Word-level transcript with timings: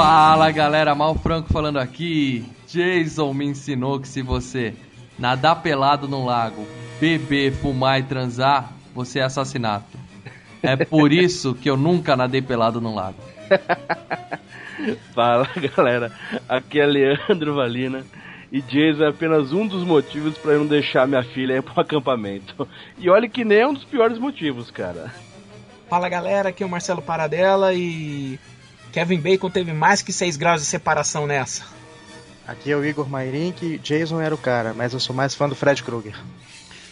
Fala 0.00 0.52
galera, 0.52 0.94
Mal 0.94 1.12
Franco 1.16 1.52
falando 1.52 1.76
aqui. 1.76 2.48
Jason 2.68 3.34
me 3.34 3.46
ensinou 3.46 3.98
que 3.98 4.06
se 4.06 4.22
você 4.22 4.72
nadar 5.18 5.60
pelado 5.60 6.06
num 6.06 6.24
lago, 6.24 6.64
beber, 7.00 7.52
fumar 7.52 7.98
e 7.98 8.04
transar, 8.04 8.72
você 8.94 9.18
é 9.18 9.24
assassinato. 9.24 9.98
É 10.62 10.76
por 10.76 11.10
isso 11.12 11.52
que 11.52 11.68
eu 11.68 11.76
nunca 11.76 12.16
nadei 12.16 12.40
pelado 12.40 12.80
num 12.80 12.94
lago. 12.94 13.18
Fala 15.12 15.48
galera, 15.74 16.12
aqui 16.48 16.78
é 16.78 16.86
Leandro 16.86 17.56
Valina 17.56 18.06
e 18.52 18.62
Jason 18.62 19.02
é 19.02 19.08
apenas 19.08 19.52
um 19.52 19.66
dos 19.66 19.82
motivos 19.82 20.38
para 20.38 20.52
eu 20.52 20.60
não 20.60 20.68
deixar 20.68 21.08
minha 21.08 21.24
filha 21.24 21.54
ir 21.54 21.62
pro 21.62 21.80
acampamento. 21.80 22.68
E 22.96 23.10
olha 23.10 23.28
que 23.28 23.44
nem 23.44 23.58
é 23.58 23.66
um 23.66 23.74
dos 23.74 23.84
piores 23.84 24.16
motivos, 24.16 24.70
cara. 24.70 25.12
Fala 25.90 26.08
galera, 26.08 26.50
aqui 26.50 26.62
é 26.62 26.66
o 26.66 26.70
Marcelo 26.70 27.02
Paradela 27.02 27.74
e 27.74 28.38
Kevin 28.98 29.20
Bacon 29.20 29.48
teve 29.48 29.72
mais 29.72 30.02
que 30.02 30.12
6 30.12 30.36
graus 30.36 30.60
de 30.60 30.66
separação 30.66 31.24
nessa. 31.24 31.64
Aqui 32.44 32.72
é 32.72 32.76
o 32.76 32.84
Igor 32.84 33.08
Mairink, 33.08 33.78
Jason 33.78 34.20
era 34.20 34.34
o 34.34 34.38
cara, 34.38 34.74
mas 34.74 34.92
eu 34.92 34.98
sou 34.98 35.14
mais 35.14 35.36
fã 35.36 35.48
do 35.48 35.54
Fred 35.54 35.84
Krueger. 35.84 36.18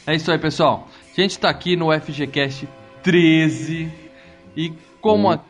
É 0.07 0.15
isso 0.15 0.31
aí, 0.31 0.39
pessoal. 0.39 0.89
A 1.12 1.21
gente 1.21 1.37
tá 1.37 1.51
aqui 1.51 1.75
no 1.75 1.89
FGCast 1.93 2.69
13 3.03 3.91
e 4.57 4.73
como 5.01 5.33
a 5.33 5.41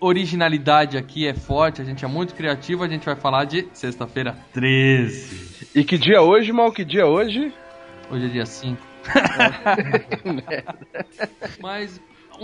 originalidade 0.00 0.98
aqui 0.98 1.24
é 1.24 1.34
forte, 1.34 1.80
a 1.80 1.84
gente 1.84 2.04
é 2.04 2.08
muito 2.08 2.34
criativo, 2.34 2.82
a 2.82 2.88
gente 2.88 3.06
vai 3.06 3.14
falar 3.14 3.44
de 3.44 3.68
sexta-feira 3.72 4.36
13. 4.52 5.68
E 5.72 5.84
que 5.84 5.96
dia 5.96 6.20
hoje, 6.20 6.52
mal? 6.52 6.72
Que 6.72 6.84
dia 6.84 7.06
hoje? 7.06 7.54
Hoje 8.10 8.26
é 8.26 8.28
dia 8.28 8.44
5. 8.44 8.76
Mas 11.62 12.00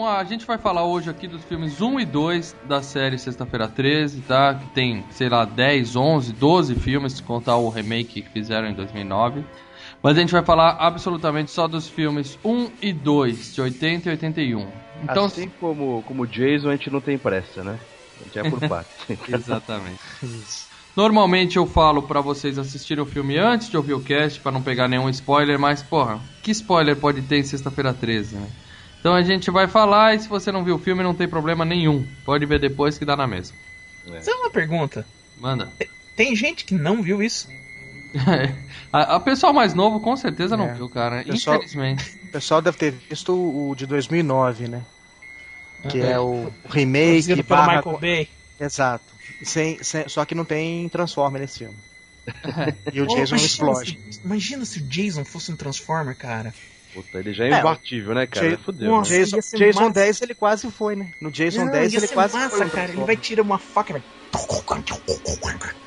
a 0.07 0.23
gente 0.25 0.47
vai 0.47 0.59
falar 0.59 0.85
hoje 0.85 1.11
aqui 1.11 1.27
dos 1.27 1.43
filmes 1.45 1.81
1 1.81 2.01
e 2.01 2.05
2 2.05 2.57
da 2.65 2.83
série 2.83 3.19
Sexta-feira 3.19 3.67
13, 3.67 4.21
tá? 4.23 4.55
Que 4.55 4.67
tem, 4.69 5.05
sei 5.11 5.29
lá, 5.29 5.45
10, 5.45 5.97
11, 5.97 6.33
12 6.33 6.75
filmes, 6.75 7.15
se 7.15 7.23
contar 7.23 7.57
o 7.57 7.69
remake 7.69 8.23
que 8.23 8.29
fizeram 8.31 8.69
em 8.69 8.75
2009. 8.75 9.45
Mas 10.03 10.17
a 10.17 10.21
gente 10.21 10.33
vai 10.33 10.43
falar 10.43 10.77
absolutamente 10.79 11.51
só 11.51 11.67
dos 11.67 11.89
filmes 11.89 12.39
1 12.45 12.71
e 12.81 12.93
2, 12.93 13.55
de 13.55 13.61
80 13.61 14.09
e 14.09 14.11
81. 14.13 14.67
Então, 15.03 15.25
assim 15.25 15.49
como, 15.61 16.03
como 16.07 16.27
Jason, 16.27 16.69
a 16.69 16.73
gente 16.73 16.91
não 16.91 17.01
tem 17.01 17.19
pressa, 17.19 17.65
né? 17.65 17.79
A 18.21 18.25
gente 18.25 18.39
é 18.39 18.51
por 18.51 18.61
parte. 18.69 19.19
Exatamente. 19.29 20.01
Normalmente 20.95 21.57
eu 21.57 21.67
falo 21.67 22.03
pra 22.03 22.21
vocês 22.21 22.59
assistirem 22.59 23.03
o 23.03 23.07
filme 23.07 23.39
antes 23.39 23.69
de 23.69 23.77
ouvir 23.77 23.95
o 23.95 24.01
cast, 24.01 24.41
pra 24.41 24.51
não 24.53 24.63
pegar 24.63 24.89
nenhum 24.89 25.09
spoiler, 25.11 25.59
mas, 25.59 25.83
porra, 25.83 26.21
que 26.43 26.51
spoiler 26.51 26.97
pode 26.97 27.23
ter 27.23 27.39
em 27.39 27.45
sexta-feira 27.45 27.95
13, 27.95 28.37
né? 28.37 28.49
Então 29.01 29.15
a 29.15 29.23
gente 29.23 29.51
vai 29.51 29.67
falar 29.69 30.15
e 30.15 30.21
se 30.21 30.29
você 30.29 30.51
não 30.51 30.65
viu 30.65 30.75
o 30.77 30.79
filme 30.79 31.03
não 31.03 31.15
tem 31.15 31.29
problema 31.29 31.65
nenhum. 31.65 32.07
Pode 32.25 32.45
ver 32.47 32.59
depois 32.61 32.99
que 32.99 33.05
dá 33.05 33.17
na 33.17 33.27
mesma. 33.27 33.57
Só 34.23 34.33
uma 34.41 34.51
pergunta. 34.51 35.07
Manda. 35.39 35.71
Tem 36.17 36.35
gente 36.35 36.65
que 36.65 36.75
não 36.75 37.03
viu 37.03 37.23
isso? 37.23 37.49
a, 38.93 39.17
a 39.17 39.21
pessoal 39.21 39.53
mais 39.53 39.75
novo 39.75 40.01
com 40.01 40.17
certeza 40.17 40.57
não 40.57 40.67
É. 40.69 40.75
viu, 40.75 40.89
cara. 40.89 41.23
Pessoal- 41.23 41.57
Infelizmente. 41.57 42.19
O 42.25 42.33
pessoal 42.33 42.61
deve 42.63 42.77
ter 42.79 42.91
visto 42.93 43.33
o 43.35 43.75
de 43.77 43.87
2009, 43.87 44.69
né? 44.69 44.83
Que 45.91 46.01
É. 46.01 46.13
é 46.13 46.19
o 46.21 46.51
remake 46.69 47.11
Produzido 47.27 47.45
pelo 47.45 47.61
barra... 47.61 47.77
Michael 47.77 47.99
Bay. 47.99 48.29
Exato. 48.59 49.05
Sem, 49.45 49.83
sem- 49.85 50.09
só 50.09 50.25
que 50.25 50.35
não 50.35 50.45
tem 50.45 50.89
Transformer 50.89 51.41
nesse 51.41 51.59
filme. 51.61 51.77
E 52.93 53.01
o 53.01 53.05
Oh, 53.05 53.07
Jason 53.07 53.37
imagina 53.37 53.47
explode. 53.47 53.99
se- 54.11 54.21
imagina 54.25 54.65
se 54.65 54.79
o 54.81 54.83
Jason 54.83 55.25
fosse 55.25 55.53
um 55.53 55.57
Transformer, 55.57 56.17
cara. 56.17 56.53
Puta, 56.93 57.19
ele 57.19 57.33
já 57.33 57.45
é 57.45 57.53
É, 57.53 57.61
imbatível, 57.61 58.15
né, 58.15 58.27
cara? 58.27 58.51
Ja- 58.51 58.59
Fudeu. 58.59 58.91
Nossa, 58.91 59.13
né? 59.13 59.19
Jason, 59.19 59.37
ia 59.37 59.43
ser 59.43 59.59
Jason 59.59 59.81
massa. 59.81 59.93
10 59.93 60.23
ele 60.23 60.35
quase 60.35 60.71
foi, 60.71 60.97
né? 60.97 61.11
No 61.21 61.31
Jason 61.31 61.65
Não, 61.65 61.73
10 61.73 61.93
ia 61.93 61.99
ele 61.99 62.07
ser 62.07 62.15
quase 62.15 62.35
massa, 62.35 62.57
foi. 62.57 62.71
cara. 62.71 62.93
Ele 62.93 63.05
vai 63.05 63.17
tirar 63.17 63.43
uma 63.43 63.59
faca 63.59 63.93
e 63.93 63.95
vai. 63.95 64.05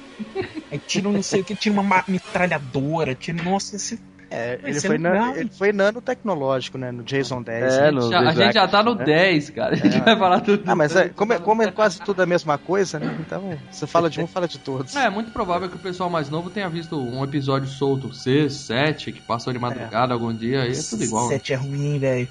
Aí 0.72 0.80
tira 0.80 1.10
um 1.10 1.14
não 1.14 1.24
sei 1.24 1.42
o 1.42 1.46
que, 1.46 1.56
tira 1.56 1.74
uma 1.74 1.84
ma- 1.84 2.06
metralhadora, 2.08 3.16
tira. 3.16 3.42
Nossa, 3.44 3.76
esse. 3.76 4.00
É, 4.34 4.58
ele, 4.64 4.80
foi 4.80 4.98
legal. 4.98 5.14
na, 5.28 5.38
ele 5.38 5.50
foi 5.50 5.74
nanotecnológico, 5.74 6.78
né? 6.78 6.90
No 6.90 7.04
Jason 7.04 7.42
10. 7.42 7.74
É, 7.74 7.82
né? 7.82 7.92
no 7.92 8.10
Já- 8.10 8.20
a 8.22 8.34
gente 8.34 8.54
já 8.54 8.66
tá 8.68 8.82
no 8.82 8.96
né? 8.96 9.04
10, 9.04 9.50
cara. 9.50 9.74
A 9.74 9.76
gente 9.76 9.98
É. 9.98 10.00
vai 10.00 10.18
falar 10.18 10.40
tudo. 10.40 10.64
Ah, 10.66 10.74
mas 10.74 10.96
é, 10.96 11.10
como, 11.10 11.34
é, 11.34 11.40
como 11.40 11.62
é 11.64 11.70
quase 11.70 12.00
tudo 12.02 12.22
a 12.22 12.26
mesma 12.26 12.58
coisa, 12.58 12.98
né? 12.98 13.14
Então, 13.20 13.58
você 13.70 13.86
fala 13.86 14.10
de 14.10 14.22
um, 14.22 14.28
fala 14.28 14.48
de 14.48 14.58
todos. 14.58 14.96
É, 14.96 15.10
muito 15.10 15.32
provável 15.32 15.68
que 15.68 15.76
o 15.76 15.80
pessoal 15.80 16.10
mais 16.10 16.30
novo 16.30 16.50
tenha 16.50 16.70
visto 16.70 16.98
um 16.98 17.22
episódio 17.26 17.68
solto 17.68 18.14
6, 18.14 18.54
7, 18.54 19.12
que 19.12 19.22
passou 19.22 19.52
de 19.52 19.60
madrugada 19.60 20.14
algum 20.14 20.34
dia, 20.34 20.62
aí 20.64 20.72
é 20.72 20.82
tudo 20.90 21.04
igual. 21.04 21.28
né? 21.28 21.34
Sete 21.36 21.52
é 21.52 21.56
ruim, 21.58 22.00
velho. 22.00 22.28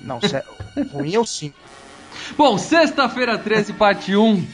Não, 0.00 0.18
ruim 0.92 1.14
é 1.14 1.20
o 1.20 1.26
5. 1.26 1.54
Bom, 2.38 2.56
sexta-feira 2.56 3.36
13, 3.36 3.74
parte 3.74 4.16
1. 4.16 4.44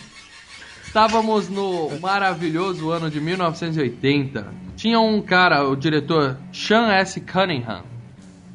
Estávamos 0.87 1.49
no 1.49 1.89
maravilhoso 2.01 2.91
ano 2.91 3.09
de 3.09 3.21
1980. 3.21 4.47
Tinha 4.81 4.99
um 4.99 5.21
cara, 5.21 5.69
o 5.69 5.77
diretor 5.77 6.39
Sean 6.51 6.91
S. 6.91 7.21
Cunningham. 7.21 7.83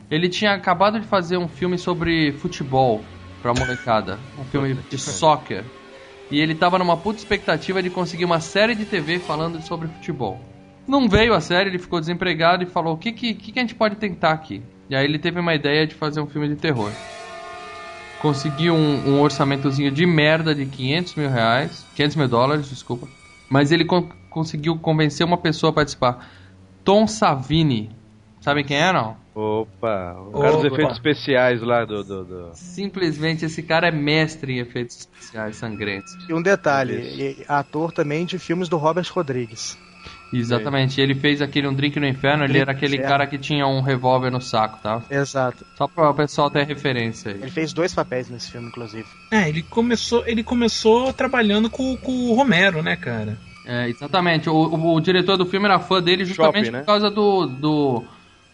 Ele 0.10 0.28
tinha 0.28 0.54
acabado 0.54 1.00
de 1.00 1.06
fazer 1.06 1.38
um 1.38 1.48
filme 1.48 1.78
sobre 1.78 2.32
futebol 2.32 3.04
pra 3.44 3.54
molecada. 3.54 4.18
Um 4.40 4.44
filme 4.46 4.74
de 4.90 4.98
soccer. 4.98 5.64
E 6.32 6.42
ele 6.42 6.56
tava 6.56 6.80
numa 6.80 6.98
puta 6.98 7.20
expectativa 7.20 7.84
de 7.84 7.92
conseguir 7.92 8.26
uma 8.26 8.40
série 8.40 8.74
de 8.74 8.86
TV 8.86 9.20
falando 9.20 9.62
sobre 9.62 9.88
futebol. 9.88 10.42
Não 10.88 11.08
veio 11.08 11.32
a 11.32 11.40
série, 11.40 11.70
ele 11.70 11.78
ficou 11.78 12.00
desempregado 12.00 12.64
e 12.64 12.66
falou: 12.66 12.96
o 12.96 12.98
que, 12.98 13.12
que, 13.12 13.36
que 13.36 13.60
a 13.60 13.62
gente 13.62 13.76
pode 13.76 13.96
tentar 13.96 14.32
aqui? 14.32 14.64
E 14.90 14.96
aí 14.96 15.06
ele 15.06 15.20
teve 15.20 15.40
uma 15.40 15.54
ideia 15.54 15.86
de 15.86 15.94
fazer 15.94 16.22
um 16.22 16.28
filme 16.28 16.48
de 16.48 16.56
terror 16.56 16.92
conseguiu 18.20 18.74
um, 18.74 19.10
um 19.10 19.22
orçamentozinho 19.22 19.92
de 19.92 20.04
merda 20.04 20.56
de 20.56 20.66
500 20.66 21.14
mil 21.14 21.30
reais, 21.30 21.86
500 21.96 22.16
mil 22.16 22.28
dólares, 22.28 22.68
desculpa. 22.68 23.08
Mas 23.50 23.72
ele 23.72 23.86
con- 23.86 24.10
conseguiu 24.30 24.78
convencer 24.78 25.26
uma 25.26 25.38
pessoa 25.38 25.70
a 25.70 25.74
participar. 25.74 26.30
Tom 26.84 27.08
Savini. 27.08 27.90
Sabem 28.42 28.64
quem 28.64 28.78
é, 28.78 28.94
não? 28.94 29.18
Opa, 29.34 30.16
o 30.30 30.40
cara 30.40 30.52
dos 30.54 30.66
Opa. 30.66 30.68
efeitos 30.68 30.96
especiais 30.98 31.62
lá 31.62 31.84
do. 31.84 32.04
do, 32.04 32.24
do- 32.24 32.52
Simplesmente 32.54 33.44
esse 33.46 33.62
cara 33.64 33.88
é 33.88 33.92
mestre 33.92 34.54
em 34.54 34.60
efeitos 34.60 34.98
especiais 35.00 35.56
sangrentos. 35.58 36.12
E 36.30 36.34
um 36.34 36.42
detalhe, 36.42 36.94
e- 36.96 37.46
ator 37.48 37.92
também 37.92 38.26
de 38.26 38.38
filmes 38.40 38.70
do 38.70 38.78
Robert 38.78 39.08
Rodrigues. 39.12 39.78
Exatamente. 40.40 41.00
Ele 41.02 41.16
fez 41.16 41.42
aquele 41.42 41.68
Um 41.68 41.74
Drink 41.74 42.00
no 42.00 42.08
Inferno, 42.08 42.44
ele 42.44 42.54
Drink 42.54 42.62
era 42.62 42.72
aquele 42.72 42.96
Inferno. 42.96 43.12
cara 43.12 43.28
que 43.28 43.38
tinha 43.38 43.66
um 43.68 43.82
revólver 43.82 44.30
no 44.32 44.42
saco, 44.42 44.80
tá? 44.82 45.02
Exato. 45.10 45.66
Só 45.78 45.88
para 45.88 46.10
o 46.10 46.14
pessoal 46.14 46.50
ter 46.50 46.66
referência 46.66 47.32
aí. 47.32 47.42
Ele 47.42 47.52
fez 47.52 47.74
dois 47.74 47.94
papéis 47.94 48.30
nesse 48.30 48.52
filme, 48.52 48.68
inclusive. 48.68 49.06
É, 49.32 49.48
ele 49.50 49.62
começou, 49.64 50.24
ele 50.28 50.44
começou 50.44 51.12
trabalhando 51.14 51.70
com, 51.70 51.96
com 51.98 52.30
o 52.30 52.34
Romero, 52.36 52.82
né, 52.84 52.96
cara? 52.96 53.38
É, 53.66 53.90
exatamente. 53.90 54.50
O, 54.50 54.54
o- 54.54 54.96
o 54.96 55.00
diretor 55.02 55.38
do 55.38 55.46
filme 55.46 55.66
era 55.66 55.80
fã 55.80 56.02
dele 56.02 56.24
justamente 56.26 56.66
Shopping, 56.66 56.72
né? 56.72 56.80
por 56.82 56.86
causa 56.86 57.10
do, 57.10 57.46
do, 57.48 58.04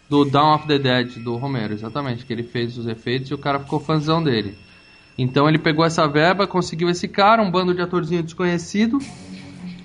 do 0.10 0.26
Dawn 0.26 0.56
of 0.56 0.68
the 0.68 0.80
Dead, 0.80 1.18
do 1.24 1.36
Romero, 1.36 1.74
exatamente. 1.74 2.26
Que 2.26 2.32
ele 2.32 2.44
fez 2.44 2.78
os 2.78 2.88
efeitos 2.88 3.30
e 3.30 3.34
o 3.34 3.38
cara 3.38 3.60
ficou 3.60 3.80
fãzão 3.80 4.24
dele. 4.24 4.58
Então 5.18 5.48
ele 5.50 5.60
pegou 5.60 5.84
essa 5.86 6.08
verba, 6.08 6.48
conseguiu 6.48 6.90
esse 6.90 7.08
cara, 7.08 7.42
um 7.44 7.52
bando 7.52 7.76
de 7.76 7.82
atorzinho 7.82 8.24
desconhecido. 8.24 8.98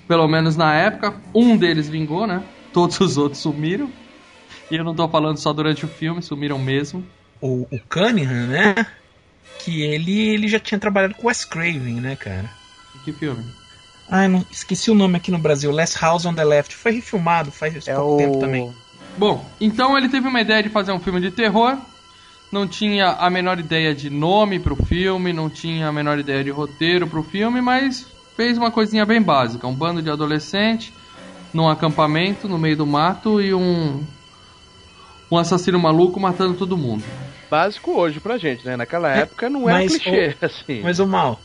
Pelo 0.07 0.27
menos 0.27 0.55
na 0.55 0.73
época. 0.73 1.13
Um 1.33 1.57
deles 1.57 1.89
vingou, 1.89 2.25
né? 2.25 2.43
Todos 2.73 2.99
os 2.99 3.17
outros 3.17 3.41
sumiram. 3.41 3.89
E 4.69 4.75
eu 4.75 4.83
não 4.83 4.95
tô 4.95 5.07
falando 5.07 5.37
só 5.37 5.53
durante 5.53 5.85
o 5.85 5.87
filme, 5.87 6.21
sumiram 6.21 6.59
mesmo. 6.59 7.05
O, 7.41 7.67
o 7.71 7.79
Cunningham, 7.89 8.47
né? 8.47 8.75
Que 9.59 9.81
ele, 9.81 10.29
ele 10.29 10.47
já 10.47 10.59
tinha 10.59 10.79
trabalhado 10.79 11.15
com 11.15 11.23
o 11.23 11.27
Wes 11.27 11.45
Craven, 11.45 12.01
né, 12.01 12.15
cara? 12.15 12.49
Que 13.03 13.11
filme? 13.11 13.43
Ai, 14.09 14.27
não, 14.27 14.45
esqueci 14.51 14.89
o 14.89 14.95
nome 14.95 15.17
aqui 15.17 15.31
no 15.31 15.37
Brasil. 15.37 15.71
Last 15.71 15.97
House 16.01 16.25
on 16.25 16.33
the 16.33 16.43
Left. 16.43 16.75
Foi 16.75 16.91
refilmado 16.91 17.51
faz 17.51 17.87
É 17.87 17.95
pouco 17.95 18.15
o. 18.15 18.17
tempo 18.17 18.39
também. 18.39 18.73
Bom, 19.17 19.43
então 19.59 19.97
ele 19.97 20.09
teve 20.09 20.27
uma 20.27 20.41
ideia 20.41 20.61
de 20.63 20.69
fazer 20.69 20.91
um 20.91 20.99
filme 20.99 21.19
de 21.19 21.31
terror. 21.31 21.77
Não 22.51 22.65
tinha 22.67 23.09
a 23.09 23.29
menor 23.29 23.59
ideia 23.59 23.93
de 23.93 24.09
nome 24.09 24.59
pro 24.59 24.75
filme, 24.75 25.33
não 25.33 25.49
tinha 25.49 25.87
a 25.87 25.91
menor 25.91 26.17
ideia 26.17 26.43
de 26.43 26.49
roteiro 26.49 27.05
pro 27.07 27.21
filme, 27.23 27.61
mas 27.61 28.05
fez 28.37 28.57
uma 28.57 28.71
coisinha 28.71 29.05
bem 29.05 29.21
básica. 29.21 29.67
Um 29.67 29.73
bando 29.75 30.01
de 30.01 30.09
adolescente 30.09 30.93
num 31.53 31.67
acampamento 31.67 32.47
no 32.47 32.57
meio 32.57 32.77
do 32.77 32.85
mato 32.85 33.41
e 33.41 33.53
um 33.53 34.01
um 35.29 35.37
assassino 35.37 35.77
maluco 35.77 36.19
matando 36.19 36.53
todo 36.53 36.77
mundo. 36.77 37.03
básico 37.51 37.91
hoje 37.91 38.19
pra 38.21 38.37
gente, 38.37 38.65
né? 38.65 38.77
Naquela 38.77 39.09
época 39.11 39.49
não 39.49 39.67
era 39.67 39.79
mas, 39.79 39.97
clichê, 39.97 40.35
assim. 40.41 40.81
Mas 40.81 40.99
o 40.99 41.07
mal, 41.07 41.41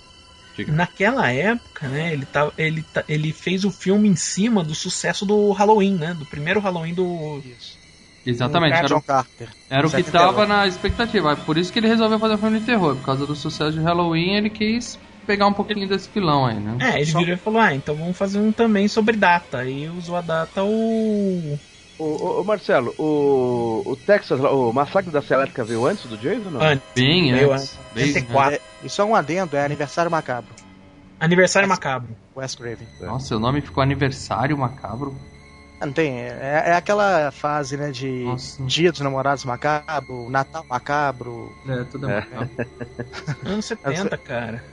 Diga. 0.56 0.70
naquela 0.72 1.32
época, 1.32 1.88
né, 1.88 2.12
ele, 2.12 2.24
tá, 2.26 2.52
ele, 2.56 2.82
tá, 2.94 3.02
ele 3.08 3.32
fez 3.32 3.64
o 3.64 3.70
filme 3.72 4.08
em 4.08 4.14
cima 4.14 4.62
do 4.62 4.74
sucesso 4.74 5.26
do 5.26 5.50
Halloween, 5.50 5.94
né? 5.94 6.14
Do 6.14 6.26
primeiro 6.26 6.60
Halloween 6.60 6.94
do. 6.94 7.40
Isso. 7.44 7.80
Exatamente, 8.24 8.76
era, 8.76 8.86
John 8.86 8.98
o- 8.98 9.02
Carter. 9.02 9.48
era 9.68 9.84
o 9.84 9.90
que 9.90 9.96
79. 9.96 10.12
tava 10.36 10.46
na 10.46 10.64
expectativa. 10.68 11.32
É 11.32 11.36
Por 11.36 11.58
isso 11.58 11.72
que 11.72 11.80
ele 11.80 11.88
resolveu 11.88 12.20
fazer 12.20 12.34
um 12.34 12.38
filme 12.38 12.60
de 12.60 12.66
terror. 12.66 12.94
Por 12.94 13.04
causa 13.04 13.26
do 13.26 13.34
sucesso 13.34 13.72
de 13.72 13.80
Halloween, 13.80 14.36
ele 14.36 14.50
quis 14.50 14.96
pegar 15.26 15.46
um 15.46 15.52
pouquinho 15.52 15.88
desse 15.88 16.08
vilão 16.10 16.46
aí, 16.46 16.58
né? 16.58 16.76
É, 16.80 16.96
ele 16.96 17.06
Só- 17.06 17.19
virou 17.19 17.34
e 17.34 17.38
falou: 17.38 17.60
ah, 17.60 17.74
então 17.74 17.94
vamos 17.94 18.16
fazer 18.16 18.38
um 18.38 18.52
também 18.52 18.88
sobre 18.88 19.16
data. 19.16 19.58
Aí 19.58 19.88
usou 19.88 20.16
a 20.16 20.20
data 20.20 20.62
o. 20.64 21.58
Ô, 21.98 22.04
ô, 22.04 22.40
ô, 22.40 22.44
Marcelo, 22.44 22.94
o, 22.98 23.82
o 23.92 23.96
Texas, 23.96 24.40
o 24.40 24.72
massacre 24.72 25.10
da 25.12 25.20
Serra 25.22 25.40
Elétrica 25.42 25.64
veio 25.64 25.86
antes 25.86 26.04
do 26.06 26.16
Jason, 26.16 26.50
não? 26.50 26.60
Antes. 26.60 26.84
Bem 26.94 27.32
Veio 27.32 27.52
antes. 27.52 27.78
antes. 27.78 27.78
Bem 27.94 28.04
84. 28.06 28.54
É, 28.56 28.60
e 28.84 28.88
só 28.88 29.04
um 29.04 29.14
adendo, 29.14 29.56
é 29.56 29.64
aniversário 29.64 30.10
macabro. 30.10 30.52
Aniversário 31.20 31.68
macabro. 31.68 32.08
Wes 32.34 32.54
Craven. 32.54 32.88
Nossa, 33.00 33.26
seu 33.28 33.38
nome 33.38 33.60
ficou 33.60 33.82
aniversário 33.82 34.58
macabro. 34.58 35.14
Ah, 35.80 35.86
Não 35.86 35.92
tem, 35.92 36.12
é, 36.18 36.62
é 36.66 36.72
aquela 36.75 37.30
fase, 37.30 37.76
né, 37.76 37.90
de 37.92 38.25
Nossa. 38.25 38.62
Dia 38.64 38.90
dos 38.90 39.00
Namorados 39.00 39.44
macabro, 39.44 40.28
Natal 40.30 40.64
macabro. 40.68 41.52
É, 41.68 41.84
tudo 41.84 42.10
É. 42.10 42.20
macabro. 42.20 42.50
Anos 43.46 43.64
70, 43.66 44.16
cara. 44.18 44.64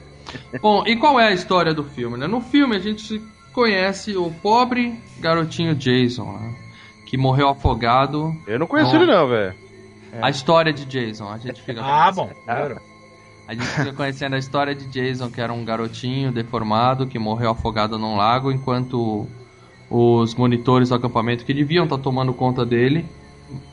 Bom, 0.62 0.84
e 0.86 0.96
qual 0.96 1.20
é 1.20 1.28
a 1.28 1.32
história 1.32 1.74
do 1.74 1.84
filme? 1.84 2.18
Né? 2.18 2.28
No 2.28 2.42
filme 2.42 2.76
a 2.76 2.80
gente 2.80 3.22
conhece 3.54 4.16
o 4.16 4.30
pobre 4.42 4.98
garotinho 5.20 5.76
Jason, 5.76 6.32
né? 6.34 6.56
que 7.06 7.18
morreu 7.18 7.50
afogado. 7.50 8.36
Eu 8.46 8.60
não 8.60 8.68
conheci 8.68 8.94
Não. 8.94 9.02
ele 9.04 9.12
não, 9.12 9.28
velho. 9.28 9.54
A 10.22 10.30
história 10.30 10.74
de 10.74 10.86
Jason, 10.86 11.30
a 11.30 11.38
gente 11.38 11.62
fica 11.62 11.82
Ah, 11.84 12.12
bom. 12.12 12.30
claro. 12.46 12.80
A 13.48 13.54
gente 13.54 13.66
fica 13.66 13.94
conhecendo 13.94 14.36
a 14.36 14.40
história 14.40 14.76
de 14.76 14.86
Jason, 14.88 15.30
que 15.32 15.42
era 15.42 15.52
um 15.52 15.66
garotinho 15.66 16.32
deformado 16.32 17.08
que 17.08 17.18
morreu 17.18 17.50
afogado 17.52 17.98
num 17.98 18.16
lago, 18.16 18.52
enquanto 18.52 19.28
os 19.90 20.36
monitores 20.36 20.90
do 20.90 20.96
acampamento 20.96 21.44
que 21.44 21.54
deviam 21.54 21.86
estar 21.86 21.98
tomando 21.98 22.32
conta 22.32 22.64
dele 22.64 23.06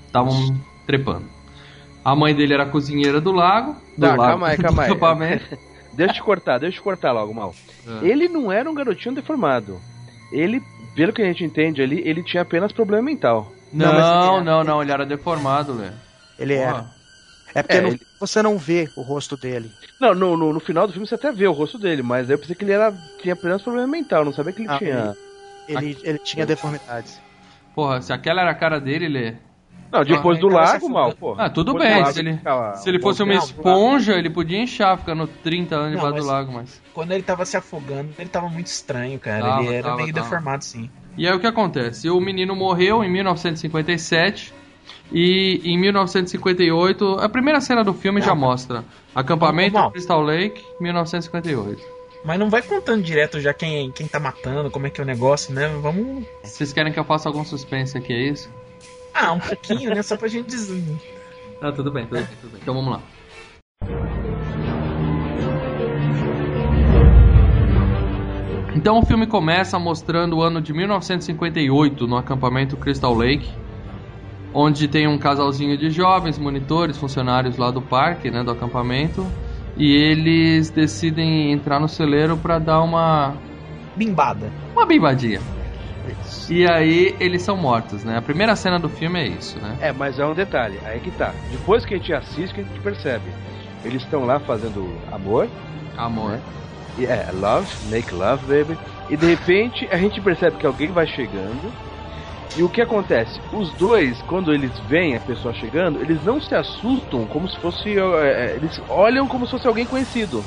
estavam 0.06 0.56
trepando. 0.87 1.25
A 2.03 2.14
mãe 2.17 2.35
dele 2.35 2.55
era 2.55 2.62
a 2.62 2.67
cozinheira 2.70 3.20
do 3.20 3.32
lago. 3.32 3.76
Do 3.99 4.06
Tá, 4.06 4.14
lago 4.14 4.23
calma 4.23 4.49
aí, 4.49 4.56
calma 4.56 4.82
aí. 4.85 5.41
Deixa 5.96 6.12
eu 6.12 6.16
te 6.16 6.22
cortar, 6.22 6.58
deixa 6.58 6.76
eu 6.76 6.81
te 6.81 6.84
cortar 6.84 7.12
logo, 7.12 7.32
mal. 7.34 7.54
É. 8.02 8.06
Ele 8.06 8.28
não 8.28 8.50
era 8.52 8.70
um 8.70 8.75
garotinho 8.75 9.14
deformado. 9.14 9.81
Ele, 10.32 10.60
pelo 10.94 11.12
que 11.12 11.22
a 11.22 11.25
gente 11.26 11.44
entende 11.44 11.82
ali, 11.82 12.02
ele 12.06 12.22
tinha 12.22 12.43
apenas 12.43 12.72
problema 12.72 13.02
mental. 13.02 13.52
Não, 13.72 13.93
Não, 13.94 14.37
ele- 14.37 14.44
não, 14.44 14.64
não, 14.64 14.82
ele 14.82 14.93
era 14.93 15.06
deformado, 15.06 15.75
Lê. 15.75 15.90
Ele 16.38 16.54
era. 16.54 16.75
Porra. 16.75 16.96
É 17.54 17.62
porque 17.62 17.76
É, 17.76 17.81
no- 17.81 17.88
ele- 17.88 18.00
você 18.20 18.43
não 18.43 18.58
vê 18.58 18.88
o 18.96 19.02
rosto 19.02 19.37
dele. 19.37 19.70
Não, 20.00 20.14
no, 20.14 20.37
no, 20.37 20.52
no 20.52 20.60
final 20.60 20.87
do 20.87 20.93
filme 20.93 21.06
você 21.06 21.14
até 21.14 21.32
vê 21.32 21.46
o 21.46 21.52
rosto 21.52 21.78
dele, 21.78 22.02
mas 22.02 22.28
eu 22.28 22.38
pensei 22.38 22.54
que 22.54 22.64
ele 22.64 22.72
era, 22.72 22.93
tinha 23.19 23.34
apenas 23.34 23.62
problema 23.62 23.87
mental, 23.87 24.25
não 24.25 24.32
sabia 24.32 24.52
que 24.52 24.62
ele 24.62 24.69
Ah, 24.69 24.78
tinha. 24.78 25.16
Ele, 25.69 25.96
ele 26.02 26.19
tinha 26.19 26.44
deformidades. 26.46 27.20
Porra, 27.75 28.00
se 28.02 28.12
aquela 28.12 28.43
era 28.43 28.50
a 28.50 28.54
cara 28.54 28.78
dele, 28.81 29.08
Lê. 29.08 29.34
Não, 29.93 30.05
depois 30.05 30.38
Ah, 30.38 30.41
do 30.41 30.49
se 30.49 30.55
lago, 30.55 30.88
mal, 30.88 31.12
pô. 31.12 31.35
Ah, 31.38 31.49
tudo 31.49 31.73
Depois 31.73 31.88
bem, 31.88 32.00
lago, 32.00 32.12
se 32.12 32.19
ele- 32.21 32.41
Se 32.75 32.88
ele 32.88 33.00
fosse 33.00 33.23
uma 33.23 33.35
esponja, 33.35 34.15
ele 34.15 34.29
podia 34.31 34.59
inchar 34.61 34.99
ficando 34.99 35.27
30 35.27 35.77
anos 35.77 35.93
Não, 35.94 36.05
debaixo 36.05 36.27
do 36.27 36.33
lago, 36.33 36.53
mas. 36.53 36.83
Quando 36.93 37.12
ele 37.12 37.23
tava 37.23 37.44
se 37.44 37.56
afogando, 37.56 38.11
ele 38.19 38.29
tava 38.29 38.49
muito 38.49 38.67
estranho, 38.67 39.19
cara. 39.19 39.43
Tava, 39.43 39.62
ele 39.62 39.75
era 39.75 39.83
tava, 39.88 39.97
meio 40.03 40.12
tava. 40.12 40.25
deformado, 40.29 40.65
sim. 40.65 40.91
E 41.17 41.27
aí 41.27 41.35
o 41.35 41.41
que 41.41 41.47
acontece? 41.47 42.11
O 42.11 42.21
menino 42.21 42.55
morreu 42.55 43.03
em 43.03 43.11
1957 43.11 44.53
e 45.11 45.61
em 45.65 45.79
1958, 45.79 47.19
a 47.21 47.29
primeira 47.29 47.61
cena 47.61 47.82
do 47.82 47.94
filme 47.94 48.21
já 48.21 48.35
mostra 48.35 48.85
acampamento 49.15 49.75
lá. 49.77 49.91
Crystal 49.91 50.21
Lake, 50.21 50.62
1958. 50.81 51.82
Mas 52.25 52.39
não 52.41 52.50
vai 52.50 52.61
contando 52.61 53.03
direto 53.03 53.41
já 53.41 53.55
quem, 53.55 53.91
quem 53.93 54.09
tá 54.09 54.19
matando, 54.19 54.71
como 54.71 54.87
é 54.87 54.91
que 54.91 55.00
é 55.00 55.05
o 55.05 55.06
negócio, 55.06 55.55
né? 55.55 55.69
Vamos. 55.81 56.25
Vocês 56.43 56.73
querem 56.73 56.93
que 56.93 56.99
eu 56.99 57.05
faça 57.05 57.29
algum 57.29 57.44
suspense 57.44 57.97
aqui, 57.97 58.12
é 58.12 58.21
isso? 58.29 58.50
Ah, 59.19 59.33
um 59.33 59.41
pouquinho, 59.41 59.95
né? 59.95 60.03
Só 60.03 60.17
pra 60.17 60.29
gente 60.29 60.49
dizer. 60.49 60.85
Ah, 61.63 61.73
tudo 61.73 61.91
bem, 61.91 62.05
tudo 62.07 62.19
bem, 62.19 62.29
tudo 62.41 62.53
bem. 62.53 62.61
Então 62.63 62.75
vamos 62.75 62.93
lá. 62.93 63.01
Então 68.75 68.99
o 68.99 69.07
filme 69.07 69.27
começa 69.27 69.79
mostrando 69.79 70.37
o 70.37 70.43
ano 70.43 70.61
de 70.61 70.73
1958 70.73 72.07
no 72.07 72.17
acampamento 72.17 72.77
Crystal 72.77 73.15
Lake, 73.15 73.49
onde 74.53 74.87
tem 74.87 75.09
um 75.09 75.17
casalzinho 75.19 75.79
de 75.79 75.91
jovens, 75.91 76.39
monitores, 76.39 76.99
funcionários 76.99 77.57
lá 77.57 77.71
do 77.71 77.81
parque, 77.81 78.31
né, 78.31 78.45
do 78.45 78.51
acampamento, 78.51 79.27
e 79.79 79.95
eles 79.95 80.71
decidem 80.71 81.53
entrar 81.53 81.81
no 81.81 81.89
celeiro 81.89 82.37
para 82.37 82.59
dar 82.59 82.83
uma 82.83 83.35
Bimbada. 83.97 84.53
uma 84.75 84.85
bimbadinha. 84.85 85.41
E 86.50 86.69
aí 86.70 87.17
eles 87.20 87.43
são 87.43 87.56
mortos, 87.56 88.05
né? 88.05 88.17
A 88.17 88.23
primeira 88.23 88.55
cena 88.56 88.79
do 88.79 88.88
filme 88.88 89.20
é 89.20 89.26
isso, 89.26 89.58
né? 89.61 89.76
É, 89.81 89.93
mas 89.93 90.19
é 90.19 90.26
um 90.26 90.35
detalhe, 90.35 90.79
aí 90.85 91.00
que 91.00 91.11
tá. 91.11 91.32
Depois 91.50 91.85
que 91.85 91.94
a 91.94 91.97
gente 91.97 92.12
assiste, 92.12 92.55
que 92.55 92.61
a 92.61 92.64
gente 92.64 92.81
percebe. 92.81 93.31
Eles 93.85 94.03
estão 94.03 94.25
lá 94.25 94.41
fazendo 94.41 94.97
amor, 95.12 95.49
Amor. 95.97 96.38
e 96.99 97.06
é 97.06 97.31
love, 97.32 97.69
make 97.88 98.12
love, 98.12 98.44
baby. 98.47 98.79
E 99.08 99.17
de 99.17 99.26
repente 99.26 99.87
a 99.91 99.97
gente 99.97 100.20
percebe 100.20 100.56
que 100.56 100.67
alguém 100.67 100.91
vai 100.91 101.06
chegando. 101.06 101.73
E 102.56 102.62
o 102.62 102.70
que 102.70 102.81
acontece? 102.81 103.38
Os 103.53 103.70
dois, 103.75 104.20
quando 104.23 104.50
eles 104.53 104.73
veem 104.88 105.14
a 105.14 105.20
pessoa 105.20 105.53
chegando, 105.53 106.00
eles 106.00 106.25
não 106.25 106.41
se 106.41 106.55
assustam 106.55 107.26
como 107.26 107.47
se 107.49 107.58
fosse. 107.58 107.99
é, 107.99 108.00
é, 108.00 108.56
eles 108.56 108.81
olham 108.88 109.29
como 109.29 109.44
se 109.44 109.50
fosse 109.53 109.67
alguém 109.69 109.85
conhecido. 109.85 110.43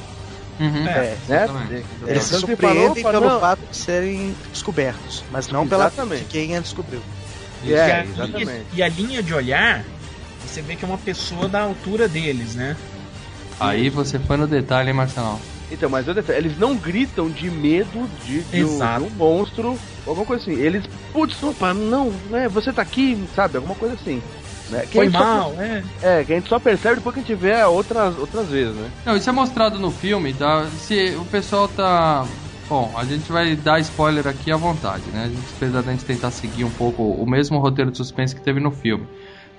Uhum. 0.59 0.87
É, 0.87 1.17
Né? 1.27 1.43
exatamente. 1.43 1.85
Eles 2.05 2.23
se 2.23 2.39
surpreendem 2.39 3.03
pelo 3.03 3.21
não. 3.21 3.39
fato 3.39 3.61
de 3.69 3.75
serem 3.77 4.35
descobertos, 4.51 5.23
mas 5.31 5.47
não 5.47 5.67
pela 5.67 5.85
Exatamente. 5.87 6.23
de 6.23 6.25
quem 6.25 6.57
a 6.57 6.59
descobriu. 6.59 7.01
e, 7.63 7.73
É, 7.73 7.93
a 7.93 8.03
exatamente. 8.05 8.45
linha, 8.45 8.65
e 8.73 8.83
a 8.83 8.87
linha 8.89 9.23
de 9.23 9.33
olhar, 9.33 9.85
você 10.45 10.61
vê 10.61 10.75
que 10.75 10.83
é 10.83 10.87
uma 10.87 10.97
pessoa 10.97 11.47
da 11.47 11.61
altura 11.61 12.07
deles, 12.07 12.55
né? 12.55 12.75
Aí 13.59 13.89
você 13.89 14.17
foi 14.19 14.37
no 14.37 14.47
detalhe, 14.47 14.89
hein, 14.89 14.95
Marcelão? 14.95 15.39
Então, 15.71 15.89
mas 15.89 16.07
é 16.07 16.13
eles 16.37 16.57
não 16.57 16.75
gritam 16.75 17.29
de 17.29 17.49
medo 17.49 18.09
de, 18.25 18.41
de, 18.41 18.63
um, 18.63 18.77
de 18.77 19.03
um 19.03 19.09
monstro, 19.11 19.67
ou 19.69 19.79
alguma 20.07 20.25
coisa 20.25 20.41
assim. 20.41 20.59
Eles, 20.59 20.83
putz, 21.13 21.41
opa, 21.43 21.73
não, 21.73 22.11
né, 22.29 22.47
você 22.47 22.73
tá 22.73 22.81
aqui, 22.81 23.23
sabe? 23.35 23.57
Alguma 23.57 23.75
coisa 23.75 23.95
assim. 23.95 24.21
Né? 24.69 24.85
Foi 24.91 25.05
gente 25.05 25.17
só- 25.17 25.23
mal, 25.23 25.53
é. 25.57 25.83
é, 26.01 26.23
que 26.23 26.33
a 26.33 26.35
gente 26.35 26.49
só 26.49 26.59
percebe 26.59 26.95
depois 26.95 27.13
que 27.13 27.21
a 27.21 27.23
gente 27.23 27.35
vê 27.35 27.63
outras, 27.63 28.17
outras 28.17 28.47
vezes, 28.49 28.75
né? 28.75 28.89
Não, 29.05 29.15
isso 29.15 29.29
é 29.29 29.33
mostrado 29.33 29.79
no 29.79 29.91
filme, 29.91 30.33
tá? 30.33 30.65
Se 30.77 31.15
o 31.19 31.25
pessoal 31.25 31.67
tá. 31.67 32.25
Bom, 32.67 32.93
a 32.95 33.03
gente 33.03 33.31
vai 33.31 33.55
dar 33.55 33.79
spoiler 33.79 34.27
aqui 34.27 34.51
à 34.51 34.55
vontade, 34.55 35.03
né? 35.11 35.23
A 35.23 35.27
gente 35.27 35.41
precisa 35.57 35.81
da 35.81 35.91
gente 35.91 36.05
tentar 36.05 36.29
seguir 36.29 36.63
um 36.63 36.69
pouco 36.69 37.01
o 37.01 37.27
mesmo 37.27 37.57
roteiro 37.57 37.89
de 37.89 37.97
suspense 37.97 38.35
que 38.35 38.41
teve 38.41 38.59
no 38.59 38.69
filme. 38.69 39.07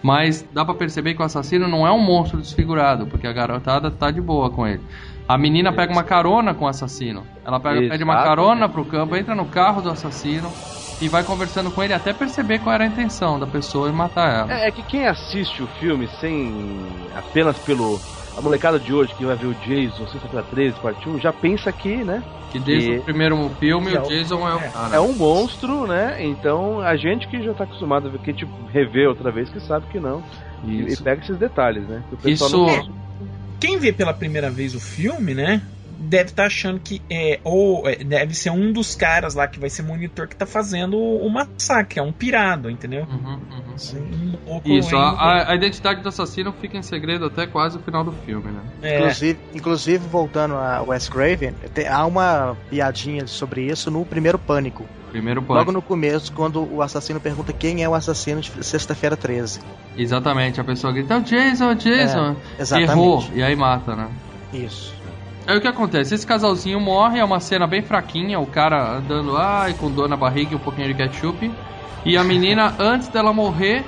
Mas 0.02 0.46
dá 0.52 0.64
pra 0.64 0.74
perceber 0.74 1.14
que 1.14 1.20
o 1.20 1.24
assassino 1.24 1.68
não 1.68 1.86
é 1.86 1.90
um 1.92 1.98
monstro 1.98 2.40
desfigurado, 2.40 3.06
porque 3.06 3.26
a 3.26 3.32
garotada 3.32 3.90
tá 3.90 4.10
de 4.10 4.20
boa 4.20 4.48
com 4.48 4.66
ele. 4.66 4.80
A 5.28 5.36
menina 5.36 5.72
pega 5.72 5.92
uma 5.92 6.02
carona 6.02 6.54
com 6.54 6.64
o 6.64 6.68
assassino. 6.68 7.26
Ela 7.44 7.60
pega, 7.60 7.88
pede 7.88 8.02
uma 8.02 8.14
carona 8.22 8.68
pro 8.68 8.84
campo, 8.84 9.14
entra 9.16 9.34
no 9.34 9.44
carro 9.46 9.82
do 9.82 9.90
assassino 9.90 10.50
e 11.00 11.08
vai 11.08 11.24
conversando 11.24 11.70
com 11.70 11.82
ele 11.82 11.94
até 11.94 12.12
perceber 12.12 12.58
qual 12.58 12.74
era 12.74 12.84
a 12.84 12.86
intenção 12.86 13.38
da 13.38 13.46
pessoa 13.46 13.88
e 13.88 13.92
matar 13.92 14.30
ela. 14.50 14.52
É, 14.60 14.68
é 14.68 14.70
que 14.70 14.82
quem 14.82 15.06
assiste 15.06 15.62
o 15.62 15.66
filme 15.66 16.06
sem. 16.20 16.84
apenas 17.14 17.58
pelo. 17.58 18.00
A 18.36 18.40
molecada 18.40 18.78
de 18.78 18.92
hoje 18.92 19.12
que 19.14 19.24
vai 19.24 19.34
ver 19.36 19.46
o 19.46 19.54
Jason, 19.54 20.06
Sexta-feira 20.06 20.46
13, 20.48 20.78
parte 20.80 21.08
1, 21.08 21.18
já 21.18 21.32
pensa 21.32 21.72
que, 21.72 21.96
né? 22.04 22.22
Que 22.52 22.60
desde 22.60 22.92
E- 22.92 22.98
o 22.98 23.02
primeiro 23.02 23.36
filme 23.58 23.90
que 23.90 23.96
é 23.96 24.00
o 24.00 24.04
Jason 24.08 24.48
é 24.48 24.54
o 24.54 24.58
é. 24.60 24.68
cara. 24.70 24.96
É 24.96 25.00
um 25.00 25.12
monstro, 25.16 25.86
né? 25.86 26.16
Então 26.24 26.80
a 26.80 26.96
gente 26.96 27.26
que 27.28 27.42
já 27.42 27.52
tá 27.54 27.64
acostumado 27.64 28.06
a 28.06 28.10
ver, 28.10 28.18
que 28.20 28.30
a 28.30 28.32
gente 28.32 28.46
revê 28.72 29.06
outra 29.06 29.32
vez, 29.32 29.50
que 29.50 29.58
sabe 29.60 29.86
que 29.88 29.98
não. 29.98 30.22
E, 30.64 30.82
e 30.92 30.96
pega 30.96 31.20
esses 31.22 31.36
detalhes, 31.38 31.88
né? 31.88 32.04
Que 32.08 32.14
o 32.14 32.18
pessoal 32.18 32.50
Isso- 32.50 32.90
não- 32.90 33.26
Quem 33.60 33.78
vê 33.78 33.92
pela 33.92 34.14
primeira 34.14 34.48
vez 34.50 34.74
o 34.74 34.80
filme, 34.80 35.34
né? 35.34 35.60
Deve 36.02 36.30
estar 36.30 36.46
achando 36.46 36.80
que 36.80 37.02
é 37.10 37.38
ou 37.44 37.86
é, 37.86 37.96
deve 37.96 38.34
ser 38.34 38.48
um 38.50 38.72
dos 38.72 38.94
caras 38.94 39.34
lá 39.34 39.46
que 39.46 39.60
vai 39.60 39.68
ser 39.68 39.82
monitor 39.82 40.26
que 40.26 40.34
tá 40.34 40.46
fazendo 40.46 40.96
o, 40.96 41.26
o 41.26 41.30
massacre, 41.30 42.00
é 42.00 42.02
um 42.02 42.10
pirado, 42.12 42.70
entendeu? 42.70 43.04
Uhum, 43.04 43.38
uhum. 43.50 43.60
Um 44.46 44.50
louco 44.50 44.68
Isso, 44.68 44.96
ainda. 44.96 45.08
a, 45.08 45.32
a- 45.32 45.52
a 45.52 45.54
identidade 45.54 46.00
do 46.02 46.08
assassino 46.08 46.52
fica 46.60 46.76
em 46.78 46.82
segredo 46.82 47.26
até 47.26 47.46
quase 47.46 47.76
o 47.76 47.80
final 47.80 48.02
do 48.02 48.12
filme, 48.12 48.50
né? 48.50 48.60
É, 48.82 48.98
Inclusive, 48.98 49.38
inclusive, 49.54 50.08
voltando 50.08 50.54
a 50.54 50.82
Wes 50.82 51.08
Craven, 51.08 51.52
tem- 51.74 51.86
há 51.86 52.04
uma 52.06 52.56
piadinha 52.70 53.26
sobre 53.26 53.66
isso 53.66 53.90
no 53.90 54.04
primeiro 54.04 54.38
Pânico. 54.38 54.86
Primeiro 55.10 55.40
Logo 55.40 55.54
ponto. 55.58 55.72
no 55.72 55.82
começo, 55.82 56.32
quando 56.32 56.62
o 56.72 56.80
assassino 56.80 57.20
pergunta 57.20 57.52
quem 57.52 57.82
é 57.82 57.88
o 57.88 57.94
assassino 57.94 58.40
de 58.40 58.64
Sexta-feira 58.64 59.16
13. 59.16 59.60
Exatamente, 59.96 60.60
a 60.60 60.64
pessoa 60.64 60.92
grita, 60.92 61.14
"É 61.14 61.16
o 61.18 61.20
Jason, 61.22 61.70
é 61.70 61.74
Jason. 61.74 62.36
Exatamente. 62.58 62.92
Errou, 62.92 63.24
e 63.34 63.42
aí 63.42 63.56
mata, 63.56 63.94
né? 63.96 64.08
Isso. 64.52 64.94
Aí 65.50 65.58
o 65.58 65.60
que 65.60 65.66
acontece? 65.66 66.14
Esse 66.14 66.24
casalzinho 66.24 66.78
morre, 66.78 67.18
é 67.18 67.24
uma 67.24 67.40
cena 67.40 67.66
bem 67.66 67.82
fraquinha, 67.82 68.38
o 68.38 68.46
cara 68.46 68.98
andando 68.98 69.36
ai, 69.36 69.74
com 69.74 69.90
dor 69.90 70.08
na 70.08 70.16
barriga 70.16 70.52
e 70.52 70.54
um 70.54 70.60
pouquinho 70.60 70.86
de 70.86 70.94
ketchup. 70.94 71.50
E 72.06 72.16
a 72.16 72.22
menina, 72.22 72.72
antes 72.78 73.08
dela 73.08 73.32
morrer, 73.32 73.84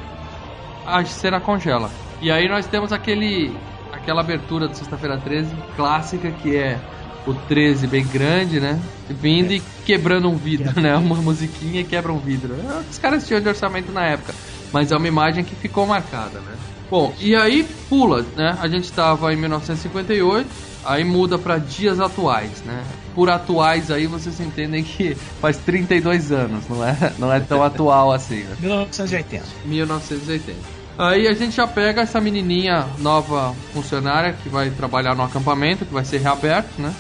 a 0.85 1.05
cena 1.05 1.39
congela. 1.39 1.89
E 2.21 2.33
aí 2.33 2.49
nós 2.49 2.67
temos 2.67 2.93
aquele 2.93 3.57
aquela 3.93 4.23
abertura 4.23 4.67
do 4.67 4.77
Sexta-feira 4.77 5.17
13 5.19 5.55
clássica 5.77 6.33
que 6.33 6.57
é 6.57 6.81
o 7.25 7.33
13 7.33 7.87
bem 7.87 8.05
grande, 8.05 8.59
né? 8.59 8.83
Vindo 9.09 9.53
e 9.53 9.63
quebrando 9.87 10.29
um 10.29 10.35
vidro, 10.35 10.81
né? 10.83 10.97
Uma 10.97 11.15
musiquinha 11.15 11.83
e 11.83 11.85
quebra 11.85 12.13
um 12.13 12.19
vidro. 12.19 12.57
É, 12.57 12.91
Os 12.91 12.99
caras 12.99 13.25
tinham 13.25 13.41
de 13.41 13.47
orçamento 13.47 13.93
na 13.93 14.05
época, 14.05 14.35
mas 14.73 14.91
é 14.91 14.97
uma 14.97 15.07
imagem 15.07 15.45
que 15.45 15.55
ficou 15.55 15.87
marcada, 15.87 16.41
né? 16.41 16.57
Bom, 16.91 17.15
e 17.21 17.37
aí 17.37 17.65
pula, 17.89 18.27
né? 18.37 18.59
A 18.61 18.67
gente 18.67 18.85
estava 18.85 19.33
em 19.33 19.37
1958, 19.37 20.72
aí 20.85 21.05
muda 21.05 21.39
para 21.39 21.59
dias 21.59 22.01
atuais, 22.01 22.63
né? 22.65 22.83
Por 23.15 23.29
atuais 23.31 23.91
aí 23.91 24.07
vocês 24.07 24.41
entendem 24.41 24.83
que 24.83 25.15
faz 25.41 25.57
32 25.59 26.33
anos, 26.33 26.69
não 26.69 26.85
é, 26.87 27.13
não 27.19 27.33
é 27.33 27.41
tão 27.41 27.63
atual 27.63 28.13
assim, 28.13 28.45
né? 28.45 28.57
1980. 28.61 29.45
1980. 29.65 30.59
Aí 30.99 31.27
a 31.27 31.33
gente 31.33 31.57
já 31.57 31.67
pega 31.67 32.03
essa 32.03 32.21
menininha 32.21 32.87
nova 32.99 33.55
funcionária 33.73 34.35
que 34.43 34.49
vai 34.49 34.71
trabalhar 34.71 35.15
no 35.15 35.23
acampamento, 35.23 35.85
que 35.87 35.93
vai 35.93 36.05
ser 36.05 36.19
reaberto, 36.19 36.71
né? 36.81 36.95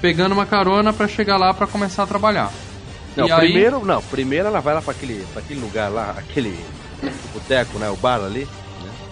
Pegando 0.00 0.32
uma 0.32 0.46
carona 0.46 0.92
pra 0.92 1.08
chegar 1.08 1.36
lá 1.36 1.52
pra 1.52 1.66
começar 1.66 2.02
a 2.02 2.06
trabalhar. 2.06 2.50
Não, 3.16 3.26
E 3.26 3.32
aí- 3.32 3.38
primeiro, 3.40 3.84
não, 3.84 4.00
primeiro 4.02 4.46
ela 4.48 4.60
vai 4.60 4.74
lá 4.74 4.80
pra 4.82 4.92
aquele, 4.92 5.26
pra 5.32 5.42
aquele 5.42 5.60
lugar 5.60 5.90
lá, 5.90 6.14
aquele 6.16 6.58
boteco, 7.32 7.78
né? 7.78 7.88
O 7.90 7.96
bar 7.96 8.22
ali. 8.22 8.46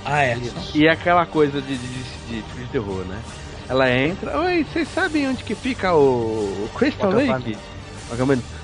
Ah, 0.05 0.23
é. 0.25 0.39
E 0.75 0.87
é 0.87 0.91
aquela 0.93 1.27
coisa 1.27 1.61
de, 1.61 1.77
de, 1.77 2.03
de, 2.29 2.43
de 2.43 2.65
terror, 2.71 3.05
né? 3.05 3.19
Ela 3.69 3.91
entra, 3.91 4.39
oi, 4.41 4.65
vocês 4.65 4.89
sabem 4.89 5.29
onde 5.29 5.45
que 5.45 5.55
fica 5.55 5.95
o, 5.95 6.69
Crystal 6.75 7.11
Lake? 7.11 7.57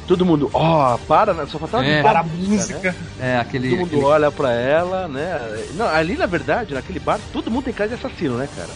Todo 0.06 0.24
mundo, 0.24 0.50
ó, 0.52 0.96
para, 0.98 1.32
né? 1.34 1.46
só 1.46 1.58
faltava 1.58 1.84
É. 1.84 1.96
de 1.96 2.02
Para 2.02 2.20
a 2.20 2.22
música, 2.22 2.94
né? 3.18 3.34
É, 3.34 3.38
aquele. 3.38 3.68
Todo 3.70 3.78
mundo 3.80 3.86
aquele- 3.88 4.04
olha 4.04 4.30
pra 4.30 4.52
ela, 4.52 5.08
né? 5.08 5.66
Não, 5.74 5.86
ali 5.86 6.16
na 6.16 6.26
verdade, 6.26 6.74
naquele 6.74 6.98
bar, 6.98 7.18
todo 7.32 7.50
mundo 7.50 7.64
tem 7.64 7.74
cara 7.74 7.88
de 7.88 7.94
assassino, 7.94 8.36
né, 8.36 8.48
cara? 8.54 8.68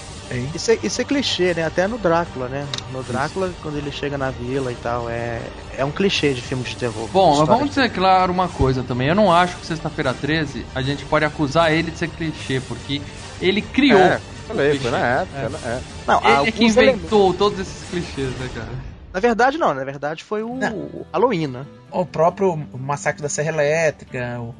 Isso 0.55 0.71
é, 0.71 0.79
isso 0.83 1.01
é 1.01 1.05
clichê, 1.05 1.55
né? 1.55 1.65
Até 1.65 1.87
no 1.87 1.97
Drácula, 1.99 2.49
né? 2.49 2.67
No 2.93 3.03
Drácula, 3.03 3.51
quando 3.63 3.77
ele 3.79 3.91
chega 3.91 4.19
na 4.19 4.31
vila 4.31 4.71
e 4.71 4.75
tal, 4.77 5.09
é, 5.09 5.41
é 5.77 5.85
um 5.85 5.91
clichê 5.91 6.35
de 6.35 6.43
filme 6.43 6.65
de 6.65 6.77
terror. 6.77 7.09
Bom, 7.13 7.39
mas 7.39 7.47
vamos 7.49 7.71
dizer 7.71 7.89
claro 7.91 8.31
uma 8.33 8.49
coisa 8.49 8.83
também. 8.83 9.09
Eu 9.09 9.15
não 9.15 9.33
acho 9.33 9.57
que 9.57 9.67
Sexta-feira 9.67 10.13
13 10.15 10.67
a 10.75 10.83
gente 10.83 11.05
pode 11.07 11.25
acusar 11.25 11.73
ele 11.73 11.91
de 11.91 11.99
ser 11.99 12.09
clichê, 12.09 12.61
porque 12.61 13.01
ele 13.41 13.63
criou. 13.63 14.01
É, 14.01 14.21
falei, 14.49 14.79
foi 14.81 14.91
na 14.91 15.07
época, 15.07 15.39
É. 15.39 15.49
né? 15.49 15.59
É. 15.65 15.81
Não, 16.07 16.19
Ele 16.21 16.29
é 16.29 16.37
alguns 16.37 16.55
que 16.55 16.65
inventou 16.65 17.35
todos 17.35 17.59
esses 17.61 17.85
clichês, 17.85 18.37
né, 18.39 18.49
cara? 18.53 18.73
Na 19.13 19.21
verdade, 19.21 19.57
não. 19.59 19.73
Na 19.75 19.85
verdade, 19.85 20.25
foi 20.25 20.43
o 20.43 20.55
Não. 20.55 21.07
Halloween, 21.13 21.47
né? 21.47 21.67
O 21.91 22.05
próprio 22.05 22.57
Massacre 22.79 23.23
da 23.23 23.29
Serra 23.29 23.49
Elétrica. 23.51 24.41
o- 24.41 24.55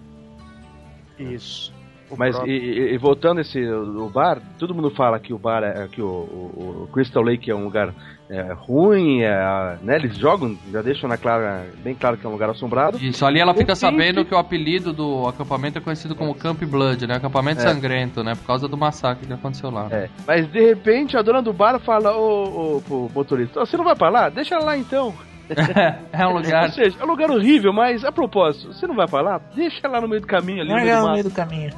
Isso. 1.19 1.73
O 2.11 2.17
Mas 2.17 2.39
e, 2.47 2.51
e- 2.51 2.95
e 2.95 2.99
voltando 2.99 3.41
esse 3.41 3.61
o 3.69 4.09
bar, 4.09 4.41
todo 4.59 4.75
mundo 4.75 4.91
fala 4.91 5.19
que 5.21 5.33
o 5.35 5.39
bar 5.39 5.63
é 5.63 5.87
que 5.89 6.01
o, 6.01 6.07
o- 6.07 6.83
o 6.85 6.89
Crystal 6.93 7.23
Lake 7.23 7.51
é 7.51 7.55
um 7.55 7.65
lugar 7.65 7.95
é, 8.31 8.53
ruim, 8.53 9.23
é, 9.23 9.77
né? 9.83 9.97
Eles 9.97 10.17
jogam, 10.17 10.57
já 10.71 10.83
deixam 10.83 11.09
na 11.09 11.17
clara, 11.17 11.67
bem 11.83 11.95
claro 11.95 12.17
que 12.17 12.27
é 12.27 12.29
um 12.29 12.33
lugar 12.33 12.51
assombrado. 12.51 12.99
Isso, 12.99 13.25
ali 13.25 13.41
ela 13.41 13.55
fica 13.55 13.75
sabendo 13.75 14.25
que 14.25 14.35
o 14.35 14.39
apelido 14.39 14.93
do 14.93 15.27
acampamento 15.27 15.79
é 15.79 15.81
conhecido 15.81 16.15
como 16.15 16.35
Camp 16.35 16.63
Blood, 16.65 17.07
né? 17.07 17.17
Acampamento 17.17 17.61
É. 17.61 17.65
sangrento, 17.65 18.23
né? 18.23 18.35
Por 18.35 18.45
causa 18.47 18.69
do 18.69 18.77
massacre 18.77 19.27
que 19.27 19.33
aconteceu 19.33 19.71
lá. 19.71 19.89
É, 19.91 20.09
mas 20.27 20.47
de 20.51 20.61
repente 20.61 21.17
a 21.17 21.23
dona 21.23 21.41
do 21.43 21.53
bar 21.53 21.79
fala 21.81 22.17
ô, 22.17 22.77
ô, 22.77 22.81
pro 22.83 23.11
motorista, 23.15 23.61
"Ó, 23.61 23.67
você 23.67 23.77
não 23.77 23.85
vai 23.85 23.97
pra 23.97 24.09
lá? 24.11 24.29
Deixa 24.29 24.55
ela 24.57 24.65
lá 24.65 24.77
então. 24.79 25.15
é 26.13 26.27
um 26.27 26.33
lugar. 26.35 26.65
Ou 26.65 26.71
seja, 26.73 26.97
é 27.01 27.05
um 27.05 27.09
lugar 27.09 27.31
horrível, 27.31 27.73
mas 27.73 28.05
a 28.05 28.13
propósito, 28.13 28.73
você 28.73 28.87
não 28.87 28.95
vai 28.95 29.09
pra 29.09 29.23
lá? 29.23 29.41
Deixa 29.55 29.81
ela 29.87 30.01
no 30.01 30.07
meio 30.09 30.21
do 30.21 30.27
caminho 30.27 30.61
ali. 30.61 30.69
no 30.69 30.77
meio 30.77 30.87
Larga 30.87 30.97
do 30.97 31.01
no 31.01 31.07
mato." 31.07 31.13
meio 31.15 31.25
do 31.25 31.31
caminho. 31.35 31.71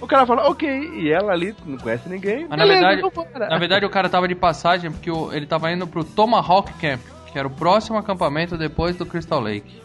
O 0.00 0.06
cara 0.06 0.24
fala, 0.26 0.48
ok, 0.48 0.68
e 0.94 1.10
ela 1.10 1.32
ali 1.32 1.54
não 1.66 1.76
conhece 1.78 2.08
ninguém. 2.08 2.46
Mas 2.48 2.50
na 2.50 2.64
beleza, 2.64 2.86
verdade- 2.86 3.02
vambora. 3.02 3.48
Na 3.48 3.58
verdade, 3.58 3.84
o 3.84 3.90
cara 3.90 4.08
tava 4.08 4.28
de 4.28 4.34
passagem 4.34 4.90
porque 4.90 5.10
ele 5.10 5.46
tava 5.46 5.72
indo 5.72 5.86
pro 5.86 6.04
Tomahawk 6.04 6.72
Camp, 6.74 7.00
que 7.32 7.38
era 7.38 7.48
o 7.48 7.50
próximo 7.50 7.98
acampamento 7.98 8.56
depois 8.56 8.96
do 8.96 9.04
Crystal 9.04 9.40
Lake. 9.40 9.82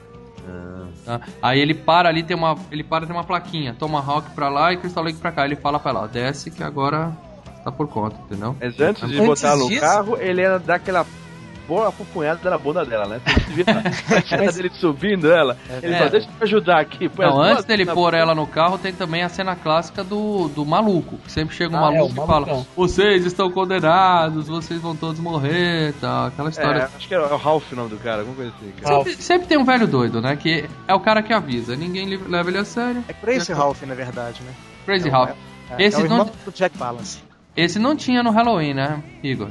Tá? 1.05 1.19
Aí 1.41 1.59
ele 1.59 1.73
para 1.73 2.07
ali, 2.07 2.23
tem 2.23 2.35
uma, 2.37 2.55
ele 2.71 2.83
para 2.83 3.05
tem 3.05 3.13
uma 3.13 3.23
plaquinha, 3.25 3.73
Tomahawk 3.77 4.29
pra 4.35 4.47
lá 4.49 4.71
e 4.71 4.77
Crystal 4.77 5.03
Lake 5.03 5.17
pra 5.19 5.31
cá. 5.31 5.43
Ele 5.45 5.55
fala 5.57 5.77
pra 5.79 5.91
ela, 5.91 6.01
ó, 6.03 6.07
desce 6.07 6.49
que 6.49 6.63
agora 6.63 7.11
tá 7.63 7.71
por 7.71 7.87
conta, 7.89 8.15
entendeu? 8.25 8.55
Mas 8.61 8.79
antes 8.79 9.05
de 9.09 9.15
Antes 9.19 9.27
botar 9.27 9.55
no 9.57 9.67
disso- 9.67 9.81
carro, 9.81 10.17
ele 10.19 10.41
ia 10.41 10.59
dar 10.59 10.75
aquela 10.75 11.05
boa 11.67 11.87
apunhada 11.89 12.49
na 12.49 12.57
bunda 12.57 12.83
dela, 12.85 13.05
né? 13.07 13.21
Você 13.25 13.63
vê 13.63 13.65
a 14.15 14.21
cena 14.21 14.51
dele 14.51 14.69
subindo 14.73 15.31
ela. 15.31 15.57
Ele 15.81 15.93
É. 15.93 15.97
fala, 15.97 16.09
deixa 16.09 16.27
eu 16.27 16.33
te 16.37 16.43
ajudar 16.43 16.79
aqui. 16.79 17.09
Não, 17.17 17.41
antes 17.41 17.65
dele 17.65 17.85
pôr 17.85 18.13
ela 18.13 18.33
no 18.35 18.45
carro, 18.47 18.77
tem 18.77 18.91
também 18.93 19.23
a 19.23 19.29
cena 19.29 19.55
clássica 19.55 20.03
do, 20.03 20.47
do 20.49 20.65
maluco. 20.65 21.17
Que 21.17 21.31
sempre 21.31 21.55
chega 21.55 21.73
um 21.75 21.77
Ah, 21.83 21.91
é, 21.93 21.97
maluco 21.97 22.19
o 22.21 22.23
e 22.23 22.27
fala. 22.27 22.65
Vocês 22.75 23.25
estão 23.25 23.49
condenados, 23.51 24.47
vocês 24.47 24.81
vão 24.81 24.95
todos 24.95 25.19
morrer 25.19 25.93
tal. 25.99 26.27
Aquela 26.27 26.49
É, 26.49 26.51
história. 26.51 26.89
acho 26.95 27.07
que 27.07 27.13
é 27.13 27.19
o 27.19 27.37
Ralph 27.37 27.71
o 27.71 27.75
nome 27.75 27.89
do 27.89 27.97
cara, 27.97 28.19
alguma 28.19 28.35
coisa 28.35 28.51
assim. 28.59 28.73
Sempre, 28.85 29.13
sempre 29.23 29.47
tem 29.47 29.57
um 29.57 29.65
velho 29.65 29.87
doido, 29.87 30.21
né? 30.21 30.35
Que 30.35 30.65
é 30.87 30.93
o 30.93 30.99
cara 30.99 31.21
que 31.23 31.33
avisa. 31.33 31.75
Ninguém 31.75 32.07
leva 32.17 32.49
ele 32.49 32.57
a 32.59 32.65
sério. 32.65 33.03
É 33.07 33.13
Crazy 33.13 33.53
Ralph, 33.53 33.81
na 33.83 33.95
verdade, 33.95 34.41
né? 34.43 34.51
Crazy 34.85 35.07
É 35.07 35.11
Ralph. 35.11 35.31
É, 35.77 35.83
Esse 35.85 35.97
é 35.97 35.99
o 36.01 36.03
irmão 36.03 36.17
não- 36.19 36.25
do 36.25 36.51
Jack 36.51 36.77
Palance. 36.77 37.19
Esse 37.55 37.79
não 37.79 37.95
tinha 37.95 38.21
no 38.23 38.31
Halloween, 38.31 38.73
né, 38.73 39.01
Igor? 39.23 39.49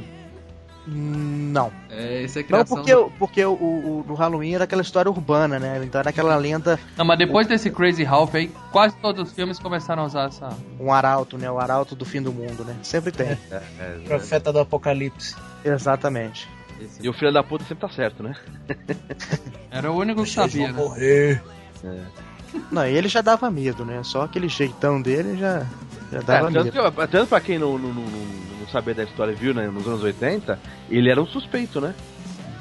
Não. 0.85 1.71
É, 1.89 2.23
esse 2.23 2.39
é 2.39 2.41
Não, 2.41 2.47
criação. 2.47 2.75
porque, 2.77 2.93
o- 2.93 3.09
porque 3.11 3.45
o, 3.45 3.53
o, 3.53 4.05
no 4.07 4.13
Halloween 4.15 4.55
era 4.55 4.65
aquela 4.65 4.81
história 4.81 5.09
urbana, 5.09 5.57
né? 5.59 5.79
Então 5.83 5.99
era 5.99 6.09
aquela 6.09 6.35
lenda, 6.35 6.77
Não, 6.97 7.05
mas 7.05 7.17
depois 7.17 7.47
desse 7.47 7.69
Crazy 7.71 8.03
Ralph 8.03 8.35
aí, 8.35 8.51
quase 8.71 8.95
todos 8.97 9.29
os 9.29 9.33
filmes 9.33 9.57
começaram 9.59 10.03
a 10.03 10.05
usar 10.05 10.27
essa. 10.27 10.49
um 10.79 10.91
arauto, 10.91 11.37
né? 11.37 11.49
O 11.49 11.57
arauto 11.59 11.95
do 11.95 12.03
fim 12.05 12.21
do 12.21 12.33
mundo, 12.33 12.65
né? 12.65 12.75
Sempre 12.83 13.11
tem. 13.11 13.27
É, 13.27 13.37
é, 13.51 13.61
é. 13.79 13.99
Profeta 14.05 14.51
do 14.51 14.59
Apocalipse. 14.59 15.35
Exatamente. 15.63 16.49
E 17.01 17.07
o 17.07 17.13
filho 17.13 17.31
da 17.31 17.41
puta 17.43 17.63
sempre 17.63 17.87
tá 17.87 17.93
certo, 17.93 18.21
né? 18.21 18.35
Era 19.71 19.89
o 19.89 19.95
único 19.97 20.23
que 20.23 20.29
sabia, 20.29 20.67
né? 20.67 20.73
morrer. 20.73 21.41
Não, 22.71 22.85
e 22.85 22.91
ele 22.95 23.07
já 23.07 23.21
dava 23.21 23.49
medo, 23.49 23.85
né? 23.85 24.01
Só 24.03 24.23
aquele 24.23 24.47
jeitão 24.49 25.01
dele 25.01 25.37
já, 25.37 25.65
já 26.13 26.19
É, 26.19 26.23
dava 26.23 26.51
tanto, 26.51 26.65
medo. 26.65 26.91
que, 26.93 27.07
tanto 27.07 27.27
pra 27.27 27.41
quem 27.41 27.57
não, 27.59 27.77
não, 27.77 27.89
não, 27.93 28.03
não- 28.03 28.43
sabia 28.71 28.95
da 28.95 29.03
história 29.03 29.31
e 29.33 29.35
viu 29.35 29.53
né, 29.53 29.67
nos 29.67 29.85
anos 29.87 30.01
80, 30.01 30.57
ele 30.89 31.07
era 31.11 31.21
um 31.21 31.27
suspeito, 31.27 31.79
né? 31.79 31.93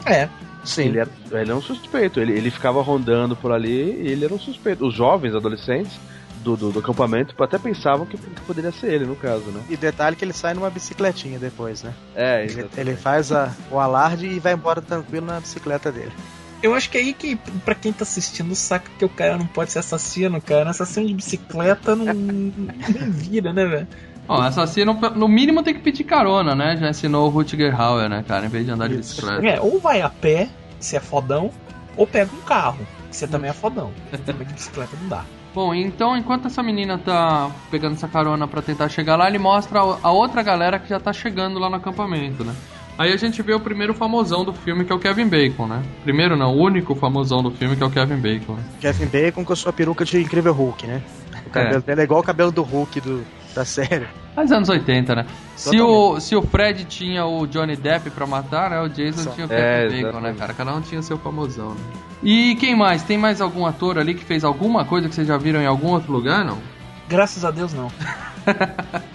É. 0.05 0.29
Sim. 0.63 0.89
Ele 0.89 0.99
era, 0.99 1.11
ele 1.31 1.41
era 1.41 1.57
um 1.57 1.63
suspeito, 1.63 2.21
ele, 2.21 2.33
ele 2.35 2.51
ficava 2.51 2.83
rondando 2.83 3.35
por 3.35 3.51
ali 3.51 3.71
e 4.03 4.09
ele 4.09 4.25
era 4.27 4.35
um 4.35 4.39
suspeito. 4.39 4.87
Os 4.87 4.95
jovens, 4.95 5.35
adolescentes 5.35 5.93
do, 6.43 6.55
do, 6.55 6.71
do 6.71 6.81
acampamento 6.81 7.35
até 7.43 7.57
pensavam 7.59 8.05
que, 8.05 8.19
que 8.19 8.41
poderia 8.43 8.71
ser 8.73 8.93
ele, 8.93 9.07
no 9.07 9.17
caso, 9.17 9.45
né? 9.47 9.63
E 9.71 9.77
detalhe 9.77 10.15
que 10.15 10.23
ele 10.25 10.35
sai 10.35 10.53
numa 10.53 10.69
bicicletinha 10.69 11.39
depois, 11.39 11.83
né? 11.83 11.95
É, 12.15 12.41
Ele, 12.43 12.53
exatamente. 12.53 12.81
ele 12.81 12.97
faz 12.97 13.33
a- 13.33 13.51
o 13.71 13.79
alarde 13.79 14.27
e 14.27 14.39
vai 14.39 14.53
embora 14.53 14.83
tranquilo 14.83 15.25
na 15.25 15.41
bicicleta 15.41 15.91
dele. 15.91 16.13
Eu 16.62 16.75
acho 16.75 16.88
que 16.88 16.97
é 16.97 17.00
aí 17.00 17.12
que, 17.12 17.37
pra 17.64 17.75
quem 17.75 17.92
tá 17.92 18.04
assistindo, 18.04 18.54
saca 18.54 18.90
que 18.99 19.04
o 19.04 19.09
cara 19.09 19.37
não 19.37 19.47
pode 19.47 19.73
ser 19.73 19.81
assassino, 19.81 20.40
cara. 20.40 20.71
Assassino 20.71 21.07
de 21.07 21.14
bicicleta 21.14 21.97
não, 21.97 22.07
não 22.14 23.11
vira, 23.11 23.52
né, 23.52 23.64
velho? 23.64 23.88
Ó, 24.28 24.40
assassino, 24.40 24.95
no 25.16 25.26
mínimo 25.26 25.62
tem 25.62 25.75
que 25.75 25.81
pedir 25.81 26.04
carona, 26.04 26.54
né? 26.54 26.76
Já 26.76 26.90
ensinou 26.90 27.26
o 27.26 27.31
Rutger 27.31 27.78
Hauer, 27.78 28.09
né, 28.09 28.25
cara? 28.26 28.47
Em 28.47 28.49
vez 28.49 28.64
de 28.64 28.71
andar 28.71 28.88
de 28.88 28.97
bicicleta. 28.97 29.45
É, 29.45 29.61
ou 29.61 29.81
vai 29.81 30.00
a 30.00 30.09
pé, 30.09 30.49
se 30.78 30.97
é 30.97 31.00
fodão, 31.00 31.50
ou 31.97 32.07
pega 32.07 32.31
um 32.33 32.40
carro, 32.42 32.87
que 33.11 33.16
você 33.16 33.26
também 33.26 33.50
é 33.50 33.52
fodão. 33.52 33.90
Também 34.25 34.47
de 34.47 34.54
bicicleta 34.54 34.97
não 35.00 35.09
dá. 35.09 35.25
Bom, 35.54 35.75
então 35.75 36.16
enquanto 36.16 36.47
essa 36.47 36.62
menina 36.62 36.97
tá 36.97 37.50
pegando 37.71 37.92
essa 37.95 38.09
carona 38.09 38.49
pra 38.49 38.62
tentar 38.62 38.88
chegar 38.88 39.16
lá, 39.16 39.28
ele 39.28 39.38
mostra 39.38 39.81
a 39.81 39.99
a 40.02 40.11
outra 40.11 40.42
galera 40.42 40.78
que 40.78 40.88
já 40.88 40.99
tá 40.99 41.12
chegando 41.12 41.59
lá 41.59 41.69
no 41.69 41.76
acampamento, 41.76 42.42
né? 42.42 42.54
Aí 42.99 43.13
a 43.13 43.17
gente 43.17 43.41
vê 43.43 43.55
o 43.55 43.61
primeiro 43.61 43.95
famosão 43.95 44.45
do 44.45 44.53
filme, 44.53 44.85
que 44.85 44.93
é 44.93 44.95
o 44.95 44.99
Kevin 44.99 45.27
Bacon, 45.27 45.67
né? 45.67 45.83
Primeiro 46.05 46.37
não, 46.37 46.55
o 46.55 46.61
único 46.63 46.95
famosão 46.95 47.43
do 47.43 47.51
filme, 47.51 47.75
que 47.75 47.83
é 47.83 47.87
o 47.87 47.91
Kevin 47.91 48.17
Bacon. 48.17 48.55
né? 48.55 48.63
Kevin 48.81 49.07
Bacon 49.07 49.45
com 49.45 49.53
a 49.53 49.57
sua 49.57 49.73
peruca 49.73 50.05
de 50.05 50.21
incrível 50.21 50.53
Hulk, 50.53 50.87
né? 50.87 51.03
O 51.47 51.51
cabelo 51.51 51.83
dele 51.83 52.01
é 52.03 52.05
igual 52.05 52.21
o 52.21 52.25
cabelo 52.25 52.53
do 52.53 52.63
Hulk 52.63 53.01
do, 53.01 53.25
da 53.55 53.65
série. 53.65 54.07
Mas 54.37 54.53
anos 54.53 54.69
80, 54.69 55.15
né? 55.15 55.27
Se 55.57 55.81
o, 55.81 56.21
se 56.21 56.37
o 56.37 56.43
Fred 56.43 56.85
tinha 56.85 57.25
o 57.27 57.47
Johnny 57.47 57.77
Depp 57.77 58.11
pra 58.11 58.27
matar, 58.27 58.71
né? 58.71 58.81
O 58.81 58.89
Jason 58.89 59.23
Só. 59.25 59.31
tinha 59.31 59.47
o 59.47 59.53
É, 59.53 59.89
Kevin 59.89 60.03
Bacon, 60.03 60.21
né, 60.21 60.31
exatamente. 60.31 60.39
cara? 60.39 60.55
Cada 60.55 60.75
um 60.75 60.81
tinha 60.81 61.03
seu 61.03 61.19
famosão, 61.19 61.71
né? 61.71 61.81
E 62.23 62.55
quem 62.57 62.77
mais? 62.77 63.03
Tem 63.03 63.19
mais 63.19 63.41
algum 63.41 63.67
ator 63.67 63.99
ali 63.99 64.15
que 64.15 64.25
fez 64.25 64.45
alguma 64.45 64.85
coisa 64.85 65.09
que 65.09 65.15
vocês 65.15 65.27
já 65.27 65.37
viram 65.37 65.61
em 65.61 65.67
algum 65.67 65.89
outro 65.89 66.13
lugar, 66.13 66.45
não? 66.45 66.59
Graças 67.09 67.45
a 67.45 67.51
Deus, 67.51 67.73
não. 67.75 67.91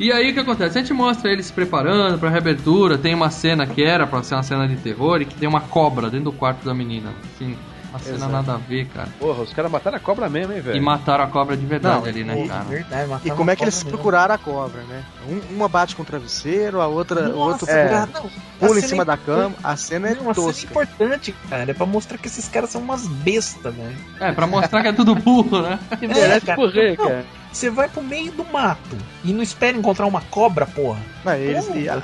E 0.00 0.10
aí 0.10 0.30
o 0.30 0.34
que 0.34 0.40
acontece? 0.40 0.78
A 0.78 0.80
gente 0.80 0.94
mostra 0.94 1.30
ele 1.30 1.42
se 1.42 1.52
preparando 1.52 2.18
pra 2.18 2.30
reabertura, 2.30 2.96
tem 2.96 3.14
uma 3.14 3.30
cena 3.30 3.66
que 3.66 3.84
era 3.84 4.06
pra 4.06 4.22
ser 4.22 4.34
uma 4.34 4.42
cena 4.42 4.66
de 4.66 4.76
terror 4.76 5.20
e 5.20 5.26
que 5.26 5.34
tem 5.34 5.46
uma 5.48 5.60
cobra 5.60 6.08
dentro 6.08 6.24
do 6.24 6.32
quarto 6.32 6.64
da 6.64 6.72
menina. 6.72 7.12
Assim, 7.34 7.54
uma 7.90 7.98
cena 7.98 8.16
Exato. 8.16 8.32
nada 8.32 8.54
a 8.54 8.56
ver, 8.56 8.86
cara. 8.86 9.08
Porra, 9.18 9.42
os 9.42 9.52
caras 9.52 9.70
mataram 9.70 9.98
a 9.98 10.00
cobra 10.00 10.26
mesmo, 10.30 10.54
hein, 10.54 10.60
velho? 10.62 10.76
E 10.76 10.80
mataram 10.80 11.24
a 11.24 11.26
cobra 11.26 11.54
de 11.54 11.66
verdade 11.66 12.00
Não, 12.00 12.06
ali, 12.08 12.24
né, 12.24 12.44
e- 12.44 12.48
cara? 12.48 12.64
Verdade, 12.64 13.10
E 13.24 13.28
uma 13.30 13.36
como 13.36 13.50
é 13.50 13.56
que 13.56 13.62
eles 13.64 13.74
mesmo. 13.74 13.90
procuraram 13.90 14.34
a 14.34 14.38
cobra, 14.38 14.80
né? 14.84 15.02
Um- 15.28 15.54
uma 15.56 15.68
bate 15.68 15.94
com 15.94 16.02
o 16.02 16.06
travesseiro, 16.06 16.80
a 16.80 16.86
outra, 16.86 17.28
o 17.28 17.36
outro 17.38 17.66
Nossa, 17.66 17.70
É. 17.72 17.88
cara, 17.88 18.08
não. 18.14 18.26
A 18.26 18.66
pula 18.66 18.78
em 18.78 18.80
cena 18.80 18.88
cima 18.88 19.02
é 19.02 19.04
da 19.04 19.16
cama. 19.18 19.54
A 19.62 19.76
cena 19.76 20.08
é 20.08 20.14
Não, 20.14 20.30
a 20.30 20.34
cena 20.34 20.46
é 20.46 20.48
tosca. 20.52 20.66
importante, 20.70 21.34
cara. 21.50 21.70
É 21.70 21.74
pra 21.74 21.84
mostrar 21.84 22.16
que 22.16 22.26
esses 22.28 22.48
caras 22.48 22.70
são 22.70 22.80
umas 22.80 23.06
bestas, 23.06 23.74
velho. 23.74 23.96
É, 24.18 24.32
pra 24.32 24.46
mostrar 24.46 24.80
que 24.80 24.88
é 24.88 24.92
tudo 24.92 25.14
burro, 25.14 25.60
né? 25.60 25.78
Que 25.98 26.06
merece 26.08 26.46
cara. 26.46 26.56
correr, 26.56 26.96
Não, 26.96 27.04
cara. 27.06 27.24
Você 27.52 27.68
vai 27.68 27.88
pro 27.88 28.00
meio 28.02 28.30
do 28.32 28.44
mato 28.44 28.96
e 29.24 29.32
não 29.32 29.42
espera 29.42 29.76
encontrar 29.76 30.06
uma 30.06 30.20
cobra, 30.30 30.66
porra. 30.66 31.00
Não, 31.24 31.34
eles, 31.34 31.68
a, 31.88 31.94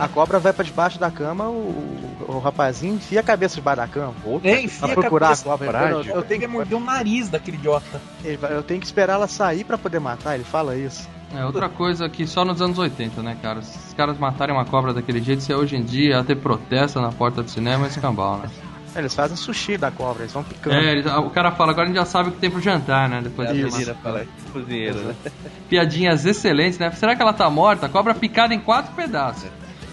a- 0.00 0.04
a 0.04 0.08
cobra 0.08 0.38
vai 0.40 0.52
pra 0.52 0.64
debaixo 0.64 0.98
da 0.98 1.10
cama, 1.10 1.44
o, 1.48 2.24
o 2.26 2.38
rapazinho 2.40 2.96
enfia 2.96 3.20
a 3.20 3.22
cabeça 3.22 3.54
debaixo 3.54 3.80
da 3.82 3.86
cama. 3.88 4.14
É, 4.42 4.60
enfia 4.60 4.80
Pra 4.80 4.88
a 4.90 4.94
procurar 4.94 5.26
a 5.26 5.28
cabeça. 5.30 5.44
cobra. 5.44 5.68
prática. 5.70 6.10
Eu, 6.10 6.16
Eu 6.16 6.22
tenho 6.22 6.40
que 6.40 6.46
morder 6.48 6.76
o 6.76 6.80
nariz 6.80 7.28
daquele 7.28 7.56
idiota. 7.56 8.00
eu 8.24 8.62
tenho 8.64 8.80
que 8.80 8.86
esperar 8.86 9.14
ela 9.14 9.28
sair 9.28 9.62
pra 9.64 9.78
poder 9.78 10.00
matar, 10.00 10.34
ele 10.34 10.44
fala 10.44 10.76
isso. 10.76 11.08
É 11.34 11.44
outra 11.44 11.68
coisa 11.68 12.08
que 12.08 12.26
só 12.26 12.44
nos 12.44 12.60
anos 12.62 12.78
80, 12.78 13.22
né, 13.22 13.36
cara? 13.42 13.60
Se 13.62 13.76
os 13.88 13.94
caras 13.94 14.18
matarem 14.18 14.54
uma 14.54 14.64
cobra 14.64 14.92
daquele 14.92 15.20
jeito, 15.20 15.42
se 15.42 15.52
é 15.52 15.56
hoje 15.56 15.76
em 15.76 15.82
dia, 15.82 16.16
ia 16.16 16.24
ter 16.24 16.36
protesto 16.36 17.00
na 17.00 17.10
porta 17.12 17.42
do 17.42 17.50
cinema, 17.50 17.86
é 17.86 17.88
escambau, 17.88 18.38
né? 18.38 18.48
Eles 18.96 19.14
fazem 19.14 19.36
sushi 19.36 19.76
da 19.76 19.90
cobra, 19.90 20.22
eles 20.22 20.32
vão 20.32 20.42
picando. 20.42 20.76
É, 20.76 20.92
eles- 20.92 21.06
o 21.06 21.30
cara 21.30 21.52
fala, 21.52 21.72
agora 21.72 21.84
a 21.84 21.88
gente 21.88 21.96
já 21.98 22.06
sabe 22.06 22.30
o 22.30 22.32
que 22.32 22.38
tem 22.38 22.50
pro 22.50 22.60
jantar, 22.60 23.08
né? 23.08 23.20
Depois 23.22 23.48
A 23.48 23.52
de 23.52 23.62
menina 23.64 23.94
fala, 24.02 24.26
cozinheiro, 24.52 24.98
né? 25.00 25.14
piadinhas 25.68 26.24
excelentes, 26.24 26.78
né? 26.78 26.90
Será 26.92 27.14
que 27.14 27.20
ela 27.22 27.32
tá 27.32 27.48
morta? 27.50 27.86
A 27.86 27.88
cobra 27.88 28.14
picada 28.14 28.54
em 28.54 28.60
quatro 28.60 28.92
pedaços. 28.94 29.48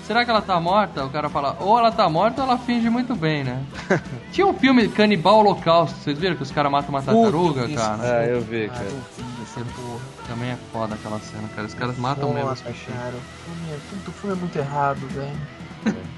Será 0.08 0.26
que 0.26 0.30
ela 0.32 0.42
tá 0.42 0.60
morta? 0.60 1.06
O 1.06 1.10
cara 1.10 1.30
fala, 1.30 1.56
ou 1.62 1.80
ela 1.80 1.90
tá 1.92 2.10
morta 2.10 2.42
ou 2.44 2.48
ela 2.50 2.58
finge 2.58 2.90
muito 2.90 3.16
bem, 3.16 3.44
né? 3.44 3.62
Tinha 4.34 4.46
um 4.46 4.54
filme 4.54 4.88
Canibal 4.90 5.40
Holocausto, 5.40 5.98
vocês 5.98 6.18
viram 6.18 6.36
que 6.36 6.44
os 6.44 6.52
caras 6.52 6.70
matam 6.72 6.90
uma 6.90 7.02
tartaruga, 7.02 7.62
Puta, 7.64 7.76
cara? 7.76 7.98
Ah, 8.02 8.26
eu 8.26 8.42
vi, 8.42 8.68
cara. 8.68 8.86
Esse 8.86 9.60
é, 9.60 9.64
pô, 9.76 9.98
também 10.28 10.50
é 10.50 10.58
foda 10.74 10.96
aquela 10.96 11.20
cena, 11.20 11.48
cara. 11.56 11.68
Os 11.68 11.74
caras 11.74 11.98
matam 11.98 12.34
mesmo. 12.34 12.50
Nossa, 12.50 12.64
cara. 12.64 12.74
O 13.16 13.46
filme 13.46 13.72
é, 13.72 13.76
o 14.10 14.12
filme 14.12 14.36
é 14.36 14.40
muito 14.40 14.56
errado, 14.58 15.00
velho. 15.08 15.38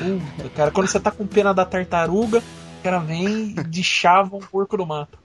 Puta, 0.00 0.48
cara, 0.56 0.70
quando 0.70 0.88
você 0.88 0.98
tá 0.98 1.10
com 1.10 1.26
pena 1.26 1.52
da 1.52 1.66
tartaruga, 1.66 2.38
o 2.38 2.82
cara 2.82 3.00
vem 3.00 3.50
e 3.50 3.54
deschava 3.64 4.34
um 4.34 4.40
porco 4.40 4.74
do 4.78 4.86
mato. 4.86 5.18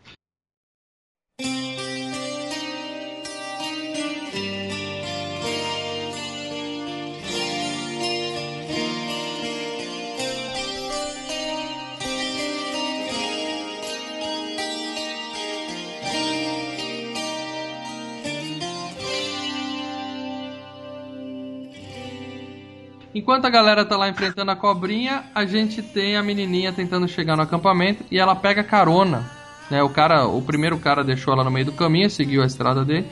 Enquanto 23.15 23.45
a 23.45 23.49
galera 23.49 23.85
tá 23.85 23.95
lá 23.95 24.09
enfrentando 24.09 24.51
a 24.51 24.57
cobrinha, 24.57 25.23
a 25.33 25.45
gente 25.45 25.81
tem 25.81 26.17
a 26.17 26.21
menininha 26.21 26.73
tentando 26.73 27.07
chegar 27.07 27.37
no 27.37 27.43
acampamento 27.43 28.03
e 28.11 28.19
ela 28.19 28.35
pega 28.35 28.61
carona. 28.61 29.31
Né? 29.71 29.81
O 29.81 29.87
cara, 29.87 30.27
o 30.27 30.41
primeiro 30.41 30.77
cara 30.77 31.01
deixou 31.01 31.33
ela 31.33 31.41
no 31.41 31.49
meio 31.49 31.67
do 31.67 31.71
caminho, 31.71 32.09
seguiu 32.09 32.43
a 32.43 32.45
estrada 32.45 32.83
dele. 32.83 33.07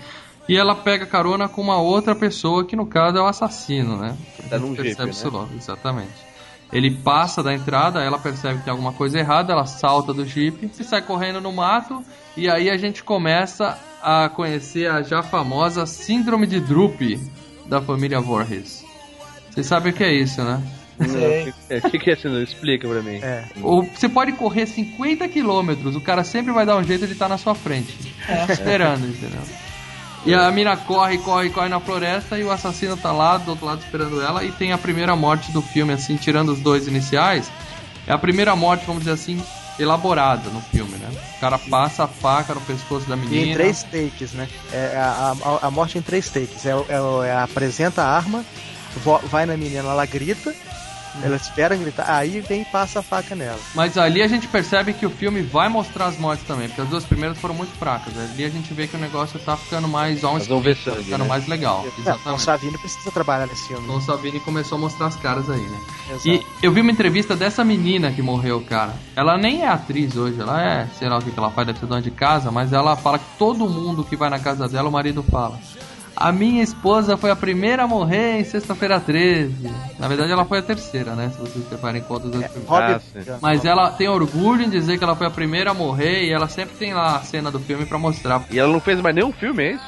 E 0.47 0.57
ela 0.57 0.75
pega 0.75 1.05
carona 1.05 1.47
com 1.47 1.61
uma 1.61 1.77
outra 1.77 2.13
pessoa, 2.13 2.65
que 2.65 2.75
no 2.75 2.85
caso 2.85 3.17
é 3.17 3.21
o 3.21 3.25
assassino, 3.25 3.95
né? 3.95 4.17
Tá 4.49 4.57
A 4.57 4.59
gente 4.59 4.67
num 4.67 4.75
percebe 4.75 5.03
jeep, 5.03 5.09
isso 5.11 5.31
né? 5.31 5.37
logo, 5.37 5.55
exatamente. 5.55 6.33
Ele 6.73 6.91
passa 6.91 7.41
da 7.41 7.53
entrada, 7.53 8.03
ela 8.03 8.19
percebe 8.19 8.57
que 8.57 8.65
tem 8.65 8.71
alguma 8.71 8.91
coisa 8.91 9.17
errada, 9.17 9.53
ela 9.53 9.65
salta 9.65 10.13
do 10.13 10.25
jeep 10.25 10.69
e 10.77 10.83
sai 10.83 11.01
correndo 11.01 11.39
no 11.39 11.53
mato. 11.53 12.03
E 12.35 12.49
aí 12.49 12.69
a 12.69 12.75
gente 12.75 13.05
começa 13.05 13.79
a 14.01 14.27
conhecer 14.27 14.91
a 14.91 15.01
já 15.01 15.23
famosa 15.23 15.85
Síndrome 15.85 16.45
de 16.45 16.59
Droop 16.59 17.17
da 17.67 17.81
família 17.81 18.19
Voorhees. 18.19 18.82
Vocês 19.53 19.67
sabem 19.67 19.91
o 19.91 19.95
que 19.95 20.03
é 20.03 20.11
isso, 20.13 20.43
né? 20.43 20.61
Sei. 21.07 21.53
O 21.79 21.89
que, 21.89 21.99
que 21.99 22.09
é 22.09 22.13
isso? 22.13 22.27
Explica 22.39 22.87
pra 22.87 23.01
mim. 23.01 23.19
É. 23.21 23.43
Ou 23.61 23.83
você 23.83 24.07
pode 24.09 24.31
correr 24.33 24.65
50 24.65 25.27
quilômetros, 25.27 25.95
o 25.95 26.01
cara 26.01 26.23
sempre 26.23 26.51
vai 26.51 26.65
dar 26.65 26.77
um 26.77 26.83
jeito 26.83 27.05
de 27.05 27.13
estar 27.13 27.27
na 27.29 27.37
sua 27.37 27.53
frente. 27.55 28.15
Esperando, 28.49 29.07
entendeu? 29.07 29.41
E 30.25 30.33
a 30.33 30.49
mina 30.51 30.77
corre, 30.77 31.17
corre, 31.17 31.49
corre 31.49 31.67
na 31.67 31.79
floresta 31.79 32.39
e 32.39 32.43
o 32.43 32.51
assassino 32.51 32.95
tá 32.95 33.11
lá 33.11 33.37
do 33.37 33.51
outro 33.51 33.65
lado 33.65 33.81
esperando 33.81 34.21
ela. 34.21 34.43
E 34.43 34.51
tem 34.51 34.71
a 34.71 34.77
primeira 34.77 35.15
morte 35.15 35.51
do 35.51 35.61
filme, 35.61 35.91
assim, 35.93 36.15
tirando 36.15 36.49
os 36.49 36.59
dois 36.59 36.87
iniciais. 36.87 37.51
É 38.07 38.13
a 38.13 38.17
primeira 38.17 38.55
morte, 38.55 38.85
vamos 38.85 39.03
dizer 39.03 39.11
assim, 39.13 39.43
elaborada 39.77 40.49
no 40.49 40.61
filme, 40.61 40.93
né? 40.97 41.09
O 41.37 41.39
cara 41.41 41.57
passa 41.59 42.05
a 42.05 42.07
faca 42.07 42.53
no 42.53 42.61
pescoço 42.61 43.07
da 43.07 43.15
E 43.15 43.19
menina. 43.19 43.51
em 43.51 43.53
três 43.53 43.83
takes, 43.83 44.31
né? 44.31 44.47
É 44.71 44.95
a, 44.95 45.35
a, 45.61 45.67
a 45.67 45.71
morte 45.71 45.97
em 45.97 46.01
três 46.01 46.29
takes. 46.29 46.65
É, 46.65 46.71
é, 46.71 47.27
é 47.27 47.35
apresenta 47.35 48.01
a 48.01 48.15
arma, 48.15 48.45
vai 49.29 49.45
na 49.45 49.57
menina, 49.57 49.89
ela 49.89 50.05
grita, 50.05 50.53
ela 51.21 51.35
espera 51.35 51.75
gritar, 51.75 52.09
aí 52.09 52.39
vem 52.39 52.61
e 52.61 52.65
passa 52.65 52.99
a 52.99 53.03
faca 53.03 53.35
nela. 53.35 53.59
Mas 53.75 53.97
ali 53.97 54.21
a 54.21 54.27
gente 54.27 54.47
percebe 54.47 54.93
que 54.93 55.05
o 55.05 55.09
filme 55.09 55.41
vai 55.41 55.69
mostrar 55.69 56.07
as 56.07 56.17
mortes 56.17 56.45
também, 56.47 56.67
porque 56.67 56.81
as 56.81 56.87
duas 56.87 57.03
primeiras 57.03 57.37
foram 57.37 57.53
muito 57.53 57.71
fracas. 57.77 58.17
Ali 58.17 58.45
a 58.45 58.49
gente 58.49 58.73
vê 58.73 58.87
que 58.87 58.95
o 58.95 58.99
negócio 58.99 59.39
tá 59.39 59.55
ficando 59.55 59.87
mais 59.87 60.23
on 60.23 60.39
screen, 60.39 60.61
tá 60.63 60.91
ficando 60.91 61.23
né? 61.23 61.29
mais 61.29 61.47
legal. 61.47 61.85
É, 61.85 61.89
o 61.89 62.01
Exatamente. 62.01 62.41
Savini 62.41 62.77
precisa 62.77 63.11
trabalhar 63.11 63.45
nesse 63.45 63.67
filme. 63.67 63.83
Então 63.83 63.97
o 63.97 64.01
Savini 64.01 64.39
começou 64.39 64.77
a 64.77 64.81
mostrar 64.81 65.07
as 65.07 65.15
caras 65.15 65.49
aí, 65.49 65.61
né? 65.61 65.79
Exato. 66.09 66.29
E 66.29 66.45
eu 66.61 66.71
vi 66.71 66.81
uma 66.81 66.91
entrevista 66.91 67.35
dessa 67.35 67.63
menina 67.63 68.11
que 68.11 68.21
morreu, 68.21 68.61
cara. 68.61 68.95
Ela 69.15 69.37
nem 69.37 69.61
é 69.61 69.67
atriz 69.67 70.15
hoje, 70.15 70.39
ela 70.39 70.61
é, 70.61 70.87
sei 70.97 71.09
lá 71.09 71.17
o 71.17 71.21
que 71.21 71.31
que 71.31 71.39
ela 71.39 71.51
faz, 71.51 71.67
deve 71.67 71.79
ser 71.79 71.85
dona 71.85 72.01
de 72.01 72.11
casa, 72.11 72.51
mas 72.51 72.73
ela 72.73 72.95
fala 72.95 73.19
que 73.19 73.25
todo 73.37 73.69
mundo 73.69 74.03
que 74.03 74.15
vai 74.15 74.29
na 74.29 74.39
casa 74.39 74.67
dela, 74.67 74.89
o 74.89 74.91
marido 74.91 75.21
fala. 75.23 75.59
A 76.23 76.31
minha 76.31 76.63
esposa 76.63 77.17
foi 77.17 77.29
a 77.31 77.35
primeira 77.35 77.83
a 77.83 77.87
morrer 77.87 78.39
em 78.39 78.45
sexta-feira 78.45 78.97
13. 78.97 79.53
Na 79.99 80.07
verdade, 80.07 80.31
ela 80.31 80.45
foi 80.45 80.59
a 80.59 80.61
terceira, 80.61 81.15
né? 81.15 81.29
Se 81.29 81.37
vocês 81.37 81.69
levarem 81.69 81.99
em 81.99 82.03
conta 82.05 82.29
dois 82.29 82.45
filmes. 82.47 82.69
Robert 82.69 83.01
Ah. 83.27 83.37
Mas 83.41 83.65
ela 83.65 83.91
tem 83.91 84.07
orgulho 84.07 84.63
em 84.63 84.69
dizer 84.69 84.97
que 84.97 85.03
ela 85.03 85.17
foi 85.17 85.27
a 85.27 85.29
primeira 85.29 85.71
a 85.71 85.73
morrer 85.73 86.23
e 86.23 86.31
ela 86.31 86.47
sempre 86.47 86.75
tem 86.77 86.93
lá 86.93 87.17
a 87.17 87.21
cena 87.23 87.51
do 87.51 87.59
filme 87.59 87.85
pra 87.85 87.97
mostrar. 87.97 88.41
E 88.49 88.57
ela 88.57 88.71
não 88.71 88.79
fez 88.79 89.01
mais 89.01 89.13
nenhum 89.13 89.33
filme, 89.33 89.63
é 89.63 89.71
isso? 89.73 89.83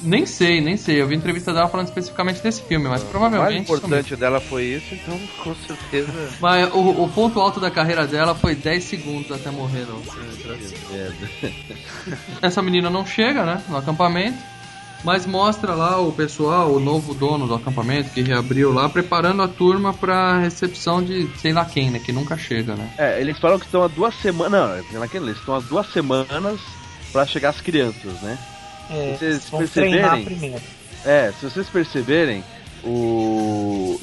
Nem 0.00 0.24
sei, 0.24 0.60
nem 0.62 0.76
sei. 0.78 1.00
Eu 1.00 1.06
vi 1.08 1.14
entrevista 1.14 1.52
dela 1.52 1.68
falando 1.68 1.88
especificamente 1.88 2.42
desse 2.42 2.62
filme, 2.62 2.84
mas 2.88 3.00
O 3.00 3.04
mais 3.04 3.10
provavelmente. 3.10 3.62
importante 3.62 4.16
dela 4.16 4.40
foi 4.40 4.64
isso, 4.64 4.94
então 4.94 5.18
com 5.44 5.54
certeza. 5.54 6.12
Mas 6.40 6.72
o, 6.74 7.02
o 7.04 7.08
ponto 7.10 7.38
alto 7.40 7.60
da 7.60 7.70
carreira 7.70 8.06
dela 8.06 8.34
foi 8.34 8.54
10 8.54 8.82
segundos 8.84 9.30
até 9.32 9.50
morrer, 9.50 9.86
não. 9.86 10.02
Essa 12.42 12.62
menina 12.62 12.88
não 12.90 13.06
chega, 13.06 13.44
né, 13.44 13.62
no 13.68 13.76
acampamento, 13.76 14.38
mas 15.04 15.26
mostra 15.26 15.74
lá 15.74 15.98
o 15.98 16.12
pessoal, 16.12 16.72
o 16.72 16.80
novo 16.80 17.14
dono 17.14 17.46
do 17.46 17.54
acampamento 17.54 18.10
que 18.10 18.22
reabriu 18.22 18.72
lá, 18.72 18.88
preparando 18.88 19.42
a 19.42 19.48
turma 19.48 19.92
pra 19.92 20.38
recepção 20.38 21.02
de 21.02 21.28
sei 21.38 21.52
lá 21.52 21.64
quem, 21.64 21.90
né, 21.90 21.98
que 21.98 22.12
nunca 22.12 22.36
chega, 22.36 22.74
né. 22.74 22.90
É, 22.98 23.20
eles 23.20 23.38
falam 23.38 23.58
que 23.58 23.66
estão 23.66 23.82
há 23.82 23.88
duas 23.88 24.14
semanas. 24.16 24.52
Não, 24.52 25.04
eles 25.04 25.36
estão 25.38 25.54
há 25.54 25.60
duas 25.60 25.92
semanas 25.92 26.60
pra 27.12 27.26
chegar 27.26 27.50
as 27.50 27.60
crianças, 27.60 28.20
né? 28.22 28.38
É, 28.90 29.16
Vocês 29.18 29.48
vão 29.50 29.60
perceberem? 29.60 30.24
primeiro. 30.24 30.62
É, 31.04 31.32
se 31.38 31.48
vocês 31.48 31.68
perceberem, 31.68 32.42
o. 32.84 34.00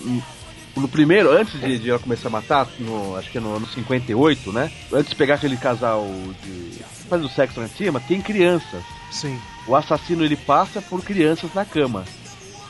No 0.76 0.88
primeiro, 0.88 1.32
antes 1.32 1.60
de, 1.60 1.78
de 1.78 1.90
ela 1.90 2.00
começar 2.00 2.30
a 2.30 2.32
matar, 2.32 2.68
no, 2.80 3.16
acho 3.16 3.30
que 3.30 3.38
é 3.38 3.42
no 3.42 3.56
ano 3.56 3.68
58, 3.68 4.52
né? 4.52 4.72
Antes 4.92 5.12
de 5.12 5.16
pegar 5.16 5.36
aquele 5.36 5.56
casal 5.58 6.08
de. 6.44 6.80
faz 7.10 7.24
o 7.24 7.30
sexo 7.30 7.60
lá 7.60 7.66
em 7.68 7.70
cima, 7.70 8.00
tem 8.00 8.22
crianças. 8.22 8.84
Sim. 9.12 9.40
O 9.68 9.76
assassino 9.76 10.24
ele 10.24 10.36
passa 10.36 10.82
por 10.82 11.02
crianças 11.04 11.54
na 11.54 11.64
cama. 11.66 12.04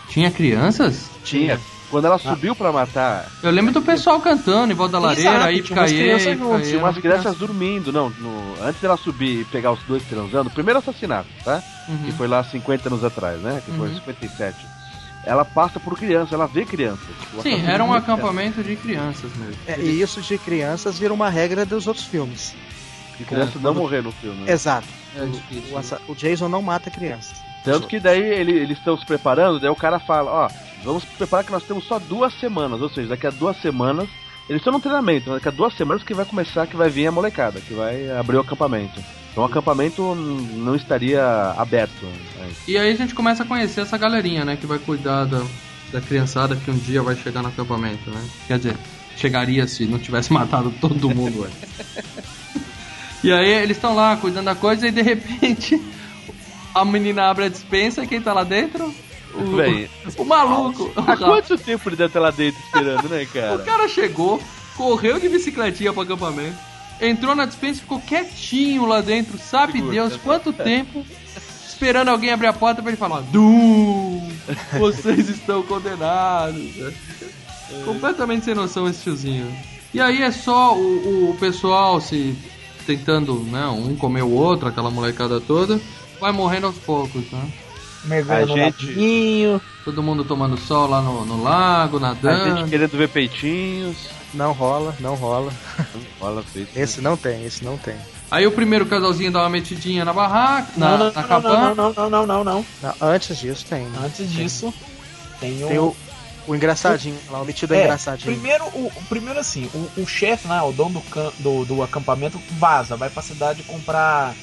Tinha 0.09 0.29
crianças? 0.29 1.09
Tinha. 1.23 1.59
Quando 1.89 2.05
ela 2.05 2.17
subiu 2.17 2.55
pra 2.55 2.71
matar, 2.71 3.27
Eu 3.43 3.51
lembro 3.51 3.71
do 3.71 3.81
pessoal 3.81 4.19
cantando 4.19 4.71
em 4.73 4.75
volta 4.75 4.93
da 4.93 4.99
lareira, 4.99 5.29
Exato, 5.29 5.45
aí 5.45 5.61
tinha 5.61 5.77
umas 5.79 5.91
crianças 5.91 6.37
juntas, 6.39 6.67
tinha 6.67 6.79
umas 6.79 6.97
crianças 6.97 7.37
dormindo, 7.37 7.91
não, 7.93 8.09
no- 8.09 8.55
antes 8.63 8.81
dela 8.81 8.97
subir 8.97 9.41
e 9.41 9.45
pegar 9.45 9.71
os 9.71 9.79
dois 9.83 10.01
transando, 10.03 10.49
o 10.49 10.51
primeiro 10.53 10.79
assassinato, 10.79 11.27
tá? 11.45 11.61
Uhum. 11.87 11.97
Que 11.99 12.11
foi 12.13 12.27
lá 12.27 12.43
50 12.43 12.89
anos 12.89 13.03
atrás, 13.03 13.39
né? 13.41 13.61
Que 13.63 13.71
foi 13.73 13.89
Uhum. 13.89 13.93
em 13.93 13.99
57. 13.99 14.57
Ela 15.23 15.45
passa 15.45 15.79
por 15.79 15.95
criança, 15.95 16.33
ela 16.33 16.47
vê 16.47 16.65
crianças. 16.65 17.05
Sim, 17.43 17.63
era 17.67 17.83
um 17.83 17.93
acampamento 17.93 18.63
de 18.63 18.75
crianças 18.75 19.31
mesmo. 19.37 19.55
É, 19.67 19.79
e 19.79 20.01
isso 20.01 20.19
de 20.19 20.37
crianças 20.39 20.97
vira 20.97 21.13
uma 21.13 21.29
regra 21.29 21.63
dos 21.63 21.85
outros 21.85 22.05
filmes. 22.05 22.55
crianças. 22.55 23.19
E 23.19 23.23
crianças 23.23 23.61
não 23.61 23.73
morrer 23.75 24.01
no 24.01 24.11
filme. 24.11 24.45
né? 24.45 24.51
Exato. 24.51 24.87
É 25.15 25.25
difícil. 25.25 25.77
O, 26.07 26.11
o 26.11 26.15
Jason 26.15 26.47
não 26.49 26.61
mata 26.61 26.89
crianças. 26.91 27.37
Tanto 27.63 27.87
que 27.87 27.99
daí 27.99 28.21
ele- 28.21 28.51
eles 28.57 28.77
estão 28.77 28.97
se 28.97 29.05
preparando, 29.05 29.59
daí 29.59 29.69
o 29.69 29.75
cara 29.75 29.99
fala, 29.99 30.29
ó, 30.31 30.49
vamos 30.83 31.05
preparar 31.05 31.45
que 31.45 31.51
nós 31.51 31.63
temos 31.63 31.85
só 31.85 31.97
duas 31.99 32.33
semanas, 32.39 32.81
ou 32.81 32.89
seja, 32.89 33.07
daqui 33.09 33.25
a 33.25 33.29
duas 33.29 33.55
semanas, 33.61 34.09
eles 34.49 34.59
estão 34.59 34.73
no 34.73 34.81
treinamento, 34.81 35.29
daqui 35.31 35.47
a 35.47 35.51
duas 35.51 35.73
semanas 35.75 36.03
que 36.03 36.13
vai 36.13 36.25
começar, 36.25 36.67
que 36.67 36.75
vai 36.75 36.89
vir 36.89 37.07
a 37.07 37.11
molecada, 37.11 37.61
que 37.61 37.73
vai 37.73 38.11
abrir 38.11 38.35
o 38.35 38.41
acampamento. 38.41 39.01
Então 39.31 39.43
o 39.43 39.45
acampamento 39.47 40.13
não 40.13 40.75
estaria 40.75 41.23
aberto. 41.57 42.05
né? 42.05 42.51
E 42.67 42.77
aí 42.77 42.91
a 42.91 42.95
gente 42.95 43.15
começa 43.15 43.43
a 43.43 43.45
conhecer 43.45 43.81
essa 43.81 43.97
galerinha, 43.97 44.43
né, 44.43 44.57
que 44.57 44.65
vai 44.67 44.77
cuidar 44.77 45.23
da, 45.25 45.41
da 45.91 46.01
criançada 46.01 46.55
que 46.57 46.69
um 46.69 46.77
dia 46.77 47.01
vai 47.01 47.15
chegar 47.15 47.41
no 47.41 47.47
acampamento, 47.47 48.09
né? 48.11 48.21
Quer 48.47 48.57
dizer, 48.57 48.77
chegaria 49.15 49.65
se 49.67 49.85
não 49.85 49.97
tivesse 49.97 50.31
matado 50.33 50.71
todo 50.81 51.09
mundo 51.09 51.45
antes. 51.45 52.13
E 53.23 53.31
aí 53.31 53.49
eles 53.49 53.77
estão 53.77 53.95
lá 53.95 54.17
cuidando 54.17 54.45
da 54.45 54.55
coisa 54.55 54.87
e 54.87 54.91
de 54.91 55.01
repente 55.01 55.81
a 56.75 56.83
menina 56.83 57.29
abre 57.29 57.45
a 57.45 57.49
dispensa 57.49 58.03
e 58.03 58.07
quem 58.07 58.21
tá 58.21 58.33
lá 58.33 58.43
dentro? 58.43 58.93
O, 59.33 59.55
Bem, 59.55 59.89
o 60.17 60.23
maluco. 60.25 60.91
há 60.95 61.17
quanto 61.17 61.57
tempo 61.57 61.89
ele 61.89 61.95
deve 61.95 62.07
estar 62.09 62.19
lá 62.19 62.29
dentro 62.31 62.59
esperando, 62.65 63.09
né, 63.09 63.23
O 63.23 63.27
cara? 63.27 63.57
cara 63.59 63.87
chegou, 63.87 64.41
correu 64.75 65.19
de 65.19 65.27
bicicletinha 65.29 65.91
pro 65.91 66.01
acampamento, 66.03 66.55
entrou 67.01 67.33
na 67.33 67.45
dispensa 67.45 67.79
e 67.79 67.81
ficou 67.81 67.99
quietinho 67.99 68.85
lá 68.85 69.01
dentro, 69.01 69.37
sabe 69.39 69.73
Segura, 69.73 69.91
Deus 69.91 70.13
tá 70.13 70.19
quanto 70.23 70.53
tempo, 70.53 71.03
esperando 71.67 72.09
alguém 72.09 72.31
abrir 72.31 72.47
a 72.47 72.53
porta 72.53 72.81
pra 72.81 72.91
ele 72.91 72.97
falar: 72.97 73.21
Du, 73.21 74.21
vocês 74.77 75.29
estão 75.29 75.63
condenados. 75.63 76.71
Completamente 77.85 78.45
sem 78.45 78.53
noção 78.53 78.87
esse 78.87 79.01
tiozinho. 79.01 79.51
E 79.93 79.99
aí 79.99 80.21
é 80.21 80.31
só 80.31 80.75
o, 80.75 81.31
o 81.31 81.37
pessoal 81.39 81.99
se 81.99 82.35
tentando, 82.85 83.35
né? 83.39 83.65
Um 83.67 83.95
comer 83.95 84.23
o 84.23 84.31
outro, 84.31 84.67
aquela 84.67 84.89
molecada 84.91 85.39
toda. 85.41 85.79
Vai 86.19 86.31
morrendo 86.31 86.67
aos 86.67 86.77
poucos, 86.77 87.23
né? 87.31 87.51
Mergulha 88.05 88.37
A 88.43 88.45
no 88.45 88.55
gente- 88.55 88.85
laguinho. 88.85 89.61
Todo 89.85 90.03
mundo 90.03 90.23
tomando 90.25 90.57
sol 90.57 90.89
lá 90.89 91.01
no, 91.01 91.25
no 91.25 91.41
lago, 91.43 91.97
A 91.97 91.99
nadando. 91.99 92.57
gente 92.59 92.69
querendo 92.69 92.97
ver 92.97 93.09
peitinhos. 93.09 93.97
Não 94.33 94.51
rola, 94.51 94.95
não 94.99 95.15
rola. 95.15 95.51
Fala, 96.19 96.43
peitinho. 96.53 96.83
Esse 96.83 97.01
não 97.01 97.15
tem, 97.15 97.45
esse 97.45 97.63
não 97.63 97.77
tem. 97.77 97.95
Aí 98.31 98.47
o 98.47 98.51
primeiro 98.51 98.85
casalzinho 98.87 99.31
dá 99.31 99.41
uma 99.41 99.49
metidinha 99.49 100.03
na 100.03 100.11
barraca, 100.11 100.69
na, 100.75 100.89
Não, 100.91 100.97
não, 100.97 101.13
na 101.13 101.21
não, 101.21 101.27
cabana. 101.27 101.75
não, 101.75 101.75
não, 101.75 101.93
não, 101.93 102.09
não, 102.09 102.25
não, 102.25 102.43
não. 102.43 102.65
Não, 102.81 102.93
antes 103.01 103.37
disso 103.37 103.65
tem. 103.69 103.87
Antes 104.03 104.31
disso, 104.31 104.73
tem 105.39 105.63
o. 105.63 105.67
Tem 105.67 105.79
o, 105.79 105.95
o 106.47 106.55
engraçadinho, 106.55 107.17
lá, 107.29 107.41
o 107.41 107.45
metido 107.45 107.73
É, 107.73 107.83
engraçadinho. 107.83 108.31
Primeiro, 108.33 108.63
o, 108.65 108.87
o- 108.87 109.03
primeiro 109.09 109.39
assim, 109.39 109.69
o, 109.73 110.01
o 110.01 110.07
chefe 110.07 110.47
lá, 110.47 110.63
o 110.65 110.71
dono 110.73 110.95
do, 110.95 111.01
can- 111.01 111.31
do, 111.39 111.65
do 111.65 111.83
acampamento, 111.83 112.39
vaza, 112.59 112.95
vai 112.95 113.09
pra 113.09 113.21
cidade 113.23 113.63
comprar. 113.63 114.33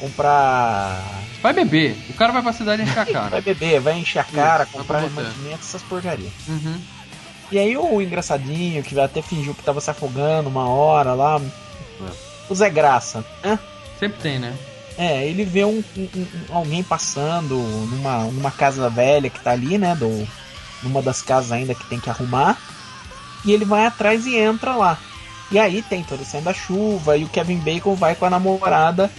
Comprar. 0.00 1.02
Vai 1.42 1.52
beber. 1.52 1.96
O 2.08 2.14
cara 2.14 2.32
vai 2.32 2.42
pra 2.42 2.52
cidade 2.52 2.82
encher 2.82 2.98
a 3.00 3.04
Vai 3.04 3.12
cara. 3.12 3.40
beber, 3.40 3.80
vai 3.80 3.98
encher 3.98 4.20
a 4.20 4.24
cara, 4.24 4.64
Isso, 4.64 4.72
comprar 4.72 5.00
vai 5.00 5.08
pra 5.10 5.22
você. 5.22 5.28
mantimento, 5.28 5.60
essas 5.60 5.82
porcarias. 5.82 6.30
Uhum. 6.46 6.80
E 7.50 7.58
aí 7.58 7.76
o 7.76 8.00
engraçadinho, 8.02 8.82
que 8.82 8.98
até 9.00 9.22
fingiu 9.22 9.54
que 9.54 9.62
tava 9.62 9.80
se 9.80 9.90
afogando 9.90 10.48
uma 10.48 10.68
hora 10.68 11.14
lá. 11.14 11.40
O 12.48 12.54
Zé 12.54 12.70
Graça, 12.70 13.24
né? 13.42 13.58
Sempre 13.98 14.20
tem, 14.20 14.38
né? 14.38 14.54
É, 14.96 15.26
ele 15.26 15.44
vê 15.44 15.64
um, 15.64 15.82
um- 15.96 16.08
um- 16.16 16.26
alguém 16.50 16.82
passando 16.82 17.56
numa, 17.56 18.24
numa 18.24 18.50
casa 18.50 18.88
velha 18.88 19.28
que 19.30 19.40
tá 19.40 19.50
ali, 19.52 19.78
né? 19.78 19.94
Do, 19.94 20.26
numa 20.82 21.02
das 21.02 21.22
casas 21.22 21.52
ainda 21.52 21.74
que 21.74 21.84
tem 21.86 22.00
que 22.00 22.10
arrumar. 22.10 22.56
E 23.44 23.52
ele 23.52 23.64
vai 23.64 23.86
atrás 23.86 24.26
e 24.26 24.36
entra 24.36 24.74
lá. 24.74 24.98
E 25.50 25.58
aí 25.58 25.80
tem 25.82 26.02
toda 26.04 26.22
a 26.22 26.26
cena 26.26 26.44
da 26.44 26.54
chuva 26.54 27.16
e 27.16 27.24
o 27.24 27.28
Kevin 27.28 27.58
Bacon 27.58 27.94
vai 27.94 28.14
com 28.14 28.24
a 28.26 28.30
namorada 28.30 29.10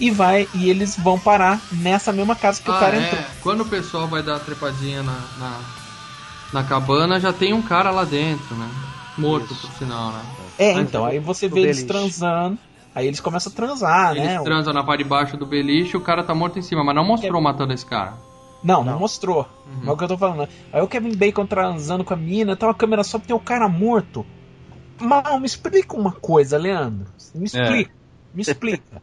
e 0.00 0.10
vai 0.10 0.48
e 0.54 0.68
eles 0.70 0.96
vão 0.96 1.18
parar 1.18 1.60
nessa 1.70 2.12
mesma 2.12 2.34
casa 2.34 2.60
que 2.62 2.70
o 2.70 2.74
Ah, 2.74 2.80
cara 2.80 2.96
é. 2.96 3.06
entrou. 3.06 3.22
Quando 3.42 3.60
o 3.62 3.66
pessoal 3.66 4.08
vai 4.08 4.22
dar 4.22 4.36
a 4.36 4.40
trepadinha 4.40 5.02
na, 5.02 5.18
na, 5.38 5.60
na 6.52 6.64
cabana, 6.64 7.20
já 7.20 7.32
tem 7.32 7.52
um 7.52 7.62
cara 7.62 7.90
lá 7.90 8.04
dentro, 8.04 8.54
né? 8.56 8.68
Morto, 9.18 9.52
Isso. 9.52 9.66
por 9.68 9.76
sinal, 9.78 10.10
né? 10.12 10.22
É, 10.58 10.74
Mas 10.74 10.88
então, 10.88 11.02
o- 11.02 11.06
aí 11.06 11.18
você 11.18 11.46
o 11.46 11.50
vê 11.50 11.60
eles 11.60 11.82
transando. 11.84 12.58
Aí 12.94 13.06
eles 13.08 13.20
começam 13.20 13.52
a 13.52 13.54
transar, 13.56 14.12
Eles 14.16 14.24
né? 14.28 14.40
transam 14.42 14.72
na 14.72 14.82
parte 14.84 15.02
de 15.02 15.08
baixo 15.08 15.36
do 15.36 15.44
beliche 15.44 15.94
e 15.94 15.96
o 15.96 16.00
cara 16.00 16.22
tá 16.22 16.32
morto 16.34 16.58
em 16.58 16.62
cima, 16.62 16.82
mas 16.84 16.94
não 16.94 17.04
mostrou 17.04 17.40
matando 17.42 17.72
esse 17.74 17.84
cara. 17.84 18.14
Não, 18.64 18.82
não, 18.82 18.92
Não. 18.94 18.98
mostrou. 18.98 19.46
Uhum. 19.66 19.88
É 19.88 19.92
o 19.92 19.96
que 19.96 20.04
eu 20.04 20.08
tô 20.08 20.16
falando. 20.18 20.48
Aí 20.72 20.80
o 20.80 20.88
Kevin 20.88 21.14
Bacon 21.14 21.46
transando 21.46 22.02
com 22.02 22.14
a 22.14 22.16
mina, 22.16 22.56
tá 22.56 22.66
uma 22.66 22.74
câmera 22.74 23.04
só 23.04 23.18
pra 23.18 23.28
ter 23.28 23.34
o 23.34 23.38
cara 23.38 23.68
morto. 23.68 24.24
Mal, 24.98 25.38
me 25.38 25.46
explica 25.46 25.94
uma 25.96 26.12
coisa, 26.12 26.56
Leandro. 26.56 27.06
Me 27.34 27.44
explica. 27.44 27.92
Me 28.32 28.42
explica. 28.42 29.02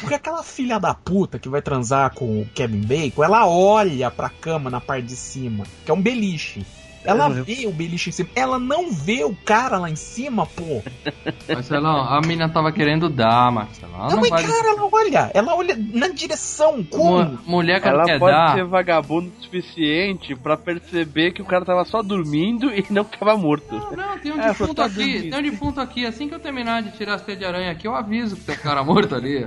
Porque 0.00 0.14
aquela 0.14 0.42
filha 0.42 0.78
da 0.78 0.92
puta 0.94 1.38
que 1.38 1.48
vai 1.48 1.62
transar 1.62 2.12
com 2.14 2.42
o 2.42 2.46
Kevin 2.54 2.80
Bacon, 2.82 3.24
ela 3.24 3.46
olha 3.46 4.10
pra 4.10 4.28
cama 4.28 4.68
na 4.68 4.80
parte 4.80 5.06
de 5.06 5.16
cima, 5.16 5.64
que 5.84 5.90
é 5.90 5.94
um 5.94 6.02
beliche. 6.02 6.66
Ela 7.04 7.28
vê 7.30 7.66
o 7.66 7.72
beliche 7.72 8.10
em 8.10 8.12
cima. 8.12 8.28
Ela 8.34 8.58
não 8.58 8.92
vê 8.92 9.24
o 9.24 9.34
cara 9.34 9.78
lá 9.78 9.88
em 9.88 9.96
cima, 9.96 10.44
pô. 10.46 10.82
Marcelão, 11.48 12.00
a 12.02 12.20
mina 12.20 12.48
tava 12.48 12.70
querendo 12.72 13.08
dar, 13.08 13.50
Marcelão. 13.50 13.94
Ela 13.94 14.08
Não, 14.08 14.16
não 14.16 14.20
mas 14.20 14.30
vai. 14.30 14.42
cara, 14.44 14.68
ela 14.70 14.88
olha. 14.92 15.30
Ela 15.32 15.54
olha 15.54 15.76
na 15.92 16.08
direção. 16.08 16.82
Como? 16.84 17.24
Mu- 17.24 17.38
Mulher 17.46 17.80
que 17.80 17.88
ela 17.88 17.98
Ela 18.02 18.04
quer 18.04 18.18
pode 18.18 18.32
dar. 18.36 18.54
ser 18.54 18.64
vagabundo 18.64 19.32
o 19.38 19.42
suficiente 19.42 20.34
pra 20.36 20.56
perceber 20.56 21.32
que 21.32 21.40
o 21.40 21.44
cara 21.44 21.64
tava 21.64 21.84
só 21.84 22.02
dormindo 22.02 22.70
e 22.74 22.84
não 22.90 23.04
que 23.04 23.18
tava 23.18 23.36
morto. 23.36 23.74
Não, 23.96 24.18
tem 24.18 24.32
um 24.32 24.40
É, 24.40 24.48
defunto 24.48 24.74
tá 24.74 24.84
aqui, 24.86 24.94
dormindo. 24.94 25.30
tem 25.30 25.38
um 25.38 25.50
defunto 25.50 25.80
aqui. 25.80 26.06
Assim 26.06 26.28
que 26.28 26.34
eu 26.34 26.40
terminar 26.40 26.82
de 26.82 26.90
tirar 26.92 27.14
as 27.14 27.22
teias 27.22 27.38
de 27.38 27.46
aranha 27.46 27.70
aqui, 27.72 27.86
eu 27.88 27.94
aviso 27.94 28.36
que 28.36 28.42
tem 28.44 28.54
um 28.54 28.58
cara 28.58 28.84
morto 28.84 29.14
ali. 29.14 29.46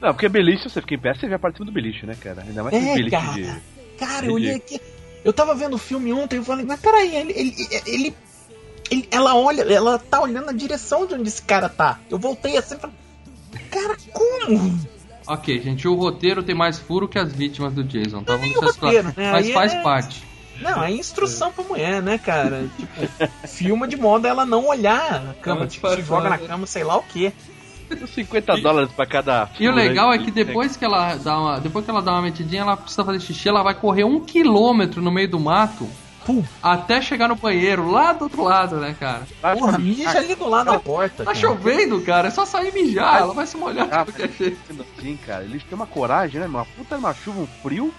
Não, 0.00 0.12
porque 0.12 0.28
beliche, 0.28 0.68
você 0.68 0.80
fica 0.80 0.94
em 0.94 0.98
pé, 0.98 1.14
você 1.14 1.28
já 1.28 1.38
participa 1.38 1.64
do 1.66 1.72
beliche, 1.72 2.06
né, 2.06 2.14
cara? 2.20 2.42
Ainda 2.46 2.62
mais 2.62 2.76
que 2.76 2.88
É, 2.90 2.94
beliche 2.94 3.10
cara. 3.10 3.32
de. 3.32 3.60
Cara, 3.98 4.26
eu 4.26 4.32
olhei 4.34 4.54
aqui. 4.54 4.80
Eu 5.24 5.32
tava 5.32 5.54
vendo 5.54 5.74
o 5.74 5.78
filme 5.78 6.12
ontem 6.12 6.40
e 6.40 6.44
falei, 6.44 6.64
mas 6.64 6.80
peraí, 6.80 7.14
ele, 7.14 7.32
ele, 7.36 7.56
ele, 7.86 8.16
ele- 8.90 9.08
Ela 9.10 9.34
olha, 9.36 9.62
ela 9.62 9.98
tá 9.98 10.20
olhando 10.20 10.46
na 10.46 10.52
direção 10.52 11.06
de 11.06 11.14
onde 11.14 11.28
esse 11.28 11.42
cara 11.42 11.68
tá. 11.68 11.98
Eu 12.10 12.18
voltei 12.18 12.56
assim 12.56 12.74
e 12.76 12.78
falei. 12.78 12.96
Cara, 13.70 13.96
como? 14.12 14.80
Ok, 15.26 15.60
gente, 15.60 15.86
o 15.86 15.94
roteiro 15.94 16.42
tem 16.42 16.54
mais 16.54 16.78
furo 16.78 17.06
que 17.06 17.18
as 17.18 17.32
vítimas 17.32 17.72
do 17.72 17.84
Jason, 17.84 18.22
tá? 18.22 18.32
Vamos 18.32 18.48
nem 18.48 18.56
o 18.56 18.60
deixar 18.60 18.70
isso 18.76 18.80
roteiro, 18.84 19.08
né? 19.16 19.32
Mas 19.32 19.46
Aí 19.46 19.52
faz 19.52 19.72
é- 19.74 19.82
parte. 19.82 20.30
Não, 20.60 20.84
é 20.84 20.90
instrução 20.90 21.50
pra 21.52 21.64
mulher, 21.64 22.02
né, 22.02 22.18
cara? 22.18 22.68
Tipo, 22.78 23.48
filma 23.48 23.88
de 23.88 23.96
modo 23.96 24.26
a 24.26 24.28
ela 24.28 24.44
não 24.44 24.66
olhar 24.66 25.22
na 25.24 25.32
cama, 25.34 25.66
tipo, 25.66 25.88
se 25.88 26.02
joga 26.02 26.28
na 26.28 26.36
cama, 26.36 26.66
sei 26.66 26.84
lá 26.84 26.96
o 26.98 27.02
quê. 27.02 27.32
Uns 28.02 28.10
50 28.10 28.56
dólares 28.58 28.92
pra 28.92 29.06
cada. 29.06 29.50
E 29.58 29.68
o 29.68 29.72
legal 29.72 30.12
é 30.12 30.18
que 30.18 30.30
depois 30.30 30.76
que 30.76 30.84
ela 30.84 31.16
dá 31.16 31.38
uma, 31.38 31.60
depois 31.60 31.84
que 31.84 31.90
ela 31.90 32.02
dá 32.02 32.12
uma 32.12 32.22
metidinha, 32.22 32.62
ela 32.62 32.76
precisa 32.76 33.04
fazer 33.04 33.20
xixi, 33.20 33.48
ela 33.48 33.62
vai 33.62 33.74
correr 33.74 34.04
um 34.04 34.20
quilômetro 34.20 35.02
no 35.02 35.10
meio 35.10 35.28
do 35.28 35.40
mato 35.40 35.88
Pum, 36.24 36.44
até 36.62 37.00
chegar 37.00 37.28
no 37.28 37.34
banheiro, 37.34 37.90
lá 37.90 38.12
do 38.12 38.24
outro 38.24 38.42
lado, 38.42 38.76
né, 38.76 38.94
cara? 38.98 39.22
porra, 39.58 39.78
mija 39.78 40.18
ali 40.18 40.34
do 40.34 40.48
lado 40.48 40.70
da 40.70 40.78
porta. 40.78 41.24
Tá 41.24 41.32
cara. 41.32 41.36
chovendo, 41.36 42.00
cara, 42.02 42.28
é 42.28 42.30
só 42.30 42.44
sair 42.44 42.72
mijar, 42.72 43.22
ela 43.22 43.32
vai 43.32 43.46
se 43.46 43.56
molhar 43.56 43.86
de 43.86 43.94
Ah, 43.94 44.04
qualquer 44.04 44.30
jeito. 44.30 44.58
Assim, 44.98 45.16
cara, 45.26 45.44
eles 45.44 45.62
têm 45.64 45.74
uma 45.74 45.86
coragem, 45.86 46.40
né? 46.40 46.46
Uma 46.46 46.64
puta 46.64 46.96
uma 46.96 47.14
chuva, 47.14 47.40
um 47.40 47.46
frio. 47.62 47.92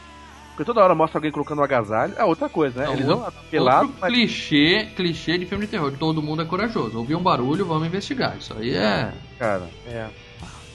Porque 0.61 0.73
toda 0.75 0.83
hora 0.83 0.93
mostra 0.93 1.17
alguém 1.17 1.31
colocando 1.31 1.57
um 1.57 1.63
agasalho. 1.63 2.13
É 2.15 2.23
outra 2.23 2.47
coisa, 2.47 2.81
né? 2.81 2.85
Não, 2.85 2.93
eles 2.93 3.07
outro- 3.07 3.23
vão 3.31 3.33
pelado, 3.49 3.93
mas. 3.99 4.13
clichê, 4.13 4.89
clichê 4.95 5.35
de 5.39 5.47
filme 5.47 5.65
de 5.65 5.71
terror. 5.71 5.91
Todo 5.97 6.21
mundo 6.21 6.43
é 6.43 6.45
corajoso. 6.45 6.99
Ouviu 6.99 7.17
um 7.17 7.23
barulho, 7.23 7.65
vamos 7.65 7.87
investigar. 7.87 8.37
Isso 8.37 8.53
aí 8.55 8.75
é. 8.75 9.11
Cara, 9.39 9.67
é. 9.87 10.05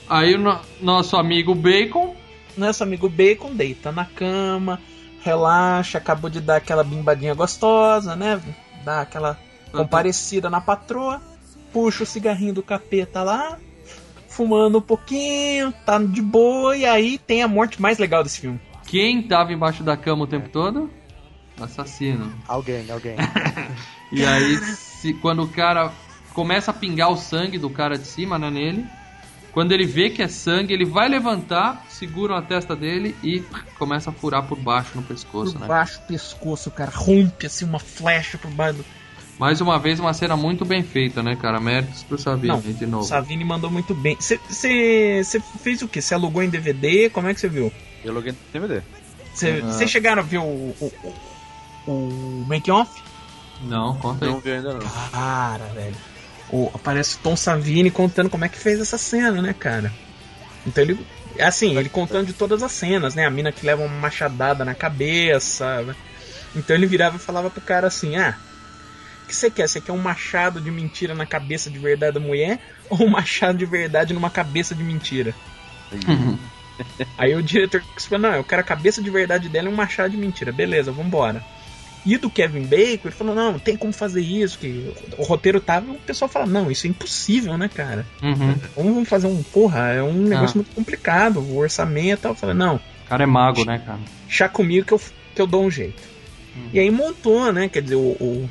Aí 0.09 0.35
o 0.35 0.39
no- 0.39 0.59
nosso 0.81 1.15
amigo 1.15 1.55
Bacon. 1.55 2.13
Nosso 2.57 2.83
amigo 2.83 3.07
Bacon 3.07 3.55
deita 3.55 3.89
na 3.89 4.03
cama, 4.03 4.77
relaxa, 5.21 5.99
acabou 5.99 6.29
de 6.29 6.41
dar 6.41 6.57
aquela 6.57 6.83
bimbadinha 6.83 7.33
gostosa, 7.33 8.13
né? 8.13 8.41
Dá 8.83 8.99
aquela 8.99 9.39
comparecida 9.71 10.49
na 10.49 10.59
patroa, 10.59 11.21
puxa 11.71 12.03
o 12.03 12.05
cigarrinho 12.05 12.53
do 12.53 12.61
capeta 12.61 13.23
lá, 13.23 13.57
fumando 14.27 14.79
um 14.79 14.81
pouquinho, 14.81 15.71
tá 15.85 15.97
de 15.97 16.21
boa, 16.21 16.75
e 16.75 16.85
aí 16.85 17.17
tem 17.17 17.41
a 17.41 17.47
morte 17.47 17.81
mais 17.81 17.97
legal 17.97 18.21
desse 18.21 18.41
filme. 18.41 18.59
Quem 18.87 19.21
tava 19.21 19.53
embaixo 19.53 19.83
da 19.83 19.95
cama 19.95 20.23
o 20.23 20.27
tempo 20.27 20.49
todo? 20.49 20.89
Assassino. 21.61 22.33
Alguém, 22.47 22.89
alguém. 22.89 23.15
E 24.09 24.23
aí, 24.25 24.55
se, 24.57 25.13
quando 25.15 25.43
o 25.43 25.49
cara 25.49 25.91
começa 26.33 26.71
a 26.71 26.73
pingar 26.73 27.11
o 27.11 27.17
sangue 27.17 27.57
do 27.57 27.69
cara 27.69 27.97
de 27.97 28.07
cima, 28.07 28.39
né, 28.39 28.49
nele. 28.49 28.85
Quando 29.51 29.73
ele 29.73 29.85
vê 29.85 30.09
que 30.09 30.21
é 30.21 30.29
sangue, 30.29 30.73
ele 30.73 30.85
vai 30.85 31.09
levantar, 31.09 31.85
seguram 31.89 32.33
a 32.35 32.41
testa 32.41 32.73
dele 32.73 33.13
e 33.21 33.43
começa 33.77 34.11
a 34.11 34.13
furar 34.13 34.43
por 34.43 34.57
baixo 34.57 34.91
no 34.95 35.03
pescoço, 35.03 35.53
Por 35.53 35.61
né? 35.61 35.67
baixo 35.67 35.99
do 35.99 36.05
pescoço, 36.07 36.69
o 36.69 36.71
cara 36.71 36.91
rompe 36.93 37.47
assim 37.47 37.65
uma 37.65 37.79
flecha 37.79 38.37
por 38.37 38.49
baixo 38.51 38.77
do. 38.77 38.85
Mais 39.39 39.59
uma 39.59 39.77
vez, 39.77 39.99
uma 39.99 40.13
cena 40.13 40.37
muito 40.37 40.63
bem 40.63 40.83
feita, 40.83 41.21
né, 41.21 41.35
cara? 41.35 41.59
Méritos 41.59 42.03
pro 42.03 42.17
Savini, 42.17 42.47
Não, 42.47 42.61
de 42.61 42.85
O 42.85 42.87
novo. 42.87 43.03
Savini 43.03 43.43
mandou 43.43 43.69
muito 43.69 43.93
bem. 43.93 44.15
Você 44.19 44.39
fez 45.59 45.81
o 45.81 45.87
quê? 45.87 46.01
Você 46.01 46.13
alugou 46.13 46.41
em 46.41 46.49
DVD? 46.49 47.09
Como 47.09 47.27
é 47.27 47.33
que 47.33 47.39
você 47.41 47.49
viu? 47.49 47.73
Eu 48.07 48.13
loguei 48.13 48.31
no 48.31 48.37
DVD. 48.53 48.81
Vocês 49.33 49.63
Aham. 49.63 49.87
chegaram 49.87 50.21
a 50.21 50.25
ver 50.25 50.39
o, 50.39 50.43
o, 50.43 50.93
o, 51.85 51.91
o 51.91 52.45
Make 52.47 52.71
Off? 52.71 53.01
Não, 53.61 53.95
conta 53.97 54.25
aí. 54.25 54.31
Não 54.31 54.39
vi 54.39 54.51
ainda 54.51 54.73
não. 54.73 54.79
Cara, 55.11 55.65
velho. 55.65 55.95
O, 56.49 56.71
aparece 56.73 57.15
o 57.15 57.19
Tom 57.19 57.35
Savini 57.35 57.91
contando 57.91 58.29
como 58.29 58.45
é 58.45 58.49
que 58.49 58.57
fez 58.57 58.79
essa 58.79 58.97
cena, 58.97 59.41
né, 59.41 59.53
cara? 59.53 59.91
Então 60.65 60.83
ele. 60.83 61.05
Assim, 61.39 61.77
ele 61.77 61.89
contando 61.89 62.25
de 62.25 62.33
todas 62.33 62.63
as 62.63 62.71
cenas, 62.71 63.13
né? 63.13 63.25
A 63.25 63.29
mina 63.29 63.51
que 63.51 63.65
leva 63.65 63.83
uma 63.83 63.99
machadada 63.99 64.65
na 64.65 64.73
cabeça. 64.73 65.83
né? 65.83 65.95
Então 66.55 66.75
ele 66.75 66.87
virava 66.87 67.17
e 67.17 67.19
falava 67.19 67.49
pro 67.49 67.61
cara 67.61 67.87
assim: 67.87 68.15
Ah, 68.15 68.35
o 69.23 69.27
que 69.27 69.35
você 69.35 69.51
quer? 69.51 69.67
Você 69.67 69.81
quer 69.81 69.91
um 69.91 69.97
machado 69.97 70.59
de 70.61 70.71
mentira 70.71 71.13
na 71.13 71.25
cabeça 71.25 71.69
de 71.69 71.77
verdade 71.77 72.13
da 72.13 72.19
mulher? 72.19 72.59
Ou 72.89 73.03
um 73.03 73.09
machado 73.09 73.57
de 73.57 73.65
verdade 73.65 74.13
numa 74.13 74.29
cabeça 74.29 74.73
de 74.73 74.83
mentira? 74.83 75.35
Aí 77.17 77.33
o 77.35 77.41
diretor 77.43 77.81
falou: 77.97 78.29
Não, 78.29 78.35
eu 78.35 78.43
quero 78.43 78.61
a 78.61 78.65
cabeça 78.65 79.01
de 79.01 79.09
verdade 79.09 79.49
dela 79.49 79.69
e 79.69 79.71
um 79.71 79.75
machado 79.75 80.09
de 80.11 80.17
mentira. 80.17 80.51
Beleza, 80.51 80.91
vambora. 80.91 81.43
E 82.05 82.17
do 82.17 82.29
Kevin 82.29 82.63
Bacon, 82.63 83.07
ele 83.07 83.15
falou: 83.15 83.35
Não, 83.35 83.51
não 83.53 83.59
tem 83.59 83.75
como 83.75 83.91
fazer 83.91 84.21
isso. 84.21 84.59
Que 84.59 84.93
o 85.17 85.23
roteiro 85.23 85.59
tava. 85.59 85.91
O 85.91 85.95
pessoal 85.99 86.29
fala: 86.29 86.45
Não, 86.45 86.71
isso 86.71 86.87
é 86.87 86.89
impossível, 86.89 87.57
né, 87.57 87.67
cara? 87.73 88.05
Uhum. 88.21 88.55
Vamos 88.75 89.09
fazer 89.09 89.27
um. 89.27 89.43
Porra, 89.43 89.89
é 89.89 90.01
um 90.03 90.13
negócio 90.13 90.53
Ah. 90.55 90.63
muito 90.63 90.73
complicado. 90.75 91.39
O 91.39 91.57
orçamento 91.57 92.19
e 92.19 92.21
tal. 92.21 92.31
Eu 92.31 92.35
falei: 92.35 92.55
Não, 92.55 92.75
O 92.75 93.09
cara 93.09 93.23
é 93.23 93.27
mago, 93.27 93.65
né, 93.65 93.81
cara? 93.85 93.99
chá 94.29 94.47
comigo 94.47 94.85
que 94.85 94.93
eu, 94.93 95.01
que 95.35 95.41
eu 95.41 95.47
dou 95.47 95.65
um 95.65 95.71
jeito. 95.71 96.01
Hum. 96.55 96.69
E 96.73 96.79
aí 96.79 96.89
montou, 96.89 97.51
né? 97.51 97.67
Quer 97.67 97.81
dizer, 97.81 97.95
o, 97.95 97.99
o, 98.19 98.49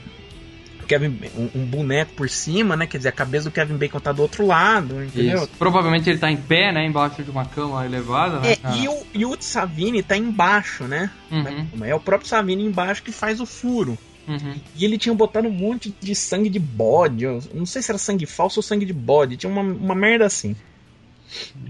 Kevin, 0.87 1.19
um, 1.37 1.61
um 1.61 1.65
boneco 1.67 2.13
por 2.15 2.29
cima, 2.31 2.77
né? 2.77 2.87
Quer 2.87 2.97
dizer, 2.99 3.09
a 3.11 3.13
cabeça 3.13 3.45
do 3.45 3.51
Kevin 3.51 3.77
Bacon 3.77 4.01
tá 4.01 4.13
do 4.13 4.23
outro 4.23 4.47
lado, 4.47 5.03
entendeu? 5.05 5.39
Isso. 5.39 5.51
Provavelmente 5.59 6.09
ele 6.09 6.19
tá 6.19 6.31
em 6.31 6.37
pé, 6.37 6.73
né? 6.73 6.87
Embaixo 6.87 7.23
de 7.23 7.31
uma 7.31 7.45
cama 7.45 7.85
elevada, 7.85 8.41
né? 8.41 8.53
É, 8.53 8.57
cara? 8.57 8.77
e, 8.77 8.89
o, 8.89 9.07
e 9.13 9.27
o 9.27 9.37
Savini 9.41 10.03
tá 10.03 10.17
embaixo, 10.17 10.85
né? 10.85 11.11
Uhum, 11.31 11.85
É 11.85 11.95
o 11.95 12.01
próprio 12.01 12.29
Savini 12.29 12.65
embaixo 12.65 13.03
que 13.03 13.13
faz 13.13 13.41
o 13.41 13.47
furo. 13.47 13.99
uhum. 14.27 14.55
E 14.75 14.85
ele 14.85 14.97
tinha 14.99 15.15
botado 15.15 15.49
um 15.49 15.53
monte 15.53 15.95
de 16.01 16.15
sangue 16.15 16.49
de 16.49 16.59
bode. 16.59 17.25
Eu 17.25 17.43
não 17.53 17.67
sei 17.67 17.83
se 17.83 17.91
era 17.91 17.99
sangue 17.99 18.27
falso 18.27 18.61
ou 18.61 18.63
sangue 18.63 18.87
de 18.87 18.93
bode. 18.93 19.37
Tinha 19.37 19.51
uma, 19.53 19.63
uma 19.63 19.95
merda 19.95 20.25
assim. 20.27 20.55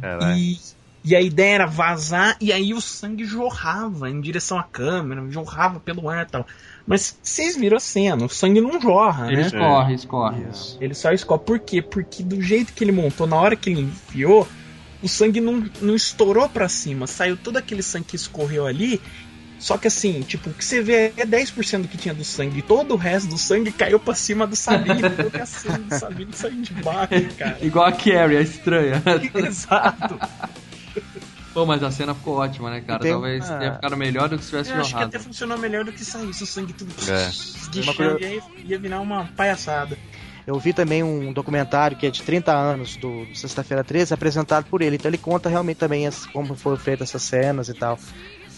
Caralho. 0.01 0.37
E, 0.39 0.59
e 1.07 1.15
a 1.15 1.21
ideia 1.21 1.55
era 1.55 1.67
vazar 1.67 2.37
e 2.41 2.53
aí 2.53 2.75
o 2.75 2.81
sangue 2.81 3.25
jorrava 3.25 4.11
em 4.11 4.21
direção 4.21 4.59
à 4.59 4.65
câmera, 4.65 5.25
jorrava 5.31 5.79
pelo 5.79 6.09
ar 6.09 6.27
e 6.27 6.31
tal. 6.31 6.45
Mas 6.85 7.17
vocês 7.23 7.57
viram 7.57 7.77
a 7.77 7.81
cena, 7.81 8.25
o 8.25 8.29
sangue 8.29 8.61
não 8.61 8.81
jorra, 8.81 9.29
Ele 9.29 9.37
né? 9.37 9.47
escorre, 9.47 9.95
escorre. 9.95 10.47
Ele 10.81 10.95
só 10.95 11.13
escorre. 11.13 11.45
Por 11.45 11.61
quê? 11.61 11.81
Porque 11.81 12.25
do 12.25 12.43
jeito 12.43 12.73
que 12.73 12.83
ele 12.83 12.91
montou, 12.91 13.25
na 13.25 13.37
hora 13.37 13.55
que 13.55 13.71
ele 13.71 13.83
enfiou, 13.83 14.49
o 15.01 15.09
sangue 15.09 15.41
não, 15.41 15.65
não 15.81 15.95
estourou 15.95 16.49
pra 16.49 16.69
cima. 16.69 17.07
Saiu 17.07 17.37
todo 17.37 17.57
aquele 17.57 17.85
sangue 17.85 18.07
que 18.07 18.17
escorreu 18.17 18.67
ali. 18.67 19.01
Só 19.61 19.79
que 19.79 19.87
assim, 19.87 20.23
tipo, 20.23 20.51
o 20.51 20.53
que 20.53 20.65
você 20.65 20.83
vê 20.83 21.13
é 21.17 21.25
10% 21.25 21.83
do 21.83 21.89
que 21.89 21.97
tinha 21.97 22.15
do 22.15 22.25
sangue. 22.25 22.59
E 22.59 22.63
todo 22.63 22.95
o 22.95 22.97
resto 22.97 23.29
do 23.29 23.39
sangue 23.39 23.71
caiu 23.71 24.01
pra 24.01 24.15
cima 24.15 24.45
do 24.45 24.57
Sabine. 24.57 25.03
Porque 25.15 25.41
a 25.41 25.47
cena 25.47 25.79
do 25.79 25.95
Sabine 25.95 26.33
saiu 26.33 26.61
de 26.61 26.73
baixo, 26.75 27.29
cara. 27.39 27.59
Igual 27.63 27.87
a 27.87 27.93
Carrie, 27.93 28.39
a 28.39 28.41
estranha. 28.41 29.01
Exato. 29.35 30.19
Pô, 31.57 31.65
mas 31.65 31.83
a 31.83 31.91
cena 31.91 32.15
ficou 32.15 32.37
ótima, 32.37 32.69
né, 32.69 32.83
cara? 32.87 32.99
Tem 33.01 33.13
Talvez 33.13 33.49
uma- 33.49 33.59
tenha 33.59 33.75
ficado 33.77 33.97
melhor 33.97 34.29
do 34.29 34.37
que 34.37 34.45
se 34.45 34.51
tivesse 34.51 34.71
Eu 34.71 34.77
acho 34.77 34.85
que 34.85 34.91
jorrado. 34.93 35.09
até 35.09 35.19
funcionou 35.19 35.57
melhor 35.57 35.85
do 35.87 35.91
que 35.91 36.05
saísse 36.05 36.43
o 36.43 36.47
sangue 36.47 36.75
tudo 36.75 36.93
É. 37.11 37.29
esguichando. 37.31 38.19
E 38.21 38.25
aí 38.27 38.43
ia 38.67 38.79
virar 38.79 39.01
uma 39.01 39.25
palhaçada. 39.35 39.97
Eu 40.47 40.59
vi 40.59 40.75
também 40.75 41.03
um 41.03 41.33
documentário 41.33 41.97
que 41.97 42.07
é 42.07 42.11
de 42.11 42.23
30 42.23 42.53
anos 42.53 42.97
do, 42.97 43.25
do 43.25 43.35
Sexta-feira 43.35 43.83
13, 43.83 44.13
apresentado 44.13 44.67
por 44.67 44.83
ele. 44.83 44.97
Então 44.97 45.09
ele 45.09 45.17
conta 45.17 45.49
realmente 45.49 45.79
também 45.79 46.07
as- 46.07 46.27
como 46.27 46.55
foram 46.55 46.77
feitas 46.77 47.09
essas 47.09 47.23
cenas 47.23 47.71
e 47.71 47.75
tal. 47.75 47.99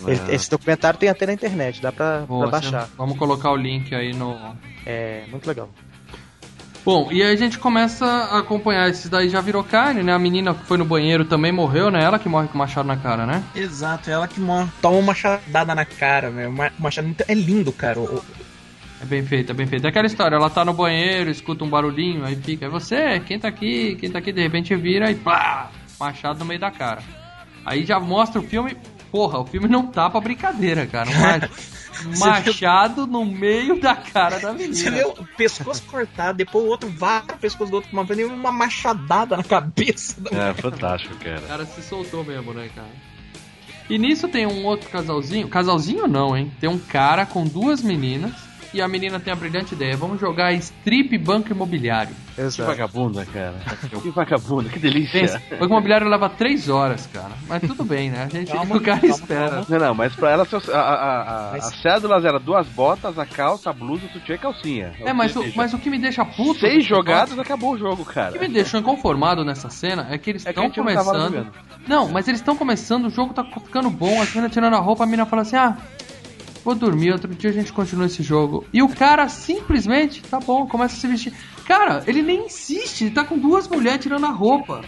Ele- 0.04 0.20
Ah. 0.28 0.34
esse 0.34 0.50
documentário 0.50 0.98
tem 0.98 1.08
até 1.08 1.24
na 1.24 1.32
internet, 1.34 1.80
dá 1.80 1.92
pra, 1.92 2.22
Boa, 2.26 2.48
pra 2.48 2.58
baixar. 2.61 2.88
Vamos 2.98 3.16
colocar 3.16 3.52
o 3.52 3.56
link 3.56 3.94
aí 3.94 4.12
no. 4.12 4.37
É 4.84 5.22
muito 5.30 5.46
legal. 5.46 5.70
Bom, 6.84 7.08
e 7.12 7.22
aí 7.22 7.32
a 7.32 7.36
gente 7.36 7.58
começa 7.58 8.06
a 8.06 8.38
acompanhar. 8.38 8.88
Esse 8.88 9.08
daí 9.10 9.28
já 9.28 9.40
virou 9.42 9.62
carne, 9.62 10.02
né? 10.02 10.12
A 10.14 10.18
menina 10.18 10.54
que 10.54 10.64
foi 10.64 10.78
no 10.78 10.84
banheiro 10.86 11.24
também 11.24 11.52
morreu, 11.52 11.90
né? 11.90 12.02
Ela 12.02 12.18
que 12.18 12.28
morre 12.28 12.48
com 12.48 12.54
o 12.54 12.58
machado 12.58 12.88
na 12.88 12.96
cara, 12.96 13.26
né? 13.26 13.42
Exato, 13.54 14.08
é 14.08 14.14
ela 14.14 14.26
que 14.26 14.40
mo- 14.40 14.68
toma 14.80 14.96
uma 14.96 15.06
machadada 15.08 15.74
na 15.74 15.84
cara, 15.84 16.30
velho. 16.30 16.50
Ma- 16.50 16.70
Machado 16.78 17.14
é 17.26 17.34
lindo, 17.34 17.72
cara. 17.72 18.00
O- 18.00 18.22
É 19.00 19.04
bem 19.04 19.22
feito, 19.24 19.52
é 19.52 19.54
bem 19.54 19.66
feito. 19.66 19.84
É 19.84 19.90
aquela 19.90 20.06
história, 20.08 20.34
ela 20.34 20.50
tá 20.50 20.64
no 20.64 20.72
banheiro, 20.72 21.30
escuta 21.30 21.62
um 21.62 21.68
barulhinho, 21.68 22.24
aí 22.24 22.34
fica, 22.34 22.66
é 22.66 22.68
você, 22.68 23.20
quem 23.20 23.38
tá 23.38 23.46
aqui, 23.46 23.94
quem 24.00 24.10
tá 24.10 24.18
aqui, 24.18 24.32
de 24.32 24.40
repente 24.42 24.74
vira 24.74 25.08
e 25.08 25.14
pá, 25.14 25.70
machado 26.00 26.40
no 26.40 26.44
meio 26.44 26.58
da 26.58 26.70
cara. 26.72 27.00
Aí 27.64 27.84
já 27.84 28.00
mostra 28.00 28.40
o 28.40 28.44
filme, 28.44 28.76
porra, 29.10 29.38
o 29.40 29.46
filme 29.46 29.68
não 29.68 29.86
tá 29.86 30.08
pra 30.10 30.20
brincadeira, 30.20 30.86
cara. 30.86 31.08
Um 31.10 32.18
ma- 32.18 32.28
machado 32.46 33.06
no 33.06 33.24
meio 33.24 33.80
da 33.80 33.96
cara 33.96 34.38
da 34.38 34.52
Você 34.52 34.58
menina. 34.68 34.90
vê 34.90 35.04
o 35.04 35.26
pescoço 35.36 35.82
cortado, 35.84 36.38
depois 36.38 36.64
o 36.64 36.68
outro 36.68 36.88
vai 36.90 37.20
o 37.20 37.38
pescoço 37.38 37.70
do 37.70 37.74
outro 37.76 37.90
com 37.90 37.96
uma 37.96 38.04
vez 38.04 38.20
e 38.20 38.24
uma 38.24 38.52
machadada 38.52 39.36
na 39.36 39.42
cabeça. 39.44 40.20
Da... 40.20 40.30
É, 40.50 40.54
fantástico, 40.54 41.14
cara. 41.16 41.40
O 41.40 41.48
cara 41.48 41.66
se 41.66 41.82
soltou 41.82 42.22
mesmo, 42.24 42.52
né, 42.54 42.68
cara? 42.74 42.88
E 43.90 43.98
nisso 43.98 44.28
tem 44.28 44.46
um 44.46 44.64
outro 44.66 44.88
casalzinho. 44.90 45.48
Casalzinho 45.48 46.06
não, 46.06 46.36
hein? 46.36 46.52
Tem 46.60 46.68
um 46.68 46.78
cara 46.78 47.24
com 47.24 47.44
duas 47.44 47.82
meninas. 47.82 48.32
E 48.74 48.83
a 48.83 48.87
menina 48.88 49.18
tem 49.18 49.33
a 49.33 49.37
brilhante 49.37 49.74
ideia: 49.74 49.96
vamos 49.96 50.20
jogar 50.20 50.52
strip 50.54 51.16
banco 51.18 51.50
imobiliário. 51.50 52.14
Que 52.35 52.42
Exato. 52.42 52.68
vagabunda, 52.70 53.24
cara. 53.26 53.54
Que 54.02 54.11
vagabunda, 54.11 54.68
que 54.68 54.78
delícia. 54.78 55.20
Pensa, 55.20 55.42
banco 55.52 55.64
imobiliário 55.64 56.07
leva 56.09 56.28
três 56.28 56.68
horas, 56.68 57.07
cara. 57.12 57.33
Mas 57.48 57.62
tudo 57.62 57.83
bem, 57.83 58.11
né? 58.11 58.24
A 58.24 58.28
gente, 58.28 58.52
Calma, 58.52 58.76
o 58.76 58.81
cara 58.81 59.00
calma, 59.00 59.14
espera. 59.14 59.48
calma. 59.50 59.66
Não, 59.68 59.78
não, 59.78 59.94
mas 59.94 60.14
pra 60.14 60.31
ela 60.31 60.46
a, 60.52 60.76
a, 60.76 60.81
a, 60.81 61.48
a, 61.48 61.52
Mas- 61.52 61.64
as 61.66 61.74
cédulas 61.83 62.24
eram 62.24 62.40
duas 62.40 62.66
botas, 62.68 63.18
a 63.18 63.26
calça, 63.26 63.70
a 63.70 63.72
blusa, 63.72 64.07
o 64.07 64.09
sutiã 64.11 64.35
e 64.35 64.37
a 64.37 64.38
calcinha. 64.38 64.92
É, 65.00 65.12
mas 65.12 65.35
o, 65.35 65.44
mas 65.57 65.72
o 65.74 65.78
que 65.78 65.90
me 65.90 65.98
deixa 65.98 66.24
puto. 66.24 66.61
Seis 66.61 66.85
jogadas, 66.85 67.31
negócio, 67.31 67.40
acabou 67.52 67.72
o 67.74 67.78
jogo, 67.78 68.02
O 68.02 68.07
cara. 68.07 68.33
que 68.33 68.38
me 68.38 68.48
deixou 68.48 68.78
inconformado 68.78 69.44
nessa 69.44 69.68
cena 69.70 70.07
é 70.11 70.16
que 70.18 70.31
eles 70.31 70.46
É 70.46 70.52
que 70.52 70.61
a 70.61 70.66
estão 70.66 70.85
não 70.85 70.94
tava 70.94 71.04
começando. 71.11 71.33
jogando. 71.35 71.52
Não, 71.88 72.09
mas 72.09 72.28
eles 72.28 72.40
estão 72.40 72.54
começando, 72.54 73.07
o 73.07 73.11
jogo 73.11 73.33
tá 73.35 73.42
ficando 73.42 73.90
bom, 73.90 74.20
as 74.22 74.28
meninas 74.28 74.52
tirando 74.52 74.74
a 74.74 74.78
roupa, 74.78 75.02
a 75.02 75.07
menina 75.07 75.26
fala 75.26 75.42
assim: 75.42 75.57
ah, 75.57 75.76
vou 76.68 76.74
dormir, 76.74 77.12
outro 77.12 77.35
dia 77.35 77.48
a 77.48 77.52
gente 77.52 77.72
continua 77.72 78.04
esse 78.07 78.22
jogo. 78.22 78.62
E 78.72 78.83
o 78.83 78.88
cara 78.90 79.26
simplesmente, 79.28 80.20
tá 80.22 80.38
bom, 80.38 80.66
começa 80.66 80.94
a 80.94 80.98
se 80.98 81.07
vestir. 81.09 81.33
Cara, 81.66 82.02
ele 82.07 82.22
nem 82.22 82.44
insiste, 82.46 83.04
ele 83.04 83.11
tá 83.14 83.24
com 83.24 83.38
duas 83.38 83.66
mulheres 83.68 84.00
tirando 84.02 84.26
a 84.26 84.31
roupa. 84.31 84.83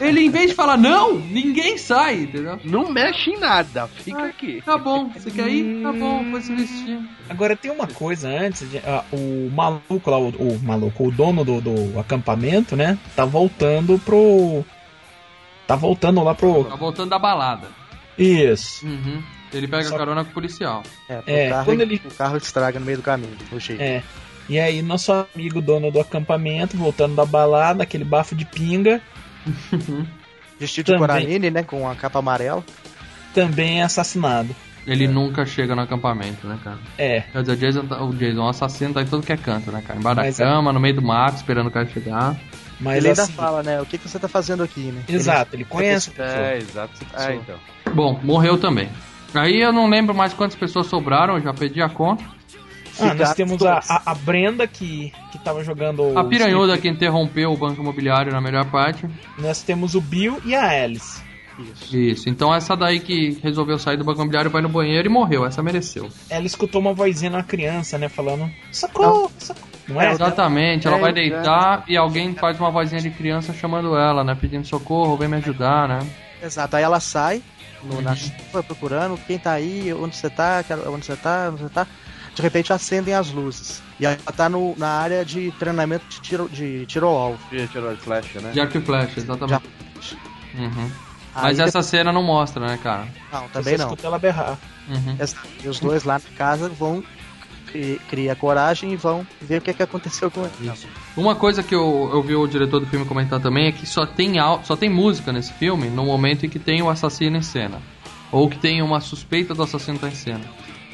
Ele, 0.00 0.20
em 0.20 0.30
vez 0.30 0.50
de 0.50 0.54
falar, 0.54 0.76
não, 0.76 1.14
ninguém 1.18 1.76
sai, 1.78 2.22
entendeu? 2.22 2.60
Não 2.64 2.90
mexe 2.92 3.30
em 3.30 3.38
nada, 3.40 3.88
fica 3.88 4.22
Ah, 4.22 4.26
aqui. 4.26 4.62
Tá 4.64 4.76
bom, 4.78 5.08
você 5.08 5.30
quer 5.30 5.48
ir? 5.48 5.82
Tá 5.82 5.92
bom, 5.92 6.30
vai 6.30 6.40
se 6.40 6.54
vestir. 6.54 7.00
Agora 7.28 7.56
tem 7.56 7.70
uma 7.72 7.86
coisa 7.88 8.28
antes, 8.28 8.68
de- 8.70 8.78
ah, 8.78 9.04
o 9.12 9.50
maluco 9.52 10.08
lá, 10.10 10.18
o, 10.18 10.28
o 10.28 10.58
maluco, 10.62 11.08
o 11.08 11.10
dono 11.10 11.44
do, 11.44 11.60
do 11.60 11.98
acampamento, 11.98 12.76
né? 12.76 12.96
Tá 13.16 13.24
voltando 13.24 13.98
pro. 13.98 14.64
Tá 15.66 15.74
voltando 15.74 16.22
lá 16.22 16.34
pro. 16.34 16.64
Tá 16.64 16.76
voltando 16.76 17.10
da 17.10 17.18
balada. 17.18 17.68
Isso. 18.16 18.86
Uhum. 18.86 19.22
Ele 19.56 19.68
pega 19.68 19.84
Só- 19.84 19.96
carona 19.96 20.24
com 20.24 20.30
o 20.30 20.34
policial. 20.34 20.82
É, 21.08 21.22
É, 21.26 21.46
o, 21.46 21.50
carro, 21.50 21.64
quando 21.64 21.80
ele- 21.80 22.02
o 22.04 22.14
carro 22.14 22.36
estraga 22.36 22.78
no 22.78 22.86
meio 22.86 22.98
do 22.98 23.02
caminho. 23.02 23.36
O 23.52 23.58
jeito. 23.60 23.80
É. 23.82 24.02
E 24.48 24.60
aí, 24.60 24.80
nosso 24.82 25.12
amigo 25.34 25.60
dono 25.60 25.90
do 25.90 25.98
acampamento, 26.00 26.76
voltando 26.76 27.16
da 27.16 27.24
balada, 27.24 27.82
aquele 27.82 28.04
bafo 28.04 28.34
de 28.34 28.44
pinga, 28.44 29.00
Vestido 30.58 30.92
de. 30.92 30.98
Coraline, 30.98 31.50
né? 31.50 31.62
Com 31.62 31.88
a 31.88 31.94
capa 31.94 32.18
amarela. 32.18 32.64
também 33.34 33.80
é 33.80 33.84
assassinado. 33.84 34.54
Ele 34.86 35.06
nunca 35.08 35.44
chega 35.44 35.74
no 35.74 35.82
acampamento, 35.82 36.46
né, 36.46 36.58
cara? 36.62 36.78
É. 36.96 37.20
Quer 37.32 37.40
dizer, 37.42 37.52
o 37.52 37.56
Jason, 37.56 37.86
tá- 37.86 38.02
o 38.02 38.14
Jason, 38.14 38.40
o 38.40 38.48
assassino, 38.48 38.94
tá 38.94 39.02
em 39.02 39.06
tudo 39.06 39.26
que 39.26 39.32
é 39.32 39.36
canto, 39.36 39.70
né, 39.72 39.82
cara? 39.84 39.98
Embaixo 39.98 40.20
Mas 40.20 40.36
da 40.38 40.44
é- 40.44 40.48
cama, 40.48 40.72
no 40.72 40.78
meio 40.80 40.94
do 40.94 41.02
mato, 41.02 41.36
esperando 41.36 41.66
o 41.66 41.70
cara 41.72 41.86
chegar. 41.86 42.36
Mas 42.80 42.98
ele 42.98 43.08
ainda 43.08 43.22
assim, 43.24 43.32
fala, 43.32 43.62
né? 43.64 43.80
O 43.82 43.84
que, 43.86 43.98
que 43.98 44.08
você 44.08 44.18
tá 44.18 44.28
fazendo 44.28 44.62
aqui, 44.62 44.92
né? 44.92 45.02
Exato, 45.08 45.56
ele 45.56 45.64
conhece. 45.64 46.10
a 46.10 46.12
pessoa. 46.12 46.38
É, 46.46 46.58
exato. 46.58 46.92
Ah, 47.14 47.34
então. 47.34 47.56
Bom, 47.92 48.20
morreu 48.22 48.58
também. 48.58 48.88
Aí 49.34 49.60
eu 49.60 49.72
não 49.72 49.88
lembro 49.88 50.14
mais 50.14 50.32
quantas 50.32 50.56
pessoas 50.56 50.86
sobraram, 50.86 51.36
eu 51.36 51.42
já 51.42 51.52
perdi 51.52 51.82
a 51.82 51.88
conta. 51.88 52.24
Ah, 52.98 53.12
nós 53.12 53.34
temos 53.34 53.62
a, 53.62 53.80
a, 53.88 54.12
a 54.12 54.14
Brenda 54.14 54.66
que, 54.66 55.12
que 55.30 55.38
tava 55.38 55.62
jogando. 55.62 56.18
A 56.18 56.24
piranhuda 56.24 56.72
Sleep. 56.72 56.82
que 56.82 56.88
interrompeu 56.88 57.52
o 57.52 57.56
banco 57.56 57.82
imobiliário 57.82 58.32
na 58.32 58.40
melhor 58.40 58.64
parte. 58.70 59.06
Nós 59.38 59.62
temos 59.62 59.94
o 59.94 60.00
Bill 60.00 60.40
e 60.46 60.54
a 60.54 60.66
Alice. 60.84 61.22
Isso. 61.58 61.96
Isso. 61.96 62.28
Então 62.28 62.54
essa 62.54 62.74
daí 62.74 63.00
que 63.00 63.38
resolveu 63.42 63.78
sair 63.78 63.96
do 63.98 64.04
banco 64.04 64.18
imobiliário 64.20 64.50
vai 64.50 64.62
no 64.62 64.68
banheiro 64.68 65.08
e 65.08 65.10
morreu. 65.12 65.44
Essa 65.44 65.62
mereceu. 65.62 66.08
Ela 66.30 66.46
escutou 66.46 66.80
uma 66.80 66.94
vozinha 66.94 67.30
na 67.30 67.42
criança, 67.42 67.98
né? 67.98 68.08
Falando: 68.08 68.50
socorro, 68.72 69.30
socorro. 69.38 69.66
Não 69.88 70.00
é? 70.00 70.10
Exatamente. 70.12 70.86
Ela 70.86 70.96
É, 70.96 71.00
vai 71.00 71.10
é. 71.10 71.14
deitar 71.14 71.84
e 71.86 71.96
alguém 71.98 72.34
faz 72.34 72.58
uma 72.58 72.70
vozinha 72.70 73.00
de 73.00 73.10
criança 73.10 73.52
chamando 73.52 73.96
ela, 73.96 74.24
né? 74.24 74.34
Pedindo 74.38 74.66
socorro, 74.66 75.16
vem 75.16 75.28
me 75.28 75.36
ajudar, 75.36 75.86
né? 75.88 75.98
Exato. 76.42 76.76
Aí 76.76 76.82
ela 76.82 77.00
sai 77.00 77.42
no, 77.86 78.00
na 78.02 78.14
chuva 78.14 78.62
procurando 78.62 79.18
quem 79.26 79.38
tá 79.38 79.52
aí, 79.52 79.92
onde 79.94 80.16
você 80.16 80.28
tá, 80.28 80.64
onde 80.88 81.06
você 81.06 81.16
tá, 81.16 81.48
onde 81.52 81.62
você 81.62 81.68
tá. 81.70 81.86
De 82.34 82.42
repente 82.42 82.70
acendem 82.72 83.14
as 83.14 83.30
luzes. 83.30 83.80
E 83.98 84.04
ela 84.04 84.16
tá 84.36 84.46
no, 84.48 84.74
na 84.76 84.88
área 84.88 85.24
de 85.24 85.50
treinamento 85.52 86.04
de 86.06 86.20
tiro, 86.20 86.48
de 86.50 86.84
tiro 86.84 87.06
ao 87.06 87.16
alvo. 87.16 87.38
Tirou 87.72 87.94
de 87.94 88.00
flecha, 88.00 88.40
né? 88.40 88.50
De 88.50 88.60
arco 88.60 88.76
e 88.76 88.80
flecha, 88.82 89.18
exatamente. 89.18 89.62
Uhum. 90.54 90.90
Mas 91.34 91.60
Aí 91.60 91.66
essa 91.66 91.82
cena 91.82 92.12
não 92.12 92.22
mostra, 92.22 92.66
né, 92.66 92.78
cara? 92.82 93.04
depois- 93.04 93.22
Não, 93.32 93.40
Você 93.42 93.48
também 93.52 93.76
não. 93.78 93.84
escuta 93.86 94.06
ela 94.06 94.18
berrar. 94.18 94.58
Uhum. 94.88 95.16
E 95.64 95.68
os 95.68 95.80
dois 95.80 96.04
lá 96.04 96.14
na 96.14 96.36
casa 96.36 96.68
vão 96.68 97.02
cri- 97.76 98.00
criar 98.08 98.36
coragem 98.36 98.92
e 98.92 98.96
vão 98.96 99.26
ver 99.40 99.58
o 99.58 99.60
que, 99.60 99.72
que 99.74 99.82
aconteceu 99.82 100.30
com 100.30 100.42
ele. 100.42 100.72
Uma 101.16 101.34
coisa 101.34 101.62
que 101.62 101.74
eu, 101.74 102.10
eu 102.12 102.22
vi 102.22 102.34
o 102.34 102.46
diretor 102.46 102.80
do 102.80 102.86
filme 102.86 103.04
comentar 103.04 103.40
também 103.40 103.66
é 103.66 103.72
que 103.72 103.86
só 103.86 104.06
tem, 104.06 104.34
só 104.64 104.76
tem 104.76 104.88
música 104.88 105.32
nesse 105.32 105.52
filme 105.52 105.88
no 105.88 106.04
momento 106.04 106.46
em 106.46 106.48
que 106.48 106.58
tem 106.58 106.82
o 106.82 106.88
assassino 106.88 107.36
em 107.36 107.42
cena. 107.42 107.80
Ou 108.32 108.48
que 108.48 108.58
tem 108.58 108.82
uma 108.82 109.00
suspeita 109.00 109.54
do 109.54 109.62
assassino 109.62 109.96
estar 109.96 110.08
em 110.08 110.14
cena. 110.14 110.44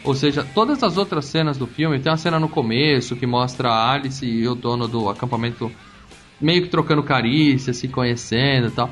Ou 0.04 0.14
seja, 0.14 0.46
todas 0.54 0.82
as 0.82 0.96
outras 0.96 1.26
cenas 1.26 1.56
do 1.56 1.66
filme, 1.66 1.98
tem 1.98 2.10
uma 2.10 2.18
cena 2.18 2.38
no 2.38 2.48
começo 2.48 3.16
que 3.16 3.26
mostra 3.26 3.70
a 3.70 3.92
Alice 3.92 4.26
e 4.26 4.46
o 4.48 4.54
dono 4.54 4.88
do 4.88 5.08
acampamento 5.08 5.70
meio 6.40 6.62
que 6.62 6.68
trocando 6.68 7.02
carícia, 7.02 7.72
se 7.72 7.86
conhecendo 7.88 8.66
e 8.66 8.70
tal. 8.72 8.90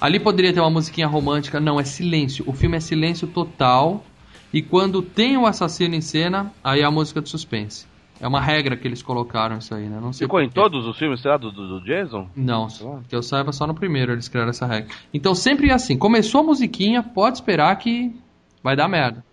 Ali 0.00 0.20
poderia 0.20 0.52
ter 0.52 0.60
uma 0.60 0.70
musiquinha 0.70 1.06
romântica, 1.06 1.58
não, 1.58 1.80
é 1.80 1.84
silêncio. 1.84 2.44
O 2.46 2.52
filme 2.52 2.76
é 2.76 2.80
silêncio 2.80 3.26
total. 3.26 4.04
E 4.52 4.62
quando 4.62 5.00
tem 5.02 5.36
o 5.36 5.46
assassino 5.46 5.94
em 5.94 6.00
cena, 6.00 6.52
aí 6.62 6.80
é 6.80 6.84
a 6.84 6.90
música 6.90 7.20
de 7.20 7.28
suspense. 7.28 7.86
É 8.20 8.28
uma 8.28 8.40
regra 8.40 8.76
que 8.76 8.86
eles 8.86 9.02
colocaram 9.02 9.56
isso 9.56 9.74
aí, 9.74 9.88
né? 9.88 9.98
Não 10.00 10.12
sei 10.12 10.26
Ficou 10.26 10.42
em 10.42 10.50
todos 10.50 10.86
os 10.86 10.98
filmes, 10.98 11.20
será, 11.20 11.38
do, 11.38 11.50
do, 11.50 11.80
do 11.80 11.84
Jason? 11.84 12.28
Não, 12.36 12.68
que 13.08 13.16
eu 13.16 13.22
saiba 13.22 13.50
só 13.50 13.66
no 13.66 13.74
primeiro 13.74 14.12
eles 14.12 14.28
criaram 14.28 14.50
essa 14.50 14.66
regra. 14.66 14.94
Então 15.14 15.34
sempre 15.34 15.70
é 15.70 15.72
assim, 15.72 15.96
começou 15.96 16.42
a 16.42 16.44
musiquinha, 16.44 17.02
pode 17.02 17.38
esperar 17.38 17.74
que 17.76 18.14
vai 18.62 18.76
dar 18.76 18.88
merda. 18.88 19.24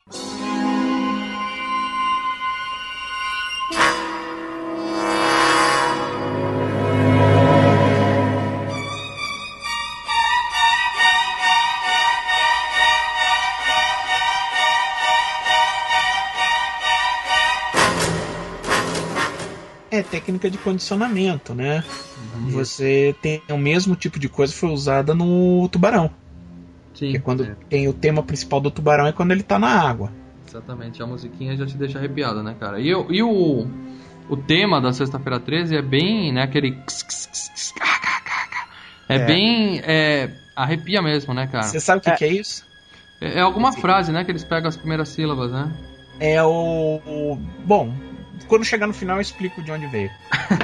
Técnica 20.03 20.49
de 20.49 20.57
condicionamento, 20.57 21.53
né? 21.55 21.83
Você 22.49 23.15
tem 23.21 23.41
o 23.49 23.57
mesmo 23.57 23.95
tipo 23.95 24.19
de 24.19 24.29
coisa 24.29 24.53
que 24.53 24.59
foi 24.59 24.69
usada 24.69 25.13
no 25.13 25.67
tubarão. 25.69 26.09
Sim. 26.93 27.11
Que 27.11 27.17
é 27.17 27.19
quando 27.19 27.43
é, 27.43 27.55
tem 27.69 27.87
o 27.87 27.93
tema 27.93 28.23
principal 28.23 28.59
do 28.59 28.71
tubarão 28.71 29.05
é 29.07 29.11
quando 29.11 29.31
ele 29.31 29.43
tá 29.43 29.57
na 29.59 29.67
água. 29.69 30.11
exatamente. 30.47 31.01
A 31.03 31.05
musiquinha 31.05 31.55
já 31.55 31.65
te 31.65 31.77
deixa 31.77 31.97
arrepiado, 31.99 32.41
né, 32.41 32.55
cara? 32.59 32.79
E, 32.79 32.93
o- 32.95 33.11
e 33.11 33.21
o, 33.21 33.67
o 34.29 34.37
tema 34.37 34.81
da 34.81 34.91
Sexta-feira 34.93 35.39
13 35.39 35.75
é 35.75 35.81
bem, 35.81 36.31
né, 36.33 36.43
aquele... 36.43 36.75
É, 39.09 39.15
É. 39.15 39.25
bem... 39.25 39.79
É, 39.83 40.31
arrepia 40.55 41.01
mesmo, 41.01 41.33
né, 41.33 41.47
cara? 41.47 41.63
Você 41.63 41.79
sabe 41.79 41.99
o 41.99 42.01
que 42.01 42.09
É. 42.09 42.15
que 42.15 42.25
é 42.25 42.33
isso? 42.33 42.65
É, 43.21 43.39
é 43.39 43.41
alguma 43.41 43.71
frase, 43.73 44.11
né, 44.11 44.23
que 44.23 44.31
eles 44.31 44.43
pegam 44.43 44.67
as 44.67 44.75
primeiras 44.77 45.09
sílabas, 45.09 45.51
né? 45.51 45.71
É 46.19 46.41
o. 46.43 46.99
o- 47.05 47.39
Bom, 47.63 47.93
quando 48.47 48.63
chegar 48.65 48.87
no 48.87 48.93
final 48.93 49.17
eu 49.17 49.21
explico 49.21 49.61
de 49.61 49.71
onde 49.71 49.87
veio. 49.87 50.09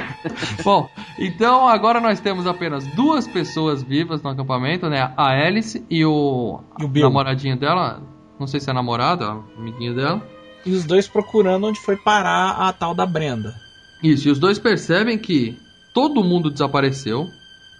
Bom, 0.64 0.88
então 1.18 1.68
agora 1.68 2.00
nós 2.00 2.20
temos 2.20 2.46
apenas 2.46 2.86
duas 2.88 3.26
pessoas 3.26 3.82
vivas 3.82 4.22
no 4.22 4.30
acampamento, 4.30 4.88
né? 4.88 5.12
A 5.16 5.28
Alice 5.30 5.84
e 5.90 6.04
o, 6.04 6.60
E 6.78 6.84
o 6.84 6.88
Bill. 6.88 7.04
namoradinho 7.04 7.56
dela. 7.58 8.02
Não 8.38 8.46
sei 8.46 8.60
se 8.60 8.68
é 8.70 8.72
namorado, 8.72 9.24
é 9.24 9.60
amiguinho 9.60 9.94
dela. 9.94 10.26
E 10.66 10.72
os 10.72 10.84
dois 10.84 11.06
procurando 11.06 11.66
onde 11.66 11.78
foi 11.78 11.96
parar 11.96 12.52
a 12.68 12.72
tal 12.72 12.94
da 12.94 13.06
Brenda. 13.06 13.54
Isso, 14.02 14.28
e 14.28 14.30
os 14.30 14.38
dois 14.38 14.58
percebem 14.58 15.18
que 15.18 15.58
todo 15.92 16.24
mundo 16.24 16.50
desapareceu. 16.50 17.26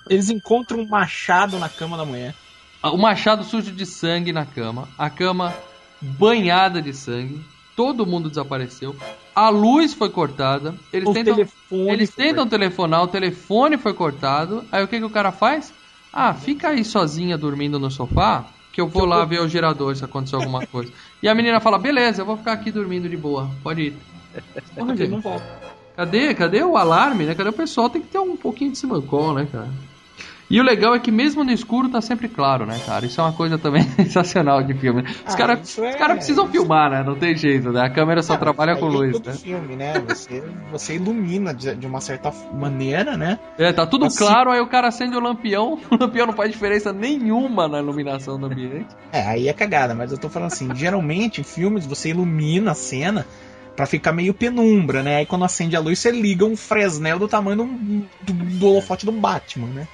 Eles 0.09 0.29
encontram 0.31 0.81
um 0.81 0.89
machado 0.89 1.59
na 1.59 1.69
cama 1.69 1.97
da 1.97 2.05
mulher. 2.05 2.35
O 2.83 2.99
machado 2.99 3.43
sujo 3.45 3.73
de 3.73 3.87
sangue 3.87 4.33
na 4.33 4.45
cama. 4.45 4.87
A 4.99 5.09
cama 5.09 5.55
banhada 6.01 6.81
de 6.83 6.93
sangue. 6.93 7.43
Todo 7.77 8.07
mundo 8.07 8.29
desapareceu. 8.29 8.95
A 9.35 9.49
luz 9.49 9.95
foi 9.95 10.09
cortada. 10.09 10.75
Eles 10.93 11.09
o 11.09 11.13
tentam, 11.13 11.37
eles 11.89 12.15
tentam 12.15 12.47
telefonar, 12.47 13.03
o 13.03 13.09
telefone 13.09 13.77
foi 13.77 13.93
cortado. 13.93 14.65
Aí 14.71 14.83
o 14.85 14.89
que, 14.89 14.99
que 14.99 15.05
o 15.05 15.11
cara 15.11 15.33
faz? 15.33 15.73
Ah, 16.13 16.33
fica 16.33 16.69
aí 16.69 16.85
sozinha 16.85 17.37
dormindo 17.37 17.79
no 17.79 17.91
sofá. 17.91 18.47
Que 18.73 18.81
eu 18.81 18.89
vou 18.89 19.05
lá 19.05 19.25
ver 19.25 19.41
o 19.41 19.49
gerador 19.49 19.95
se 19.95 20.05
acontecer 20.05 20.35
alguma 20.35 20.67
coisa. 20.69 20.93
E 21.23 21.29
a 21.29 21.35
menina 21.35 21.61
fala: 21.61 21.79
beleza, 21.79 22.23
eu 22.23 22.27
vou 22.27 22.37
ficar 22.37 22.53
aqui 22.53 22.71
dormindo 22.71 23.09
de 23.09 23.17
boa. 23.17 23.51
Pode 23.63 23.83
ir. 23.83 23.97
Porra, 24.75 24.97
gente. 24.97 25.11
não 25.11 25.21
volta. 25.21 25.45
Cadê? 25.97 26.35
Cadê 26.35 26.63
o 26.63 26.77
alarme, 26.77 27.25
né? 27.25 27.35
Cadê 27.35 27.51
o 27.51 27.53
pessoal? 27.53 27.89
Tem 27.89 28.03
que 28.03 28.09
ter 28.09 28.19
um 28.19 28.37
pouquinho 28.37 28.73
de 28.73 28.79
simancol, 28.79 29.33
né, 29.33 29.47
cara? 29.51 29.69
E 30.51 30.61
o 30.61 30.63
legal 30.63 30.95
é 30.95 30.99
que 31.01 31.11
mesmo 31.11 31.43
no 31.43 31.51
escuro 31.51 31.89
tá 31.89 32.01
sempre 32.01 32.29
claro, 32.29 32.67
né, 32.67 32.79
cara? 32.87 33.07
Isso 33.07 33.21
é 33.21 33.25
uma 33.25 33.33
coisa 33.33 33.59
também 33.59 33.83
sensacional 33.97 34.63
de 34.63 34.75
filme. 34.75 35.03
Os 35.03 35.35
Ah, 35.35 35.37
caras 35.37 35.79
é- 35.79 35.89
os 35.89 35.97
caras 35.97 36.17
precisam 36.19 36.47
filmar, 36.49 36.91
né? 36.91 37.03
Não 37.03 37.17
tem 37.17 37.35
jeito, 37.35 37.73
né? 37.73 37.81
A 37.81 37.91
câmera 37.91 38.23
só 38.23 38.35
Ah, 38.35 38.39
trabalha 38.39 38.77
com 38.77 38.87
luz, 38.87 39.13
todo 39.13 39.27
né? 39.27 39.39
filme, 39.39 39.75
né? 39.75 39.99
Você, 40.07 40.43
você 40.71 40.95
ilumina 40.97 41.55
de, 41.55 41.75
de 41.75 41.87
uma 41.87 42.01
certa 42.01 42.31
maneira, 42.53 43.17
né? 43.17 43.39
É, 43.59 43.73
tá 43.73 43.87
tudo 43.87 44.05
Assim- 44.07 44.19
claro, 44.19 44.51
aí 44.51 44.61
o 44.61 44.67
cara 44.69 44.89
acende 44.89 45.17
o 45.17 45.21
lampião, 45.21 45.79
o 45.91 45.97
lampião 45.99 46.27
não 46.27 46.35
faz 46.35 46.51
diferença 46.53 46.93
nenhuma 46.93 47.67
na 47.67 47.79
iluminação 47.81 48.39
do 48.39 48.47
ambiente. 48.47 48.89
É, 49.13 49.23
aí 49.27 49.49
é 49.49 49.53
cagada, 49.53 49.95
mas 49.95 50.13
eu 50.13 50.19
tô 50.19 50.29
falando 50.29 50.49
assim, 50.49 50.75
geralmente 50.75 51.41
em 51.41 51.45
filmes 51.45 51.87
você 51.87 52.11
ilumina 52.11 52.73
a 52.73 52.75
cena 52.75 53.27
pra 53.75 53.87
ficar 53.87 54.13
meio 54.13 54.33
penumbra, 54.33 55.03
né? 55.03 55.17
Aí 55.17 55.27
quando 55.27 55.45
acende 55.45 55.77
a 55.77 55.81
luz 55.81 55.99
você 55.99 56.11
liga 56.11 56.45
um 56.45 56.57
Fresnel 56.57 57.19
do 57.19 57.29
tamanho 57.29 57.57
do, 57.57 58.07
do, 58.21 58.33
do 58.33 58.67
holofote 58.67 59.05
do 59.05 59.13
Batman, 59.13 59.69
né? 59.69 59.89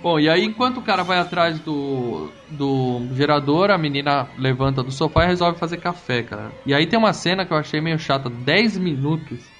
Bom, 0.00 0.18
e 0.18 0.28
aí 0.28 0.44
enquanto 0.44 0.78
o 0.78 0.82
cara 0.82 1.02
vai 1.02 1.18
atrás 1.18 1.58
do, 1.60 2.30
do 2.48 3.08
gerador, 3.14 3.70
a 3.70 3.78
menina 3.78 4.28
levanta 4.38 4.82
do 4.82 4.92
sofá 4.92 5.24
e 5.24 5.28
resolve 5.28 5.58
fazer 5.58 5.78
café, 5.78 6.22
cara. 6.22 6.52
E 6.64 6.72
aí 6.72 6.86
tem 6.86 6.98
uma 6.98 7.12
cena 7.12 7.44
que 7.44 7.52
eu 7.52 7.56
achei 7.56 7.80
meio 7.80 7.98
chata, 7.98 8.30
10 8.30 8.78
minutos 8.78 9.57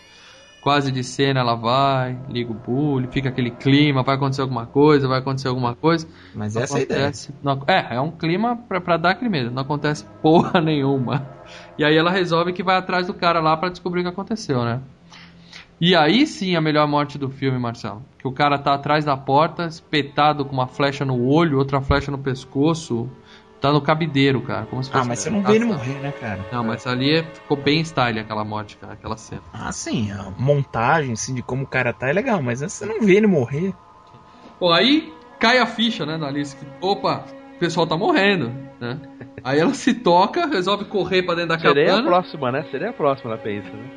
quase 0.61 0.91
de 0.93 1.03
cena, 1.05 1.41
ela 1.41 1.55
vai, 1.55 2.19
liga 2.29 2.51
o 2.51 2.55
bully, 2.55 3.07
fica 3.09 3.29
aquele 3.29 3.51
clima, 3.51 4.03
vai 4.03 4.17
acontecer 4.17 4.43
alguma 4.43 4.67
coisa, 4.67 5.09
vai 5.09 5.19
acontecer 5.21 5.49
alguma 5.49 5.75
coisa. 5.75 6.07
Mas 6.35 6.55
Não 6.55 6.63
essa 6.63 6.79
é 6.79 6.81
a 6.81 6.83
ideia. 6.83 7.01
acontece, 7.03 7.35
não- 7.43 7.63
é, 7.67 7.97
é 7.97 8.01
um 8.01 8.11
clima 8.11 8.57
pra, 8.69 8.81
pra 8.81 8.97
dar 8.97 9.11
aquele 9.11 9.31
medo, 9.31 9.51
não 9.51 9.63
acontece 9.63 10.05
porra 10.23 10.61
nenhuma. 10.61 11.27
E 11.79 11.85
aí 11.85 11.97
ela 11.97 12.11
resolve 12.11 12.53
que 12.53 12.63
vai 12.63 12.77
atrás 12.77 13.07
do 13.07 13.15
cara 13.15 13.41
lá 13.41 13.57
pra 13.57 13.69
descobrir 13.71 14.01
o 14.01 14.05
que 14.05 14.11
aconteceu, 14.11 14.65
né? 14.65 14.81
E 15.81 15.95
aí 15.95 16.27
sim 16.27 16.57
a 16.57 16.61
melhor 16.61 16.89
morte 16.89 17.17
do 17.17 17.31
filme, 17.31 17.57
Marcelo. 17.59 18.03
Que 18.19 18.27
o 18.27 18.33
cara 18.33 18.59
tá 18.59 18.75
atrás 18.75 19.05
da 19.05 19.17
porta, 19.17 19.67
espetado 19.67 20.45
com 20.45 20.53
uma 20.53 20.67
flecha 20.67 21.05
no 21.05 21.25
olho, 21.25 21.57
outra 21.57 21.81
flecha 21.81 22.11
no 22.11 22.19
pescoço. 22.19 23.09
Tá 23.61 23.73
no 23.73 23.81
cabideiro, 23.81 24.41
cara. 24.43 24.67
Como 24.67 24.83
se 24.85 24.91
Ah, 24.91 24.99
fosse 24.99 25.09
mas 25.09 25.19
você 25.19 25.31
não 25.31 25.43
vê 25.43 25.57
ele 25.57 25.65
morrer, 25.65 25.99
né, 26.01 26.13
cara? 26.13 26.39
Não, 26.53 26.63
mas 26.63 26.87
ali 26.87 27.17
é- 27.19 27.23
ficou 27.25 27.57
bem 27.57 27.81
style 27.83 28.21
aquela 28.21 28.45
morte, 28.45 28.77
cara, 28.77 28.93
aquela 28.93 29.17
cena. 29.17 29.43
Ah, 29.53 29.73
sim, 29.73 30.13
a 30.13 30.31
montagem 30.39 31.13
assim, 31.13 31.35
de 31.35 31.43
como 31.43 31.65
o 31.65 31.67
cara 31.67 31.93
tá 31.93 32.09
é 32.09 32.13
legal, 32.13 32.41
mas 32.41 32.61
você 32.61 32.87
não 32.87 33.01
vê 33.01 33.17
ele 33.17 33.27
morrer. 33.27 33.75
Bom, 34.61 34.73
aí 34.73 35.13
cai 35.41 35.59
a 35.59 35.67
ficha, 35.67 36.07
né, 36.07 36.17
na 36.17 36.29
Alice, 36.29 36.55
que, 36.57 36.65
opa, 36.81 37.25
o 37.57 37.59
pessoal 37.59 37.87
tá 37.87 37.97
morrendo, 37.97 38.53
né? 38.81 39.01
Aí 39.43 39.59
ela 39.61 39.75
se 39.75 39.95
toca, 39.95 40.47
resolve 40.47 40.85
correr 40.85 41.23
pra 41.23 41.35
dentro 41.35 41.51
da 41.51 41.59
Seria 41.59 41.85
a 41.85 41.87
cabana. 41.97 42.09
próxima, 42.09 42.53
né? 42.53 42.65
Seria 42.71 42.91
a 42.91 42.93
próxima, 42.93 43.33
ela 43.33 43.41
pensa, 43.41 43.69
né? 43.71 43.91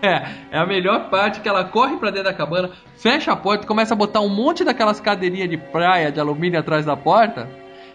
É, 0.52 0.58
é 0.58 0.60
a 0.60 0.66
melhor 0.66 1.10
parte 1.10 1.40
que 1.40 1.50
ela 1.50 1.64
corre 1.66 1.98
pra 1.98 2.10
dentro 2.10 2.26
da 2.32 2.34
cabana, 2.34 2.72
fecha 2.96 3.32
a 3.32 3.36
porta, 3.36 3.66
começa 3.68 3.94
a 3.94 3.98
botar 3.98 4.22
um 4.22 4.30
monte 4.30 4.64
daquelas 4.64 5.00
cadeirinhas 5.00 5.50
de 5.50 5.58
praia 5.58 6.12
de 6.12 6.20
alumínio 6.20 6.60
atrás 6.60 6.86
da 6.86 6.96
porta. 6.98 7.48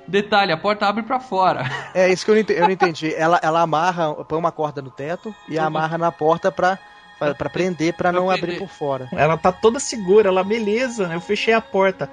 Detalhe, 0.08 0.52
a 0.52 0.56
porta 0.56 0.86
abre 0.86 1.02
pra 1.02 1.18
fora. 1.20 1.64
É 1.94 2.12
isso 2.12 2.24
que 2.24 2.30
eu 2.30 2.34
não 2.34 2.40
entendi. 2.42 2.58
Eu 2.60 2.64
não 2.66 2.72
entendi. 2.72 3.14
Ela, 3.14 3.40
ela 3.42 3.60
amarra, 3.62 4.14
põe 4.24 4.38
uma 4.38 4.52
corda 4.52 4.80
no 4.80 4.90
teto 4.90 5.34
e 5.48 5.58
amarra 5.58 5.98
na 5.98 6.12
porta 6.12 6.52
pra, 6.52 6.78
pra, 7.18 7.34
pra 7.34 7.50
prender, 7.50 7.92
pra 7.94 8.10
Pra 8.10 8.20
não 8.20 8.28
prender. 8.28 8.44
abrir 8.44 8.58
por 8.58 8.68
fora. 8.68 9.08
Ela 9.12 9.36
tá 9.36 9.50
toda 9.50 9.80
segura, 9.80 10.28
ela, 10.28 10.44
beleza, 10.44 11.08
né? 11.08 11.16
Eu 11.16 11.20
fechei 11.20 11.52
a 11.54 11.60
porta. 11.60 12.08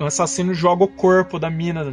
O 0.00 0.04
assassino 0.04 0.52
joga 0.54 0.84
o 0.84 0.88
corpo 0.88 1.38
da 1.38 1.48
mina 1.50 1.84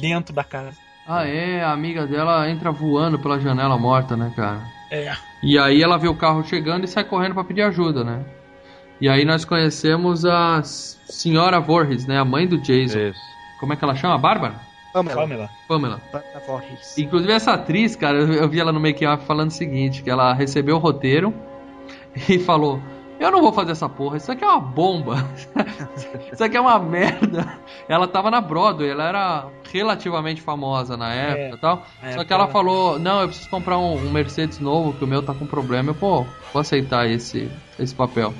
dentro 0.00 0.34
da 0.34 0.42
casa. 0.44 0.72
Ah, 1.06 1.26
é, 1.26 1.62
a 1.62 1.72
amiga 1.72 2.06
dela 2.06 2.48
entra 2.48 2.70
voando 2.72 3.18
pela 3.18 3.38
janela 3.38 3.76
morta, 3.76 4.16
né, 4.16 4.32
cara? 4.34 4.62
É. 4.90 5.12
E 5.42 5.58
aí 5.58 5.82
ela 5.82 5.98
vê 5.98 6.08
o 6.08 6.14
carro 6.16 6.42
chegando 6.44 6.84
e 6.84 6.88
sai 6.88 7.04
correndo 7.04 7.34
pra 7.34 7.44
pedir 7.44 7.60
ajuda, 7.62 8.02
né? 8.02 8.24
E 9.00 9.08
aí 9.08 9.24
nós 9.24 9.44
conhecemos 9.44 10.24
a 10.24 10.62
senhora 10.62 11.60
Voorhees, 11.60 12.06
né, 12.06 12.18
a 12.18 12.24
mãe 12.24 12.46
do 12.46 12.56
Jason. 12.56 12.98
Isso. 12.98 13.20
Como 13.60 13.72
é 13.72 13.76
que 13.76 13.84
ela 13.84 13.94
chama? 13.94 14.16
Bárbara? 14.16 14.54
Pamela. 14.94 15.20
Pamela. 15.20 15.50
Pamela. 15.68 16.00
Inclusive 17.02 17.32
essa 17.32 17.52
atriz, 17.52 17.96
cara, 17.96 18.18
eu, 18.18 18.48
vi 18.48 18.60
ela 18.60 18.72
no 18.72 18.80
make-off 18.80 19.26
falando 19.26 19.50
o 19.50 19.52
seguinte, 19.52 20.02
que 20.02 20.08
ela 20.08 20.32
recebeu 20.32 20.76
o 20.76 20.78
roteiro 20.78 21.34
e 22.28 22.38
falou: 22.38 22.80
"Eu 23.18 23.30
não 23.30 23.40
vou 23.42 23.52
fazer 23.52 23.72
essa 23.72 23.88
porra, 23.88 24.16
isso 24.16 24.30
aqui 24.30 24.44
é 24.44 24.46
uma 24.46 24.60
bomba. 24.60 25.16
isso 26.32 26.42
aqui 26.44 26.56
é 26.56 26.60
uma 26.60 26.78
merda". 26.78 27.58
Ela 27.88 28.06
tava 28.08 28.30
na 28.30 28.40
Broadway, 28.40 28.88
ela 28.90 29.04
era 29.08 29.46
relativamente 29.72 30.40
famosa 30.40 30.96
na 30.96 31.12
época 31.12 31.56
e 31.56 31.60
tal. 31.60 31.82
É, 32.02 32.12
Só 32.12 32.24
que 32.24 32.32
ela 32.32 32.44
ela- 32.44 32.52
falou: 32.52 32.98
"Não, 32.98 33.20
eu 33.22 33.26
preciso 33.28 33.50
comprar 33.50 33.76
um, 33.78 33.96
um 33.96 34.10
Mercedes 34.10 34.58
novo, 34.60 34.92
que 34.92 35.04
o 35.04 35.08
meu 35.08 35.22
tá 35.22 35.34
com 35.34 35.44
problema". 35.46 35.90
Eu, 35.90 35.94
pô, 35.94 36.24
vou 36.52 36.60
aceitar 36.60 37.10
esse 37.10 37.50
esse 37.78 37.94
papel. 37.94 38.32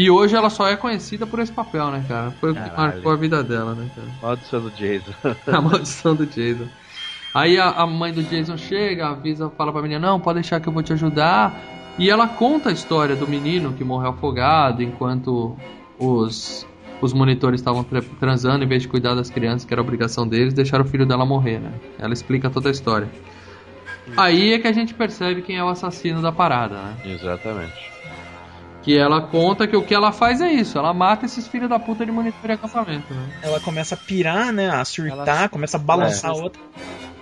E 0.00 0.10
hoje 0.10 0.34
ela 0.34 0.48
só 0.48 0.66
é 0.66 0.76
conhecida 0.76 1.26
por 1.26 1.40
esse 1.40 1.52
papel, 1.52 1.90
né, 1.90 2.02
cara? 2.08 2.30
Foi 2.40 2.52
o 2.52 2.54
que 2.54 2.60
marcou 2.76 3.12
a 3.12 3.16
vida 3.16 3.44
dela, 3.44 3.74
né, 3.74 3.86
cara? 3.94 4.08
Maldição 4.22 4.60
do 4.62 4.70
Jason. 4.70 5.12
A 5.46 5.60
maldição 5.60 6.14
do 6.16 6.26
Jason. 6.26 6.68
Aí 7.34 7.58
a, 7.58 7.68
a 7.68 7.86
mãe 7.86 8.12
do 8.12 8.22
Jason 8.22 8.56
chega, 8.56 9.08
avisa, 9.08 9.50
fala 9.50 9.70
pra 9.72 9.82
menina, 9.82 10.00
não, 10.00 10.18
pode 10.18 10.40
deixar 10.40 10.58
que 10.58 10.68
eu 10.68 10.72
vou 10.72 10.82
te 10.82 10.92
ajudar. 10.94 11.54
E 11.98 12.08
ela 12.08 12.26
conta 12.26 12.70
a 12.70 12.72
história 12.72 13.14
do 13.14 13.28
menino 13.28 13.72
que 13.74 13.84
morreu 13.84 14.10
afogado 14.10 14.82
enquanto 14.82 15.54
os, 15.98 16.66
os 17.02 17.12
monitores 17.12 17.60
estavam 17.60 17.84
tra- 17.84 18.02
transando, 18.18 18.64
em 18.64 18.66
vez 18.66 18.82
de 18.82 18.88
cuidar 18.88 19.14
das 19.14 19.28
crianças, 19.28 19.64
que 19.66 19.74
era 19.74 19.82
obrigação 19.82 20.26
deles, 20.26 20.54
deixaram 20.54 20.84
o 20.84 20.88
filho 20.88 21.04
dela 21.04 21.26
morrer, 21.26 21.58
né? 21.60 21.72
Ela 21.98 22.14
explica 22.14 22.48
toda 22.48 22.68
a 22.68 22.72
história. 22.72 23.08
Aí 24.16 24.54
é 24.54 24.58
que 24.58 24.66
a 24.66 24.72
gente 24.72 24.94
percebe 24.94 25.42
quem 25.42 25.56
é 25.56 25.62
o 25.62 25.68
assassino 25.68 26.20
da 26.22 26.32
parada, 26.32 26.74
né? 26.74 26.96
Exatamente. 27.04 27.89
Que 28.82 28.96
ela 28.96 29.20
conta 29.20 29.66
que 29.66 29.76
o 29.76 29.82
que 29.82 29.94
ela 29.94 30.10
faz 30.10 30.40
é 30.40 30.50
isso, 30.50 30.78
ela 30.78 30.94
mata 30.94 31.26
esses 31.26 31.46
filhos 31.46 31.68
da 31.68 31.78
puta 31.78 32.04
de 32.06 32.10
monitor 32.10 32.40
de 32.46 32.52
acampamento, 32.52 33.12
né? 33.12 33.28
Ela 33.42 33.60
começa 33.60 33.94
a 33.94 33.98
pirar, 33.98 34.52
né? 34.52 34.70
A 34.70 34.82
surtar, 34.86 35.38
Ela- 35.40 35.48
começa 35.50 35.76
a 35.76 35.80
balançar 35.80 36.30
É. 36.30 36.34
a 36.34 36.36
outra. 36.36 36.60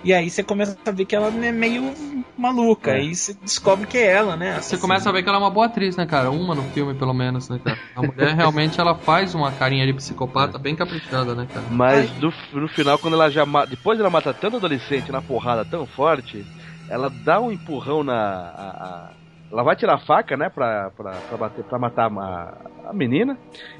E 0.01 0.13
aí 0.13 0.29
você 0.29 0.41
começa 0.41 0.77
a 0.85 0.91
ver 0.91 1.03
que 1.03 1.13
ela 1.13 1.27
é 1.27 1.51
meio 1.51 1.93
maluca. 2.37 2.91
É. 2.91 2.99
Aí 3.01 3.13
você 3.13 3.33
descobre 3.33 3.85
que 3.85 3.97
é 3.97 4.07
ela, 4.07 4.37
né? 4.37 4.57
Você 4.61 4.77
começa 4.77 5.09
a 5.09 5.11
ver 5.11 5.21
que 5.21 5.27
ela 5.27 5.37
é 5.37 5.41
uma 5.41 5.49
boa 5.49 5.65
atriz, 5.65 5.97
né, 5.97 6.05
cara? 6.05 6.31
Uma 6.31 6.55
no 6.55 6.63
filme, 6.71 6.93
pelo 6.93 7.13
menos, 7.13 7.49
né, 7.49 7.59
cara? 7.61 7.77
A 7.93 8.01
mulher 8.01 8.33
realmente 8.33 8.79
ela 8.79 8.95
faz 8.95 9.35
uma 9.35 9.51
carinha 9.51 9.85
de 9.85 9.91
psicopata 9.91 10.57
bem 10.57 10.73
caprichada, 10.77 11.35
né, 11.35 11.45
cara? 11.53 11.65
Mas 11.69 12.09
no, 12.17 12.31
no 12.53 12.69
final, 12.69 12.97
quando 12.97 13.15
ela 13.15 13.29
já 13.29 13.45
mata. 13.45 13.67
Depois 13.67 13.99
ela 13.99 14.09
mata 14.09 14.33
tanto 14.33 14.55
adolescente 14.55 15.11
na 15.11 15.21
porrada 15.21 15.65
tão 15.65 15.85
forte, 15.85 16.45
ela 16.87 17.09
dá 17.09 17.41
um 17.41 17.51
empurrão 17.51 18.01
na. 18.01 18.13
a- 18.15 19.09
a- 19.11 19.18
ela 19.51 19.63
vai 19.63 19.75
tirar 19.75 19.95
a 19.95 19.99
faca, 19.99 20.37
né? 20.37 20.49
Pra, 20.49 20.91
pra, 20.95 21.11
pra, 21.11 21.37
bater, 21.37 21.63
pra 21.65 21.79
matar 21.79 22.11
a, 22.11 22.89
a 22.89 22.93
menina. 22.93 23.37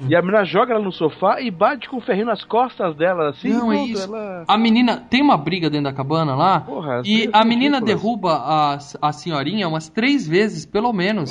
E 0.08 0.14
a 0.16 0.20
menina 0.20 0.44
joga 0.44 0.74
ela 0.74 0.82
no 0.82 0.92
sofá 0.92 1.40
e 1.40 1.50
bate 1.50 1.88
com 1.88 1.98
o 1.98 2.00
ferrinho 2.00 2.26
nas 2.26 2.44
costas 2.44 2.94
dela, 2.96 3.30
assim. 3.30 3.50
Não, 3.52 3.72
é 3.72 3.84
isso. 3.84 4.04
Ela... 4.04 4.44
A 4.48 4.58
menina 4.58 4.96
tem 5.08 5.22
uma 5.22 5.36
briga 5.36 5.70
dentro 5.70 5.84
da 5.84 5.92
cabana 5.92 6.34
lá. 6.34 6.60
Porra, 6.60 7.02
E 7.04 7.18
brigas 7.26 7.34
a 7.40 7.44
menina 7.44 7.78
ridículas. 7.78 8.02
derruba 8.02 8.32
a, 8.34 8.78
a 9.02 9.12
senhorinha 9.12 9.68
umas 9.68 9.88
três 9.88 10.26
vezes, 10.26 10.66
pelo 10.66 10.92
menos. 10.92 11.30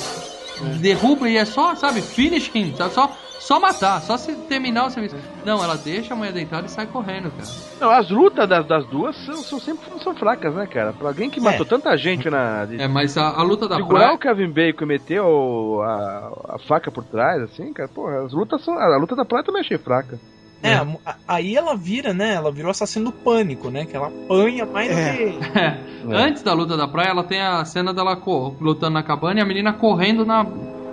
derruba 0.82 1.30
e 1.30 1.38
é 1.38 1.46
só, 1.46 1.76
sabe, 1.76 2.02
finish 2.02 2.50
him, 2.54 2.74
sabe? 2.76 2.92
Só, 2.94 3.10
só 3.50 3.60
matar, 3.60 4.00
só 4.02 4.16
se 4.16 4.36
terminar 4.36 4.86
o 4.86 4.90
serviço. 4.92 5.16
Não, 5.44 5.64
ela 5.64 5.76
deixa 5.76 6.14
a 6.14 6.18
mulher 6.18 6.32
deitada 6.32 6.68
e 6.68 6.70
sai 6.70 6.86
correndo, 6.86 7.32
cara. 7.32 7.50
Não, 7.82 7.90
as 7.90 8.08
lutas 8.12 8.48
das, 8.48 8.64
das 8.68 8.86
duas 8.86 9.16
são, 9.26 9.38
são 9.38 9.60
sempre 9.60 9.90
são 10.04 10.14
fracas, 10.16 10.54
né, 10.54 10.68
cara? 10.68 10.94
Pra 10.94 11.08
alguém 11.08 11.32
que 11.32 11.42
matou 11.42 11.66
tanta 11.66 11.98
gente 11.98 12.30
na. 12.30 12.66
De, 12.66 12.80
É, 12.80 12.88
mas 12.88 13.18
a, 13.18 13.28
a 13.30 13.42
luta 13.42 13.68
da 13.68 13.78
segurar 13.78 14.00
praia. 14.02 14.14
o 14.16 14.20
Kevin 14.20 14.52
Bacon 14.52 14.84
e 14.84 14.88
meter 14.88 15.20
o- 15.22 15.82
a, 15.82 16.56
a 16.56 16.60
faca 16.68 16.92
por 16.92 17.04
trás, 17.06 17.42
assim, 17.42 17.74
cara, 17.74 17.90
porra, 17.90 18.24
as 18.24 18.34
lutas 18.34 18.64
são. 18.64 18.76
A 18.78 18.98
luta 18.98 19.16
da 19.16 19.26
praia 19.26 19.44
também 19.44 19.62
achei 19.62 19.80
fraca. 19.80 20.20
É, 20.62 20.74
a- 20.76 21.16
aí 21.28 21.56
ela 21.58 21.76
vira, 21.76 22.14
né? 22.14 22.36
Ela 22.36 22.52
virou 22.52 22.70
assassino 22.70 23.06
do 23.06 23.12
pânico, 23.12 23.72
né? 23.72 23.86
Que 23.86 23.96
ela 23.96 24.08
apanha 24.10 24.66
mais 24.68 24.92
É. 24.92 25.12
do 25.14 25.18
que. 25.18 25.40
É. 26.10 26.16
Antes 26.16 26.42
da 26.44 26.54
luta 26.54 26.78
da 26.78 26.88
praia, 26.88 27.10
ela 27.10 27.24
tem 27.24 27.42
a 27.42 27.64
cena 27.66 27.94
dela 27.94 28.18
lutando 28.62 28.94
na 28.94 29.04
cabana 29.04 29.40
e 29.40 29.44
a 29.44 29.46
menina 29.46 29.74
correndo 29.74 30.26
na, 30.26 30.46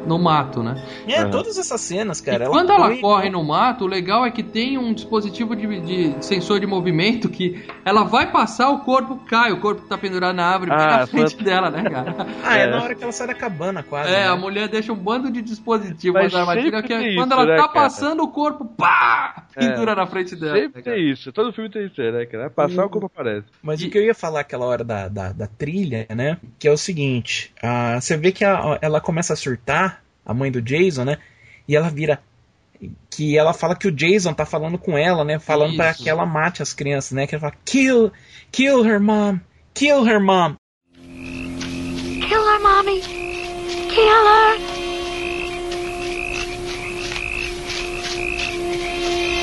no 0.06 0.18
mato, 0.18 0.62
né? 0.62 0.74
É, 1.06 1.24
Uhum. 1.24 1.30
todas 1.30 1.58
essas 1.58 1.80
cenas, 1.80 2.20
cara. 2.20 2.44
e 2.44 2.48
quando 2.48 2.70
ela 2.72 2.96
corre 2.98 3.28
no 3.30 3.42
mato, 3.44 3.84
o 3.84 3.86
legal 3.86 4.24
é 4.24 4.30
que 4.30 4.42
tem 4.42 4.78
um 4.78 4.92
dispositivo 4.94 5.54
de, 5.56 5.80
de 5.80 6.24
sensor 6.24 6.60
de 6.60 6.66
movimento 6.66 7.28
que 7.28 7.66
ela 7.84 8.04
vai 8.04 8.30
passar, 8.30 8.70
o 8.70 8.80
corpo 8.80 9.16
cai, 9.28 9.52
o 9.52 9.60
corpo 9.60 9.82
que 9.82 9.88
tá 9.88 9.98
pendurado 9.98 10.34
na 10.36 10.46
árvore 10.46 10.70
bem 10.70 10.80
Ah, 10.80 10.96
na 10.98 11.06
frente 11.06 11.34
quando- 11.36 11.44
dela, 11.44 11.70
né, 11.70 11.82
cara? 11.90 12.14
Ah, 12.44 12.58
é, 12.58 12.62
É. 12.62 12.66
na 12.70 12.82
hora 12.82 12.94
que 12.94 13.02
ela 13.02 13.12
sai 13.12 13.26
da 13.26 13.34
cabana, 13.34 13.82
quase. 13.82 14.08
É, 14.10 14.20
né? 14.20 14.28
a 14.28 14.36
mulher 14.36 14.68
deixa 14.68 14.92
um 14.92 14.96
bando 14.96 15.30
de 15.30 15.42
dispositivos 15.42 16.20
Mas 16.22 16.32
na 16.32 16.40
armadilha 16.40 16.82
que 16.82 16.92
é 16.92 17.14
quando 17.14 17.32
isso, 17.32 17.32
ela 17.40 17.46
né, 17.46 17.56
tá 17.56 17.62
cara? 17.68 17.72
passando 17.72 18.22
o 18.22 18.28
corpo, 18.28 18.64
pá! 18.64 19.44
É. 19.56 19.60
Pendura 19.70 19.94
na 19.94 20.06
frente 20.06 20.36
dela. 20.36 20.54
Sempre 20.54 20.82
né, 20.84 20.92
tem 20.94 21.10
isso, 21.10 21.32
todo 21.32 21.50
filme 21.52 21.70
tem 21.70 21.86
isso, 21.86 22.00
né, 22.00 22.26
cara? 22.26 22.50
Passar 22.50 22.84
o 22.84 22.90
corpo 22.90 23.06
aparece. 23.06 23.46
Mas 23.62 23.80
E- 23.80 23.86
o 23.86 23.90
que 23.90 23.96
eu 23.98 24.02
ia 24.04 24.14
falar 24.14 24.40
aquela 24.40 24.66
hora 24.66 24.84
da, 24.84 25.08
da, 25.08 25.32
da 25.32 25.46
trilha, 25.46 26.06
né? 26.14 26.36
Que 26.58 26.68
é 26.68 26.70
o 26.70 26.76
seguinte: 26.76 27.52
ah, 27.62 27.98
você 28.00 28.16
vê 28.18 28.32
que 28.32 28.44
a- 28.44 28.78
ela 28.82 29.00
começa 29.00 29.32
a 29.32 29.36
surtar, 29.36 29.95
a 30.26 30.34
mãe 30.34 30.50
do 30.50 30.60
Jason, 30.60 31.04
né? 31.04 31.18
E 31.68 31.76
ela 31.76 31.88
vira. 31.88 32.20
Que 33.08 33.38
ela 33.38 33.54
fala 33.54 33.74
que 33.74 33.88
o 33.88 33.92
Jason 33.92 34.34
tá 34.34 34.44
falando 34.44 34.76
com 34.76 34.98
ela, 34.98 35.24
né? 35.24 35.38
Falando 35.38 35.76
pra 35.76 35.92
Isso. 35.92 36.02
que 36.02 36.10
ela 36.10 36.26
mate 36.26 36.60
as 36.62 36.74
crianças, 36.74 37.12
né? 37.12 37.26
Que 37.26 37.34
ela 37.34 37.40
fala: 37.40 37.54
Kill, 37.64 38.12
kill 38.52 38.84
her 38.84 39.00
mom, 39.00 39.38
kill 39.72 40.04
her 40.06 40.20
mom. 40.20 40.56
Kill 42.28 42.44
her, 42.44 42.58
Mommy. 42.58 43.00
Kill 43.00 44.26
her. 44.26 44.58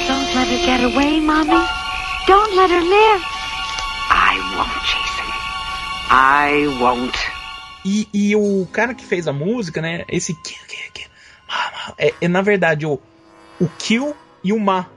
Don't 0.08 0.36
let 0.36 0.48
her 0.48 0.66
get 0.66 0.84
away, 0.84 1.20
Mommy. 1.20 1.66
Don't 2.28 2.56
let 2.56 2.70
her 2.70 2.82
live. 2.82 3.22
I 4.10 4.34
won't, 4.56 4.84
Jason. 4.92 5.30
I 6.10 6.78
won't. 6.82 7.18
E, 7.86 8.08
e 8.14 8.36
o 8.36 8.68
cara 8.72 8.94
que 8.94 9.06
fez 9.06 9.28
a 9.28 9.34
música, 9.34 9.82
né? 9.82 10.04
Esse 10.08 10.34
kill, 10.34 10.63
É, 11.98 12.14
é 12.22 12.28
na 12.28 12.42
verdade 12.42 12.86
o, 12.86 13.00
o 13.60 13.68
kill 13.78 14.16
e 14.44 14.52
o 14.54 14.60
ma 14.60 14.88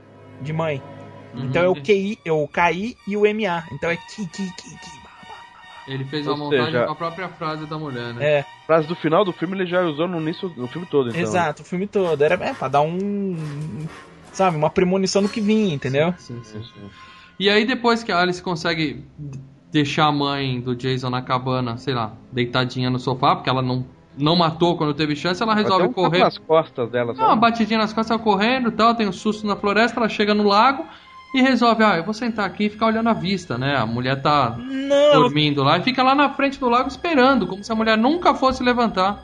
de 0.41 0.53
mãe. 0.53 0.81
Então 1.35 1.61
é 1.61 1.67
o 1.69 1.75
QI, 1.75 2.17
é 2.25 2.31
o 2.31 2.47
KI 2.47 2.97
e 3.07 3.15
o 3.15 3.25
MA. 3.25 3.63
Então 3.71 3.89
é 3.89 3.95
ki, 3.97 4.25
ki, 4.27 4.51
ki, 4.51 4.77
ki. 4.77 4.99
ma, 5.03 5.09
ma. 5.29 5.35
Ele 5.87 6.03
fez 6.05 6.25
uma 6.25 6.33
Ou 6.33 6.37
montagem 6.39 6.65
seja- 6.71 6.85
com 6.85 6.91
a 6.91 6.95
própria 6.95 7.29
frase 7.29 7.65
da 7.65 7.77
mulher, 7.77 8.13
né? 8.13 8.25
É, 8.39 8.45
Frase 8.65 8.87
do 8.87 8.95
final 8.95 9.23
do 9.23 9.31
filme 9.31 9.55
ele 9.55 9.65
já 9.65 9.81
usou 9.83 10.07
no 10.07 10.19
início 10.19 10.51
no 10.57 10.67
filme 10.67 10.85
todo, 10.87 11.09
então. 11.09 11.21
exato, 11.21 11.61
o 11.61 11.65
filme 11.65 11.87
todo. 11.87 12.21
Era 12.21 12.35
é, 12.35 12.53
pra 12.53 12.67
dar 12.67 12.81
um. 12.81 13.85
Sabe, 14.33 14.57
uma 14.57 14.69
premonição 14.69 15.21
do 15.21 15.29
que 15.29 15.39
vinha, 15.39 15.73
entendeu? 15.73 16.13
Sim, 16.17 16.43
sim. 16.43 16.61
E 17.39 17.49
aí 17.49 17.65
depois 17.65 18.03
que 18.03 18.11
a 18.11 18.19
Alice 18.19 18.41
consegue 18.41 19.03
deixar 19.71 20.07
a 20.07 20.11
mãe 20.11 20.59
do 20.59 20.75
Jason 20.75 21.09
na 21.09 21.21
cabana, 21.21 21.77
sei 21.77 21.93
lá, 21.93 22.11
deitadinha 22.31 22.89
no 22.89 22.99
sofá, 22.99 23.35
porque 23.35 23.49
ela 23.49 23.61
não, 23.61 23.85
não 24.17 24.35
matou 24.35 24.75
quando 24.77 24.93
teve 24.93 25.15
chance, 25.15 25.41
ela 25.41 25.53
resolve 25.55 25.87
um 25.87 25.93
correr. 25.93 26.19
nas 26.19 26.37
costas 26.37 26.89
dela, 26.89 27.13
Dá 27.13 27.27
uma 27.27 27.35
batidinha 27.35 27.79
nas 27.79 27.93
costas, 27.93 28.11
ela 28.15 28.19
correndo 28.23 28.69
e 28.69 28.71
tal, 28.71 28.95
tem 28.95 29.07
um 29.07 29.11
susto 29.13 29.45
na 29.45 29.55
floresta, 29.55 29.99
ela 29.99 30.09
chega 30.09 30.33
no 30.33 30.43
lago 30.43 30.85
e 31.35 31.41
resolve, 31.41 31.83
ah, 31.83 31.97
eu 31.97 32.03
vou 32.03 32.13
sentar 32.13 32.45
aqui 32.45 32.65
e 32.65 32.69
ficar 32.69 32.87
olhando 32.87 33.09
a 33.09 33.13
vista, 33.13 33.57
né? 33.57 33.75
A 33.75 33.85
mulher 33.85 34.21
tá 34.21 34.55
Não, 34.57 35.21
dormindo 35.21 35.61
lá 35.61 35.77
e 35.77 35.81
fica 35.83 36.01
lá 36.01 36.15
na 36.15 36.29
frente 36.29 36.59
do 36.59 36.69
lago 36.69 36.87
esperando, 36.87 37.45
como 37.45 37.63
se 37.63 37.71
a 37.71 37.75
mulher 37.75 37.97
nunca 37.97 38.33
fosse 38.33 38.63
levantar, 38.63 39.21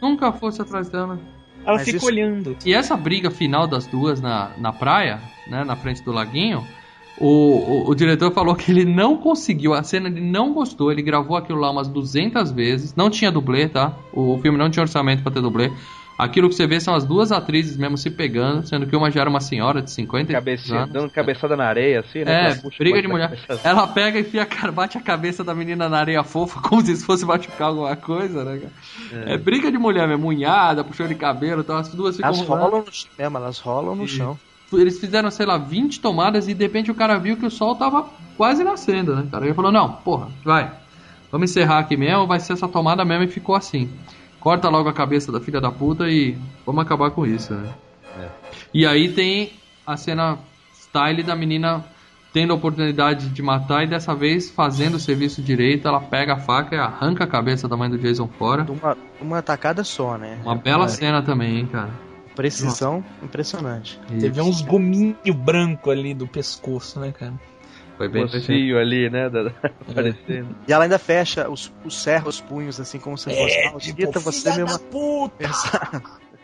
nunca 0.00 0.32
fosse 0.32 0.60
atrás 0.62 0.88
dela. 0.88 1.18
Ela 1.64 1.76
Mas 1.76 1.84
fica 1.84 1.98
isso- 1.98 2.06
olhando. 2.06 2.56
E 2.64 2.74
essa 2.74 2.96
briga 2.96 3.30
final 3.30 3.66
das 3.68 3.86
duas 3.86 4.20
na, 4.20 4.50
na 4.58 4.72
praia, 4.72 5.20
né, 5.46 5.62
na 5.62 5.76
frente 5.76 6.02
do 6.02 6.10
laguinho, 6.10 6.66
o, 7.18 7.26
o, 7.26 7.90
o 7.90 7.94
diretor 7.94 8.32
falou 8.32 8.54
que 8.54 8.70
ele 8.72 8.84
não 8.84 9.16
conseguiu, 9.16 9.74
a 9.74 9.82
cena 9.82 10.08
ele 10.08 10.20
não 10.20 10.52
gostou, 10.52 10.90
ele 10.90 11.02
gravou 11.02 11.36
aquilo 11.36 11.58
lá 11.60 11.70
umas 11.70 11.88
200 11.88 12.50
vezes, 12.52 12.94
não 12.94 13.10
tinha 13.10 13.30
dublê, 13.30 13.68
tá? 13.68 13.92
O, 14.12 14.38
filme 14.40 14.58
não 14.58 14.70
tinha 14.70 14.82
orçamento 14.82 15.22
pra 15.22 15.30
ter 15.32 15.40
dublê. 15.40 15.70
Aquilo 16.18 16.48
que 16.48 16.54
você 16.54 16.66
vê 16.66 16.78
são 16.78 16.94
as 16.94 17.04
duas 17.04 17.32
atrizes 17.32 17.76
mesmo 17.76 17.96
se 17.98 18.10
pegando, 18.10 18.64
sendo 18.66 18.86
que 18.86 18.94
uma 18.94 19.10
já 19.10 19.22
era 19.22 19.30
uma 19.30 19.40
senhora 19.40 19.80
de 19.82 19.90
50 19.90 20.32
Cabecinha, 20.32 20.80
anos. 20.80 20.92
dando 20.92 21.10
cabeçada 21.10 21.56
na 21.56 21.64
areia, 21.64 22.00
assim, 22.00 22.22
né? 22.22 22.50
É, 22.50 22.54
puxa 22.54 22.76
briga 22.78 23.00
de 23.02 23.08
mulher. 23.08 23.30
cabeça. 23.30 23.60
Ela 23.68 23.86
pega 23.88 24.18
e 24.18 24.20
enfia, 24.22 24.42
a 24.42 24.46
cara- 24.46 24.70
bate 24.70 24.96
a 24.98 25.00
cabeça 25.00 25.42
da 25.42 25.54
menina 25.54 25.88
na 25.88 25.98
areia 25.98 26.22
fofa, 26.22 26.60
como 26.68 26.82
se 26.82 26.96
fosse 27.02 27.24
machucar 27.24 27.68
alguma 27.68 27.96
coisa, 27.96 28.44
né, 28.44 28.60
cara? 29.10 29.24
É, 29.32 29.36
briga 29.38 29.72
de 29.72 29.78
mulher 29.78 30.06
mesmo, 30.06 30.28
unhada, 30.28 30.84
puxão 30.84 31.08
de 31.08 31.14
cabelo, 31.14 31.62
então 31.62 31.76
as 31.76 31.88
duas 31.88 32.14
ficam 32.16 32.28
Elas 32.28 32.40
rolando. 32.46 32.66
rolam 32.70 32.84
no 32.86 32.92
chão 32.92 33.10
mesmo, 33.18 33.36
elas 33.38 33.58
rolam 33.58 33.96
no 33.96 34.06
chão. 34.06 34.38
Eles 34.78 34.98
fizeram, 34.98 35.30
sei 35.30 35.46
lá, 35.46 35.58
20 35.58 36.00
tomadas 36.00 36.48
e 36.48 36.54
de 36.54 36.64
repente 36.64 36.90
o 36.90 36.94
cara 36.94 37.18
viu 37.18 37.36
que 37.36 37.46
o 37.46 37.50
sol 37.50 37.74
tava 37.76 38.08
quase 38.36 38.64
nascendo, 38.64 39.14
né, 39.14 39.26
cara? 39.30 39.44
Ele 39.44 39.54
falou, 39.54 39.72
não, 39.72 39.92
porra, 39.92 40.28
vai, 40.44 40.70
vamos 41.30 41.50
encerrar 41.50 41.78
aqui 41.80 41.96
mesmo, 41.96 42.26
vai 42.26 42.40
ser 42.40 42.54
essa 42.54 42.68
tomada 42.68 43.04
mesmo 43.04 43.24
e 43.24 43.28
ficou 43.28 43.54
assim. 43.54 43.90
Corta 44.40 44.68
logo 44.68 44.88
a 44.88 44.92
cabeça 44.92 45.30
da 45.30 45.40
filha 45.40 45.60
da 45.60 45.70
puta 45.70 46.08
e 46.08 46.36
vamos 46.66 46.82
acabar 46.82 47.10
com 47.10 47.24
isso, 47.24 47.54
né? 47.54 47.72
E 48.74 48.86
aí 48.86 49.12
tem 49.12 49.52
a 49.86 49.96
cena 49.96 50.38
style 50.74 51.22
da 51.22 51.36
menina 51.36 51.84
tendo 52.32 52.52
a 52.52 52.56
oportunidade 52.56 53.28
de 53.28 53.42
matar 53.42 53.84
e 53.84 53.86
dessa 53.86 54.14
vez 54.14 54.50
fazendo 54.50 54.94
o 54.94 54.98
serviço 54.98 55.42
direito, 55.42 55.86
ela 55.86 56.00
pega 56.00 56.34
a 56.34 56.38
faca 56.38 56.74
e 56.74 56.78
arranca 56.78 57.24
a 57.24 57.26
cabeça 57.26 57.68
da 57.68 57.76
mãe 57.76 57.90
do 57.90 57.98
Jason 57.98 58.26
fora. 58.26 58.66
Uma, 58.68 58.96
uma 59.20 59.42
tacada 59.42 59.84
só, 59.84 60.16
né? 60.16 60.38
Uma 60.42 60.56
bela 60.56 60.86
É, 60.86 60.88
cena 60.88 61.22
também, 61.22 61.58
hein, 61.58 61.66
cara. 61.66 61.90
Precisão 62.34 63.04
impressionante. 63.22 63.98
Teve 64.08 64.40
Isso. 64.40 64.42
uns 64.42 64.60
gominho 64.62 65.16
branco 65.34 65.90
ali 65.90 66.14
do 66.14 66.26
pescoço, 66.26 66.98
né, 66.98 67.12
cara? 67.12 67.34
Foi 67.96 68.08
bem. 68.08 68.22
Mocinho 68.22 68.78
ali, 68.78 69.10
né? 69.10 69.28
da- 69.28 69.52
Aparecendo. 69.88 70.56
E 70.66 70.72
ela 70.72 70.84
ainda 70.84 70.98
fecha 70.98 71.48
os, 71.50 71.70
os 71.84 72.02
cerra 72.02 72.28
os 72.28 72.40
punhos 72.40 72.80
assim 72.80 72.98
como 72.98 73.16
se 73.18 73.24
fosse 73.24 73.54
É, 73.58 73.70
maldita 73.70 74.06
tipo, 74.06 74.20
você 74.20 74.50
filha 74.50 74.64
mesmo. 74.64 74.78
da 74.78 74.78
puta, 74.90 75.44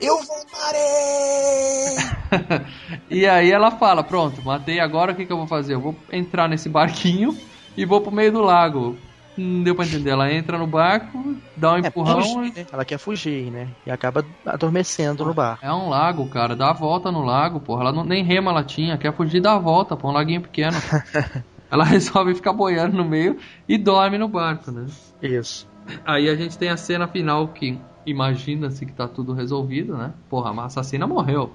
eu 0.00 0.16
voltarei! 0.22 1.96
E 3.10 3.26
aí 3.26 3.50
ela 3.50 3.70
fala, 3.70 4.04
pronto, 4.04 4.42
matei 4.42 4.78
agora, 4.80 5.12
o 5.12 5.14
que, 5.14 5.24
que 5.24 5.32
eu 5.32 5.38
vou 5.38 5.46
fazer? 5.46 5.74
Eu 5.74 5.80
vou 5.80 5.96
entrar 6.12 6.46
nesse 6.48 6.68
barquinho 6.68 7.36
e 7.76 7.84
vou 7.86 8.00
pro 8.02 8.12
meio 8.12 8.30
do 8.30 8.40
lago. 8.42 8.96
Não 9.40 9.62
deu 9.62 9.74
pra 9.74 9.84
entender. 9.86 10.10
Ela 10.10 10.32
entra 10.32 10.58
no 10.58 10.66
barco, 10.66 11.36
dá 11.56 11.74
um 11.74 11.76
É, 11.76 11.88
empurrão. 11.88 12.20
fugir, 12.20 12.52
né? 12.54 12.66
Ela 12.72 12.84
quer 12.84 12.98
fugir, 12.98 13.50
né? 13.50 13.68
E 13.86 13.90
acaba 13.90 14.24
adormecendo 14.44 15.24
no 15.24 15.32
bar. 15.32 15.58
É 15.62 15.72
um 15.72 15.88
lago, 15.88 16.28
cara. 16.28 16.56
Dá 16.56 16.70
a 16.70 16.72
volta 16.72 17.10
no 17.12 17.22
lago, 17.22 17.60
porra. 17.60 17.82
Ela 17.82 17.92
não, 17.92 18.04
nem 18.04 18.22
rema 18.24 18.50
ela 18.50 18.64
tinha. 18.64 18.98
Quer 18.98 19.12
fugir, 19.14 19.40
dá 19.40 19.54
a 19.54 19.58
volta, 19.58 19.96
pô. 19.96 20.08
Um 20.08 20.12
laguinho 20.12 20.40
pequeno. 20.40 20.76
ela 21.70 21.84
resolve 21.84 22.34
ficar 22.34 22.52
boiando 22.52 22.96
no 22.96 23.04
meio 23.04 23.38
e 23.68 23.78
dorme 23.78 24.18
no 24.18 24.28
barco, 24.28 24.70
né? 24.70 24.86
Isso. 25.22 25.68
Aí 26.04 26.28
a 26.28 26.34
gente 26.34 26.58
tem 26.58 26.68
a 26.68 26.76
cena 26.76 27.06
final 27.08 27.48
que 27.48 27.78
imagina-se 28.04 28.84
que 28.84 28.92
tá 28.92 29.06
tudo 29.06 29.32
resolvido, 29.32 29.96
né? 29.96 30.12
Porra, 30.28 30.50
a 30.50 30.64
assassina 30.64 31.06
morreu. 31.06 31.52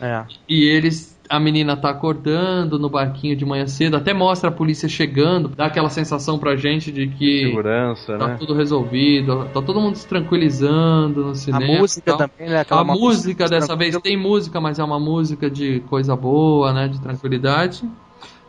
É. 0.00 0.24
E 0.48 0.64
eles. 0.64 1.11
A 1.28 1.40
menina 1.40 1.76
tá 1.76 1.88
acordando 1.90 2.78
no 2.78 2.90
barquinho 2.90 3.34
de 3.36 3.44
manhã 3.44 3.66
cedo, 3.66 3.96
até 3.96 4.12
mostra 4.12 4.50
a 4.50 4.52
polícia 4.52 4.88
chegando, 4.88 5.48
dá 5.48 5.66
aquela 5.66 5.88
sensação 5.88 6.38
pra 6.38 6.56
gente 6.56 6.92
de 6.92 7.06
que 7.08 7.46
Segurança, 7.46 8.18
tá 8.18 8.28
né? 8.28 8.36
tudo 8.38 8.52
resolvido, 8.54 9.44
tá 9.46 9.62
todo 9.62 9.80
mundo 9.80 9.94
se 9.96 10.06
tranquilizando 10.06 11.22
no 11.24 11.30
A 11.30 11.34
cinema. 11.34 11.66
música 11.80 12.00
e 12.00 12.02
tal. 12.02 12.18
também, 12.18 12.48
né? 12.50 12.60
Aquela 12.60 12.80
A 12.80 12.84
música 12.84 13.46
dessa 13.48 13.74
vez 13.76 13.96
tem 13.98 14.16
música, 14.16 14.60
mas 14.60 14.78
é 14.78 14.84
uma 14.84 15.00
música 15.00 15.48
de 15.48 15.80
coisa 15.88 16.14
boa, 16.14 16.72
né? 16.72 16.88
De 16.88 17.00
tranquilidade. 17.00 17.82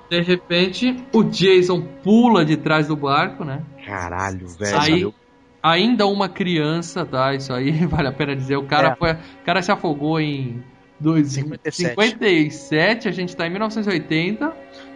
De 0.10 0.22
repente, 0.22 0.96
o 1.14 1.24
Jason 1.24 1.82
pula 2.04 2.44
de 2.44 2.58
trás 2.58 2.88
do 2.88 2.96
barco, 2.96 3.46
né? 3.46 3.62
Caralho, 3.86 4.48
velho. 4.60 4.80
Aí, 4.82 5.14
ainda 5.62 6.06
uma 6.06 6.28
criança, 6.28 7.06
tá? 7.06 7.34
Isso 7.34 7.54
aí 7.54 7.72
vale 7.88 8.10
a 8.10 8.12
pena 8.12 8.36
dizer. 8.36 8.58
O 8.58 8.64
cara, 8.64 8.90
É. 8.90 8.96
foi, 8.96 9.12
o 9.14 9.46
cara 9.46 9.62
se 9.62 9.72
afogou 9.72 10.20
em 10.20 10.62
dois, 11.04 11.34
57. 11.34 11.90
57, 11.90 13.08
a 13.08 13.12
gente 13.12 13.36
tá 13.36 13.46
em 13.46 13.50
1980, 13.52 14.52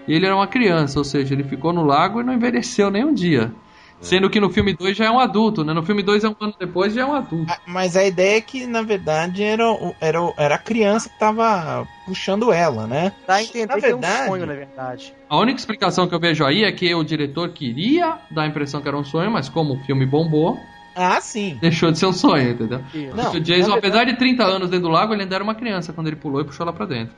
e 0.07 0.13
ele 0.13 0.25
era 0.25 0.35
uma 0.35 0.47
criança, 0.47 0.97
ou 0.97 1.05
seja, 1.05 1.33
ele 1.33 1.43
ficou 1.43 1.73
no 1.73 1.83
lago 1.83 2.21
e 2.21 2.23
não 2.23 2.33
envelheceu 2.33 2.89
nem 2.89 3.03
um 3.05 3.13
dia. 3.13 3.51
Sendo 3.99 4.29
que 4.29 4.39
no 4.39 4.51
filme 4.51 4.75
2 4.75 4.95
já 4.95 5.05
é 5.05 5.09
um 5.11 5.19
adulto, 5.19 5.63
né? 5.63 5.73
No 5.73 5.81
filme 5.81 6.03
2 6.03 6.23
é 6.23 6.29
um 6.29 6.35
ano 6.39 6.53
depois 6.59 6.93
já 6.93 7.01
é 7.01 7.05
um 7.05 7.15
adulto. 7.15 7.51
Mas 7.65 7.97
a 7.97 8.05
ideia 8.05 8.37
é 8.37 8.41
que, 8.41 8.67
na 8.67 8.83
verdade, 8.83 9.41
era, 9.41 9.63
era, 9.99 10.19
era 10.37 10.53
a 10.53 10.59
criança 10.59 11.09
que 11.09 11.17
tava 11.17 11.87
puxando 12.05 12.53
ela, 12.53 12.85
né? 12.85 13.11
Dá 13.27 13.35
a 13.35 13.43
entender 13.43 13.65
Na 13.65 13.79
que 13.79 13.85
é 13.87 13.95
um 13.95 13.99
verdade- 13.99 14.27
sonho, 14.27 14.45
na 14.45 14.53
verdade. 14.53 15.13
A 15.27 15.39
única 15.39 15.59
explicação 15.59 16.07
que 16.07 16.13
eu 16.13 16.19
vejo 16.19 16.45
aí 16.45 16.63
é 16.63 16.71
que 16.71 16.93
o 16.93 17.03
diretor 17.03 17.49
queria 17.49 18.19
dar 18.29 18.43
a 18.43 18.47
impressão 18.47 18.81
que 18.83 18.87
era 18.87 18.95
um 18.95 19.03
sonho, 19.03 19.31
mas 19.31 19.49
como 19.49 19.73
o 19.73 19.79
filme 19.83 20.05
bombou, 20.05 20.59
Ah, 20.97 21.21
sim. 21.21 21.57
Deixou 21.61 21.91
de 21.91 21.99
ser 21.99 22.07
um 22.07 22.13
sonho, 22.13 22.49
entendeu? 22.51 22.81
Não, 23.15 23.31
o 23.33 23.39
Jason, 23.39 23.69
na 23.69 23.77
apesar 23.77 24.03
de 24.05 24.15
30 24.17 24.43
anos 24.43 24.69
dentro 24.69 24.87
do 24.87 24.91
lago, 24.93 25.13
ele 25.13 25.21
ainda 25.23 25.35
era 25.35 25.43
uma 25.43 25.55
criança 25.55 25.93
quando 25.93 26.07
ele 26.07 26.15
pulou 26.15 26.41
e 26.41 26.45
puxou 26.45 26.63
ela 26.65 26.73
pra 26.73 26.85
dentro. 26.85 27.15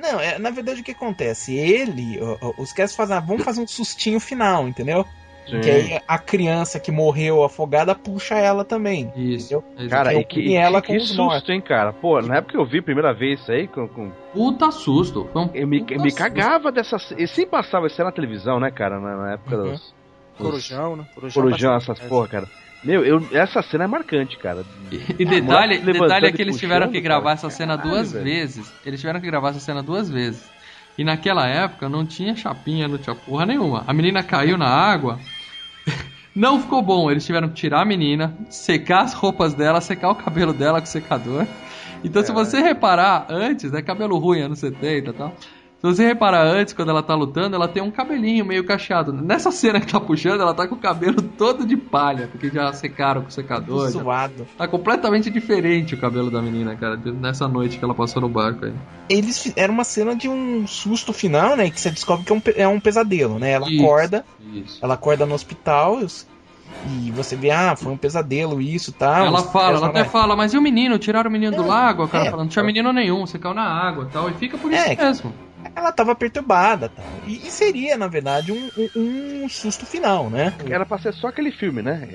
Não, 0.00 0.20
é, 0.20 0.38
na 0.38 0.50
verdade 0.50 0.80
o 0.80 0.84
que 0.84 0.92
acontece? 0.92 1.56
Ele, 1.56 2.20
os 2.58 2.72
caras 2.72 2.94
fazem, 2.94 3.16
ah, 3.16 3.20
vamos 3.20 3.42
fazer 3.42 3.60
um 3.62 3.66
sustinho 3.66 4.20
final, 4.20 4.68
entendeu? 4.68 5.04
Sim. 5.48 5.60
Que 5.60 5.70
aí 5.70 6.00
a 6.08 6.18
criança 6.18 6.78
que 6.80 6.90
morreu 6.90 7.44
afogada 7.44 7.94
puxa 7.94 8.34
ela 8.34 8.64
também. 8.64 9.12
Isso. 9.16 9.62
Entendeu? 9.74 9.88
Cara, 9.90 10.12
e 10.14 10.24
que, 10.24 10.42
puni 10.42 10.54
ela 10.56 10.82
que, 10.82 10.92
que 10.92 11.00
susto, 11.00 11.22
mortos. 11.22 11.48
hein, 11.48 11.60
cara? 11.60 11.92
Pô, 11.92 12.20
na 12.20 12.36
época 12.38 12.52
que 12.54 12.58
eu 12.58 12.66
vi 12.66 12.78
a 12.80 12.82
primeira 12.82 13.14
vez 13.14 13.40
isso 13.40 13.52
aí, 13.52 13.68
com, 13.68 13.86
com- 13.86 14.10
Puta 14.32 14.72
susto. 14.72 15.28
Foi 15.32 15.42
um 15.42 15.50
eu 15.54 15.66
me, 15.68 15.80
puta 15.80 15.94
eu 15.94 16.00
me 16.02 16.12
cagava 16.12 16.72
dessa. 16.72 16.96
E 17.16 17.28
sempre 17.28 17.52
passava 17.52 17.86
isso 17.86 18.00
aí 18.00 18.04
na 18.04 18.10
televisão, 18.12 18.58
né, 18.58 18.72
cara? 18.72 18.98
Na, 18.98 19.16
na 19.16 19.32
época 19.34 19.56
Uhum. 19.56 19.70
dos. 19.72 19.94
Corujão, 20.36 20.96
né? 20.96 21.06
Corujão, 21.14 21.42
Corujão, 21.42 21.74
essas 21.76 21.98
porra, 22.00 22.28
cara. 22.28 22.48
Meu, 22.86 23.04
eu, 23.04 23.28
essa 23.32 23.60
cena 23.62 23.82
é 23.82 23.86
marcante, 23.88 24.38
cara. 24.38 24.64
E 25.18 25.24
detalhe, 25.24 25.78
detalhe 25.78 26.26
é 26.26 26.32
que 26.32 26.40
eles 26.40 26.56
tiveram 26.56 26.88
que 26.88 27.00
gravar 27.00 27.24
cara. 27.24 27.34
essa 27.34 27.50
cena 27.50 27.76
Caralho, 27.76 27.90
duas 27.90 28.12
velho. 28.12 28.24
vezes. 28.24 28.72
Eles 28.86 29.00
tiveram 29.00 29.20
que 29.20 29.26
gravar 29.26 29.48
essa 29.50 29.58
cena 29.58 29.82
duas 29.82 30.08
vezes. 30.08 30.48
E 30.96 31.02
naquela 31.02 31.48
época 31.48 31.88
não 31.88 32.06
tinha 32.06 32.36
chapinha, 32.36 32.86
não 32.86 32.96
tinha 32.96 33.16
porra 33.16 33.44
nenhuma. 33.44 33.82
A 33.88 33.92
menina 33.92 34.22
caiu 34.22 34.56
na 34.56 34.68
água. 34.68 35.18
Não 36.36 36.60
ficou 36.60 36.82
bom. 36.82 37.10
Eles 37.10 37.24
tiveram 37.24 37.48
que 37.48 37.54
tirar 37.54 37.80
a 37.80 37.84
menina, 37.86 38.36
secar 38.50 39.04
as 39.04 39.14
roupas 39.14 39.54
dela, 39.54 39.80
secar 39.80 40.10
o 40.10 40.14
cabelo 40.14 40.52
dela 40.52 40.82
com 40.82 40.84
o 40.84 40.90
secador. 40.90 41.46
Então, 42.04 42.22
se 42.22 42.30
você 42.30 42.60
reparar 42.60 43.26
antes, 43.30 43.72
é 43.72 43.80
cabelo 43.80 44.18
ruim, 44.18 44.42
anos 44.42 44.58
70 44.58 45.10
e 45.10 45.12
tal. 45.14 45.34
Se 45.76 45.82
você 45.82 46.06
reparar 46.06 46.42
antes, 46.42 46.72
quando 46.72 46.88
ela 46.88 47.02
tá 47.02 47.14
lutando, 47.14 47.54
ela 47.54 47.68
tem 47.68 47.82
um 47.82 47.90
cabelinho 47.90 48.44
meio 48.46 48.64
cacheado. 48.64 49.12
Nessa 49.12 49.50
cena 49.50 49.78
que 49.78 49.92
tá 49.92 50.00
puxando, 50.00 50.40
ela 50.40 50.54
tá 50.54 50.66
com 50.66 50.74
o 50.74 50.78
cabelo 50.78 51.20
todo 51.20 51.66
de 51.66 51.76
palha, 51.76 52.28
porque 52.28 52.48
já 52.48 52.72
secaram 52.72 53.22
com 53.22 53.28
o 53.28 53.30
secador. 53.30 53.84
já 53.84 53.90
Zoado. 53.90 54.46
Tá 54.56 54.66
completamente 54.66 55.30
diferente 55.30 55.94
o 55.94 56.00
cabelo 56.00 56.30
da 56.30 56.40
menina, 56.40 56.74
cara, 56.74 56.96
nessa 56.96 57.46
noite 57.46 57.78
que 57.78 57.84
ela 57.84 57.94
passou 57.94 58.22
no 58.22 58.28
barco 58.28 58.64
aí. 58.64 58.72
Eles 59.08 59.38
fizeram 59.38 59.74
uma 59.74 59.84
cena 59.84 60.16
de 60.16 60.28
um 60.28 60.66
susto 60.66 61.12
final, 61.12 61.56
né? 61.56 61.70
Que 61.70 61.78
você 61.78 61.90
descobre 61.90 62.24
que 62.24 62.32
é 62.32 62.36
um, 62.36 62.42
é 62.56 62.68
um 62.68 62.80
pesadelo, 62.80 63.38
né? 63.38 63.50
Ela 63.52 63.70
Isso. 63.70 63.82
acorda, 63.82 64.24
Isso. 64.54 64.78
ela 64.82 64.94
acorda 64.94 65.26
no 65.26 65.34
hospital 65.34 66.00
e 66.88 67.10
você 67.10 67.36
vê, 67.36 67.50
ah, 67.50 67.76
foi 67.76 67.92
um 67.92 67.96
pesadelo, 67.96 68.60
isso 68.60 68.92
tal. 68.92 69.26
ela 69.26 69.42
fala, 69.42 69.76
ela 69.76 69.86
até 69.88 70.04
falam, 70.04 70.10
fala, 70.10 70.36
mas 70.36 70.54
e 70.54 70.58
o 70.58 70.62
menino? 70.62 70.98
Tiraram 70.98 71.28
o 71.28 71.32
menino 71.32 71.56
do 71.56 71.66
lago? 71.66 72.04
O 72.04 72.08
cara 72.08 72.26
é. 72.26 72.30
falando, 72.30 72.46
não 72.46 72.50
tinha 72.50 72.64
menino 72.64 72.92
nenhum, 72.92 73.26
você 73.26 73.38
caiu 73.38 73.54
na 73.54 73.64
água 73.64 74.06
e 74.08 74.12
tal. 74.12 74.30
E 74.30 74.34
fica 74.34 74.56
por 74.56 74.72
isso 74.72 74.82
É, 74.82 74.96
mesmo. 74.96 75.32
Ela 75.74 75.92
tava 75.92 76.14
perturbada 76.14 76.88
tal. 76.88 77.04
E, 77.26 77.36
e 77.46 77.50
seria, 77.50 77.96
na 77.96 78.06
verdade, 78.06 78.52
um, 78.52 78.68
um- 78.76 79.44
um 79.44 79.48
susto 79.48 79.84
final, 79.86 80.28
né? 80.30 80.52
Era 80.68 80.84
pra 80.86 80.98
ser 80.98 81.12
só 81.14 81.28
aquele 81.28 81.50
filme, 81.50 81.82
né? 81.82 82.08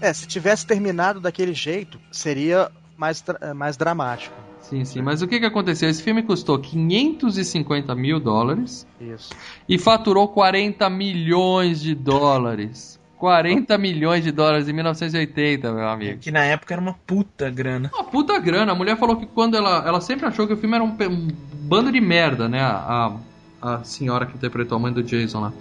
É, 0.00 0.08
É, 0.08 0.12
se 0.12 0.26
tivesse 0.26 0.66
terminado 0.66 1.20
daquele 1.20 1.52
jeito, 1.54 1.98
seria 2.10 2.70
mais, 2.96 3.20
dra- 3.22 3.54
mais 3.54 3.76
dramático. 3.76 4.34
Sim, 4.60 4.84
sim. 4.84 5.00
Mas 5.02 5.22
o 5.22 5.26
que 5.28 5.40
que 5.40 5.46
aconteceu? 5.46 5.88
Esse 5.88 6.02
filme 6.02 6.22
custou 6.22 6.58
550 6.58 7.94
mil 7.94 8.20
dólares 8.20 8.86
Isso. 9.00 9.30
e 9.68 9.78
faturou 9.78 10.28
40 10.28 10.88
milhões 10.90 11.80
de 11.80 11.94
dólares. 11.94 12.98
40 13.16 13.76
milhões 13.76 14.22
de 14.22 14.30
dólares 14.30 14.68
em 14.68 14.72
1980, 14.72 15.72
meu 15.72 15.88
amigo. 15.88 16.20
Que 16.20 16.30
na 16.30 16.44
época 16.44 16.74
era 16.74 16.80
uma 16.80 16.94
puta 17.04 17.50
grana. 17.50 17.90
Uma 17.92 18.04
puta 18.04 18.38
grana. 18.38 18.70
A 18.70 18.74
mulher 18.76 18.96
falou 18.96 19.16
que 19.16 19.26
quando 19.26 19.56
ela. 19.56 19.82
Ela 19.86 20.00
sempre 20.00 20.26
achou 20.26 20.46
que 20.46 20.52
o 20.52 20.56
filme 20.56 20.76
era 20.76 20.84
um, 20.84 20.90
um 21.10 21.28
bando 21.68 21.92
de 21.92 22.00
merda, 22.00 22.48
né? 22.48 22.60
A, 22.60 23.12
a 23.60 23.84
senhora 23.84 24.26
que 24.26 24.34
interpretou 24.34 24.76
a 24.76 24.80
mãe 24.80 24.92
do 24.92 25.02
Jason 25.02 25.40
lá. 25.40 25.52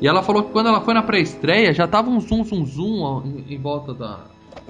E 0.00 0.08
ela 0.08 0.22
falou 0.22 0.42
que 0.42 0.50
quando 0.52 0.68
ela 0.68 0.80
foi 0.80 0.92
na 0.92 1.02
pré-estreia 1.02 1.72
já 1.72 1.86
tava 1.86 2.10
um 2.10 2.20
zoom, 2.20 2.44
zoom, 2.44 2.66
zoom 2.66 3.22
em, 3.48 3.54
em 3.54 3.58
volta 3.58 3.94
da. 3.94 4.18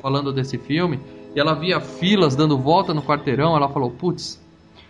falando 0.00 0.32
desse 0.32 0.58
filme. 0.58 1.00
E 1.34 1.40
ela 1.40 1.54
via 1.54 1.80
filas 1.80 2.36
dando 2.36 2.56
volta 2.58 2.94
no 2.94 3.02
quarteirão. 3.02 3.56
Ela 3.56 3.68
falou: 3.68 3.90
putz, 3.90 4.40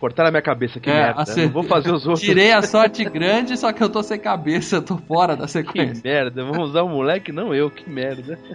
cortaram 0.01 0.29
a 0.29 0.33
minha 0.33 0.43
cabeça, 0.43 0.79
que 0.81 0.91
É, 0.91 0.95
merda. 1.07 1.23
acer- 1.23 1.45
Não 1.47 1.53
vou 1.53 1.63
fazer 1.63 1.93
os 1.95 2.03
outros. 2.07 2.21
tirei 2.27 2.53
a 2.53 2.61
sorte 2.63 3.05
grande, 3.05 3.57
só 3.57 3.73
que 3.73 3.83
eu 3.83 3.89
tô 3.89 4.03
sem 4.03 4.19
cabeça, 4.19 4.83
tô 4.83 4.99
fora 4.99 5.37
da 5.37 5.45
Que 5.47 5.53
sequência. 5.53 6.03
merda, 6.05 6.45
vamos 6.45 6.71
usar 6.71 6.83
o 6.83 6.89
moleque, 6.89 7.31
não 7.33 7.55
eu, 7.55 7.71
que 7.71 7.89
merda. 7.89 8.39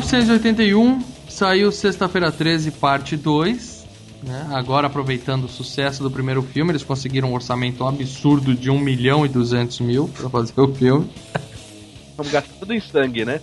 1981 0.00 1.04
saiu 1.28 1.70
Sexta-feira 1.70 2.32
13, 2.32 2.72
parte 2.72 3.16
2. 3.16 3.86
Né? 4.24 4.48
Agora, 4.52 4.88
aproveitando 4.88 5.44
o 5.44 5.48
sucesso 5.48 6.02
do 6.02 6.10
primeiro 6.10 6.42
filme, 6.42 6.72
eles 6.72 6.82
conseguiram 6.82 7.30
um 7.30 7.34
orçamento 7.34 7.86
absurdo 7.86 8.54
de 8.54 8.70
1 8.70 8.78
milhão 8.78 9.24
e 9.24 9.28
200 9.28 9.78
mil 9.80 10.08
pra 10.08 10.28
fazer 10.28 10.60
o 10.60 10.74
filme. 10.74 11.08
Vamos 12.16 12.32
gastar 12.32 12.54
tudo 12.58 12.72
em 12.72 12.80
sangue, 12.80 13.24
né? 13.24 13.40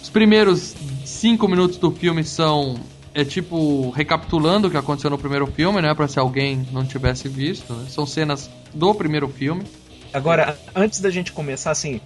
Os 0.00 0.08
primeiros 0.08 0.76
5 1.04 1.48
minutos 1.48 1.76
do 1.78 1.90
filme 1.90 2.22
são. 2.22 2.78
É 3.12 3.24
tipo 3.24 3.90
recapitulando 3.90 4.68
o 4.68 4.70
que 4.70 4.76
aconteceu 4.76 5.10
no 5.10 5.18
primeiro 5.18 5.46
filme, 5.48 5.82
né? 5.82 5.92
Pra 5.94 6.06
se 6.06 6.20
alguém 6.20 6.68
não 6.70 6.84
tivesse 6.84 7.28
visto. 7.28 7.72
né? 7.72 7.86
São 7.88 8.06
cenas 8.06 8.48
do 8.72 8.94
primeiro 8.94 9.28
filme. 9.28 9.64
Agora, 10.12 10.56
antes 10.74 11.00
da 11.00 11.10
gente 11.10 11.32
começar, 11.32 11.72
assim, 11.72 12.00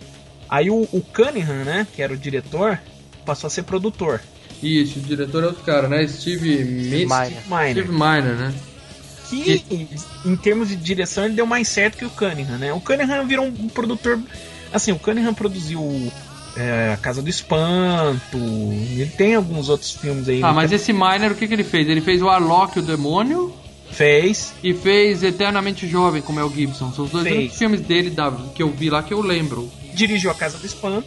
aí 0.48 0.70
o, 0.70 0.88
o 0.90 1.02
Cunningham, 1.02 1.64
né, 1.64 1.86
que 1.94 2.00
era 2.00 2.12
o 2.12 2.16
diretor, 2.16 2.78
passou 3.24 3.48
a 3.48 3.50
ser 3.50 3.62
produtor. 3.62 4.20
Isso, 4.62 4.98
o 4.98 5.02
diretor 5.02 5.42
é 5.42 5.46
outro 5.46 5.62
cara, 5.64 5.88
né? 5.88 6.06
Steve 6.06 6.64
Miner. 6.64 7.06
Miner. 7.46 7.70
Steve 7.70 7.92
Miner, 7.92 8.36
né? 8.36 8.54
Que, 9.28 9.64
em 10.24 10.36
termos 10.36 10.68
de 10.68 10.76
direção, 10.76 11.24
ele 11.24 11.34
deu 11.34 11.46
mais 11.46 11.66
certo 11.68 11.96
que 11.98 12.04
o 12.04 12.10
Cunningham, 12.10 12.58
né? 12.58 12.72
O 12.72 12.80
Cunningham 12.80 13.26
virou 13.26 13.46
um 13.46 13.68
produtor. 13.68 14.18
Assim, 14.72 14.92
o 14.92 14.98
Cunningham 14.98 15.34
produziu 15.34 16.12
é, 16.56 16.92
A 16.92 16.96
Casa 16.96 17.20
do 17.22 17.28
Espanto. 17.28 18.36
Ele 18.36 19.10
tem 19.16 19.34
alguns 19.34 19.68
outros 19.68 19.92
filmes 19.92 20.28
aí. 20.28 20.42
Ah, 20.42 20.48
Ele 20.48 20.56
mas 20.56 20.72
esse 20.72 20.92
Miner, 20.92 21.32
o 21.32 21.34
que, 21.34 21.48
que 21.48 21.54
ele 21.54 21.64
fez? 21.64 21.88
Ele 21.88 22.00
fez 22.00 22.22
o 22.22 22.28
Arlok, 22.28 22.78
o 22.78 22.82
Demônio, 22.82 23.52
fez. 23.90 24.52
e 24.62 24.74
fez 24.74 25.22
Eternamente 25.22 25.88
Jovem 25.88 26.22
com 26.22 26.32
Mel 26.32 26.50
Gibson. 26.50 26.92
São 26.92 27.04
os 27.04 27.10
dois 27.10 27.26
Fez. 27.26 27.54
filmes 27.54 27.80
dele 27.80 28.10
da, 28.10 28.30
que 28.54 28.62
eu 28.62 28.70
vi 28.70 28.90
lá 28.90 29.02
que 29.02 29.12
eu 29.14 29.20
lembro. 29.20 29.70
Dirigiu 29.94 30.30
A 30.30 30.34
Casa 30.34 30.58
do 30.58 30.66
Espanto. 30.66 31.06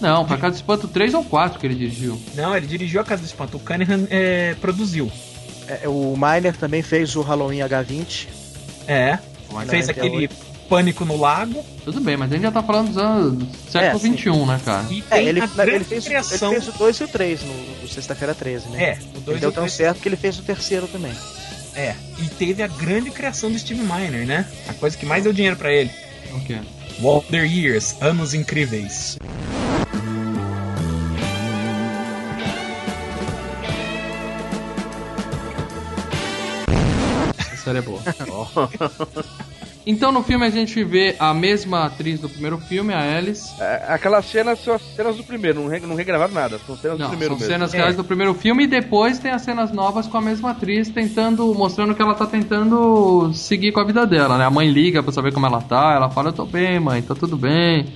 Não, 0.00 0.24
pra 0.26 0.36
Casa 0.36 0.52
do 0.52 0.56
Espanto 0.56 0.88
3 0.88 1.14
ou 1.14 1.24
4 1.24 1.58
que 1.58 1.66
ele 1.66 1.74
dirigiu. 1.74 2.20
Não, 2.34 2.56
ele 2.56 2.66
dirigiu 2.66 3.00
A 3.00 3.04
Casa 3.04 3.22
do 3.22 3.26
Espanto. 3.26 3.56
O 3.56 3.60
Cunningham 3.60 4.06
é, 4.10 4.54
produziu. 4.60 5.10
É, 5.68 5.88
o 5.88 6.14
Miner 6.16 6.56
também 6.56 6.82
fez 6.82 7.16
o 7.16 7.22
Halloween 7.22 7.58
H20. 7.60 8.28
É. 8.86 9.18
Fez 9.68 9.88
é, 9.88 9.92
aquele 9.92 10.28
Pânico 10.68 11.04
no 11.04 11.16
Lago. 11.16 11.64
Tudo 11.84 12.00
bem, 12.00 12.16
mas 12.16 12.30
a 12.30 12.34
gente 12.34 12.42
já 12.42 12.50
tá 12.52 12.62
falando 12.62 12.88
dos 12.88 12.98
anos 12.98 13.48
século 13.70 13.96
É. 14.14 14.16
XXI, 14.16 14.30
né, 14.46 14.60
cara? 14.64 14.86
E 14.90 15.04
É, 15.10 15.16
tem 15.16 15.26
ele, 15.28 15.40
a 15.40 15.46
grande 15.46 15.70
ele, 15.76 15.84
fez, 15.84 16.04
ele 16.04 16.14
criação. 16.14 16.50
fez 16.50 16.68
o 16.68 16.72
2 16.72 16.96
e 16.98 17.04
o 17.04 17.08
3 17.08 17.42
no, 17.42 17.54
no 17.82 17.88
Sexta-feira 17.88 18.34
13, 18.34 18.68
né? 18.68 18.82
É, 18.84 18.92
o 18.92 18.94
Ele 18.94 19.20
dois 19.24 19.40
deu 19.40 19.50
o 19.50 19.52
tão 19.52 19.62
três- 19.64 19.72
certo 19.72 20.00
que 20.00 20.08
ele 20.08 20.16
fez 20.16 20.38
o 20.38 20.42
terceiro 20.42 20.86
também. 20.88 21.12
É, 21.74 21.94
e 22.18 22.28
teve 22.28 22.62
a 22.62 22.66
grande 22.68 23.10
criação 23.10 23.50
do 23.50 23.58
Steve 23.58 23.80
Miner, 23.82 24.26
né? 24.26 24.46
A 24.68 24.72
coisa 24.74 24.96
que 24.96 25.04
mais 25.06 25.24
deu 25.24 25.32
dinheiro 25.32 25.56
pra 25.56 25.72
ele. 25.72 25.90
Ok. 26.34 26.58
Walter 27.00 27.44
Years, 27.44 27.94
Anos 28.00 28.34
Incríveis. 28.34 29.16
Série 37.66 37.78
é 37.78 37.82
boa. 37.82 38.00
então 39.86 40.10
no 40.12 40.22
filme 40.22 40.44
a 40.46 40.50
gente 40.50 40.82
vê 40.84 41.14
a 41.18 41.32
mesma 41.34 41.84
atriz 41.86 42.20
do 42.20 42.28
primeiro 42.28 42.58
filme, 42.58 42.92
a 42.92 43.16
Alice. 43.16 43.54
É, 43.60 43.84
Aquelas 43.88 44.24
cenas 44.26 44.58
são 44.62 44.74
as 44.74 44.82
cenas 44.82 45.16
do 45.16 45.24
primeiro, 45.24 45.60
não, 45.60 45.68
re- 45.68 45.80
não 45.80 45.94
regravaram 45.94 46.32
nada, 46.32 46.58
são 46.66 46.76
cenas 46.76 46.98
do 46.98 47.02
Não, 47.02 47.08
primeiro 47.10 47.34
são 47.34 47.40
mesmo. 47.40 47.52
cenas 47.52 47.74
É. 47.74 47.76
reais 47.78 47.96
do 47.96 48.04
primeiro 48.04 48.34
filme 48.34 48.64
e 48.64 48.66
depois 48.66 49.18
tem 49.18 49.30
as 49.32 49.42
cenas 49.42 49.70
novas 49.72 50.06
com 50.06 50.16
a 50.18 50.20
mesma 50.22 50.50
atriz 50.50 50.88
tentando, 50.90 51.52
mostrando 51.54 51.94
que 51.94 52.02
ela 52.02 52.14
tá 52.14 52.26
tentando 52.26 53.32
seguir 53.32 53.72
com 53.72 53.80
a 53.80 53.84
vida 53.84 54.06
dela, 54.06 54.36
né? 54.38 54.44
A 54.44 54.50
mãe 54.50 54.68
liga 54.68 55.02
pra 55.02 55.12
saber 55.12 55.32
como 55.32 55.46
ela 55.46 55.60
tá, 55.60 55.92
ela 55.94 56.10
fala, 56.10 56.28
eu 56.28 56.32
tô 56.32 56.44
bem, 56.44 56.78
mãe, 56.80 57.02
tá 57.02 57.14
tudo 57.14 57.36
bem. 57.36 57.86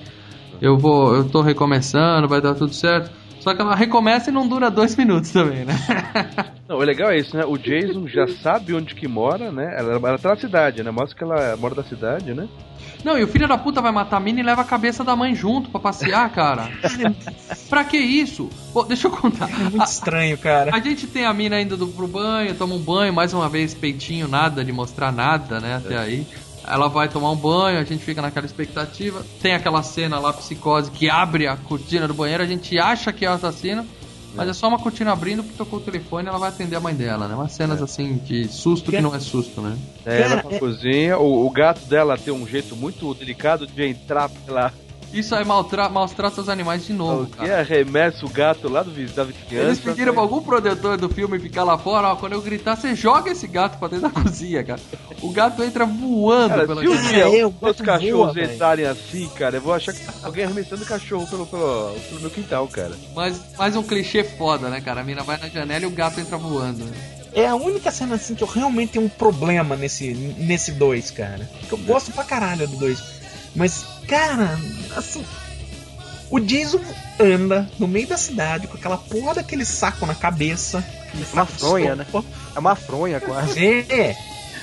Eu 0.61 0.77
vou, 0.77 1.15
eu 1.15 1.23
tô 1.27 1.41
recomeçando, 1.41 2.27
vai 2.27 2.39
dar 2.39 2.53
tudo 2.53 2.73
certo. 2.73 3.09
Só 3.41 3.55
que 3.55 3.61
ela 3.61 3.75
recomeça 3.75 4.29
e 4.29 4.33
não 4.33 4.47
dura 4.47 4.69
dois 4.69 4.95
minutos 4.95 5.31
também, 5.31 5.65
né? 5.65 5.73
Não, 6.69 6.77
o 6.77 6.83
legal 6.83 7.11
é 7.11 7.17
isso, 7.17 7.35
né? 7.35 7.43
O 7.45 7.57
Jason 7.57 8.07
já 8.07 8.25
sabe 8.27 8.73
onde 8.73 8.95
que 8.95 9.05
mora, 9.05 9.51
né? 9.51 9.75
Ela, 9.77 9.95
ela 9.95 10.17
tá 10.17 10.29
na 10.29 10.35
cidade, 10.37 10.81
né? 10.81 10.89
Mostra 10.89 11.17
que 11.17 11.23
ela 11.23 11.57
mora 11.57 11.75
da 11.75 11.83
cidade, 11.83 12.33
né? 12.33 12.47
Não, 13.03 13.17
e 13.17 13.23
o 13.23 13.27
filho 13.27 13.47
da 13.47 13.57
puta 13.57 13.81
vai 13.81 13.91
matar 13.91 14.17
a 14.17 14.19
mina 14.19 14.39
e 14.39 14.43
leva 14.43 14.61
a 14.61 14.65
cabeça 14.65 15.03
da 15.03 15.15
mãe 15.15 15.35
junto 15.35 15.69
pra 15.69 15.81
passear, 15.81 16.29
cara. 16.31 16.69
pra 17.69 17.83
que 17.83 17.97
isso? 17.97 18.49
Pô, 18.71 18.83
deixa 18.83 19.07
eu 19.07 19.11
contar. 19.11 19.49
É 19.49 19.69
muito 19.69 19.83
estranho, 19.83 20.37
cara. 20.37 20.73
A 20.73 20.79
gente 20.79 21.07
tem 21.07 21.25
a 21.25 21.33
mina 21.33 21.59
indo 21.59 21.75
do, 21.75 21.87
pro 21.87 22.07
banho, 22.07 22.55
toma 22.55 22.75
um 22.75 22.79
banho, 22.79 23.11
mais 23.11 23.33
uma 23.33 23.49
vez 23.49 23.73
peitinho, 23.73 24.27
nada 24.27 24.63
de 24.63 24.71
mostrar 24.71 25.11
nada, 25.11 25.59
né, 25.59 25.75
até 25.75 25.97
aí. 25.97 26.25
Ela 26.67 26.87
vai 26.87 27.09
tomar 27.09 27.31
um 27.31 27.35
banho, 27.35 27.79
a 27.79 27.83
gente 27.83 28.03
fica 28.03 28.21
naquela 28.21 28.45
expectativa. 28.45 29.25
Tem 29.41 29.53
aquela 29.53 29.81
cena 29.81 30.19
lá, 30.19 30.31
psicose, 30.33 30.91
que 30.91 31.09
abre 31.09 31.47
a 31.47 31.57
cortina 31.57 32.07
do 32.07 32.13
banheiro, 32.13 32.43
a 32.43 32.47
gente 32.47 32.77
acha 32.79 33.11
que 33.11 33.25
é 33.25 33.29
o 33.29 33.33
assassino, 33.33 33.85
mas 34.35 34.47
é 34.47 34.53
só 34.53 34.67
uma 34.67 34.77
cortina 34.79 35.11
abrindo 35.11 35.43
porque 35.43 35.57
tocou 35.57 35.79
o 35.79 35.81
telefone 35.81 36.27
e 36.27 36.29
ela 36.29 36.37
vai 36.37 36.49
atender 36.49 36.75
a 36.75 36.79
mãe 36.79 36.95
dela, 36.95 37.27
né? 37.27 37.35
Umas 37.35 37.51
cenas 37.51 37.81
assim 37.81 38.17
de 38.17 38.47
susto 38.47 38.91
que 38.91 39.01
não 39.01 39.13
é 39.13 39.19
susto, 39.19 39.59
né? 39.61 39.77
É, 40.05 40.21
ela 40.21 40.29
Cara, 40.29 40.43
pra 40.43 40.55
é- 40.55 40.59
cozinha, 40.59 41.17
o, 41.17 41.45
o 41.45 41.49
gato 41.49 41.85
dela 41.85 42.17
tem 42.17 42.33
um 42.33 42.47
jeito 42.47 42.75
muito 42.75 43.13
delicado 43.13 43.67
de 43.67 43.83
entrar 43.85 44.29
pela. 44.29 44.71
Isso 45.13 45.35
aí 45.35 45.43
maltra 45.43 45.89
maus 45.89 46.11
trata 46.13 46.39
os 46.41 46.47
animais 46.49 46.85
de 46.85 46.93
novo, 46.93 47.25
que 47.25 47.37
cara. 47.37 47.59
arremessa 47.59 48.25
o 48.25 48.29
gato 48.29 48.69
lá 48.69 48.81
do, 48.81 48.91
da 48.91 49.23
vizinhança. 49.23 49.55
Eles 49.55 49.79
pediram 49.79 50.13
pra 50.13 50.21
algum 50.21 50.41
produtor 50.41 50.97
do 50.97 51.09
filme 51.09 51.37
ficar 51.39 51.63
lá 51.63 51.77
fora, 51.77 52.09
ó, 52.09 52.15
quando 52.15 52.33
eu 52.33 52.41
gritar, 52.41 52.75
você 52.77 52.95
joga 52.95 53.31
esse 53.31 53.45
gato 53.47 53.77
pra 53.77 53.87
dentro 53.89 54.09
da 54.09 54.09
cozinha, 54.21 54.63
cara. 54.63 54.79
O 55.21 55.29
gato 55.31 55.63
entra 55.63 55.85
voando 55.85 56.49
Cara, 56.49 56.65
pela 56.67 56.81
se 56.81 56.87
um 56.87 57.01
dia 57.09 57.39
É, 57.39 57.45
o 57.45 57.49
os 57.49 57.55
gato 57.61 57.83
cachorros 57.83 58.33
voa, 58.33 58.43
entrarem 58.43 58.85
assim, 58.85 59.27
cara, 59.29 59.57
eu 59.57 59.61
vou 59.61 59.73
achar 59.73 59.93
que 59.93 60.05
tá 60.05 60.13
alguém 60.23 60.45
arremessando 60.45 60.85
cachorro 60.85 61.27
pelo, 61.27 61.45
pelo, 61.45 61.95
pelo 62.09 62.21
meu 62.21 62.29
quintal, 62.29 62.67
cara. 62.67 62.95
Mas 63.15 63.41
mais 63.57 63.75
um 63.75 63.83
clichê 63.83 64.23
foda, 64.23 64.69
né, 64.69 64.79
cara? 64.81 65.01
A 65.01 65.03
mina 65.03 65.23
vai 65.23 65.37
na 65.37 65.49
janela 65.49 65.83
e 65.83 65.87
o 65.87 65.91
gato 65.91 66.19
entra 66.19 66.37
voando. 66.37 66.85
né? 66.85 66.91
É 67.33 67.47
a 67.47 67.55
única 67.55 67.91
cena 67.91 68.15
assim 68.15 68.35
que 68.35 68.43
eu 68.43 68.47
realmente 68.47 68.93
tenho 68.93 69.05
um 69.05 69.09
problema 69.09 69.75
nesse 69.75 70.13
nesse 70.13 70.71
2, 70.73 71.11
cara. 71.11 71.49
Que 71.67 71.73
eu 71.73 71.77
gosto 71.77 72.11
pra 72.11 72.23
caralho 72.25 72.67
do 72.67 72.75
2. 72.77 73.20
Mas, 73.55 73.85
cara, 74.07 74.57
assim. 74.95 75.25
O 76.29 76.39
Jason 76.39 76.79
anda 77.19 77.69
no 77.77 77.87
meio 77.87 78.07
da 78.07 78.15
cidade 78.17 78.65
com 78.67 78.77
aquela 78.77 78.97
porra 78.97 79.35
daquele 79.35 79.65
saco 79.65 80.05
na 80.05 80.15
cabeça. 80.15 80.83
aquele 81.07 81.25
Uma 81.33 81.45
fronha, 81.45 81.95
né? 81.95 82.05
É 82.55 82.59
uma 82.59 82.75
fronha 82.75 83.19
quase. 83.19 83.59
É, 83.65 84.15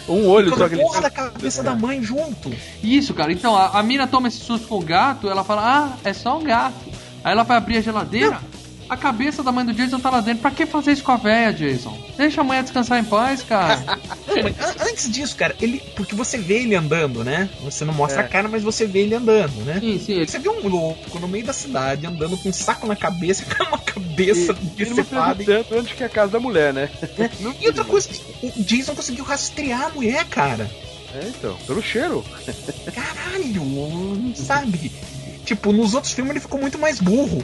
Um 0.09 0.26
olho 0.26 0.57
só 0.57 0.64
a 0.64 0.68
que 0.68 0.74
ele 0.76 0.82
porra 0.82 1.03
da 1.03 1.11
cabeça 1.11 1.62
da 1.62 1.74
mãe 1.74 2.03
junto. 2.03 2.51
Isso, 2.82 3.12
cara. 3.12 3.30
Então, 3.30 3.55
a, 3.55 3.78
a 3.78 3.82
mina 3.82 4.07
toma 4.07 4.28
esse 4.28 4.39
susto 4.39 4.66
com 4.66 4.78
o 4.78 4.82
gato, 4.82 5.28
ela 5.28 5.45
fala, 5.45 5.62
ah, 5.62 5.99
é 6.03 6.14
só 6.14 6.39
um 6.39 6.43
gato. 6.43 6.86
Aí 7.22 7.32
ela 7.32 7.43
vai 7.43 7.59
abrir 7.59 7.76
a 7.76 7.80
geladeira, 7.82 8.41
a 8.89 8.97
cabeça 8.97 9.43
da 9.43 9.53
mãe 9.53 9.66
do 9.66 9.74
Jason 9.74 10.01
tá 10.01 10.09
lá 10.09 10.20
dentro. 10.22 10.41
Pra 10.41 10.51
que 10.51 10.64
fazer 10.64 10.93
isso 10.93 11.05
com 11.05 11.12
a 11.12 11.16
véia, 11.16 11.53
Jason? 11.53 11.97
Deixa 12.16 12.41
a 12.41 12.45
mãe 12.45 12.62
descansar 12.62 12.99
em 12.99 13.05
paz, 13.05 13.43
cara. 13.43 13.78
Não, 14.43 14.51
mas 14.51 14.59
an- 14.61 14.74
antes 14.91 15.11
disso, 15.11 15.36
cara, 15.36 15.55
ele. 15.61 15.80
Porque 15.97 16.14
você 16.14 16.39
vê 16.39 16.62
ele 16.62 16.74
andando, 16.74 17.22
né? 17.24 17.49
Você 17.62 17.84
não 17.84 17.95
mostra 17.95 18.22
É. 18.22 18.24
a 18.24 18.28
cara, 18.28 18.49
mas 18.49 18.62
você 18.62 18.86
vê 18.86 19.01
ele 19.01 19.14
andando, 19.14 19.64
né? 19.64 19.78
sim, 19.80 19.99
sim. 19.99 20.12
Ele... 20.14 20.26
Você 20.26 20.39
vê 20.39 20.49
um 20.49 20.66
louco 20.68 21.18
no 21.18 21.28
meio 21.28 21.45
da 21.45 21.53
cidade 21.53 22.07
andando 22.07 22.36
com 22.36 22.49
um 22.49 22.53
saco 22.53 22.86
na 22.86 22.97
cabeça, 22.97 23.45
com 23.55 23.64
uma 23.64 23.78
cabeça 23.78 24.57
E 24.76 24.82
ele 24.82 24.91
não 24.91 24.97
decepada. 24.97 25.45
perguntando 25.45 25.80
onde 25.80 25.95
que 25.95 26.03
é 26.03 26.07
a 26.07 26.11
casa 26.11 26.32
da 26.32 26.41
mulher, 26.41 26.72
né? 26.72 26.89
E 27.61 27.66
outra 27.66 27.84
coisa, 27.84 28.09
o 28.43 28.62
Jason 28.62 28.95
conseguiu 28.95 29.24
rastrear 29.24 29.82
a 29.86 29.89
mulher, 29.91 30.24
cara. 30.26 30.70
É, 31.14 31.26
então, 31.28 31.57
pelo 31.66 31.82
cheiro. 31.82 32.24
Caralho, 32.95 34.32
sabe? 34.34 34.93
Tipo, 35.45 35.72
nos 35.72 35.95
outros 35.95 36.12
filmes 36.12 36.32
ele 36.32 36.41
ficou 36.41 36.61
muito 36.61 36.78
mais 36.78 37.01
burro. 37.01 37.43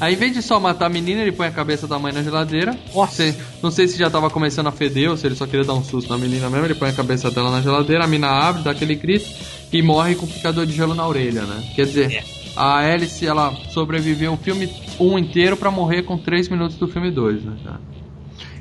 Aí, 0.00 0.14
em 0.14 0.16
vez 0.16 0.32
de 0.32 0.40
só 0.40 0.58
matar 0.58 0.86
a 0.86 0.88
menina, 0.88 1.20
ele 1.20 1.32
põe 1.32 1.46
a 1.46 1.50
cabeça 1.50 1.86
da 1.86 1.98
mãe 1.98 2.12
na 2.12 2.22
geladeira. 2.22 2.74
Nossa. 2.94 3.36
Não 3.62 3.70
sei 3.70 3.86
se 3.86 3.98
já 3.98 4.08
tava 4.08 4.30
começando 4.30 4.68
a 4.68 4.72
feder 4.72 5.10
ou 5.10 5.16
se 5.16 5.26
ele 5.26 5.34
só 5.34 5.46
queria 5.46 5.66
dar 5.66 5.74
um 5.74 5.84
susto 5.84 6.08
na 6.08 6.16
menina 6.16 6.48
mesmo. 6.48 6.66
Ele 6.66 6.74
põe 6.74 6.88
a 6.88 6.92
cabeça 6.92 7.30
dela 7.30 7.50
na 7.50 7.60
geladeira, 7.60 8.04
a 8.04 8.06
mina 8.06 8.28
abre, 8.28 8.62
dá 8.62 8.70
aquele 8.70 8.94
grito 8.94 9.28
e 9.72 9.82
morre 9.82 10.14
com 10.14 10.24
um 10.24 10.28
picador 10.28 10.64
de 10.64 10.72
gelo 10.72 10.94
na 10.94 11.06
orelha, 11.06 11.42
né? 11.42 11.62
Quer 11.76 11.84
dizer, 11.84 12.24
a 12.56 12.78
Alice, 12.78 13.24
ela 13.26 13.54
sobreviveu 13.70 14.32
o 14.32 14.36
filme 14.36 14.68
1 14.98 15.18
inteiro 15.18 15.56
pra 15.56 15.70
morrer 15.70 16.02
com 16.02 16.16
3 16.16 16.48
minutos 16.48 16.76
do 16.76 16.88
filme 16.88 17.10
2, 17.10 17.44
né, 17.44 17.56
cara? 17.62 17.80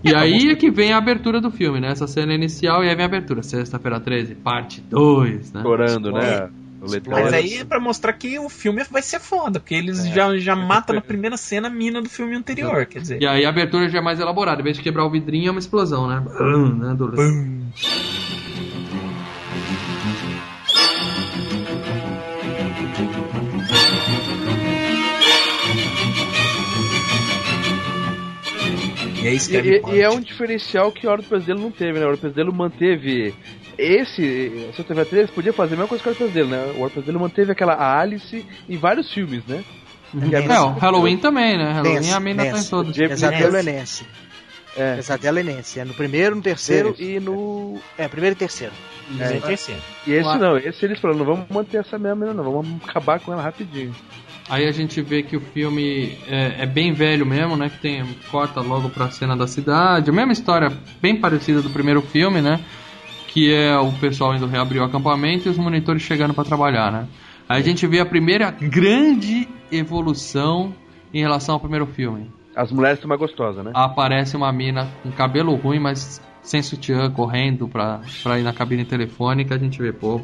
E 0.04 0.16
aí 0.16 0.50
é 0.50 0.56
que 0.56 0.70
vem 0.72 0.94
a 0.94 0.98
abertura 0.98 1.42
do 1.42 1.52
filme, 1.52 1.80
né? 1.80 1.92
Essa 1.92 2.08
cena 2.08 2.34
inicial 2.34 2.84
e 2.84 2.90
aí 2.90 2.96
vem 2.96 3.04
a 3.04 3.08
abertura. 3.08 3.44
Sexta-feira 3.44 4.00
13, 4.00 4.36
parte 4.36 4.82
2, 4.82 5.54
né? 5.54 5.62
Chorando, 5.62 6.12
né? 6.12 6.50
Mas 7.10 7.34
aí 7.34 7.58
é 7.58 7.66
pra 7.66 7.80
mostrar 7.80 8.14
que 8.14 8.40
o 8.40 8.48
filme 8.50 8.84
vai 8.90 9.02
ser 9.02 9.20
foda, 9.20 9.60
porque 9.60 9.76
eles 9.76 10.08
já, 10.08 10.38
já 10.38 10.56
matam 10.56 10.96
na 10.96 11.02
primeira 11.02 11.36
cena 11.38 11.68
a 11.68 11.72
mina 11.72 12.02
do 12.02 12.10
filme 12.10 12.36
anterior, 12.36 12.86
quer 12.86 13.00
dizer. 13.02 13.22
E 13.22 13.28
aí 13.28 13.46
a 13.46 13.50
abertura 13.50 13.90
já 13.90 14.00
é 14.00 14.02
mais 14.02 14.20
elaborada. 14.20 14.62
Em 14.62 14.64
vez 14.64 14.78
de 14.78 14.84
quebrar 14.84 15.06
o 15.06 15.10
vidrinho, 15.10 15.50
é 15.50 15.52
uma 15.52 15.60
explosão, 15.60 16.08
né? 16.08 16.24
Bum, 16.38 16.76
né? 16.76 16.94
Do- 16.96 17.10
E 29.22 29.28
é 29.28 29.34
isso 29.34 29.50
E, 29.50 29.62
que 29.62 29.68
é 29.70 29.94
e- 29.94 29.98
e 29.98 30.02
é 30.02 30.10
um 30.10 30.22
diferencial 30.22 30.92
que 30.92 31.06
a 31.06 31.12
Hora 31.12 31.22
do 31.22 31.28
Pesadelo 31.28 31.60
não 31.60 31.72
teve, 31.72 32.00
né? 32.00 32.06
A 32.06 32.08
Hora 32.08 32.16
do 32.16 32.22
Pesadelo 32.22 32.54
manteve. 32.54 33.34
Esse, 33.80 34.72
se 34.74 34.80
eu 34.80 34.86
tiver 34.86 35.06
três, 35.06 35.32
podia 35.32 35.54
fazer 35.54 35.76
a 35.76 35.78
mesma 35.78 35.88
coisa 35.88 36.04
que 36.04 36.10
Hora 36.10 36.18
do 36.18 36.26
Pesadelo, 36.26 36.50
né? 36.50 36.74
O 36.78 36.84
do 36.84 36.90
Pesadelo 36.90 37.20
manteve 37.22 37.52
aquela 37.54 37.74
a 37.74 37.98
Alice 37.98 38.46
em 38.68 38.78
vários 38.78 39.12
filmes, 39.14 39.42
né? 39.46 39.64
E 40.14 40.36
É, 40.36 40.60
o 40.60 40.72
Halloween 40.72 41.18
também, 41.18 41.58
né? 41.58 41.72
Halloween 41.72 41.96
Nancy, 41.96 42.12
a 42.12 42.20
mina 42.20 42.46
tá 42.46 42.60
em 42.60 42.64
todos. 42.64 42.98
Pesadelo 42.98 43.56
é 43.56 43.64
Nancy. 43.64 44.06
É. 44.76 44.96
Pesadelo 44.96 45.40
é 45.40 45.44
Nancy. 45.44 45.80
É 45.80 45.86
no 45.86 45.94
primeiro, 45.94 46.36
no 46.36 46.42
terceiro 46.42 46.94
e 47.00 47.22
no. 47.22 47.80
É, 47.98 48.08
primeiro 48.10 48.36
e 48.36 48.38
terceiro. 48.38 48.74
É, 49.18 49.38
é 49.38 49.40
terceiro. 49.40 49.82
E 50.06 50.12
esse 50.12 50.38
não, 50.38 50.58
esse 50.58 50.84
eles 50.84 51.00
falaram, 51.00 51.20
não 51.20 51.26
vamos 51.26 51.50
manter 51.50 51.78
essa 51.78 51.98
mesma 51.98 52.16
menina, 52.16 52.44
não, 52.44 52.52
vamos 52.52 52.84
acabar 52.84 53.20
com 53.22 53.32
ela 53.32 53.42
rapidinho. 53.42 53.96
Aí 54.50 54.68
a 54.68 54.72
gente 54.72 55.00
vê 55.02 55.22
que 55.22 55.38
o 55.38 55.40
filme 55.40 56.18
é, 56.28 56.64
é 56.64 56.66
bem 56.66 56.92
velho 56.92 57.26
mesmo, 57.26 57.56
né? 57.56 57.70
Que 57.70 57.78
tem 57.78 58.04
corta 58.32 58.60
logo 58.60 58.90
pra 58.90 59.12
cena 59.12 59.38
da 59.38 59.48
cidade. 59.48 60.10
A 60.10 60.14
mesma 60.14 60.34
história 60.34 60.70
bem 61.00 61.16
parecida 61.16 61.62
do 61.62 61.70
primeiro 61.70 62.02
filme, 62.02 62.42
né? 62.42 62.60
Que 63.34 63.54
é 63.54 63.78
o 63.78 63.92
pessoal 63.94 64.36
indo 64.36 64.48
reabrir 64.48 64.82
o 64.82 64.84
acampamento 64.86 65.48
e 65.48 65.52
os 65.52 65.58
monitores 65.58 66.02
chegando 66.02 66.34
pra 66.34 66.44
trabalhar, 66.44 66.92
né? 66.92 67.08
Aí 67.48 67.62
a 67.62 67.64
gente 67.64 67.86
vê 67.88 68.00
a 68.00 68.06
primeira 68.06 68.52
grande 68.52 69.48
evolução 69.72 70.74
em 71.14 71.22
relação 71.22 71.56
ao 71.56 71.60
primeiro 71.60 71.86
filme. 71.88 72.32
As 72.56 72.72
mulheres 72.72 72.98
estão 72.98 73.08
mais 73.08 73.20
gostosas, 73.20 73.64
né? 73.64 73.72
Aparece 73.74 74.36
uma 74.36 74.52
mina 74.52 74.88
com 75.04 75.12
cabelo 75.12 75.56
ruim, 75.56 75.80
mas 75.80 76.22
sem 76.42 76.62
sutiã, 76.62 77.10
correndo 77.12 77.68
pra, 77.68 78.02
pra 78.24 78.40
ir 78.40 78.44
na 78.44 78.52
cabine 78.54 78.84
telefônica. 78.84 79.56
A 79.56 79.58
gente 79.58 79.80
vê, 79.80 79.94
pô. 79.94 80.20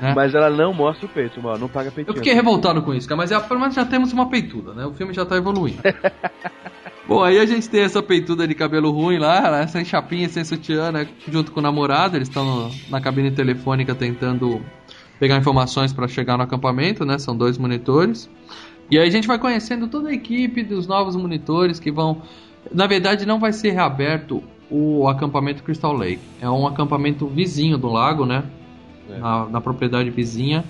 né? 0.00 0.12
Mas 0.14 0.34
ela 0.34 0.50
não 0.50 0.74
mostra 0.74 1.06
o 1.06 1.08
peito, 1.08 1.40
mano, 1.42 1.58
não 1.58 1.68
paga 1.68 1.88
Eu 1.88 1.92
peitinho. 1.92 2.16
fiquei 2.16 2.34
revoltado 2.34 2.82
com 2.82 2.92
isso, 2.92 3.08
cara, 3.08 3.16
mas 3.18 3.30
é, 3.30 3.38
pelo 3.40 3.60
menos 3.60 3.74
já 3.74 3.84
temos 3.84 4.12
uma 4.12 4.28
peituda, 4.28 4.74
né? 4.74 4.84
O 4.84 4.92
filme 4.92 5.12
já 5.14 5.24
tá 5.24 5.36
evoluindo. 5.36 5.80
Bom, 7.08 7.22
aí 7.22 7.38
a 7.38 7.46
gente 7.46 7.70
tem 7.70 7.80
essa 7.80 8.02
peituda 8.02 8.46
de 8.46 8.54
cabelo 8.54 8.90
ruim 8.90 9.16
lá, 9.16 9.50
né? 9.50 9.66
sem 9.66 9.82
chapinha, 9.82 10.28
sem 10.28 10.44
sutiã, 10.44 10.92
né? 10.92 11.08
Junto 11.26 11.50
com 11.50 11.58
o 11.58 11.62
namorado, 11.62 12.18
eles 12.18 12.28
estão 12.28 12.70
na 12.90 13.00
cabine 13.00 13.30
telefônica 13.30 13.94
tentando 13.94 14.60
pegar 15.18 15.38
informações 15.38 15.90
para 15.90 16.06
chegar 16.06 16.36
no 16.36 16.42
acampamento, 16.42 17.06
né? 17.06 17.18
São 17.18 17.34
dois 17.34 17.56
monitores. 17.56 18.28
E 18.90 18.98
aí 18.98 19.08
a 19.08 19.10
gente 19.10 19.26
vai 19.26 19.38
conhecendo 19.38 19.88
toda 19.88 20.10
a 20.10 20.12
equipe 20.12 20.62
dos 20.62 20.86
novos 20.86 21.16
monitores 21.16 21.80
que 21.80 21.90
vão. 21.90 22.20
Na 22.70 22.86
verdade, 22.86 23.24
não 23.24 23.40
vai 23.40 23.54
ser 23.54 23.70
reaberto 23.70 24.42
o 24.70 25.08
acampamento 25.08 25.62
Crystal 25.62 25.94
Lake. 25.94 26.20
É 26.42 26.50
um 26.50 26.66
acampamento 26.66 27.26
vizinho 27.26 27.78
do 27.78 27.88
lago, 27.88 28.26
né? 28.26 28.44
É. 29.08 29.18
Na, 29.18 29.46
na 29.46 29.60
propriedade 29.62 30.10
vizinha 30.10 30.62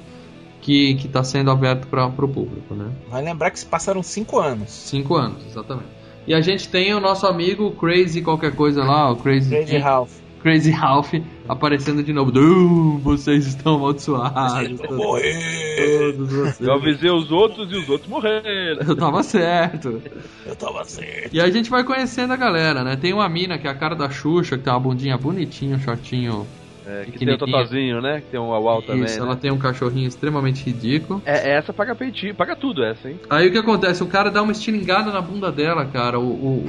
que 0.61 0.93
está 1.05 1.25
sendo 1.25 1.51
aberto 1.51 1.89
para 1.89 2.07
o 2.07 2.29
público, 2.29 2.75
né? 2.75 2.93
Vai 3.09 3.25
lembrar 3.25 3.51
que 3.51 3.59
se 3.59 3.67
passaram 3.67 4.05
cinco 4.05 4.39
anos. 4.39 4.71
Cinco 4.71 5.17
anos, 5.17 5.45
exatamente. 5.45 5.98
E 6.29 6.35
a 6.35 6.43
gente 6.43 6.69
tem 6.69 6.93
o 6.95 7.01
nosso 7.01 7.27
amigo 7.27 7.71
Crazy 7.73 8.21
qualquer 8.21 8.55
coisa 8.55 8.85
lá, 8.85 9.11
o 9.11 9.17
Crazy, 9.17 9.49
Crazy 9.49 9.79
Ralph. 9.79 10.11
Crazy 10.43 10.71
Ralph 10.71 11.15
aparecendo 11.49 12.03
de 12.03 12.13
novo. 12.13 12.31
"Uh, 12.39 12.99
vocês 12.99 13.47
estão 13.47 13.77
amaldiçoados. 13.77 14.79
Vou 14.79 14.97
morrer. 14.97 16.13
Todos 16.15 16.31
vocês. 16.33 16.61
Eu 16.61 16.75
avisei 16.75 17.11
os 17.11 17.33
outros 17.33 17.73
e 17.73 17.77
os 17.77 17.89
outros 17.89 18.11
morreram. 18.11 18.83
Eu 18.87 18.95
tava 18.95 19.23
certo. 19.23 20.03
Eu 20.47 20.55
tava 20.55 20.85
certo. 20.85 21.31
E 21.33 21.41
a 21.41 21.51
gente 21.51 21.71
vai 21.71 21.83
conhecendo 21.83 22.33
a 22.35 22.37
galera, 22.37 22.85
né? 22.85 22.95
Tem 22.95 23.15
uma 23.15 23.29
mina 23.29 23.57
que 23.59 23.67
é 23.67 23.71
a 23.71 23.75
cara 23.75 23.97
da 23.97 24.11
Xuxa, 24.11 24.59
que 24.59 24.65
tem 24.65 24.73
uma 24.73 24.79
bundinha 24.81 25.17
bonitinha, 25.17 25.77
um 25.77 25.81
shortinho. 25.81 26.47
É, 26.89 27.05
que 27.05 27.19
tem 27.19 27.35
o. 27.35 27.39
Totozinho, 27.39 28.01
né? 28.01 28.21
Que 28.21 28.31
tem 28.31 28.41
um 28.41 28.49
uau 28.49 28.81
também, 28.83 29.05
Isso, 29.05 29.21
né? 29.21 29.27
ela 29.27 29.37
tem 29.37 29.51
um 29.51 29.59
cachorrinho 29.59 30.09
extremamente 30.09 30.65
ridículo. 30.65 31.21
É, 31.27 31.57
essa 31.57 31.73
paga 31.73 31.95
peitinho, 31.95 32.35
paga 32.35 32.57
tudo 32.57 32.83
essa, 32.83 33.09
hein? 33.09 33.21
Aí 33.29 33.49
o 33.49 33.53
que 33.53 33.59
acontece? 33.59 34.03
O 34.03 34.07
cara 34.07 34.31
dá 34.31 34.43
uma 34.43 34.53
estilingada 34.53 35.13
na 35.13 35.21
bunda 35.21 35.53
dela, 35.53 35.85
cara, 35.85 36.19
o, 36.19 36.25
o, 36.25 36.67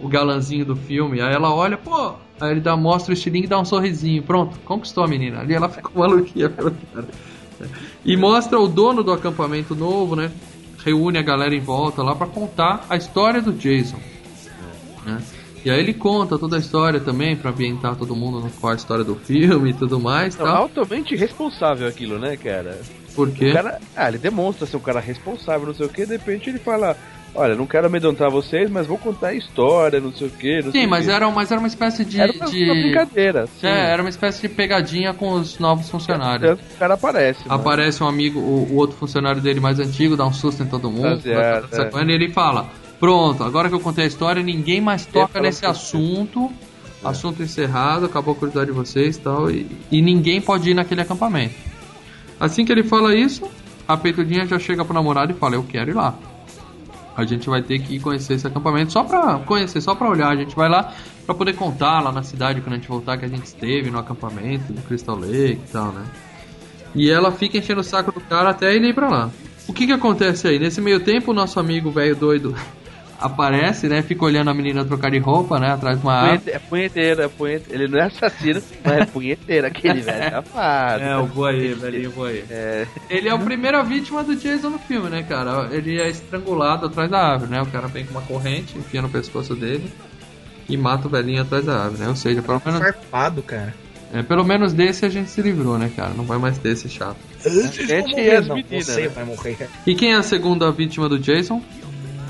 o, 0.00 0.06
o 0.06 0.08
galanzinho 0.08 0.64
do 0.64 0.76
filme. 0.76 1.20
Aí 1.20 1.34
ela 1.34 1.54
olha, 1.54 1.76
pô. 1.76 2.14
Aí 2.38 2.50
ele 2.50 2.60
dá, 2.60 2.76
mostra 2.76 3.12
o 3.12 3.14
estilingue 3.14 3.46
e 3.46 3.48
dá 3.48 3.58
um 3.58 3.64
sorrisinho. 3.64 4.22
Pronto, 4.22 4.58
conquistou 4.64 5.02
a 5.02 5.08
menina. 5.08 5.40
Ali 5.40 5.54
ela 5.54 5.68
ficou 5.70 6.06
maluquinha 6.06 6.50
pelo 6.50 6.72
cara. 6.92 7.06
E 8.04 8.14
mostra 8.16 8.60
o 8.60 8.68
dono 8.68 9.02
do 9.02 9.10
acampamento 9.10 9.74
novo, 9.74 10.14
né? 10.14 10.30
reúne 10.86 11.18
a 11.18 11.22
galera 11.22 11.52
em 11.52 11.60
volta 11.60 12.00
lá 12.00 12.14
pra 12.14 12.28
contar 12.28 12.86
a 12.88 12.96
história 12.96 13.42
do 13.42 13.52
Jason. 13.52 13.98
né? 15.04 15.20
E 15.66 15.70
aí 15.70 15.80
ele 15.80 15.92
conta 15.92 16.38
toda 16.38 16.54
a 16.54 16.60
história 16.60 17.00
também 17.00 17.34
pra 17.34 17.50
ambientar 17.50 17.96
todo 17.96 18.14
mundo 18.14 18.38
no 18.38 18.48
qual 18.50 18.72
a 18.72 18.76
história 18.76 19.02
do 19.02 19.16
filme 19.16 19.70
e 19.70 19.74
tudo 19.74 19.98
mais, 19.98 20.36
Não, 20.36 20.44
tal. 20.46 20.56
altamente 20.62 21.16
responsável 21.16 21.88
aquilo, 21.88 22.20
né, 22.20 22.36
cara? 22.36 22.78
Por 23.16 23.32
quê? 23.32 23.50
O 23.50 23.52
cara, 23.52 23.80
ah, 23.96 24.08
ele 24.08 24.18
demonstra 24.18 24.64
ser 24.64 24.76
um 24.76 24.80
cara 24.80 25.00
responsável, 25.00 25.66
não 25.66 25.74
sei 25.74 25.86
o 25.86 25.88
que, 25.88 26.06
de 26.06 26.12
repente 26.12 26.50
ele 26.50 26.60
fala, 26.60 26.96
olha, 27.34 27.56
não 27.56 27.66
quero 27.66 27.88
amedrontar 27.88 28.30
vocês, 28.30 28.70
mas 28.70 28.86
vou 28.86 28.96
contar 28.96 29.28
a 29.30 29.34
história, 29.34 29.98
não 29.98 30.12
sei 30.12 30.28
o 30.28 30.30
que, 30.30 30.62
não 30.62 30.70
sei 30.70 30.82
Sim, 30.82 30.86
o 30.86 30.90
mas 30.90 31.06
quê. 31.06 31.10
era, 31.10 31.28
mas 31.32 31.50
era 31.50 31.58
uma 31.60 31.66
espécie 31.66 32.04
de. 32.04 32.20
Era 32.20 32.30
uma, 32.32 32.46
de- 32.46 32.64
uma 32.64 32.74
brincadeira. 32.74 33.46
sim. 33.60 33.66
É, 33.66 33.90
era 33.90 34.00
uma 34.00 34.08
espécie 34.08 34.42
de 34.42 34.48
pegadinha 34.48 35.12
com 35.14 35.32
os 35.32 35.58
novos 35.58 35.90
funcionários. 35.90 36.48
Tanto 36.50 36.62
que 36.62 36.74
o 36.74 36.78
cara 36.78 36.94
aparece. 36.94 37.40
né? 37.40 37.46
Aparece 37.52 38.04
um 38.04 38.06
amigo, 38.06 38.38
o, 38.38 38.68
o 38.70 38.76
outro 38.76 38.96
funcionário 38.96 39.42
dele 39.42 39.58
mais 39.58 39.80
antigo, 39.80 40.16
dá 40.16 40.24
um 40.24 40.32
susto 40.32 40.62
em 40.62 40.66
todo 40.66 40.88
mundo, 40.88 41.20
é. 41.28 41.90
com 41.90 41.98
e 41.98 42.12
ele 42.12 42.30
fala: 42.30 42.70
Pronto, 42.98 43.42
agora 43.44 43.68
que 43.68 43.74
eu 43.74 43.80
contei 43.80 44.04
a 44.04 44.06
história, 44.06 44.42
ninguém 44.42 44.80
mais 44.80 45.04
toca 45.06 45.34
fala 45.34 45.44
nesse 45.44 45.62
com 45.62 45.72
você." 45.72 45.78
assunto. 45.78 46.50
É. 47.04 47.08
Assunto 47.08 47.42
encerrado, 47.42 48.06
acabou 48.06 48.32
a 48.32 48.36
curiosidade 48.36 48.70
de 48.70 48.76
vocês 48.76 49.16
tal, 49.18 49.50
e 49.50 49.66
e 49.92 50.00
ninguém 50.02 50.40
pode 50.40 50.70
ir 50.70 50.74
naquele 50.74 51.02
acampamento. 51.02 51.54
Assim 52.40 52.64
que 52.64 52.72
ele 52.72 52.82
fala 52.82 53.14
isso, 53.14 53.48
a 53.86 53.96
peitudinha 53.96 54.46
já 54.46 54.58
chega 54.58 54.84
pro 54.84 54.94
namorado 54.94 55.32
e 55.32 55.34
fala: 55.34 55.54
Eu 55.54 55.62
quero 55.62 55.90
ir 55.90 55.94
lá. 55.94 56.14
A 57.16 57.24
gente 57.24 57.48
vai 57.48 57.62
ter 57.62 57.78
que 57.78 57.96
ir 57.96 58.00
conhecer 58.00 58.34
esse 58.34 58.46
acampamento 58.46 58.92
só 58.92 59.02
pra 59.02 59.38
conhecer, 59.38 59.80
só 59.80 59.94
pra 59.94 60.08
olhar. 60.08 60.28
A 60.28 60.36
gente 60.36 60.54
vai 60.54 60.68
lá 60.68 60.92
pra 61.24 61.34
poder 61.34 61.54
contar 61.54 62.00
lá 62.00 62.12
na 62.12 62.22
cidade 62.22 62.60
quando 62.60 62.74
a 62.74 62.76
gente 62.76 62.88
voltar 62.88 63.16
que 63.16 63.24
a 63.24 63.28
gente 63.28 63.44
esteve 63.46 63.90
no 63.90 63.98
acampamento 63.98 64.70
no 64.72 64.82
Crystal 64.82 65.16
Lake 65.16 65.60
e 65.66 65.72
tal, 65.72 65.92
né? 65.92 66.04
E 66.94 67.10
ela 67.10 67.32
fica 67.32 67.56
enchendo 67.56 67.80
o 67.80 67.84
saco 67.84 68.12
do 68.12 68.20
cara 68.20 68.50
até 68.50 68.74
ele 68.74 68.88
ir 68.88 68.94
pra 68.94 69.08
lá. 69.08 69.30
O 69.66 69.72
que 69.72 69.86
que 69.86 69.92
acontece 69.92 70.46
aí? 70.46 70.58
Nesse 70.58 70.80
meio 70.80 71.00
tempo, 71.00 71.30
o 71.30 71.34
nosso 71.34 71.58
amigo 71.58 71.90
velho 71.90 72.14
doido 72.16 72.54
aparece, 73.20 73.88
né? 73.88 74.02
Fica 74.02 74.24
olhando 74.24 74.50
a 74.50 74.54
menina 74.54 74.84
trocar 74.84 75.10
de 75.10 75.18
roupa, 75.18 75.58
né? 75.58 75.72
Atrás 75.72 75.98
de 75.98 76.04
uma 76.04 76.12
árvore. 76.14 76.38
Punhete- 76.38 76.56
É 76.56 76.58
punheteiro, 76.58 77.22
é 77.22 77.28
punheteiro. 77.28 77.82
Ele 77.82 77.92
não 77.92 77.98
é 77.98 78.02
assassino, 78.04 78.62
mas 78.84 78.98
é 78.98 79.04
punheteiro, 79.06 79.66
aquele 79.66 80.00
velho 80.00 80.30
safado. 80.30 81.02
É, 81.02 81.16
o 81.18 81.26
voyeur, 81.26 81.76
velhinho 81.78 82.10
voyeur. 82.10 82.44
É, 82.50 82.86
Ele 83.10 83.28
é 83.28 83.32
a 83.32 83.38
primeira 83.38 83.82
vítima 83.82 84.22
do 84.24 84.36
Jason 84.36 84.70
no 84.70 84.78
filme, 84.78 85.08
né, 85.08 85.22
cara? 85.22 85.68
Ele 85.70 86.00
é 86.00 86.08
estrangulado 86.08 86.86
atrás 86.86 87.10
da 87.10 87.18
árvore, 87.18 87.50
né? 87.50 87.62
O 87.62 87.66
cara 87.66 87.86
vem 87.88 88.04
com 88.04 88.12
uma 88.12 88.22
corrente, 88.22 88.76
enfia 88.78 89.00
no 89.02 89.08
pescoço 89.08 89.54
dele 89.54 89.90
e 90.68 90.76
mata 90.76 91.06
o 91.06 91.10
velhinho 91.10 91.42
atrás 91.42 91.64
da 91.64 91.82
árvore, 91.84 92.02
né? 92.02 92.08
Ou 92.08 92.16
seja, 92.16 92.42
pelo 92.42 92.60
menos, 92.64 92.80
Farpado, 92.80 93.40
cara. 93.42 93.72
é, 94.12 94.22
pelo 94.22 94.44
menos 94.44 94.72
desse 94.72 95.04
a 95.04 95.08
gente 95.08 95.30
se 95.30 95.40
livrou, 95.40 95.78
né, 95.78 95.90
cara? 95.94 96.10
Não 96.14 96.24
vai 96.24 96.38
mais 96.38 96.58
ter 96.58 96.70
esse 96.70 96.88
chato. 96.88 97.16
Vocês 97.38 97.72
gente 97.72 97.86
vão 97.86 97.98
e 97.98 98.10
morrer, 98.10 98.36
as 98.36 98.46
não. 98.48 98.56
meninas, 98.56 98.86
Você 98.86 99.02
né? 99.02 99.08
vai 99.08 99.24
morrer. 99.24 99.68
E 99.86 99.94
quem 99.94 100.12
é 100.12 100.16
a 100.16 100.22
segunda 100.22 100.70
vítima 100.72 101.08
do 101.08 101.18
Jason? 101.18 101.62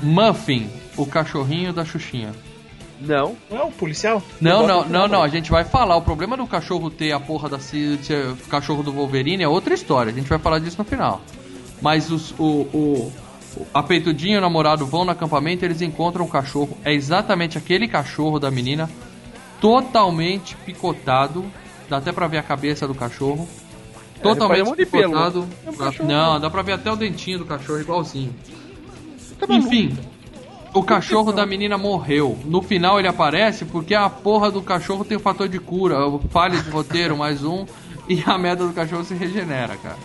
Muffin, 0.01 0.69
o 0.95 1.05
cachorrinho 1.05 1.73
da 1.73 1.85
Xuxinha. 1.85 2.31
não, 2.99 3.35
Não 3.49 3.57
é 3.57 3.63
o 3.63 3.71
policial? 3.71 4.21
Não, 4.41 4.65
não, 4.65 4.85
não, 4.85 5.07
não. 5.07 5.23
A 5.23 5.27
gente 5.27 5.51
vai 5.51 5.63
falar. 5.63 5.95
O 5.95 6.01
problema 6.01 6.35
do 6.37 6.47
cachorro 6.47 6.89
ter 6.89 7.11
a 7.11 7.19
porra 7.19 7.49
da 7.49 7.59
cachorro 8.49 8.83
do 8.83 8.91
Wolverine 8.91 9.43
é 9.43 9.47
outra 9.47 9.73
história. 9.73 10.11
A 10.11 10.15
gente 10.15 10.27
vai 10.27 10.39
falar 10.39 10.59
disso 10.59 10.77
no 10.77 10.85
final. 10.85 11.21
Mas 11.81 12.09
os, 12.09 12.31
o, 12.39 12.67
o, 12.73 13.13
a 13.73 13.83
Peitudinha 13.83 14.35
e 14.35 14.37
o 14.37 14.41
namorado 14.41 14.85
vão 14.85 15.05
no 15.05 15.11
acampamento 15.11 15.63
e 15.63 15.67
eles 15.67 15.81
encontram 15.81 16.25
o 16.25 16.27
cachorro. 16.27 16.77
É 16.83 16.93
exatamente 16.93 17.57
aquele 17.57 17.87
cachorro 17.87 18.39
da 18.39 18.49
menina, 18.49 18.89
totalmente 19.61 20.55
picotado. 20.57 21.45
Dá 21.89 21.97
até 21.97 22.11
pra 22.11 22.27
ver 22.27 22.37
a 22.37 22.43
cabeça 22.43 22.87
do 22.87 22.95
cachorro. 22.95 23.47
Totalmente 24.21 24.65
monte 24.65 24.79
de 24.79 24.85
pelo. 24.87 25.13
picotado. 25.13 25.47
É 25.65 25.69
um 25.69 25.73
cachorro. 25.73 26.09
Não, 26.09 26.39
dá 26.39 26.49
pra 26.49 26.61
ver 26.61 26.73
até 26.73 26.91
o 26.91 26.95
dentinho 26.95 27.39
do 27.39 27.45
cachorro 27.45 27.79
igualzinho. 27.79 28.33
Tá. 29.39 29.53
Enfim, 29.53 29.97
o 30.73 30.83
cachorro 30.83 31.31
da 31.31 31.45
menina 31.45 31.77
morreu. 31.77 32.37
No 32.45 32.61
final 32.61 32.99
ele 32.99 33.07
aparece 33.07 33.65
porque 33.65 33.93
a 33.93 34.09
porra 34.09 34.51
do 34.51 34.61
cachorro 34.61 35.03
tem 35.03 35.17
o 35.17 35.19
fator 35.19 35.47
de 35.47 35.59
cura, 35.59 35.97
falha 36.29 36.59
de 36.61 36.69
roteiro 36.69 37.15
mais 37.17 37.43
um, 37.43 37.65
e 38.07 38.23
a 38.25 38.37
merda 38.37 38.65
do 38.65 38.73
cachorro 38.73 39.03
se 39.03 39.13
regenera, 39.13 39.75
cara. 39.77 39.97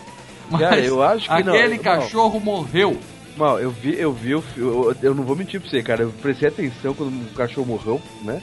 Mas 0.50 0.60
Cara, 0.60 0.80
eu 0.80 1.02
acho 1.02 1.28
que 1.28 1.34
aquele 1.34 1.76
não. 1.76 1.82
cachorro 1.82 2.38
morreu. 2.38 2.98
Mal, 3.36 3.58
eu 3.58 3.70
vi, 3.70 3.98
eu 3.98 4.12
vi 4.12 4.34
o 4.34 4.44
eu, 4.56 4.94
eu 5.02 5.14
não 5.14 5.24
vou 5.24 5.34
mentir 5.34 5.58
pra 5.60 5.70
você, 5.70 5.82
cara. 5.82 6.02
Eu 6.02 6.10
prestei 6.20 6.48
atenção 6.48 6.92
quando 6.92 7.10
o 7.10 7.34
cachorro 7.34 7.66
morreu, 7.66 8.00
né? 8.22 8.42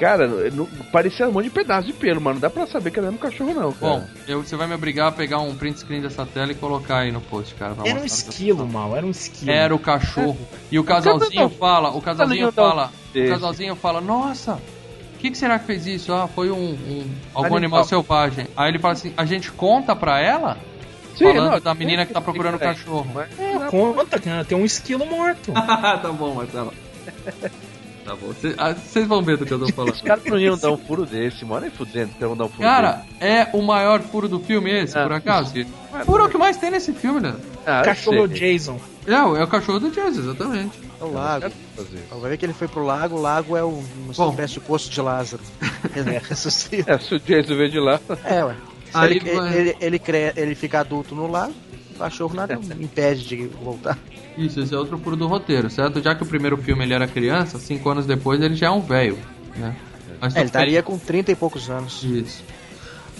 Cara, 0.00 0.26
não- 0.50 0.64
parecia 0.90 1.28
um 1.28 1.32
monte 1.32 1.44
de 1.44 1.50
pedaço 1.50 1.86
de 1.86 1.92
pelo, 1.92 2.22
mano. 2.22 2.36
Não 2.36 2.40
dá 2.40 2.48
pra 2.48 2.66
saber 2.66 2.90
que 2.90 2.98
era 2.98 3.10
um 3.10 3.18
cachorro, 3.18 3.52
não, 3.52 3.70
cara. 3.70 3.92
Bom, 3.92 4.06
eu- 4.26 4.42
você 4.42 4.56
vai 4.56 4.66
me 4.66 4.72
obrigar 4.74 5.08
a 5.08 5.12
pegar 5.12 5.40
um 5.40 5.54
print 5.54 5.80
screen 5.80 6.00
dessa 6.00 6.24
tela 6.24 6.50
e 6.50 6.54
colocar 6.54 7.00
aí 7.00 7.12
no 7.12 7.20
post, 7.20 7.54
cara. 7.54 7.74
Era 7.84 8.00
um 8.00 8.04
esquilo, 8.06 8.66
mal. 8.66 8.96
Era 8.96 9.04
um 9.04 9.10
esquilo. 9.10 9.50
Era 9.50 9.74
o 9.74 9.78
cachorro. 9.78 10.38
E 10.72 10.78
o 10.78 10.84
casalzinho 10.84 11.42
não- 11.42 11.50
fala, 11.50 11.90
o 11.90 12.00
casalzinho 12.00 12.50
fala, 12.50 12.90
o 13.14 13.28
casalzinho 13.28 13.76
fala, 13.76 14.00
nossa, 14.00 14.54
o 14.54 15.18
que, 15.18 15.30
que 15.30 15.36
será 15.36 15.58
que 15.58 15.66
fez 15.66 15.86
isso? 15.86 16.14
Ah, 16.14 16.26
foi 16.26 16.50
um, 16.50 16.56
um- 16.56 17.10
algum 17.34 17.56
Animal. 17.56 17.80
animal. 17.80 17.84
selvagem. 17.84 18.46
Aí 18.56 18.70
ele 18.70 18.78
fala 18.78 18.94
assim, 18.94 19.12
a 19.18 19.26
gente 19.26 19.52
conta 19.52 19.94
pra 19.94 20.18
ela? 20.18 20.56
Sim, 21.14 21.24
falando 21.24 21.50
não, 21.50 21.60
da 21.60 21.74
menina 21.74 22.06
que 22.06 22.14
tá 22.14 22.22
procurando 22.22 22.54
o 22.54 22.56
é, 22.56 22.60
cachorro. 22.60 23.20
É, 23.20 23.68
conta, 23.68 24.18
cara. 24.18 24.46
Tem 24.46 24.56
um 24.56 24.64
esquilo 24.64 25.04
morto. 25.04 25.52
tá 26.00 26.10
bom, 26.10 26.36
Marcelo. 26.36 26.72
Tá 28.10 28.16
bom, 28.16 28.32
vocês 28.74 29.06
vão 29.06 29.22
ver 29.22 29.36
do 29.36 29.46
que 29.46 29.52
eu 29.52 29.58
tô 29.60 29.68
falando. 29.72 29.92
os 29.94 30.02
caras 30.02 30.24
não 30.24 30.36
iam 30.36 30.58
dar 30.58 30.72
um 30.72 30.76
furo 30.76 31.06
desse, 31.06 31.44
mano. 31.44 31.60
Nem 31.62 31.70
fudendo, 31.70 32.10
então 32.16 32.36
dar 32.36 32.46
um 32.46 32.48
furo 32.48 32.62
Cara, 32.62 33.04
é 33.20 33.46
o 33.52 33.62
maior 33.62 34.00
furo 34.00 34.28
do 34.28 34.40
filme 34.40 34.68
esse, 34.72 34.98
Ah, 34.98 35.04
por 35.04 35.12
acaso? 35.12 35.52
desse. 35.54 35.70
Furo 36.04 36.24
é 36.24 36.26
o 36.26 36.28
que 36.28 36.36
mais 36.36 36.56
tem 36.56 36.72
nesse 36.72 36.92
filme, 36.92 37.20
né? 37.20 37.36
Ah, 37.64 37.82
Cachorro 37.84 38.26
sei. 38.26 38.38
Jason. 38.56 38.80
É, 39.06 39.12
é 39.12 39.22
o 39.44 39.46
cachorro 39.46 39.78
do 39.78 39.90
Jason, 39.90 40.20
exatamente. 40.22 40.76
É 41.00 41.04
o 41.04 41.12
lago. 41.12 41.52
Fazer. 41.76 42.00
Vai 42.20 42.30
ver 42.30 42.36
que 42.36 42.46
ele 42.46 42.52
foi 42.52 42.66
pro 42.66 42.84
lago, 42.84 43.16
o 43.16 43.20
lago 43.20 43.56
é 43.56 43.62
um, 43.64 43.78
uma 44.04 44.12
Bom. 44.16 44.30
espécie 44.30 44.54
de 44.54 44.60
poço 44.60 44.90
de 44.90 45.00
Lázaro. 45.00 45.42
Ele 45.94 46.18
ressuscita. 46.18 46.92
É, 46.92 46.98
se 46.98 47.14
o 47.14 47.20
Jason 47.20 47.54
veio 47.56 47.70
de 47.70 47.78
lá. 47.78 48.00
É, 48.24 48.44
ué. 48.44 48.56
Aí 48.92 49.16
ele, 49.18 49.32
vai- 49.34 49.56
ele, 49.56 49.76
ele, 49.80 49.98
cre- 50.00 50.32
ele 50.36 50.54
fica 50.56 50.80
adulto 50.80 51.14
no 51.14 51.30
lago, 51.30 51.54
o 51.94 51.98
cachorro 51.98 52.34
nada 52.34 52.58
impede 52.80 53.24
de 53.24 53.46
voltar. 53.46 53.96
Isso, 54.46 54.60
esse 54.60 54.74
é 54.74 54.78
outro 54.78 54.96
furo 54.98 55.16
do 55.16 55.26
roteiro, 55.26 55.68
certo? 55.68 56.02
Já 56.02 56.14
que 56.14 56.22
o 56.22 56.26
primeiro 56.26 56.56
filme 56.56 56.84
ele 56.84 56.94
era 56.94 57.06
criança, 57.06 57.58
cinco 57.58 57.88
anos 57.90 58.06
depois 58.06 58.40
ele 58.40 58.54
já 58.54 58.66
é 58.68 58.70
um 58.70 58.80
velho, 58.80 59.18
né? 59.56 59.76
Mas 60.20 60.34
É, 60.34 60.38
ele 60.38 60.44
bem. 60.44 60.46
estaria 60.46 60.82
com 60.82 60.98
30 60.98 61.32
e 61.32 61.34
poucos 61.36 61.68
anos. 61.70 62.02
Isso. 62.02 62.42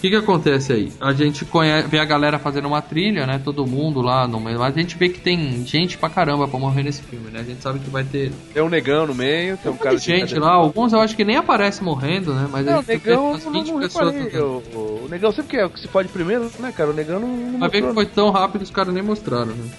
O 0.01 0.03
que 0.03 0.09
que 0.09 0.15
acontece 0.15 0.73
aí? 0.73 0.91
A 0.99 1.13
gente 1.13 1.45
conhece, 1.45 1.87
vê 1.87 1.99
a 1.99 2.05
galera 2.05 2.39
fazendo 2.39 2.67
uma 2.67 2.81
trilha, 2.81 3.27
né? 3.27 3.39
Todo 3.45 3.67
mundo 3.67 4.01
lá 4.01 4.27
no 4.27 4.39
meio. 4.39 4.57
Mas 4.57 4.75
a 4.75 4.79
gente 4.79 4.97
vê 4.97 5.09
que 5.09 5.19
tem 5.19 5.63
gente 5.63 5.95
pra 5.95 6.09
caramba 6.09 6.47
pra 6.47 6.59
morrer 6.59 6.81
nesse 6.81 7.03
filme, 7.03 7.29
né? 7.29 7.41
A 7.41 7.43
gente 7.43 7.61
sabe 7.61 7.77
que 7.77 7.87
vai 7.87 8.03
ter 8.03 8.31
Tem 8.51 8.63
um 8.63 8.67
negão 8.67 9.05
no 9.05 9.13
meio, 9.13 9.57
tem 9.57 9.71
um 9.71 9.77
cara 9.77 9.95
de 9.95 10.03
gente 10.03 10.33
lá. 10.39 10.53
Alguns 10.53 10.91
eu 10.91 10.99
acho 10.99 11.15
que 11.15 11.23
nem 11.23 11.35
aparece 11.37 11.83
morrendo, 11.83 12.33
né? 12.33 12.49
Mas 12.51 12.67
a 12.67 12.71
Não, 12.71 12.79
o 12.79 12.81
gente 12.81 12.97
vê 12.97 13.09
negão 13.11 13.29
umas 13.29 13.45
não, 13.45 13.51
20 13.51 13.67
não 13.67 13.79
pessoas. 13.79 14.15
tocando. 14.15 14.63
O, 14.73 15.07
negão 15.07 15.31
sempre 15.31 15.51
que 15.51 15.57
é 15.57 15.65
o 15.67 15.69
que 15.69 15.79
se 15.79 15.87
pode 15.87 16.07
primeiro, 16.09 16.49
né, 16.57 16.73
cara? 16.75 16.89
O 16.89 16.93
negão 16.93 17.19
não, 17.19 17.27
não 17.37 17.59
Vai 17.59 17.69
ver 17.69 17.83
que 17.83 17.93
foi 17.93 18.05
tão 18.07 18.31
rápido 18.31 18.63
os 18.63 18.71
caras 18.71 18.91
nem 18.91 19.03
mostraram, 19.03 19.53
né? 19.53 19.69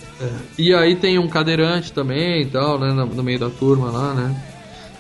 E 0.56 0.72
aí 0.72 0.94
tem 0.94 1.18
um 1.18 1.26
cadeirante 1.26 1.92
também 1.92 2.42
e 2.42 2.46
tal, 2.46 2.78
né? 2.78 2.92
No, 2.92 3.06
no 3.06 3.22
meio 3.24 3.40
da 3.40 3.50
turma 3.50 3.90
lá, 3.90 4.14
né? 4.14 4.40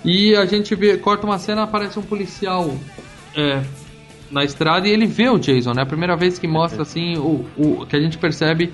E 0.04 0.34
a 0.34 0.44
gente 0.46 0.74
vê, 0.74 0.96
corta 0.96 1.24
uma 1.24 1.38
cena, 1.38 1.62
aparece 1.62 1.96
um 1.96 2.02
policial 2.02 2.74
é, 3.36 3.62
na 4.32 4.42
estrada 4.42 4.88
e 4.88 4.90
ele 4.90 5.06
vê 5.06 5.28
o 5.28 5.38
Jason, 5.38 5.74
né? 5.74 5.82
A 5.82 5.86
primeira 5.86 6.16
vez 6.16 6.38
que 6.38 6.48
mostra 6.48 6.82
assim, 6.82 7.16
o, 7.18 7.44
o 7.56 7.86
que 7.86 7.94
a 7.94 8.00
gente 8.00 8.16
percebe 8.18 8.72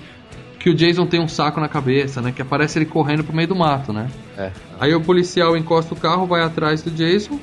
que 0.59 0.71
o 0.71 0.75
Jason 0.75 1.07
tem 1.07 1.21
um 1.21 1.29
saco 1.29 1.61
na 1.61 1.69
cabeça, 1.69 2.23
né? 2.23 2.33
Que 2.33 2.41
aparece 2.41 2.79
ele 2.79 2.87
correndo 2.87 3.25
pro 3.25 3.35
meio 3.35 3.49
do 3.49 3.57
mato, 3.57 3.93
né? 3.93 4.09
É. 4.37 4.53
Aí 4.79 4.95
o 4.95 5.01
policial 5.01 5.57
encosta 5.57 5.93
o 5.95 5.97
carro, 5.97 6.27
vai 6.27 6.43
atrás 6.43 6.83
do 6.83 6.91
Jason 6.91 7.39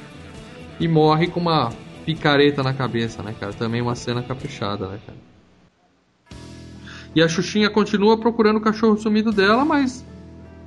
e 0.80 0.88
morre 0.88 1.28
com 1.28 1.39
uma 1.39 1.72
picareta 2.05 2.63
na 2.63 2.74
cabeça, 2.74 3.22
né, 3.22 3.36
cara? 3.39 3.53
Também 3.53 3.82
uma 3.82 3.95
cena 3.95 4.22
caprichada, 4.22 4.88
né, 4.88 4.99
cara? 5.05 5.18
E 7.13 7.22
a 7.22 7.28
Xuxinha 7.28 7.70
continua 7.70 8.18
procurando 8.18 8.57
o 8.57 8.61
cachorro 8.61 8.97
sumido 8.97 9.32
dela, 9.32 9.63
mas 9.63 10.05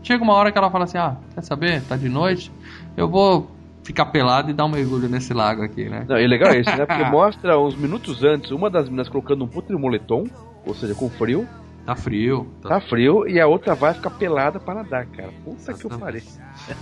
chega 0.02 0.24
uma 0.24 0.32
hora 0.32 0.50
que 0.50 0.56
ela 0.56 0.70
fala 0.70 0.84
assim: 0.84 0.96
Ah, 0.98 1.16
quer 1.34 1.42
saber? 1.42 1.82
Tá 1.82 1.96
de 1.96 2.08
noite, 2.08 2.50
eu 2.96 3.08
vou 3.08 3.50
ficar 3.88 4.04
pelado 4.06 4.50
e 4.50 4.52
dar 4.52 4.66
um 4.66 4.68
mergulho 4.68 5.08
nesse 5.08 5.32
lago 5.32 5.62
aqui, 5.62 5.88
né? 5.88 6.04
Não, 6.06 6.18
e 6.18 6.26
legal 6.26 6.50
é 6.52 6.60
isso, 6.60 6.68
né? 6.76 6.84
Porque 6.84 7.04
mostra 7.10 7.58
uns 7.58 7.74
minutos 7.74 8.22
antes 8.22 8.50
uma 8.50 8.68
das 8.68 8.84
meninas 8.84 9.08
colocando 9.08 9.42
um 9.44 9.48
puto 9.48 9.74
de 9.74 9.80
moletom, 9.80 10.24
ou 10.66 10.74
seja, 10.74 10.94
com 10.94 11.08
frio, 11.08 11.48
Tá 11.86 11.96
frio. 11.96 12.46
tá- 12.60 12.68
tá 12.68 12.80
frio, 12.82 13.26
e 13.26 13.40
a 13.40 13.46
outra 13.46 13.74
vai 13.74 13.94
ficar 13.94 14.10
pelada 14.10 14.60
pra 14.60 14.74
nadar, 14.74 15.06
cara. 15.06 15.30
Puta 15.42 15.72
que 15.72 15.86
eu 15.86 15.90
parei. 15.98 16.22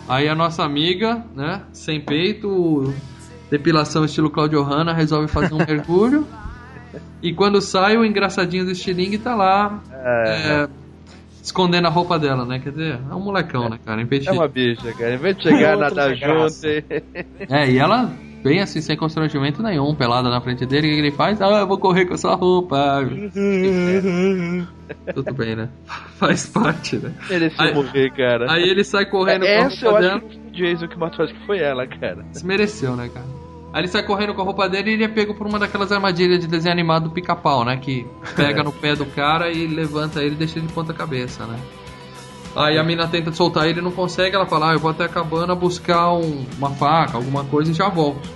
Aí 0.09 0.29
a 0.29 0.35
nossa 0.35 0.65
amiga, 0.65 1.25
né, 1.33 1.63
sem 1.73 2.01
peito, 2.01 2.93
depilação 3.49 4.05
estilo 4.05 4.29
Claudio 4.29 4.61
Hanna, 4.65 4.93
resolve 4.93 5.29
fazer 5.29 5.55
um 5.55 5.59
mergulho. 5.65 6.27
E 7.23 7.33
quando 7.33 7.61
sai, 7.61 7.97
o 7.97 8.05
engraçadinho 8.05 8.65
do 8.65 8.73
estilingue 8.73 9.19
tá 9.19 9.37
lá, 9.37 9.81
é, 9.93 10.69
escondendo 11.47 11.87
a 11.87 11.91
roupa 11.91 12.19
dela, 12.19 12.45
né? 12.45 12.59
Quer 12.59 12.71
dizer, 12.71 12.99
é 13.11 13.15
um 13.15 13.21
molecão, 13.21 13.69
né, 13.69 13.79
cara? 13.85 14.03
É 14.03 14.33
uma 14.33 14.49
bicha, 14.49 14.93
cara. 14.93 15.15
Em 15.15 15.19
vez 15.19 15.37
de 15.37 15.45
chegar, 15.45 15.77
nadar 15.77 16.15
junto. 16.15 16.67
e- 16.67 16.85
É, 17.49 17.71
e 17.71 17.79
ela 17.79 18.11
bem 18.43 18.61
assim, 18.61 18.81
sem 18.81 18.97
constrangimento 18.97 19.63
nenhum, 19.63 19.95
pelada 19.95 20.29
na 20.29 20.41
frente 20.41 20.67
dele, 20.67 20.89
o 20.89 20.91
que 20.95 20.99
ele 20.99 21.11
faz? 21.13 21.41
Ah, 21.41 21.61
eu 21.61 21.67
vou 21.67 21.79
correr 21.79 22.07
com 22.07 22.15
a 22.15 22.19
sua 22.19 22.35
roupa. 22.35 23.01
Tudo 25.15 25.35
bem, 25.35 25.57
né? 25.57 25.69
Faz 26.19 26.47
parte, 26.47 26.97
né? 26.97 27.13
Mereceu 27.29 27.65
Aí- 27.65 27.75
morrer, 27.75 28.11
cara. 28.13 28.53
Aí 28.53 28.63
ele 28.69 28.85
sai 28.85 29.07
correndo 29.07 29.41
com 29.43 29.47
a 29.47 29.51
Essa 29.51 29.87
eu 29.87 29.91
roupa 29.91 30.07
acho 30.07 30.21
dela. 30.21 30.31
que 30.31 30.37
o 30.37 30.51
Jason 30.53 30.89
que 30.89 30.99
matou, 30.99 31.25
acho 31.25 31.35
que 31.35 31.47
foi 31.47 31.59
ela, 31.59 31.87
cara. 31.87 32.25
Se 32.33 32.47
mereceu, 32.47 32.97
né, 32.97 33.09
cara? 33.13 33.27
Aí 33.77 33.83
ele 33.83 33.89
sai 33.89 34.03
correndo 34.03 34.33
com 34.33 34.41
a 34.41 34.45
roupa 34.45 34.67
dele 34.71 34.93
e 34.93 34.95
ele 34.95 35.05
é 35.05 35.09
pego 35.09 35.35
por 35.35 35.47
uma 35.47 35.59
daquelas 35.59 35.93
armadilhas 35.93 36.41
de 36.41 36.47
desenho 36.47 36.73
animado 36.73 37.05
do 37.05 37.11
pica-pau, 37.11 37.63
né? 37.63 37.77
Que 37.77 38.07
pega 38.35 38.63
no 38.63 38.73
pé 38.73 38.95
do 38.97 39.05
cara 39.05 39.53
e 39.53 39.67
levanta 39.67 40.23
ele 40.23 40.35
e 40.35 40.39
deixa 40.39 40.59
ele 40.59 40.67
de 40.67 40.73
ponta 40.73 40.95
cabeça, 40.95 41.45
né? 41.45 41.59
Aí 42.55 42.79
a 42.79 42.83
mina 42.83 43.07
tenta 43.07 43.31
soltar 43.33 43.69
ele, 43.69 43.83
não 43.83 43.91
consegue, 43.91 44.35
ela 44.35 44.47
fala, 44.47 44.71
ah, 44.71 44.73
eu 44.73 44.79
vou 44.79 44.91
até 44.91 45.05
a 45.05 45.09
cabana 45.11 45.55
buscar 45.55 46.11
um- 46.15 46.47
uma 46.57 46.71
faca, 46.71 47.19
alguma 47.19 47.45
coisa 47.45 47.71
e 47.71 47.75
já 47.75 47.87
volto. 47.91 48.27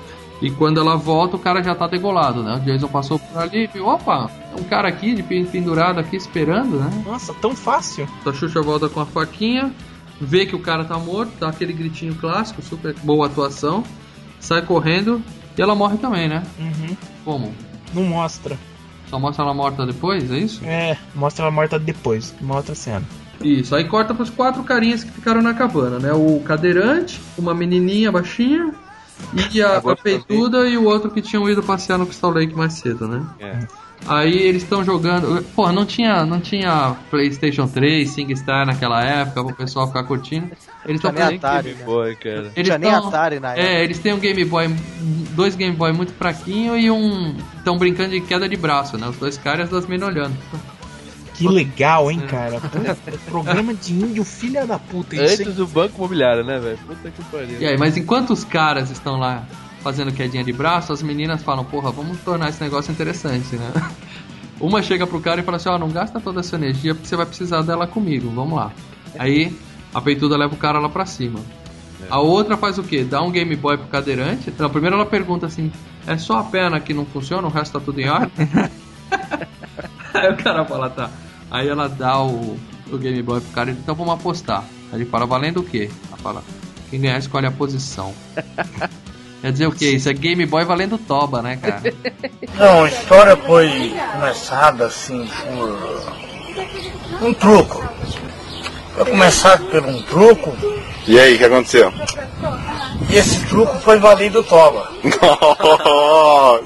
E 0.43 0.51
quando 0.51 0.79
ela 0.79 0.95
volta, 0.95 1.37
o 1.37 1.39
cara 1.39 1.63
já 1.63 1.75
tá 1.75 1.87
degolado, 1.87 2.43
né? 2.43 2.57
O 2.57 2.61
Jason 2.61 2.89
passou 2.89 3.19
por 3.19 3.41
ali 3.41 3.65
e 3.65 3.67
viu, 3.67 3.87
opa, 3.87 4.31
um 4.59 4.65
cara 4.65 4.89
aqui 4.89 5.15
de 5.15 5.23
pen- 5.23 5.47
pendurado 5.47 5.99
aqui 5.99 6.17
esperando, 6.17 6.77
né? 6.77 7.03
Nossa, 7.07 7.33
tão 7.33 7.57
fácil. 7.57 8.07
A 8.27 8.33
Xuxa 8.35 8.61
volta 8.61 8.91
com 8.91 9.01
a 9.01 9.07
faquinha, 9.07 9.73
vê 10.21 10.45
que 10.45 10.55
o 10.55 10.61
cara 10.61 10.85
tá 10.85 10.99
morto, 10.99 11.33
dá 11.41 11.49
aquele 11.49 11.73
gritinho 11.73 12.15
clássico, 12.15 12.61
super 12.61 12.95
boa 13.03 13.25
atuação, 13.27 13.83
sai 14.41 14.63
correndo 14.63 15.23
e 15.57 15.63
ela 15.63 15.75
morre 15.75 15.99
também, 15.99 16.29
né? 16.29 16.43
Uhum. 16.59 16.97
Como? 17.25 17.55
Não 17.95 18.05
mostra. 18.05 18.57
Só 19.09 19.19
mostra 19.19 19.45
ela 19.45 19.55
morta 19.55 19.85
depois, 19.85 20.31
é 20.31 20.39
isso? 20.39 20.65
É, 20.65 20.97
mostra 21.15 21.45
ela 21.45 21.53
morta 21.53 21.79
depois. 21.79 22.35
Uma 22.41 22.57
outra 22.57 22.75
cena. 22.75 23.03
Isso, 23.43 23.75
aí 23.75 23.85
corta 23.85 24.15
pros 24.15 24.31
quatro 24.31 24.63
carinhas 24.63 25.03
que 25.03 25.11
ficaram 25.11 25.41
na 25.41 25.55
cabana, 25.55 25.99
né? 25.99 26.13
O 26.13 26.41
cadeirante, 26.41 27.21
uma 27.39 27.55
menininha 27.55 28.13
baixinha 28.13 28.73
e 29.53 29.63
a, 29.63 29.79
a 29.79 29.97
peituda 29.97 30.69
e 30.69 30.77
o 30.77 30.85
outro 30.85 31.11
que 31.11 31.23
tinham 31.23 31.49
ido 31.49 31.63
passear 31.63 31.99
no 31.99 32.07
Crystal 32.07 32.31
Lake 32.31 32.55
mais 32.55 32.75
cedo, 32.75 33.09
né? 33.09 33.27
É. 33.39 33.67
Aí 34.07 34.35
eles 34.35 34.63
estão 34.63 34.83
jogando. 34.85 35.45
Pô, 35.55 35.71
não 35.71 35.85
tinha, 35.85 36.25
não 36.25 36.41
tinha 36.41 36.97
PlayStation 37.11 37.69
3, 37.69 38.09
SingStar 38.11 38.67
naquela 38.67 39.05
época 39.05 39.45
pro 39.45 39.55
pessoal 39.55 39.87
ficar 39.87 40.05
curtindo. 40.05 40.51
Eles 40.87 40.97
estão 40.97 41.13
fazendo. 41.13 41.37
Atari, 41.37 41.75
né? 41.75 41.85
Boy, 41.85 42.17
cara. 42.17 42.51
Eles 42.57 42.65
Tinha 42.65 42.79
nem 42.79 42.91
tão- 42.91 43.09
Atari 43.09 43.39
na 43.39 43.53
época. 43.53 43.67
É, 43.69 43.85
eles 43.85 43.99
têm 43.99 44.13
um 44.15 44.19
Game 44.19 44.45
Boy, 44.45 44.69
dois 45.33 45.55
Game 45.55 45.77
Boy 45.77 45.93
muito 45.93 46.13
fraquinho 46.15 46.77
e 46.79 46.91
um. 46.91 47.37
Estão 47.59 47.77
brincando 47.77 48.11
de 48.11 48.21
queda 48.23 48.49
de 48.49 48.57
braço, 48.57 48.97
né? 48.97 49.07
Os 49.07 49.17
dois 49.17 49.37
caras 49.37 49.69
das 49.71 49.87
minas 49.87 50.09
olhando. 50.09 50.35
Que 51.35 51.47
legal, 51.49 52.11
hein, 52.11 52.21
É. 52.25 52.27
cara? 52.27 52.61
Puta, 52.61 52.97
programa 53.31 53.73
de 53.75 53.93
índio, 53.95 54.25
filha 54.25 54.67
da 54.67 54.79
puta. 54.79 55.15
Isso 55.17 55.43
Antes 55.43 55.55
do 55.57 55.67
banco 55.67 55.95
imobiliário, 55.99 56.43
né, 56.45 56.59
velho? 56.59 56.79
Puta 56.87 57.11
que 57.11 57.23
pariu. 57.25 57.59
E 57.61 57.67
aí, 57.67 57.79
mas 57.79 57.97
enquanto 57.97 58.31
os 58.33 58.45
caras 58.45 58.91
estão 58.91 59.19
lá 59.19 59.45
fazendo 59.83 60.13
quedinha 60.13 60.45
de 60.45 60.53
braço, 60.53 60.93
as 60.93 61.03
meninas 61.03 61.43
falam, 61.43 61.65
porra, 61.65 61.91
vamos 61.91 62.19
tornar 62.21 62.49
esse 62.49 62.63
negócio 62.63 62.93
interessante, 62.93 63.57
né? 63.57 63.73
Uma 64.61 64.83
chega 64.83 65.07
pro 65.07 65.21
cara 65.21 65.41
e 65.41 65.45
fala 65.45 65.57
assim, 65.57 65.71
ó, 65.71 65.79
não 65.79 65.89
gasta 65.89 66.21
toda 66.21 66.41
essa 66.41 66.57
energia 66.57 66.95
porque 66.95 67.09
você 67.09 67.17
vai 67.17 67.25
precisar 67.25 67.63
dela 67.63 67.87
comigo, 67.87 68.31
vamos 68.31 68.59
lá. 68.59 68.71
Aí 69.19 69.57
a 69.95 70.01
peituda 70.01 70.37
leva 70.37 70.55
o 70.55 70.59
cara 70.59 70.79
lá 70.79 70.89
pra 70.89 71.07
cima. 71.07 71.41
A 72.09 72.21
outra 72.21 72.57
faz 72.57 72.79
o 72.79 72.83
quê? 72.83 73.05
Dá 73.05 73.23
um 73.23 73.31
Game 73.31 73.55
Boy 73.57 73.77
pro 73.77 73.89
cadeirante. 73.89 74.53
Não, 74.59 74.71
primeiro 74.71 74.97
ela 74.97 75.07
pergunta 75.07 75.47
assim: 75.47 75.71
é 76.07 76.17
só 76.17 76.39
a 76.39 76.45
perna 76.45 76.81
que 76.81 76.95
não 76.95 77.05
funciona, 77.05 77.47
o 77.47 77.51
resto 77.51 77.79
tá 77.79 77.85
tudo 77.85 78.01
em 78.01 78.09
ordem? 78.09 78.31
Aí 80.15 80.33
o 80.33 80.37
cara 80.37 80.65
fala, 80.65 80.91
tá. 80.91 81.11
Aí 81.51 81.69
ela 81.69 81.89
dá 81.89 82.23
o, 82.23 82.59
o 82.91 82.99
Game 82.99 83.23
Boy 83.23 83.41
pro 83.41 83.51
cara 83.51 83.71
e 83.71 83.75
então 83.75 83.95
vamos 83.95 84.15
apostar. 84.15 84.65
Aí 84.93 85.01
ele 85.01 85.05
fala, 85.07 85.27
valendo 85.27 85.61
o 85.61 85.65
quê? 85.65 85.91
Ela 86.09 86.17
fala, 86.17 86.45
quem 86.91 87.01
ganhar 87.01 87.19
escolhe 87.19 87.47
a 87.47 87.51
posição. 87.51 88.15
Quer 89.41 89.53
dizer 89.53 89.67
o 89.67 89.73
quê? 89.73 89.91
Isso 89.93 90.09
é 90.09 90.13
Game 90.13 90.45
Boy 90.47 90.65
valendo 90.65 90.99
toba, 90.99 91.41
né, 91.43 91.57
cara? 91.57 91.83
Não, 92.59 92.85
a 92.85 92.89
história 92.89 93.37
foi 93.37 93.95
começada 94.13 94.87
assim 94.87 95.27
por 97.19 97.27
um 97.27 97.33
truco. 97.35 97.89
Foi 98.95 99.05
começado 99.07 99.65
por 99.67 99.83
um 99.85 100.03
truco 100.03 100.53
E 101.07 101.19
aí, 101.19 101.35
o 101.37 101.39
que 101.39 101.45
aconteceu? 101.45 101.93
e 103.09 103.17
esse 103.17 103.47
truco 103.47 103.75
foi 103.81 103.99
valido 103.99 104.43
toba. 104.43 104.91
Nossa! 105.23 106.65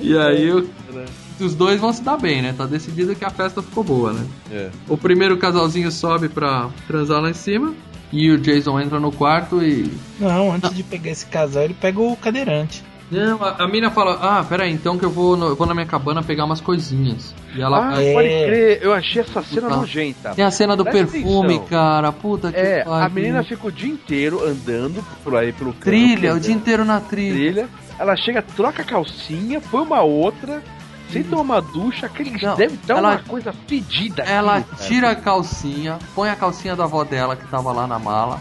E 0.00 0.16
aí 0.16 0.50
o- 0.52 0.68
os 1.40 1.54
dois 1.54 1.80
vão 1.80 1.92
se 1.92 2.02
dar 2.02 2.16
bem, 2.16 2.40
né? 2.42 2.54
Tá 2.56 2.64
decidido 2.66 3.14
que 3.14 3.24
a 3.24 3.30
festa 3.30 3.62
ficou 3.62 3.84
boa, 3.84 4.12
né? 4.12 4.26
É. 4.50 4.70
O 4.88 4.96
primeiro 4.96 5.36
casalzinho 5.36 5.90
sobe 5.92 6.28
pra 6.28 6.68
transar 6.86 7.20
lá 7.20 7.30
em 7.30 7.34
cima. 7.34 7.74
E 8.12 8.30
o 8.30 8.38
Jason 8.38 8.80
entra 8.80 8.98
no 8.98 9.12
quarto 9.12 9.62
e. 9.62 9.92
Não, 10.18 10.52
antes 10.52 10.74
de 10.74 10.82
pegar 10.82 11.10
esse 11.10 11.26
casal, 11.26 11.64
ele 11.64 11.74
pega 11.74 12.00
o 12.00 12.16
cadeirante. 12.16 12.82
Não, 13.10 13.42
a, 13.42 13.64
a 13.64 13.68
mina 13.68 13.90
fala: 13.90 14.18
Ah, 14.20 14.44
pera 14.44 14.64
aí, 14.64 14.72
então 14.72 14.98
que 14.98 15.04
eu 15.04 15.10
vou, 15.10 15.36
no- 15.36 15.46
eu 15.48 15.56
vou 15.56 15.66
na 15.66 15.74
minha 15.74 15.86
cabana 15.86 16.22
pegar 16.22 16.44
umas 16.44 16.60
coisinhas. 16.60 17.34
E 17.54 17.60
ela. 17.60 17.94
Ah, 17.96 18.02
É. 18.02 18.12
pode 18.12 18.28
crer, 18.28 18.78
eu 18.82 18.92
achei 18.92 19.22
essa 19.22 19.42
cena 19.42 19.68
Tá. 19.68 19.76
nojenta. 19.76 20.30
Tem 20.34 20.44
a 20.44 20.50
cena 20.50 20.76
do 20.76 20.84
Presta 20.84 21.12
perfume, 21.12 21.54
atenção. 21.56 21.66
cara. 21.68 22.12
Puta 22.12 22.52
que 22.52 22.58
É, 22.58 22.82
a 22.86 23.08
menina 23.08 23.42
fica 23.42 23.66
o 23.66 23.72
dia 23.72 23.90
inteiro 23.90 24.42
andando 24.46 25.02
por 25.24 25.34
aí 25.36 25.52
pelo 25.52 25.72
campo, 25.72 25.84
Trilha, 25.84 26.32
o 26.32 26.34
né? 26.34 26.40
dia 26.40 26.54
inteiro 26.54 26.84
na 26.84 27.00
trilha. 27.00 27.34
trilha. 27.34 27.68
Ela 27.98 28.14
chega, 28.16 28.40
troca 28.42 28.82
a 28.82 28.84
calcinha, 28.84 29.60
põe 29.70 29.82
uma 29.82 30.02
outra, 30.02 30.62
sem 31.10 31.22
tomar 31.24 31.42
uma 31.42 31.60
ducha, 31.62 32.06
aquele 32.06 32.30
Não, 32.44 32.56
deve 32.56 32.78
ela- 32.88 33.00
uma 33.10 33.18
coisa 33.18 33.52
fedida. 33.66 34.22
Ela 34.22 34.62
tira 34.86 35.10
a 35.10 35.14
calcinha, 35.16 35.98
põe 36.14 36.28
a 36.30 36.36
calcinha 36.36 36.74
da 36.76 36.84
avó 36.84 37.04
dela 37.04 37.34
que 37.36 37.46
tava 37.48 37.72
lá 37.72 37.86
na 37.86 37.98
mala. 37.98 38.40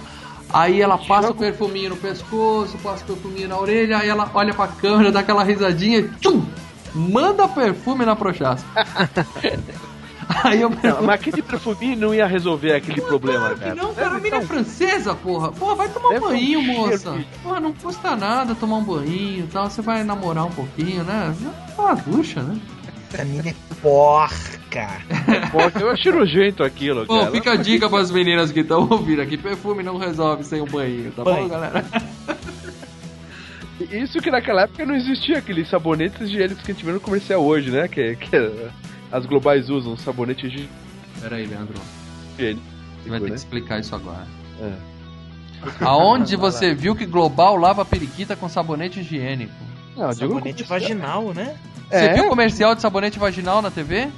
Aí 0.54 0.82
ela 0.82 0.98
passa 0.98 1.32
o 1.32 1.36
perfuminho 1.36 1.90
no 1.92 1.98
pescoço, 1.98 2.78
passa 2.78 3.04
o 3.04 3.08
perfuminho 3.08 3.50
na 3.50 3.58
orelha, 3.60 3.98
aí 3.98 4.08
ela 4.10 4.30
olha 4.34 4.54
pra 4.54 4.68
câmera, 4.68 5.12
dá 5.12 5.20
aquela 5.20 5.44
risadinha 5.44 6.00
e 6.00 6.10
tchum! 6.20 6.46
Manda 6.96 7.48
perfume 7.48 8.06
na 8.06 8.16
prochaça. 8.16 8.66
aí 10.44 10.62
eu 10.62 10.70
Não, 10.70 10.78
pergunto. 10.78 11.04
mas 11.04 11.16
aquele 11.20 11.42
perfuminho 11.42 11.98
não 11.98 12.14
ia 12.14 12.26
resolver 12.28 12.74
aquele 12.74 13.02
problema, 13.02 13.40
Claro 13.40 13.56
que 13.56 13.64
cara. 13.64 13.76
não, 13.76 13.94
cara, 13.94 14.16
a 14.16 14.20
mina 14.20 14.28
é 14.36 14.40
tá 14.40 14.46
um- 14.46 14.48
francesa, 14.48 15.16
porra. 15.16 15.52
Porra, 15.52 15.76
vai 15.76 15.90
tomar 15.90 16.08
um 16.10 16.14
Deve 16.14 16.26
um 16.26 16.30
banho, 16.30 16.62
cheiro 16.64 16.80
moça. 16.82 17.12
de- 17.12 17.26
Porra, 17.44 17.60
não 17.60 17.74
custa 17.74 18.16
nada 18.16 18.56
tomar 18.56 18.78
um 18.78 18.84
banho 18.84 19.40
e 19.40 19.48
tal. 19.52 19.70
Você 19.70 19.82
vai 19.82 20.04
namorar 20.04 20.46
um 20.46 20.52
pouquinho, 20.52 21.04
né? 21.04 21.34
Dá 21.76 21.82
uma 21.84 21.96
ducha, 21.96 22.42
né? 22.42 22.60
Essa 23.14 23.24
mina 23.24 23.50
é 23.50 23.56
porca. 23.82 24.48
Pô, 25.52 25.80
eu 25.80 25.90
achei 25.92 26.12
nojento 26.12 26.62
aquilo, 26.64 27.06
Bom, 27.06 27.20
cara. 27.20 27.32
fica 27.32 27.52
a 27.54 27.56
dica 27.56 27.90
pras 27.90 28.12
meninas 28.12 28.52
que 28.52 28.60
estão 28.60 28.86
ouvindo 28.92 29.22
aqui: 29.22 29.38
perfume 29.38 29.82
não 29.82 29.98
resolve 29.98 30.44
sem 30.44 30.62
um 30.62 30.66
banho, 30.66 31.10
tá 31.14 31.24
bom, 31.24 31.34
Banho. 31.34 31.48
galera? 31.48 31.86
Isso 33.92 34.20
que 34.20 34.32
naquela 34.32 34.64
época 34.64 34.86
não 34.86 34.96
existia 34.96 35.38
aqueles 35.38 35.70
sabonetes 35.70 36.20
higiênicos 36.22 36.64
que 36.64 36.72
a 36.72 36.74
gente 36.74 36.84
vê 36.86 36.92
no 36.92 37.00
comercial 37.00 37.44
hoje, 37.46 37.70
né? 37.70 37.88
Que, 37.88 38.16
que 38.16 38.36
as 39.12 39.26
globais 39.26 39.70
usam, 39.70 39.96
sabonete 39.98 40.48
higiênico. 40.48 40.74
Pera 41.22 41.36
aí, 41.38 41.46
Leandro. 41.46 41.74
né? 41.78 42.56
Você 43.04 43.10
vai 43.10 43.20
ter 43.20 43.28
que 43.30 43.36
explicar 43.36 43.80
isso 43.80 43.96
agora. 43.96 44.28
É. 44.62 44.74
Aonde 45.82 46.36
você 46.38 46.74
viu 46.74 46.96
que 46.96 47.06
Global 47.06 47.56
lava 47.56 47.84
periquita 47.86 48.36
com 48.36 48.48
sabonete 48.48 49.00
higiênico? 49.00 49.54
Não, 49.96 50.10
digo 50.12 50.26
no 50.28 50.34
Sabonete 50.36 50.64
vaginal, 50.64 51.34
né? 51.34 51.56
Você 51.90 51.96
É? 51.96 52.14
viu 52.14 52.28
comercial 52.30 52.76
de 52.76 52.82
sabonete 52.82 53.18
vaginal 53.18 53.62
na 53.64 53.72
TV? 53.72 54.10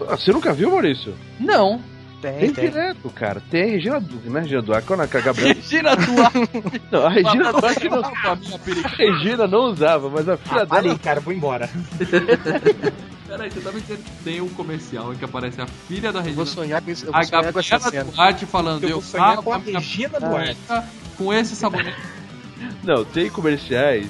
Ah, 0.00 0.16
Você 0.16 0.32
nunca 0.32 0.52
viu, 0.52 0.70
Maurício? 0.70 1.14
Não. 1.38 1.80
Tem, 2.20 2.38
Tem 2.40 2.52
tem. 2.52 2.70
direto, 2.70 3.08
cara. 3.10 3.40
Tem 3.48 3.70
Regina 3.70 4.00
Duarte, 4.00 4.28
né? 4.28 4.40
Regina 4.40 4.62
Duarte, 4.62 4.86
quando 4.88 5.00
a 5.02 5.06
Gabriela. 5.06 5.54
Regina 5.54 5.94
Duarte. 5.94 6.38
Não, 6.90 7.06
a 7.06 7.10
Regina 7.10 7.52
Duarte 7.52 7.88
não. 7.88 8.02
com 8.02 8.08
a. 8.08 8.32
A 8.84 8.88
Regina 8.96 9.46
não 9.46 9.60
usava, 9.70 10.10
mas 10.10 10.28
a 10.28 10.36
filha 10.36 10.62
Ah, 10.62 10.64
dela. 10.64 10.68
parei, 10.68 10.98
cara, 10.98 11.20
vou 11.20 11.32
embora. 11.32 11.70
Peraí, 13.28 13.50
você 13.50 13.60
tá 13.60 13.70
me 13.70 13.80
dizendo 13.82 14.02
que 14.02 14.24
tem 14.24 14.40
um 14.40 14.48
comercial 14.48 15.12
em 15.12 15.16
que 15.16 15.24
aparece 15.24 15.60
a 15.60 15.66
filha 15.66 16.10
da 16.10 16.20
Eu 16.20 16.22
Regina 16.24 16.36
vou 16.36 16.46
sonhar 16.46 16.80
com 16.80 16.90
isso. 16.90 17.04
Eu 17.04 17.14
a 17.14 17.18
vou 17.18 17.26
sonhar 17.26 17.52
com 17.52 17.58
essa 17.58 17.78
Gabriela 17.78 17.90
cena. 17.90 18.16
Duarte 18.16 18.46
falando, 18.46 18.84
Eu 18.84 18.88
eu, 18.88 19.00
vou 19.00 19.10
sonhar 19.10 19.28
lavo 19.28 19.42
com 19.42 19.52
a 19.52 19.58
Regina 19.58 20.18
Duarte. 20.18 20.58
com 21.16 21.32
esse 21.34 21.54
sabonete. 21.54 21.98
Não, 22.82 23.04
tem 23.04 23.28
comerciais. 23.28 24.08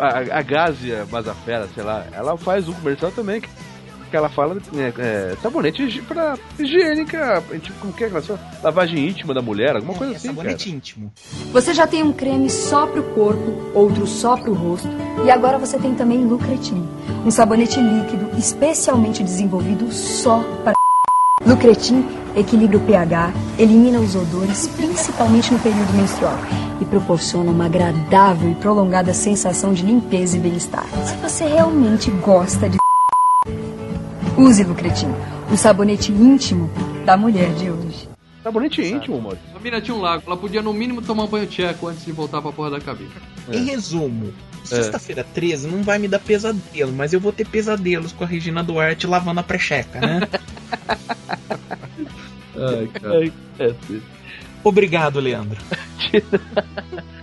A, 0.00 0.38
a 0.38 0.42
Gásia 0.42 1.06
Mazafera, 1.10 1.68
sei 1.74 1.82
lá, 1.82 2.06
ela 2.12 2.36
faz 2.38 2.68
um 2.68 2.72
comercial 2.72 3.12
também 3.12 3.40
que, 3.42 3.48
que 4.08 4.16
ela 4.16 4.28
fala 4.28 4.56
é, 4.76 4.92
é, 4.98 5.36
sabonete 5.42 5.82
higi- 5.82 6.02
pra 6.02 6.36
higiênica, 6.58 7.42
tipo, 7.62 7.78
como 7.80 7.92
que 7.92 8.04
é 8.04 8.08
que 8.08 8.14
ela 8.14 8.22
chama? 8.22 8.38
Lavagem 8.62 9.08
íntima 9.08 9.32
da 9.34 9.42
mulher, 9.42 9.76
alguma 9.76 9.94
coisa 9.94 10.12
é 10.14 10.16
assim, 10.16 10.28
cara. 10.28 10.36
sabonete 10.38 10.70
íntimo. 10.70 11.12
Você 11.52 11.74
já 11.74 11.86
tem 11.86 12.02
um 12.02 12.12
creme 12.12 12.50
só 12.50 12.86
pro 12.86 13.02
corpo, 13.02 13.70
outro 13.74 14.06
só 14.06 14.36
pro 14.36 14.52
rosto, 14.54 14.88
e 15.24 15.30
agora 15.30 15.58
você 15.58 15.78
tem 15.78 15.94
também 15.94 16.24
Lucretin, 16.24 16.86
um 17.24 17.30
sabonete 17.30 17.80
líquido 17.80 18.30
especialmente 18.38 19.22
desenvolvido 19.22 19.90
só 19.92 20.42
para 20.64 20.74
Lucretin 21.46 22.04
equilibra 22.36 22.76
o 22.76 22.80
pH, 22.80 23.32
elimina 23.58 23.98
os 23.98 24.14
odores, 24.14 24.68
principalmente 24.68 25.52
no 25.52 25.58
período 25.58 25.92
menstrual, 25.94 26.36
e 26.80 26.84
proporciona 26.84 27.50
uma 27.50 27.66
agradável 27.66 28.50
e 28.50 28.54
prolongada 28.56 29.12
sensação 29.14 29.72
de 29.72 29.84
limpeza 29.84 30.36
e 30.36 30.40
bem-estar. 30.40 30.84
Se 31.04 31.14
você 31.16 31.44
realmente 31.46 32.10
gosta 32.10 32.68
de 32.68 32.77
Use 34.38 34.62
Lucretin, 34.62 35.08
o 35.52 35.56
sabonete 35.56 36.12
íntimo 36.12 36.70
da 37.04 37.16
mulher 37.16 37.52
de 37.54 37.68
hoje. 37.70 38.08
Sabonete 38.40 38.80
íntimo, 38.82 39.20
mano. 39.20 39.36
A 39.52 39.58
mina 39.58 39.80
tinha 39.80 39.96
um 39.96 40.00
lago, 40.00 40.22
ela 40.24 40.36
podia 40.36 40.62
no 40.62 40.72
mínimo 40.72 41.02
tomar 41.02 41.24
um 41.24 41.26
banho 41.26 41.46
tcheco 41.48 41.88
antes 41.88 42.04
de 42.04 42.12
voltar 42.12 42.40
pra 42.40 42.52
porra 42.52 42.70
da 42.70 42.80
cabine. 42.80 43.10
Em 43.52 43.64
resumo, 43.64 44.32
sexta-feira 44.62 45.24
13 45.24 45.66
não 45.66 45.82
vai 45.82 45.98
me 45.98 46.06
dar 46.06 46.20
pesadelo, 46.20 46.92
mas 46.92 47.12
eu 47.12 47.18
vou 47.18 47.32
ter 47.32 47.48
pesadelos 47.48 48.12
com 48.12 48.22
a 48.22 48.26
Regina 48.28 48.62
Duarte 48.62 49.08
lavando 49.08 49.40
a 49.40 49.42
precheca, 49.42 50.00
né? 50.00 50.20
Ai, 52.56 52.86
cara. 52.94 53.32
É. 53.58 53.74
Obrigado, 54.62 55.18
Leandro. 55.18 55.60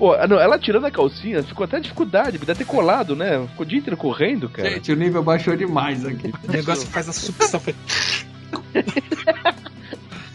Pô, 0.00 0.16
não, 0.26 0.40
ela 0.40 0.58
tirando 0.58 0.86
a 0.86 0.90
calcinha, 0.90 1.42
ficou 1.42 1.62
até 1.62 1.78
dificuldade, 1.78 2.38
deve 2.38 2.54
ter 2.54 2.64
colado, 2.64 3.14
né? 3.14 3.46
Ficou 3.50 3.66
o 3.66 3.68
dia 3.68 3.78
inteiro 3.78 3.98
correndo, 3.98 4.48
cara. 4.48 4.70
Gente, 4.70 4.90
o 4.90 4.96
nível 4.96 5.22
baixou 5.22 5.54
demais 5.54 6.06
aqui. 6.06 6.32
O 6.48 6.50
negócio 6.50 6.88
faz 6.88 7.06
a 7.10 7.12
sucção. 7.12 7.60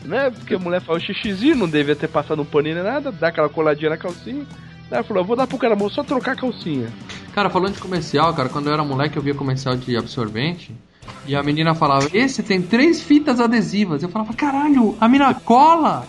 Né? 0.05 0.29
Porque 0.29 0.53
a 0.53 0.59
mulher 0.59 0.81
faz 0.81 1.01
o 1.01 1.05
xixizinho, 1.07 1.55
não 1.55 1.67
devia 1.67 1.95
ter 1.95 2.07
passado 2.07 2.39
um 2.39 2.45
paninho 2.45 2.75
nem 2.75 2.83
nada, 2.83 3.11
dá 3.11 3.29
aquela 3.29 3.49
coladinha 3.49 3.89
na 3.89 3.97
calcinha. 3.97 4.45
Ela 4.91 5.03
falou, 5.03 5.25
vou 5.25 5.35
dar 5.35 5.47
pro 5.47 5.57
cara, 5.57 5.75
só 5.89 6.03
trocar 6.03 6.33
a 6.33 6.35
calcinha. 6.35 6.93
Cara, 7.33 7.49
falando 7.49 7.73
de 7.73 7.79
comercial, 7.79 8.31
cara, 8.35 8.47
quando 8.47 8.67
eu 8.67 8.73
era 8.73 8.83
moleque 8.83 9.17
eu 9.17 9.23
via 9.23 9.33
comercial 9.33 9.75
de 9.75 9.97
absorvente 9.97 10.75
e 11.25 11.35
a 11.35 11.41
menina 11.41 11.73
falava, 11.73 12.07
esse 12.13 12.43
tem 12.43 12.61
três 12.61 13.01
fitas 13.01 13.39
adesivas. 13.39 14.03
Eu 14.03 14.09
falava, 14.09 14.31
caralho, 14.35 14.95
a 15.01 15.09
mina 15.09 15.33
cola 15.33 16.07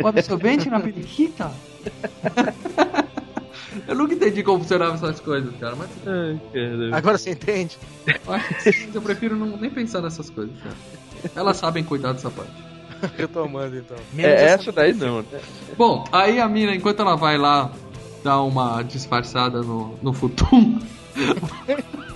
o 0.00 0.06
absorvente 0.06 0.70
na 0.70 0.78
periquita? 0.78 1.50
eu 3.88 3.94
nunca 3.94 4.14
entendi 4.14 4.42
como 4.42 4.60
funcionavam 4.60 4.94
essas 4.94 5.20
coisas, 5.20 5.52
cara, 5.58 5.76
mas 5.76 5.88
Ai, 6.06 6.40
cara. 6.52 6.96
Agora 6.96 7.18
você 7.18 7.30
entende? 7.30 7.78
mas 8.26 8.94
eu 8.94 9.02
prefiro 9.02 9.36
não, 9.36 9.56
nem 9.56 9.70
pensar 9.70 10.00
nessas 10.00 10.30
coisas, 10.30 10.54
cara. 10.62 10.76
Elas 11.34 11.56
sabem 11.56 11.84
cuidar 11.84 12.12
dessa 12.12 12.30
parte. 12.30 12.52
Retomando 13.16 13.76
então. 13.76 13.96
Menos 14.12 14.40
É, 14.40 14.44
essa 14.44 14.72
daí 14.72 14.92
não, 14.92 15.22
né? 15.22 15.40
Bom, 15.76 16.04
aí 16.12 16.40
a 16.40 16.48
mina, 16.48 16.74
enquanto 16.74 17.00
ela 17.00 17.16
vai 17.16 17.38
lá 17.38 17.70
dar 18.22 18.42
uma 18.42 18.82
disfarçada 18.82 19.62
no, 19.62 19.98
no 20.02 20.12
futum, 20.12 20.78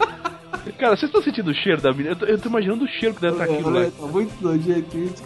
Cara, 0.78 0.96
vocês 0.96 1.08
estão 1.08 1.22
sentindo 1.22 1.50
o 1.50 1.54
cheiro 1.54 1.80
da 1.80 1.92
menina? 1.92 2.10
Eu 2.10 2.16
tô, 2.16 2.26
eu 2.26 2.38
tô 2.38 2.48
imaginando 2.48 2.84
o 2.84 2.88
cheiro 2.88 3.14
que 3.14 3.20
deve 3.20 3.34
estar 3.34 3.44
aquilo 3.44 3.70
lá. 3.70 3.84
tá 3.90 4.06
muito 4.06 4.32
nojento 4.42 4.98
isso. 4.98 5.22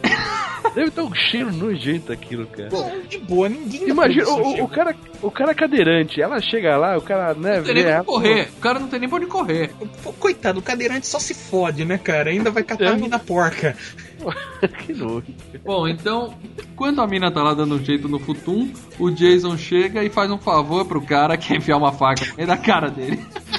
Deve 0.75 0.89
estar 0.89 1.03
um 1.03 1.15
cheiro 1.15 1.53
nojento 1.53 2.13
aquilo, 2.13 2.47
cara. 2.47 2.69
De 3.09 3.19
boa, 3.19 3.49
ninguém 3.49 3.89
Imagina, 3.89 4.23
isso, 4.23 4.33
o, 4.35 4.65
o, 4.65 4.69
cara, 4.69 4.95
o 5.23 5.31
cara 5.31 5.55
cadeirante, 5.55 6.21
ela 6.23 6.41
chega 6.41 6.77
lá, 6.77 6.97
o 6.97 7.01
cara, 7.03 7.35
né, 7.35 7.57
Não 7.57 7.65
tem 7.65 7.75
nem 7.75 7.85
ela, 7.85 8.05
correr. 8.05 8.49
O 8.57 8.61
cara 8.61 8.79
não 8.79 8.87
tem 8.87 9.01
nem 9.01 9.09
pra 9.09 9.19
onde 9.19 9.27
correr. 9.27 9.71
Pô, 10.03 10.13
Coitado, 10.13 10.61
o 10.61 10.63
cadeirante 10.63 11.07
só 11.09 11.19
se 11.19 11.35
fode, 11.35 11.85
né, 11.85 11.99
cara? 11.99 12.31
Ainda 12.31 12.51
vai 12.51 12.63
catar 12.63 12.85
É. 12.85 12.89
a 12.89 12.97
mina 12.97 13.19
porca. 13.19 13.75
que 14.87 14.93
nojo. 14.93 15.25
Bom, 15.65 15.89
então, 15.89 16.35
quando 16.77 17.01
a 17.01 17.07
mina 17.07 17.31
tá 17.33 17.43
lá 17.43 17.55
dando 17.55 17.75
um 17.75 17.85
jeito 17.85 18.09
no 18.09 18.19
futum, 18.21 18.71
o 18.99 19.11
Jason 19.11 19.57
chega 19.57 20.05
e 20.05 20.11
faz 20.11 20.31
um 20.31 20.39
favor 20.39 20.85
pro 20.85 21.01
cara 21.01 21.37
que 21.37 21.53
é 21.53 21.57
enfiar 21.57 21.79
uma 21.79 21.91
faca 21.93 22.27
no 22.27 22.37
meio 22.37 22.47
da 22.47 22.57
cara 22.57 22.91
dele. 22.91 23.19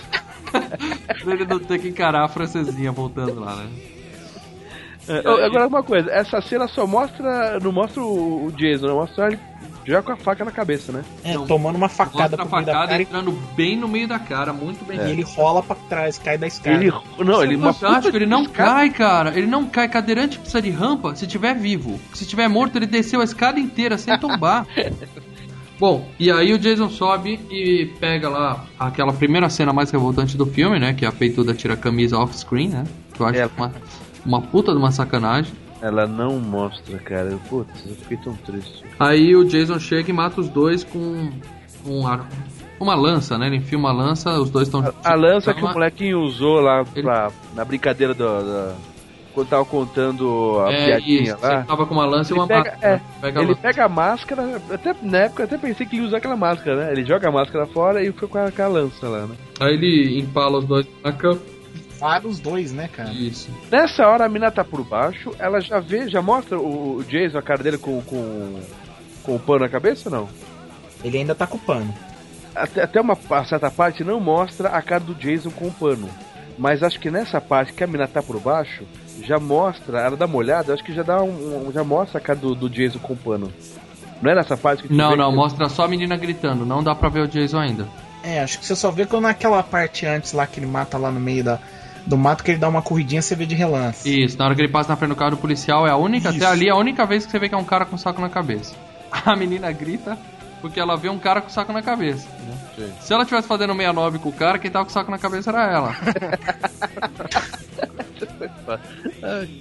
pra 1.24 1.34
ele 1.34 1.45
não 1.45 1.59
ter 1.59 1.80
que 1.80 1.89
encarar 1.89 2.24
a 2.26 2.28
francesinha 2.28 2.91
voltando 2.91 3.39
lá, 3.39 3.55
né? 3.55 3.67
É, 5.07 5.17
agora 5.45 5.67
uma 5.67 5.84
coisa, 5.84 6.11
essa 6.11 6.39
cena 6.41 6.67
só 6.67 6.86
mostra, 6.86 7.59
não 7.59 7.72
mostra 7.72 8.01
o, 8.03 8.51
Jason, 8.55 8.88
não 8.88 8.95
mostra 8.97 9.28
ele 9.28 9.39
já 9.84 9.99
com 10.03 10.11
a 10.11 10.15
faca 10.15 10.45
na 10.45 10.51
cabeça, 10.51 10.91
né? 10.91 11.03
É, 11.24 11.34
Não, 11.34 11.47
tomando 11.47 11.76
uma 11.76 11.89
facada 11.89 12.38
Mostra 12.38 12.43
a 12.43 12.45
meio 12.45 12.65
da 12.65 12.72
facada 12.72 12.88
cara 12.89 12.99
e 12.99 13.01
entrando 13.01 13.32
bem 13.55 13.76
no 13.76 13.88
meio 13.88 14.07
da 14.07 14.19
cara, 14.19 14.53
muito 14.53 14.86
bem. 14.86 14.99
e 14.99 15.09
ele 15.09 15.24
rola 15.24 15.63
pra 15.63 15.76
trás, 15.76 16.19
cai 16.19 16.38
da 16.38 16.45
escada. 16.45 16.78
Ele, 16.78 16.91
não, 17.17 17.43
ele 17.43 17.55
Isso 17.55 17.63
é 17.63 17.67
uma 17.67 17.74
fantástico, 17.74 18.15
ele 18.15 18.28
não 18.28 18.43
escada- 18.43 18.69
cai, 18.74 18.89
cara. 18.91 19.36
Ele 19.36 19.47
não 19.47 19.65
cai. 19.65 19.89
Cadeirante 19.89 20.38
precisa 20.38 20.61
de 20.61 20.69
rampa 20.69 21.15
se 21.15 21.26
tiver 21.26 21.55
vivo. 21.55 21.99
Se 22.13 22.28
tiver 22.28 22.47
morto, 22.47 22.76
ele 22.78 22.86
desceu 22.86 23.22
a 23.22 23.24
escada 23.24 23.59
inteira 23.59 23.97
sem 23.97 24.17
tombar. 24.19 24.67
Bom, 25.82 26.07
e 26.19 26.29
aí 26.29 26.53
o 26.53 26.59
Jason 26.59 26.89
sobe 26.89 27.39
e 27.49 27.88
pega 27.99 28.29
lá 28.29 28.65
aquela 28.79 29.11
primeira 29.11 29.49
cena 29.49 29.73
mais 29.73 29.89
revoltante 29.89 30.38
do 30.38 30.45
filme, 30.45 30.77
né? 30.77 30.93
Que 30.93 31.05
é 31.05 31.07
a 31.07 31.11
peituda 31.11 31.55
tira 31.55 31.73
a 31.73 31.77
camisa 31.77 32.19
off-screen, 32.19 32.69
né? 32.69 32.84
Que 33.15 33.19
eu 33.19 33.25
acho 33.25 33.39
É. 33.39 33.49
uma, 33.57 33.71
uma 34.23 34.41
puta 34.43 34.73
de 34.73 34.77
uma 34.77 34.91
sacanagem. 34.91 35.51
Ela 35.82 36.05
não 36.05 36.39
mostra, 36.39 36.99
cara. 36.99 37.36
Putz, 37.49 37.84
eu 37.88 37.95
fiquei 37.95 38.17
tão 38.17 38.36
triste. 38.36 38.84
Aí 38.99 39.36
o 39.36 39.43
Jason 39.43 39.79
chega 39.79 40.11
e 40.11 40.13
mata 40.13 40.39
os 40.39 40.49
dois 40.49 40.84
com 40.84 41.32
um 41.84 42.05
ar- 42.05 42.29
uma 42.79 42.93
lança, 42.93 43.36
né? 43.39 43.47
Ele 43.47 43.55
enfia 43.55 43.79
uma 43.79 43.91
lança, 43.91 44.39
os 44.39 44.51
dois 44.51 44.67
estão. 44.67 44.93
A 45.03 45.15
lança 45.15 45.51
que 45.51 45.63
o 45.65 45.67
molequinho 45.67 46.19
usou 46.21 46.59
lá 46.61 46.86
Ele- 46.93 47.01
pra, 47.01 47.32
na 47.55 47.65
brincadeira 47.65 48.13
do, 48.13 48.23
da- 48.23 48.75
quando 49.34 49.49
tava 49.49 49.65
contando 49.65 50.59
a 50.65 50.71
É, 50.71 50.86
piadinha 50.86 51.21
isso, 51.34 51.38
lá. 51.41 51.53
ele 51.55 51.63
tava 51.63 51.86
com 51.86 51.93
uma 51.93 52.05
lança 52.05 52.32
Ele 52.32 52.39
e 52.39 52.41
uma 52.41 52.47
pega- 52.47 52.71
máscara. 52.71 52.93
é, 52.95 53.01
Pega 53.21 53.39
a 53.39 53.41
Ele 53.43 53.49
lança. 53.51 53.61
pega 53.61 53.86
a 53.86 53.89
máscara, 53.89 54.61
até 54.71 54.95
na 55.01 55.17
época 55.19 55.41
eu 55.43 55.45
até 55.45 55.57
pensei 55.57 55.86
que 55.86 55.95
ele 55.95 56.01
ia 56.03 56.07
usar 56.07 56.17
aquela 56.17 56.36
máscara, 56.38 56.75
né? 56.86 56.91
Ele 56.91 57.05
joga 57.05 57.27
a 57.27 57.32
máscara 57.32 57.65
fora 57.67 58.03
e 58.03 58.11
fica 58.11 58.27
com 58.27 58.38
a, 58.38 58.51
com 58.51 58.61
a 58.61 58.67
lança 58.67 59.07
lá, 59.07 59.25
né? 59.27 59.36
Aí 59.59 59.73
ele 59.73 60.19
empala 60.19 60.57
os 60.59 60.65
dois 60.65 60.86
na 61.03 61.11
cama. 61.13 61.39
Vários 61.99 62.39
dois, 62.39 62.71
né, 62.71 62.88
cara? 62.91 63.11
Isso. 63.11 63.49
Nessa 63.71 64.07
hora 64.07 64.25
a 64.25 64.29
mina 64.29 64.49
tá 64.49 64.63
por 64.63 64.84
baixo, 64.84 65.32
ela 65.38 65.59
já 65.61 65.79
vê, 65.79 66.09
já 66.09 66.21
mostra 66.21 66.57
o, 66.59 67.03
Jason, 67.07 67.38
a 67.38 67.41
cara 67.43 67.61
dele 67.61 67.77
com, 67.77 68.01
com, 68.01 68.59
com 69.21 69.36
o 69.36 69.39
pano 69.39 69.59
na 69.59 69.69
cabeça 69.69 70.09
ou 70.09 70.15
não? 70.15 70.29
Ele 71.03 71.19
ainda 71.19 71.36
tá 71.36 71.45
com 71.45 71.57
o 71.57 71.59
pano. 71.59 71.93
Até, 72.55 72.82
até 72.84 72.99
uma 72.99 73.15
certa 73.45 73.69
parte 73.71 74.03
não 74.03 74.19
mostra 74.19 74.69
a 74.69 74.82
cara 74.82 74.99
do 75.03 75.13
Jason 75.15 75.51
com 75.51 75.67
o 75.67 75.71
pano. 75.71 76.09
Mas 76.57 76.84
acho 76.84 76.99
que 76.99 77.09
nessa 77.11 77.39
parte 77.39 77.71
que 77.71 77.84
a 77.84 77.88
mina 77.88 78.07
tá 78.07 78.21
por 78.21 78.39
baixo, 78.39 78.84
já 79.26 79.39
mostra, 79.39 79.99
ela 80.01 80.17
dá 80.17 80.26
uma 80.26 80.38
olhada, 80.38 80.74
acho 80.74 80.84
que 80.84 80.93
já 80.93 81.03
dá 81.03 81.22
um, 81.24 81.67
um- 81.67 81.72
já 81.72 81.84
mostra 81.84 82.17
a 82.19 82.22
cara 82.22 82.38
do, 82.39 82.53
do 82.55 82.69
Jason 82.69 82.99
com 82.99 83.13
o 83.13 83.17
pano. 83.17 83.51
Não 84.22 84.32
é 84.32 84.36
nessa 84.36 84.55
parte 84.57 84.84
que 84.84 84.89
tu 84.89 84.93
Não, 84.95 85.11
vê 85.11 85.15
não, 85.15 85.30
que- 85.32 85.36
mostra 85.36 85.67
só 85.69 85.86
a 85.86 85.88
menina 85.88 86.15
gritando. 86.17 86.65
Não 86.65 86.84
dá 86.84 86.93
pra 86.93 87.09
ver 87.09 87.22
o 87.22 87.28
Jason 87.28 87.57
ainda. 87.59 87.88
É, 88.24 88.39
acho 88.41 88.59
que 88.59 88.65
você 88.65 88.76
só 88.76 88.91
vê 88.91 89.05
quando 89.05 89.24
naquela 89.24 89.63
parte 89.63 90.05
antes 90.05 90.32
lá 90.34 90.45
que 90.45 90.59
ele 90.59 90.67
mata 90.67 90.97
lá 90.97 91.09
no 91.11 91.19
meio 91.19 91.43
da, 91.43 91.59
do 92.05 92.15
mato, 92.17 92.43
que 92.43 92.51
ele 92.51 92.59
dá 92.59 92.69
uma 92.69 92.82
corridinha, 92.82 93.22
você 93.22 93.36
vê 93.36 93.45
de 93.47 93.55
relance. 93.55 94.07
Isso, 94.07 94.38
na 94.38 94.45
hora 94.45 94.53
que 94.55 94.61
ele 94.61 94.72
passa 94.72 94.89
na 94.89 94.95
frente 94.95 95.09
do 95.09 95.15
carro 95.15 95.32
do 95.32 95.38
policial, 95.38 95.88
é 95.88 95.91
a 95.91 95.95
única, 95.97 96.30
Isso. 96.30 96.38
até 96.38 96.45
ali, 96.45 96.67
é 96.67 96.72
a 96.72 96.76
única 96.76 97.03
vez 97.05 97.26
que 97.26 97.32
você 97.32 97.39
vê 97.39 97.49
que 97.49 97.55
é 97.55 97.57
um 97.57 97.63
cara 97.63 97.84
com 97.86 97.97
saco 97.97 98.22
na 98.22 98.30
cabeça. 98.30 98.76
A 99.26 99.36
menina 99.36 99.72
grita 99.72 100.17
porque 100.61 100.80
ela 100.80 100.95
vê 100.95 101.09
um 101.09 101.17
cara 101.17 101.41
com 101.41 101.49
saco 101.49 101.74
na 101.74 101.82
cabeça. 101.82 102.28
Entendeu? 102.74 102.93
Se 103.01 103.13
ela 103.13 103.26
tivesse 103.26 103.47
fazendo 103.47 103.74
69 103.74 104.19
com 104.19 104.30
o 104.30 104.34
cara, 104.34 104.59
quem 104.59 104.72
tava 104.72 104.86
com 104.86 104.91
saco 104.91 105.11
na 105.11 105.17
cabeça 105.17 105.51
era 105.51 105.72
ela. 105.72 105.95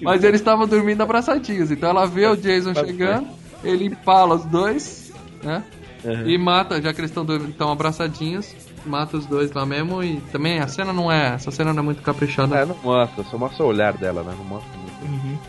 Mas 0.02 0.24
eles 0.24 0.40
estavam 0.40 0.66
dormindo 0.66 1.02
abraçadinhos, 1.02 1.70
então 1.70 1.90
ela 1.90 2.06
vê 2.06 2.26
o 2.26 2.36
Jason 2.36 2.74
chegando, 2.74 3.28
ele 3.62 3.86
empala 3.86 4.34
os 4.34 4.44
dois, 4.44 5.12
né? 5.42 5.62
Uhum. 6.04 6.28
E 6.28 6.38
mata, 6.38 6.80
já 6.80 6.92
que 6.94 7.00
eles 7.00 7.10
estão 7.10 7.70
abraçadinhos, 7.70 8.54
mata 8.86 9.16
os 9.16 9.26
dois 9.26 9.52
lá 9.52 9.66
mesmo 9.66 10.02
e 10.02 10.20
também 10.32 10.60
a 10.60 10.66
cena 10.66 10.92
não 10.92 11.12
é, 11.12 11.34
essa 11.34 11.50
cena 11.50 11.72
não 11.72 11.80
é 11.80 11.84
muito 11.84 12.02
caprichada. 12.02 12.56
É, 12.56 12.64
não 12.64 12.76
mostra, 12.82 13.24
só 13.24 13.36
mostra 13.36 13.64
o 13.64 13.68
olhar 13.68 13.92
dela, 13.92 14.22
né? 14.22 14.34
Não 14.36 14.44
mostra 14.44 14.70
muito. 14.78 14.90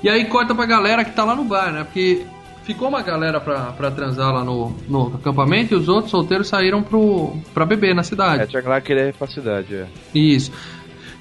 E 0.03 0.09
aí 0.09 0.25
corta 0.25 0.55
pra 0.55 0.65
galera 0.65 1.03
que 1.05 1.11
tá 1.11 1.23
lá 1.23 1.35
no 1.35 1.43
bar, 1.43 1.71
né? 1.71 1.83
Porque 1.83 2.25
ficou 2.63 2.87
uma 2.89 3.01
galera 3.01 3.39
pra, 3.39 3.71
pra 3.71 3.91
transar 3.91 4.33
lá 4.33 4.43
no, 4.43 4.75
no 4.87 5.07
acampamento 5.15 5.73
e 5.73 5.77
os 5.77 5.87
outros 5.89 6.11
solteiros 6.11 6.47
saíram 6.47 6.81
pro, 6.83 7.35
pra 7.53 7.65
beber 7.65 7.93
na 7.95 8.01
É, 8.01 8.03
cidade. 8.03 8.47
tinha 8.47 8.63
lá 8.67 8.79
que 8.81 8.91
ele 8.91 9.01
é 9.01 9.11
pra 9.11 9.27
cidade, 9.27 9.75
é. 9.75 9.87
Isso. 10.13 10.51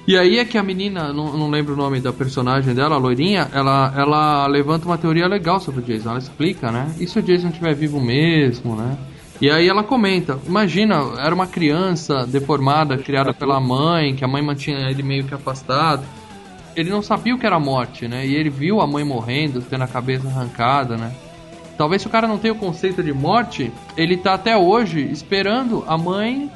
E 0.07 0.17
aí 0.17 0.39
é 0.39 0.45
que 0.45 0.57
a 0.57 0.63
menina, 0.63 1.13
não, 1.13 1.37
não 1.37 1.49
lembro 1.49 1.73
o 1.73 1.77
nome 1.77 1.99
da 1.99 2.11
personagem 2.11 2.73
dela, 2.73 2.95
a 2.95 2.97
loirinha, 2.97 3.47
ela, 3.53 3.93
ela 3.95 4.47
levanta 4.47 4.85
uma 4.85 4.97
teoria 4.97 5.27
legal 5.27 5.59
sobre 5.59 5.81
o 5.81 5.83
Jason. 5.83 6.09
Ela 6.09 6.19
explica, 6.19 6.71
né? 6.71 6.93
E 6.99 7.05
se 7.07 7.19
o 7.19 7.21
Jason 7.21 7.49
estiver 7.49 7.75
vivo 7.75 7.99
mesmo, 8.01 8.75
né? 8.75 8.97
E 9.39 9.49
aí 9.49 9.67
ela 9.67 9.83
comenta, 9.83 10.37
imagina, 10.45 10.95
era 11.19 11.33
uma 11.33 11.47
criança 11.47 12.25
deformada, 12.27 12.97
criada 12.97 13.33
pela 13.33 13.59
mãe, 13.59 14.15
que 14.15 14.23
a 14.23 14.27
mãe 14.27 14.41
mantinha 14.43 14.89
ele 14.89 15.01
meio 15.03 15.23
que 15.23 15.33
afastado. 15.33 16.03
Ele 16.75 16.89
não 16.89 17.01
sabia 17.01 17.35
o 17.35 17.37
que 17.39 17.45
era 17.45 17.59
morte, 17.59 18.07
né? 18.07 18.25
E 18.25 18.35
ele 18.35 18.49
viu 18.49 18.81
a 18.81 18.87
mãe 18.87 19.03
morrendo, 19.03 19.61
tendo 19.61 19.83
a 19.83 19.87
cabeça 19.87 20.27
arrancada, 20.27 20.95
né? 20.95 21.11
Talvez 21.81 21.99
se 22.03 22.07
o 22.07 22.11
cara 22.11 22.27
não 22.27 22.37
tenha 22.37 22.53
o 22.53 22.57
conceito 22.57 23.01
de 23.01 23.11
morte, 23.11 23.71
ele 23.97 24.15
tá 24.15 24.35
até 24.35 24.55
hoje 24.55 25.01
esperando 25.11 25.83
a 25.87 25.97
mãe 25.97 26.47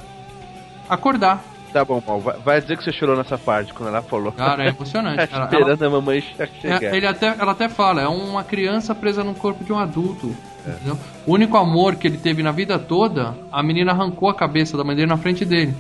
acordar. 0.88 1.44
Tá 1.74 1.84
bom, 1.84 2.00
Paulo, 2.00 2.24
vai, 2.46 2.62
dizer 2.62 2.78
que 2.78 2.84
você 2.84 2.94
chorou 2.94 3.18
nessa 3.18 3.36
parte 3.36 3.74
quando 3.74 3.90
ela 3.90 4.04
falou. 4.04 4.32
Cara, 4.32 4.66
é 4.66 4.70
emocionante. 4.78 5.26
cara. 5.28 5.46
Esperando 5.46 5.82
a 5.84 5.90
mamãe 5.90 6.24
Ela- 6.38 6.48
chegar. 6.62 6.84
é, 6.84 6.96
ele 6.96 7.08
até, 7.08 7.36
ela 7.40 7.54
até 7.54 7.68
fala, 7.68 8.04
é 8.04 8.08
uma 8.08 8.44
criança 8.44 8.94
presa 8.94 9.24
no 9.24 9.34
corpo 9.34 9.64
de 9.64 9.74
um 9.74 9.80
adulto. 9.80 10.34
entendeu? 10.64 10.96
O 11.26 11.34
único 11.34 11.58
amor 11.58 11.96
que 11.96 12.06
ele 12.08 12.18
teve 12.18 12.44
na 12.44 12.52
vida 12.52 12.78
toda, 12.78 13.36
a 13.52 13.64
menina 13.64 13.94
arrancou 13.94 14.30
a 14.30 14.34
cabeça 14.36 14.78
da 14.78 14.84
mãe 14.84 14.96
dele 14.96 15.08
na 15.10 15.18
frente 15.18 15.44
dele. 15.44 15.74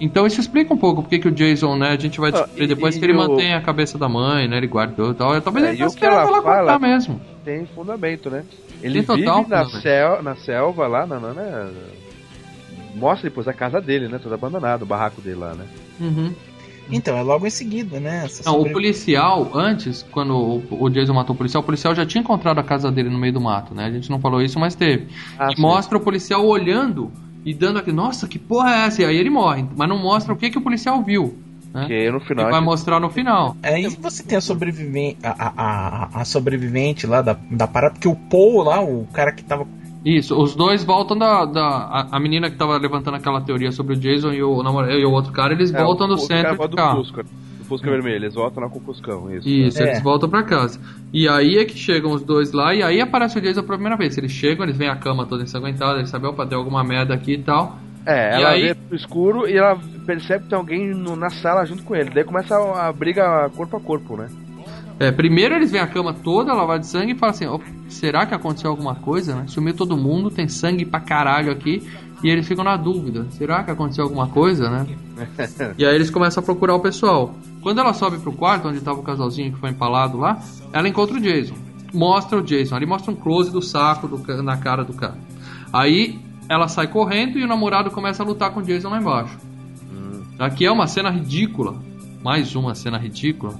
Então 0.00 0.26
isso 0.26 0.40
explica 0.40 0.72
um 0.72 0.76
pouco 0.78 1.02
porque 1.02 1.18
que 1.18 1.28
o 1.28 1.32
Jason, 1.32 1.76
né, 1.76 1.88
a 1.90 1.96
gente 1.96 2.18
vai 2.20 2.30
descobrir 2.32 2.60
É. 2.60 2.62
Ah, 2.62 2.64
e- 2.64 2.68
depois 2.68 2.96
e 2.96 2.98
que 2.98 3.04
ele 3.04 3.12
o- 3.12 3.16
mantém 3.16 3.54
a 3.54 3.60
cabeça 3.60 3.96
da 3.98 4.08
mãe, 4.08 4.48
né, 4.48 4.56
ele 4.56 4.66
guardou 4.66 5.10
e 5.10 5.14
tal. 5.14 5.40
Talvez 5.40 5.66
É, 5.66 5.68
ele 5.70 5.78
e 5.78 5.82
o 5.82 5.84
fosse 5.86 5.96
que 5.98 6.04
ela 6.04 6.22
ela 6.22 6.42
cortar 6.42 6.78
mesmo. 6.80 7.20
Tem 7.44 7.66
fundamento, 7.66 8.30
né? 8.30 8.44
Ele 8.82 9.02
Tem 9.02 9.04
total 9.04 9.38
vive 9.42 9.50
na, 9.50 9.64
fundamento. 9.64 9.82
sel, 9.82 10.22
na 10.22 10.36
selva 10.36 10.86
lá, 10.86 11.06
na, 11.06 11.18
na, 11.20 11.32
né? 11.32 11.70
Mostra 12.94 13.28
depois 13.28 13.48
a 13.48 13.52
casa 13.52 13.80
dele, 13.80 14.08
né? 14.08 14.18
Toda 14.22 14.34
abandonada, 14.36 14.84
o 14.84 14.86
barraco 14.86 15.20
dele 15.20 15.36
lá, 15.36 15.54
né? 15.54 15.64
Uhum. 16.00 16.32
Então, 16.90 17.16
é 17.16 17.22
logo 17.22 17.46
em 17.46 17.50
seguida, 17.50 17.98
né? 17.98 18.22
Essa 18.26 18.44
Não, 18.44 18.52
o 18.52 18.56
sobre- 18.58 18.72
policial, 18.72 19.50
antes, 19.54 20.04
quando 20.12 20.34
o- 20.36 20.62
o 20.84 20.90
Jason 20.90 21.14
matou 21.14 21.34
o 21.34 21.36
policial, 21.36 21.62
o 21.62 21.66
policial 21.66 21.94
já 21.94 22.04
tinha 22.04 22.20
encontrado 22.20 22.58
a 22.58 22.62
casa 22.62 22.92
dele 22.92 23.08
no 23.08 23.18
meio 23.18 23.32
do 23.32 23.40
mato, 23.40 23.74
né? 23.74 23.86
A 23.86 23.90
gente 23.90 24.10
não 24.10 24.20
falou 24.20 24.42
isso, 24.42 24.58
mas 24.60 24.74
teve. 24.74 25.08
Ah, 25.38 25.48
E 25.50 25.56
sim. 25.56 25.62
mostra 25.62 25.96
o 25.96 26.00
policial 26.00 26.46
olhando 26.46 27.10
e 27.44 27.54
dando 27.54 27.78
aquele, 27.78 27.96
nossa, 27.96 28.28
que 28.28 28.38
porra 28.38 28.70
é 28.70 28.86
essa? 28.86 29.02
E 29.02 29.04
aí 29.06 29.16
ele 29.16 29.30
morre, 29.30 29.64
mas 29.74 29.88
não 29.88 29.98
mostra 29.98 30.32
o 30.32 30.36
que, 30.36 30.50
que 30.50 30.58
o 30.58 30.62
policial 30.62 31.02
viu. 31.02 31.38
Né? 31.74 31.86
Que 31.88 32.10
no 32.10 32.20
Que 32.20 32.28
final. 32.28 32.50
vai 32.50 32.60
mostrar 32.60 33.00
no 33.00 33.10
final. 33.10 33.56
Aí 33.62 33.88
você 34.00 34.22
tem 34.22 34.38
a 34.38 34.40
sobrevivente, 34.40 35.18
a, 35.24 35.52
a, 35.56 36.20
a, 36.20 36.24
sobrevivente 36.24 37.04
lá 37.06 37.20
da, 37.20 37.36
da 37.50 37.66
parada, 37.66 37.94
porque 37.94 38.06
o 38.08 38.14
Paul 38.14 38.62
lá, 38.62 38.80
o 38.80 39.06
cara 39.12 39.32
que 39.32 39.42
tava. 39.42 39.66
Isso, 40.04 40.40
os 40.40 40.54
dois 40.54 40.84
voltam 40.84 41.16
da. 41.18 41.44
da 41.46 41.62
a, 41.66 42.16
a 42.16 42.20
menina 42.20 42.48
que 42.50 42.56
tava 42.56 42.76
levantando 42.76 43.16
aquela 43.16 43.40
teoria 43.40 43.72
sobre 43.72 43.94
o 43.94 43.96
Jason 43.96 44.32
e 44.32 44.42
o, 44.42 44.62
e 44.90 45.04
o 45.04 45.10
outro 45.10 45.32
cara, 45.32 45.52
eles 45.52 45.72
É, 45.74 45.82
voltam 45.82 46.06
o- 46.06 46.10
do 46.10 46.14
o 46.14 46.18
centro 46.18 46.56
cara 46.56 46.68
do 46.68 46.76
carro. 46.76 46.96
Fusca, 46.98 47.22
do 47.24 47.64
Fusca 47.64 47.90
vermelho, 47.90 48.16
eles 48.16 48.34
voltam 48.34 48.62
lá 48.62 48.68
com 48.70 48.78
o 48.78 48.82
Fuscão, 48.82 49.34
isso. 49.34 49.48
Isso, 49.48 49.82
É. 49.82 49.88
eles 49.88 50.02
voltam 50.02 50.28
pra 50.28 50.42
casa. 50.42 50.78
E 51.12 51.26
aí 51.26 51.56
é 51.56 51.64
que 51.64 51.76
chegam 51.78 52.12
os 52.12 52.22
dois 52.22 52.52
lá, 52.52 52.74
e 52.74 52.82
aí 52.82 53.00
aparece 53.00 53.38
o 53.38 53.40
Jason 53.40 53.62
pela 53.62 53.78
primeira 53.78 53.96
vez. 53.96 54.16
Eles 54.18 54.30
chegam, 54.30 54.64
eles 54.64 54.76
veem 54.76 54.90
a 54.90 54.96
cama 54.96 55.24
toda 55.26 55.42
ensanguentada, 55.42 55.98
eles 55.98 56.10
sabem, 56.10 56.28
opa, 56.28 56.44
deu 56.44 56.58
alguma 56.58 56.84
merda 56.84 57.14
aqui 57.14 57.32
e 57.32 57.38
tal. 57.38 57.78
É, 58.06 58.38
E 58.38 58.42
ela 58.42 58.50
aí- 58.50 58.62
vê 58.62 58.74
pro 58.74 58.94
escuro 58.94 59.48
e 59.48 59.56
ela 59.56 59.80
percebe 60.04 60.44
que 60.44 60.50
tem 60.50 60.58
alguém 60.58 60.90
no- 60.94 61.16
na 61.16 61.30
sala 61.30 61.64
junto 61.64 61.82
com 61.82 61.94
ele. 61.94 62.10
Daí 62.10 62.24
começa 62.24 62.54
a, 62.56 62.88
a 62.88 62.92
briga 62.92 63.48
corpo 63.56 63.76
a 63.76 63.80
corpo, 63.80 64.16
né? 64.16 64.28
É, 65.00 65.10
primeiro 65.10 65.54
eles 65.56 65.72
veem 65.72 65.82
a 65.82 65.86
cama 65.88 66.14
toda 66.14 66.52
lavada 66.54 66.78
de 66.80 66.86
sangue 66.86 67.12
e 67.12 67.14
falam 67.16 67.34
assim: 67.34 67.46
"Ó, 67.46 67.58
será 67.88 68.24
que 68.26 68.34
aconteceu 68.34 68.70
alguma 68.70 68.94
coisa, 68.94 69.34
né? 69.34 69.44
Sumiu 69.48 69.74
todo 69.74 69.96
mundo, 69.96 70.30
tem 70.30 70.46
sangue 70.46 70.84
pra 70.84 71.00
caralho 71.00 71.50
aqui. 71.50 71.82
E 72.22 72.30
eles 72.30 72.46
ficam 72.46 72.64
na 72.64 72.76
dúvida: 72.76 73.26
será 73.30 73.64
que 73.64 73.70
aconteceu 73.72 74.04
alguma 74.04 74.28
coisa, 74.28 74.70
né? 74.70 74.86
E 75.76 75.84
aí 75.84 75.94
eles 75.94 76.10
começam 76.10 76.40
a 76.42 76.44
procurar 76.44 76.74
o 76.76 76.80
pessoal. 76.80 77.34
Quando 77.60 77.80
ela 77.80 77.92
sobe 77.92 78.18
pro 78.18 78.32
quarto, 78.32 78.68
onde 78.68 78.80
tava 78.80 79.00
o 79.00 79.02
casalzinho 79.02 79.52
que 79.52 79.58
foi 79.58 79.70
empalado 79.70 80.16
lá, 80.18 80.38
ela 80.72 80.88
encontra 80.88 81.16
o 81.16 81.20
Jason. 81.20 81.54
Mostra 81.92 82.38
o 82.38 82.42
Jason. 82.42 82.76
Ali 82.76 82.86
mostra 82.86 83.10
um 83.10 83.16
close 83.16 83.50
do 83.50 83.60
saco 83.62 84.06
do 84.06 84.42
na 84.42 84.56
cara 84.56 84.84
do 84.84 84.92
cara. 84.92 85.16
Aí 85.72 86.18
ela 86.48 86.68
sai 86.68 86.86
correndo 86.86 87.38
e 87.38 87.44
o 87.44 87.48
namorado 87.48 87.90
começa 87.90 88.22
a 88.22 88.26
lutar 88.26 88.50
com 88.52 88.60
o 88.60 88.62
Jason 88.62 88.88
lá 88.90 88.98
embaixo. 89.00 89.36
Aqui 90.38 90.64
é 90.66 90.70
uma 90.70 90.86
cena 90.86 91.10
ridícula. 91.10 91.76
Mais 92.22 92.54
uma 92.56 92.74
cena 92.74 92.98
ridícula. 92.98 93.54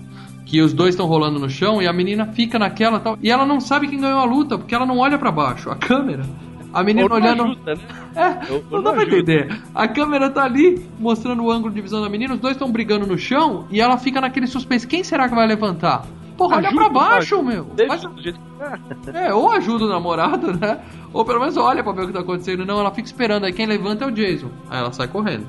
Que 0.46 0.60
os 0.60 0.72
dois 0.72 0.90
estão 0.90 1.06
rolando 1.06 1.38
no 1.38 1.48
chão 1.48 1.80
e 1.80 1.86
a 1.86 1.92
menina 1.92 2.26
fica 2.26 2.58
naquela 2.58 3.00
tal. 3.00 3.18
E 3.22 3.30
ela 3.30 3.46
não 3.46 3.60
sabe 3.60 3.88
quem 3.88 4.00
ganhou 4.00 4.20
a 4.20 4.24
luta, 4.24 4.58
porque 4.58 4.74
ela 4.74 4.86
não 4.86 4.98
olha 4.98 5.18
pra 5.18 5.30
baixo. 5.32 5.70
A 5.70 5.76
câmera. 5.76 6.24
A 6.72 6.82
menina 6.82 7.08
não 7.08 7.16
olhando. 7.16 7.42
ajuda, 7.44 7.74
né? 7.76 7.80
É, 8.16 8.52
ou 8.52 8.62
não 8.70 8.82
dá 8.82 8.90
não 8.90 8.92
pra 8.94 9.02
ajuda. 9.02 9.16
entender. 9.16 9.62
A 9.74 9.86
câmera 9.88 10.28
tá 10.28 10.42
ali, 10.44 10.84
mostrando 10.98 11.42
o 11.44 11.50
ângulo 11.50 11.72
de 11.72 11.80
visão 11.80 12.02
da 12.02 12.08
menina, 12.08 12.34
os 12.34 12.40
dois 12.40 12.54
estão 12.56 12.70
brigando 12.70 13.06
no 13.06 13.16
chão 13.16 13.66
e 13.70 13.80
ela 13.80 13.96
fica 13.96 14.20
naquele 14.20 14.46
suspense. 14.48 14.86
Quem 14.86 15.04
será 15.04 15.28
que 15.28 15.34
vai 15.34 15.46
levantar? 15.46 16.04
Porra, 16.36 16.56
olha 16.56 16.68
Ajuda, 16.68 16.82
pra 16.84 16.92
baixo, 16.92 17.36
ajuda. 17.36 17.50
meu. 17.52 17.64
Deixa 17.76 17.96
Faz- 17.96 18.14
do 18.14 18.20
jeito 18.22 18.40
que 18.40 19.12
tá. 19.12 19.18
É, 19.18 19.32
ou 19.32 19.52
ajuda 19.52 19.84
o 19.84 19.88
namorado, 19.88 20.52
né? 20.52 20.80
Ou 21.12 21.24
pelo 21.24 21.38
menos 21.38 21.56
olha 21.56 21.82
pra 21.84 21.92
ver 21.92 22.02
o 22.02 22.06
que 22.08 22.12
tá 22.12 22.20
acontecendo. 22.20 22.66
Não, 22.66 22.80
ela 22.80 22.90
fica 22.90 23.06
esperando. 23.06 23.44
Aí 23.44 23.52
quem 23.52 23.66
levanta 23.66 24.04
é 24.04 24.08
o 24.08 24.10
Jason. 24.10 24.48
Aí 24.68 24.80
ela 24.80 24.92
sai 24.92 25.06
correndo. 25.06 25.46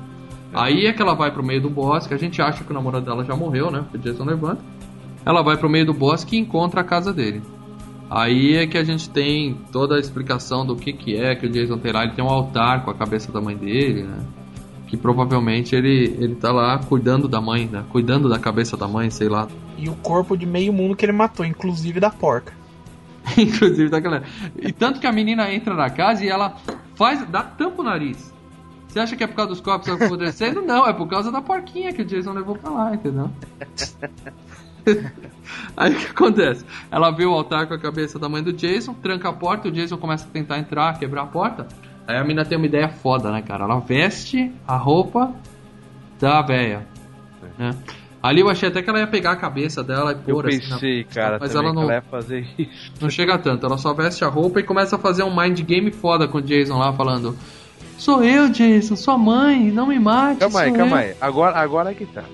Aí 0.56 0.86
é 0.86 0.92
que 0.92 1.02
ela 1.02 1.14
vai 1.14 1.30
pro 1.30 1.44
meio 1.44 1.60
do 1.60 1.70
bosque. 1.70 2.14
A 2.14 2.16
gente 2.16 2.40
acha 2.40 2.64
que 2.64 2.70
o 2.70 2.74
namorado 2.74 3.04
dela 3.04 3.24
já 3.24 3.36
morreu, 3.36 3.70
né? 3.70 3.80
Porque 3.80 3.98
o 3.98 4.00
Jason 4.00 4.24
levanta. 4.24 4.64
Ela 5.24 5.42
vai 5.42 5.56
pro 5.56 5.68
meio 5.68 5.86
do 5.86 5.92
bosque 5.92 6.36
e 6.36 6.40
encontra 6.40 6.80
a 6.80 6.84
casa 6.84 7.12
dele. 7.12 7.42
Aí 8.08 8.56
é 8.56 8.66
que 8.66 8.78
a 8.78 8.84
gente 8.84 9.10
tem 9.10 9.54
toda 9.72 9.96
a 9.96 9.98
explicação 9.98 10.64
do 10.64 10.76
que, 10.76 10.92
que 10.92 11.16
é 11.16 11.34
que 11.34 11.46
o 11.46 11.50
Jason 11.50 11.78
tem 11.78 11.92
lá. 11.92 12.04
Ele 12.04 12.12
tem 12.12 12.24
um 12.24 12.28
altar 12.28 12.84
com 12.84 12.90
a 12.90 12.94
cabeça 12.94 13.30
da 13.32 13.40
mãe 13.40 13.56
dele, 13.56 14.04
né? 14.04 14.18
Que 14.86 14.96
provavelmente 14.96 15.74
ele, 15.74 16.16
ele 16.18 16.36
tá 16.36 16.52
lá 16.52 16.78
cuidando 16.78 17.28
da 17.28 17.40
mãe, 17.40 17.66
né? 17.66 17.84
Cuidando 17.90 18.28
da 18.28 18.38
cabeça 18.38 18.76
da 18.76 18.86
mãe, 18.86 19.10
sei 19.10 19.28
lá. 19.28 19.48
E 19.76 19.88
o 19.88 19.96
corpo 19.96 20.36
de 20.36 20.46
meio 20.46 20.72
mundo 20.72 20.96
que 20.96 21.04
ele 21.04 21.12
matou, 21.12 21.44
inclusive 21.44 21.98
da 21.98 22.10
porca. 22.10 22.52
Inclusive, 23.36 23.90
tá 23.90 23.96
aquela. 23.96 24.22
E 24.56 24.72
tanto 24.72 25.00
que 25.00 25.06
a 25.06 25.12
menina 25.12 25.52
entra 25.52 25.74
na 25.74 25.90
casa 25.90 26.24
e 26.24 26.28
ela 26.28 26.56
faz. 26.94 27.26
dá 27.28 27.42
tampa 27.42 27.82
o 27.82 27.84
nariz. 27.84 28.32
Você 28.88 29.00
acha 29.00 29.14
que 29.16 29.24
é 29.24 29.26
por 29.26 29.34
causa 29.36 29.50
dos 29.50 29.60
copos 29.60 29.88
apodrecendo? 29.88 30.62
Não, 30.62 30.86
é 30.86 30.92
por 30.92 31.06
causa 31.06 31.30
da 31.30 31.42
porquinha 31.42 31.92
que 31.92 32.02
o 32.02 32.04
Jason 32.04 32.32
levou 32.32 32.56
pra 32.56 32.70
lá, 32.70 32.94
entendeu? 32.94 33.30
Aí 35.76 35.92
o 35.92 35.96
que 35.98 36.06
acontece? 36.06 36.64
Ela 36.90 37.10
vê 37.10 37.24
o 37.26 37.32
altar 37.32 37.66
com 37.66 37.74
a 37.74 37.78
cabeça 37.78 38.18
da 38.18 38.28
mãe 38.28 38.42
do 38.42 38.52
Jason, 38.52 38.94
tranca 38.94 39.28
a 39.28 39.32
porta, 39.32 39.68
o 39.68 39.70
Jason 39.72 39.96
começa 39.96 40.24
a 40.26 40.30
tentar 40.30 40.58
entrar, 40.58 40.98
quebrar 40.98 41.22
a 41.22 41.26
porta. 41.26 41.66
Aí 42.06 42.16
a 42.16 42.22
menina 42.22 42.44
tem 42.44 42.56
uma 42.56 42.66
ideia 42.66 42.88
foda, 42.88 43.30
né, 43.32 43.42
cara? 43.42 43.64
Ela 43.64 43.80
veste 43.80 44.52
a 44.66 44.76
roupa 44.76 45.34
da 46.20 46.40
véia. 46.40 46.86
Né? 47.58 47.70
Ali 48.22 48.40
eu 48.40 48.48
achei 48.48 48.68
até 48.68 48.80
que 48.80 48.88
ela 48.88 48.98
ia 49.00 49.06
pegar 49.06 49.32
a 49.32 49.36
cabeça 49.36 49.82
dela 49.84 50.12
e 50.12 50.30
Eu 50.30 50.36
pôr 50.36 50.46
assim 50.48 50.58
na- 50.68 50.74
pensei, 50.76 51.04
cara, 51.04 51.38
mas 51.40 51.54
ela 51.54 51.72
não, 51.72 51.82
ela 51.82 51.94
ia 51.94 52.02
fazer 52.02 52.46
isso. 52.58 52.92
não 53.00 53.10
chega 53.10 53.36
tanto, 53.38 53.66
ela 53.66 53.76
só 53.78 53.92
veste 53.92 54.24
a 54.24 54.28
roupa 54.28 54.60
e 54.60 54.62
começa 54.62 54.96
a 54.96 54.98
fazer 54.98 55.22
um 55.24 55.36
mind 55.36 55.60
game 55.62 55.90
foda 55.92 56.26
com 56.26 56.38
o 56.38 56.42
Jason 56.42 56.78
lá, 56.78 56.92
falando: 56.92 57.36
Sou 57.98 58.22
eu, 58.22 58.48
Jason, 58.48 58.96
sua 58.96 59.16
mãe, 59.16 59.70
não 59.70 59.86
me 59.86 59.98
mate. 59.98 60.40
Calma 60.40 60.60
aí, 60.60 60.72
calma 60.72 61.02
eu." 61.02 61.08
aí. 61.10 61.16
Agora, 61.20 61.56
agora 61.58 61.90
é 61.90 61.94
que 61.94 62.06
tá. 62.06 62.24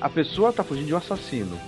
A 0.00 0.08
pessoa 0.08 0.52
tá 0.52 0.64
fugindo 0.64 0.86
de 0.86 0.94
um 0.94 0.96
assassino. 0.96 1.58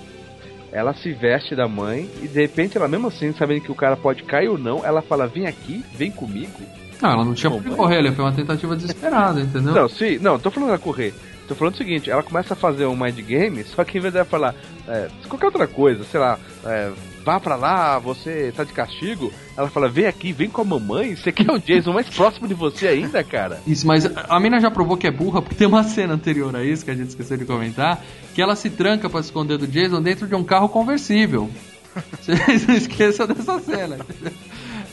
Ela 0.70 0.94
se 0.94 1.12
veste 1.12 1.54
da 1.54 1.68
mãe 1.68 2.08
e 2.22 2.28
de 2.28 2.40
repente 2.40 2.78
ela 2.78 2.88
mesmo 2.88 3.08
assim, 3.08 3.32
sabendo 3.34 3.60
que 3.60 3.70
o 3.70 3.74
cara 3.74 3.94
pode 3.94 4.22
cair 4.22 4.48
ou 4.48 4.56
não, 4.56 4.84
ela 4.84 5.02
fala, 5.02 5.26
vem 5.26 5.46
aqui, 5.46 5.84
vem 5.94 6.10
comigo. 6.10 6.62
Não, 7.00 7.10
ela 7.10 7.24
não 7.24 7.34
tinha 7.34 7.50
por 7.50 7.62
que 7.62 7.70
correr, 7.70 7.98
ali, 7.98 8.12
foi 8.12 8.24
uma 8.24 8.32
tentativa 8.32 8.74
desesperada, 8.76 9.40
entendeu? 9.40 9.74
Não, 9.74 9.88
sim, 9.88 10.18
não, 10.18 10.38
tô 10.38 10.50
falando 10.50 10.70
ela 10.70 10.78
correr. 10.78 11.12
Tô 11.52 11.56
falando 11.56 11.74
o 11.74 11.76
seguinte, 11.76 12.10
ela 12.10 12.22
começa 12.22 12.54
a 12.54 12.56
fazer 12.56 12.86
um 12.86 12.96
mind 12.96 13.18
game, 13.20 13.62
só 13.64 13.84
que 13.84 13.98
em 13.98 14.00
vez 14.00 14.14
dela 14.14 14.24
falar 14.24 14.54
é, 14.88 15.08
qualquer 15.28 15.46
outra 15.46 15.66
coisa, 15.66 16.02
sei 16.02 16.18
lá, 16.18 16.38
é, 16.64 16.90
vá 17.22 17.38
pra 17.38 17.56
lá, 17.56 17.98
você 17.98 18.50
tá 18.56 18.64
de 18.64 18.72
castigo, 18.72 19.30
ela 19.54 19.68
fala, 19.68 19.86
vem 19.86 20.06
aqui, 20.06 20.32
vem 20.32 20.48
com 20.48 20.62
a 20.62 20.64
mamãe, 20.64 21.14
você 21.14 21.30
quer 21.30 21.50
o 21.50 21.58
Jason 21.58 21.92
mais 21.92 22.08
próximo 22.08 22.48
de 22.48 22.54
você 22.54 22.88
ainda, 22.88 23.22
cara? 23.22 23.60
Isso, 23.66 23.86
mas 23.86 24.06
a 24.06 24.40
mina 24.40 24.60
já 24.60 24.70
provou 24.70 24.96
que 24.96 25.06
é 25.06 25.10
burra, 25.10 25.42
porque 25.42 25.54
tem 25.54 25.66
uma 25.66 25.84
cena 25.84 26.14
anterior 26.14 26.56
a 26.56 26.64
isso 26.64 26.86
que 26.86 26.90
a 26.90 26.94
gente 26.94 27.10
esqueceu 27.10 27.36
de 27.36 27.44
comentar, 27.44 28.02
que 28.34 28.40
ela 28.40 28.56
se 28.56 28.70
tranca 28.70 29.10
pra 29.10 29.20
esconder 29.20 29.58
do 29.58 29.66
Jason 29.66 30.00
dentro 30.00 30.26
de 30.26 30.34
um 30.34 30.42
carro 30.42 30.70
conversível. 30.70 31.50
Vocês 32.18 32.66
não 32.66 32.74
esqueçam 32.74 33.26
dessa 33.26 33.60
cena. 33.60 33.98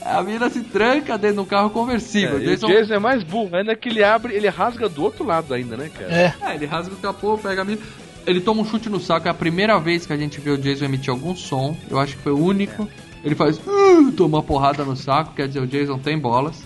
A 0.03 0.23
mina 0.23 0.49
se 0.49 0.61
tranca 0.61 1.17
dentro 1.17 1.35
de 1.37 1.41
um 1.41 1.45
carro 1.45 1.69
conversível. 1.69 2.37
É, 2.37 2.53
o 2.53 2.57
Jason 2.67 2.93
é 2.93 2.99
mais 2.99 3.21
burro, 3.23 3.55
ainda 3.55 3.75
que 3.75 3.89
ele 3.89 4.03
abre, 4.03 4.33
ele 4.33 4.47
rasga 4.47 4.87
do 4.87 5.03
outro 5.03 5.23
lado 5.25 5.53
ainda, 5.53 5.75
né, 5.77 5.89
cara? 5.93 6.11
É. 6.11 6.33
É, 6.41 6.55
ele 6.55 6.65
rasga 6.65 6.93
o 6.93 6.97
capô, 6.97 7.37
pega 7.37 7.61
a 7.61 7.65
mina. 7.65 7.81
Ele 8.25 8.39
toma 8.41 8.61
um 8.61 8.65
chute 8.65 8.89
no 8.89 8.99
saco, 8.99 9.27
é 9.27 9.31
a 9.31 9.33
primeira 9.33 9.77
vez 9.79 10.05
que 10.05 10.13
a 10.13 10.17
gente 10.17 10.39
vê 10.39 10.51
o 10.51 10.57
Jason 10.57 10.85
emitir 10.85 11.09
algum 11.09 11.35
som. 11.35 11.75
Eu 11.89 11.99
acho 11.99 12.15
que 12.15 12.21
foi 12.23 12.31
o 12.31 12.37
único. 12.43 12.87
Ele 13.23 13.35
faz. 13.35 13.57
"Uh", 13.57 14.11
toma 14.15 14.37
uma 14.37 14.43
porrada 14.43 14.83
no 14.85 14.95
saco, 14.95 15.33
quer 15.35 15.47
dizer, 15.47 15.59
o 15.61 15.67
Jason 15.67 15.97
tem 15.99 16.17
bolas. 16.17 16.63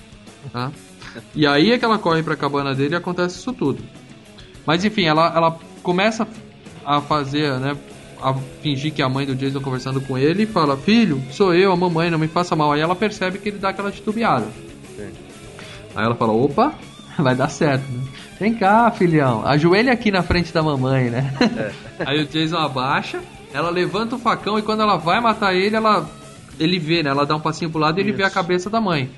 Tá? 0.51 0.71
E 1.36 1.45
aí 1.45 1.71
é 1.71 1.77
que 1.77 1.86
ela 1.86 1.99
corre 1.99 2.23
pra 2.23 2.36
cabana 2.36 2.73
dele 2.73 2.95
e 2.95 2.97
acontece 2.97 3.38
isso 3.38 3.53
tudo. 3.53 3.84
Mas 4.65 4.84
enfim, 4.84 5.03
ela, 5.05 5.31
ela 5.36 5.59
começa 5.84 6.27
a 6.84 6.99
fazer, 7.01 7.59
né? 7.59 7.77
A 8.24 8.34
fingir 8.61 8.93
que 8.93 9.01
é 9.01 9.05
a 9.05 9.09
mãe 9.09 9.26
do 9.26 9.36
Jason 9.36 9.59
conversando 9.59 9.99
com 9.99 10.17
ele 10.17 10.43
e 10.43 10.45
fala: 10.45 10.78
Filho, 10.78 11.21
sou 11.32 11.53
eu, 11.53 11.71
a 11.71 11.76
mamãe, 11.76 12.09
não 12.09 12.17
me 12.17 12.28
faça 12.28 12.55
mal. 12.55 12.71
Aí 12.71 12.80
ela 12.80 12.95
percebe 12.95 13.38
que 13.38 13.49
ele 13.49 13.57
dá 13.57 13.69
aquela 13.69 13.91
titubeada. 13.91 14.47
Aí 15.95 16.05
ela 16.05 16.15
fala: 16.15 16.32
opa, 16.32 16.74
vai 17.19 17.36
dar 17.36 17.49
certo, 17.49 17.84
né? 17.91 18.01
Vem 18.39 18.53
cá, 18.55 18.89
filhão, 18.91 19.45
ajoelha 19.45 19.93
aqui 19.93 20.11
na 20.11 20.24
frente 20.24 20.53
da 20.53 20.63
mamãe, 20.63 21.09
né? 21.09 21.34
Aí 21.99 22.21
o 22.21 22.26
Jason 22.26 22.57
abaixa, 22.57 23.21
ela 23.53 23.69
levanta 23.69 24.15
o 24.15 24.19
facão 24.19 24.57
e 24.57 24.61
quando 24.61 24.81
ela 24.81 24.97
vai 24.97 25.22
matar 25.22 25.53
ele, 25.53 25.76
ela 25.76 26.10
ele 26.60 26.80
vê, 26.80 27.03
né? 27.03 27.10
Ela 27.10 27.26
dá 27.26 27.35
um 27.35 27.39
passinho 27.39 27.69
pro 27.69 27.80
lado 27.80 27.99
e 27.99 28.02
ele 28.02 28.11
vê 28.11 28.23
a 28.23 28.30
cabeça 28.30 28.69
da 28.69 28.81
mãe. 28.81 29.10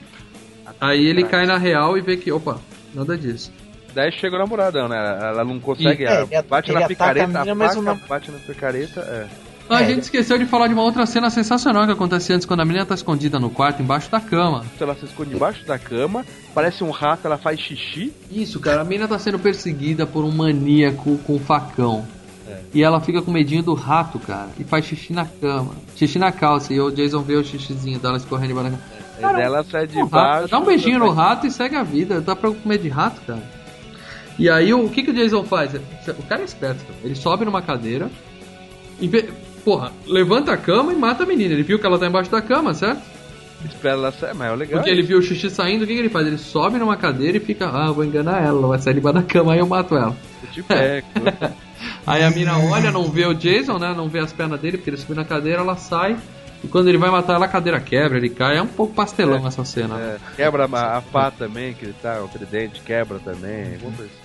Aí 0.80 1.06
ele 1.06 1.24
cai 1.24 1.46
na 1.46 1.58
real 1.58 1.98
e 1.98 2.02
vê 2.02 2.18
que, 2.18 2.32
opa, 2.32 2.60
nada 2.94 3.18
disso. 3.18 3.52
Daí 3.96 4.12
chega 4.12 4.36
o 4.36 4.40
namoradão, 4.40 4.88
né? 4.90 4.98
Ela 5.22 5.44
não 5.46 5.60
consegue, 5.60 6.04
E- 6.04 6.06
ela 6.06 6.28
É, 6.30 6.42
bate 6.42 6.70
ele 6.72 6.80
na 6.80 6.88
picareta, 6.88 7.28
mina, 7.28 7.52
a 7.52 7.56
mas 7.56 7.70
faca, 7.70 7.80
o 7.80 7.84
nam- 7.84 8.00
bate 8.08 8.32
na 8.32 8.38
picareta, 8.40 9.00
é. 9.00 9.26
Ah, 9.68 9.78
a 9.78 9.84
gente 9.84 10.02
esqueceu 10.04 10.38
de 10.38 10.46
falar 10.46 10.68
de 10.68 10.74
uma 10.76 10.84
outra 10.84 11.08
cena 11.08 11.28
sensacional 11.32 11.86
que 11.88 11.92
acontece 11.94 12.32
antes, 12.32 12.46
quando 12.46 12.60
a 12.60 12.66
menina 12.66 12.86
tá 12.86 12.94
escondida 12.94 13.40
no 13.40 13.50
quarto, 13.50 13.82
embaixo 13.82 14.12
da 14.12 14.20
cama. 14.22 14.64
Ela 14.80 14.94
se 14.96 15.06
esconde 15.06 15.32
debaixo 15.32 15.66
da 15.66 15.80
cama, 15.80 16.24
parece 16.54 16.84
um 16.84 16.92
rato, 16.92 17.26
ela 17.26 17.38
faz 17.38 17.60
xixi. 17.60 18.14
Isso, 18.30 18.60
cara, 18.60 18.82
a 18.82 18.84
menina 18.84 19.08
tá 19.08 19.18
sendo 19.18 19.40
perseguida 19.40 20.06
por 20.06 20.24
um 20.24 20.30
maníaco 20.32 21.18
com 21.20 21.36
um 21.36 21.40
facão. 21.40 22.06
E 22.74 22.84
ela 22.84 23.00
fica 23.02 23.22
com 23.24 23.32
medinho 23.32 23.64
do 23.64 23.74
rato, 23.74 24.20
cara, 24.20 24.50
e 24.60 24.64
faz 24.64 24.86
xixi 24.86 25.14
na 25.14 25.26
cama. 25.26 25.74
Xixi 25.96 26.20
na 26.20 26.32
calça, 26.32 26.72
e 26.74 26.80
o 26.80 26.92
Jason 26.92 27.22
vê 27.22 27.36
o 27.36 27.44
xixizinho 27.44 27.98
dela 27.98 28.18
escorrendo 28.18 28.52
embaixo 28.52 28.72
da 28.72 28.78
cama. 28.78 28.96
E 29.18 29.22
daí 29.34 29.42
ela 29.46 29.64
sai 29.64 29.88
de 29.88 29.98
O 29.98 30.02
rato, 30.02 30.12
baixo. 30.12 30.48
dá 30.50 30.60
um 30.60 30.66
beijinho 30.66 31.00
no 31.00 31.10
rato 31.10 31.48
e 31.48 31.52
segue 31.52 31.76
a 31.76 31.82
vida. 31.84 32.22
Tá 32.22 32.36
pra 32.36 32.52
comer 32.52 32.78
de 32.78 32.90
rato, 32.90 33.20
cara. 33.26 33.42
E 34.38 34.49
aí 34.49 34.74
o, 34.74 34.86
o 34.86 34.90
que, 34.90 35.03
que 35.03 35.12
o 35.12 35.14
Jason 35.14 35.44
faz? 35.44 35.74
O 35.74 36.24
cara 36.24 36.41
é 36.41 36.45
esperto. 36.45 36.84
Ele 37.03 37.16
sobe 37.16 37.45
numa 37.45 37.62
cadeira 37.62 38.10
e 38.99 39.10
porra, 39.64 39.91
levanta 40.06 40.53
a 40.53 40.57
cama 40.57 40.94
e 40.94 40.95
mata 40.95 41.24
a 41.24 41.26
menina. 41.26 41.53
Ele 41.53 41.64
viu 41.64 41.80
que 41.80 41.86
ela 41.86 41.98
tá 41.98 42.07
embaixo 42.07 42.30
da 42.30 42.41
cama, 42.41 42.74
certo? 42.74 43.02
Espera 43.64 43.95
ela 43.95 44.12
sair, 44.12 44.36
mas 44.36 44.52
é 44.52 44.56
legal. 44.56 44.80
Porque 44.80 44.91
ele 44.91 45.02
viu 45.02 45.18
o 45.18 45.22
xixi 45.22 45.49
saindo, 45.49 45.84
o 45.84 45.88
que, 45.88 45.94
que 45.94 45.99
ele 45.99 46.10
faz? 46.10 46.28
Ele 46.28 46.38
sobe 46.38 46.78
numa 46.78 46.98
cadeira 46.98 47.38
e 47.38 47.40
fica, 47.40 47.68
ah, 47.68 47.91
vou 47.91 48.03
enganar 48.03 48.44
ela, 48.44 48.60
ela 48.60 48.68
vai 48.68 48.80
sair 48.80 48.94
debaixo 48.94 49.20
da 49.20 49.24
cama, 49.26 49.53
aí 49.53 49.60
eu 49.60 49.66
mato 49.66 49.95
ela. 49.95 50.16
É, 50.70 51.03
Aí 52.06 52.24
a 52.24 52.30
mina 52.30 52.57
olha, 52.57 52.91
não 52.91 53.10
vê 53.10 53.26
o 53.26 53.34
Jason, 53.34 53.78
né? 53.78 53.94
Não 53.95 54.07
vê 54.07 54.20
as 54.20 54.32
pernas 54.32 54.60
dele, 54.60 54.78
porque 54.78 54.90
ele 54.90 54.98
subiu 54.98 55.16
na 55.16 55.26
cadeira, 55.26 55.62
ela 55.62 55.76
sai. 55.76 56.18
E 56.64 56.68
quando 56.68 56.88
ele 56.88 56.98
vai 56.98 57.10
matar 57.10 57.36
ela, 57.36 57.45
a 57.45 57.49
cadeira 57.49 57.80
quebra, 57.80 58.18
ele 58.18 58.30
cai. 58.30 58.57
É 58.57 58.62
um 58.62 58.68
pouco 58.68 58.94
pastelão 58.94 59.45
essa 59.45 59.66
cena. 59.66 59.99
É, 59.99 60.18
quebra 60.36 60.68
a, 60.72 60.98
a 60.98 61.02
pá 61.02 61.32
também, 61.32 61.74
que 61.74 61.86
ele 61.86 61.95
tá, 62.02 62.22
o 62.24 62.28
tridente 62.28 62.82
quebra 62.82 63.20
também. 63.20 63.74
alguma 63.74 63.98
coisa 63.98 64.12
assim. 64.12 64.25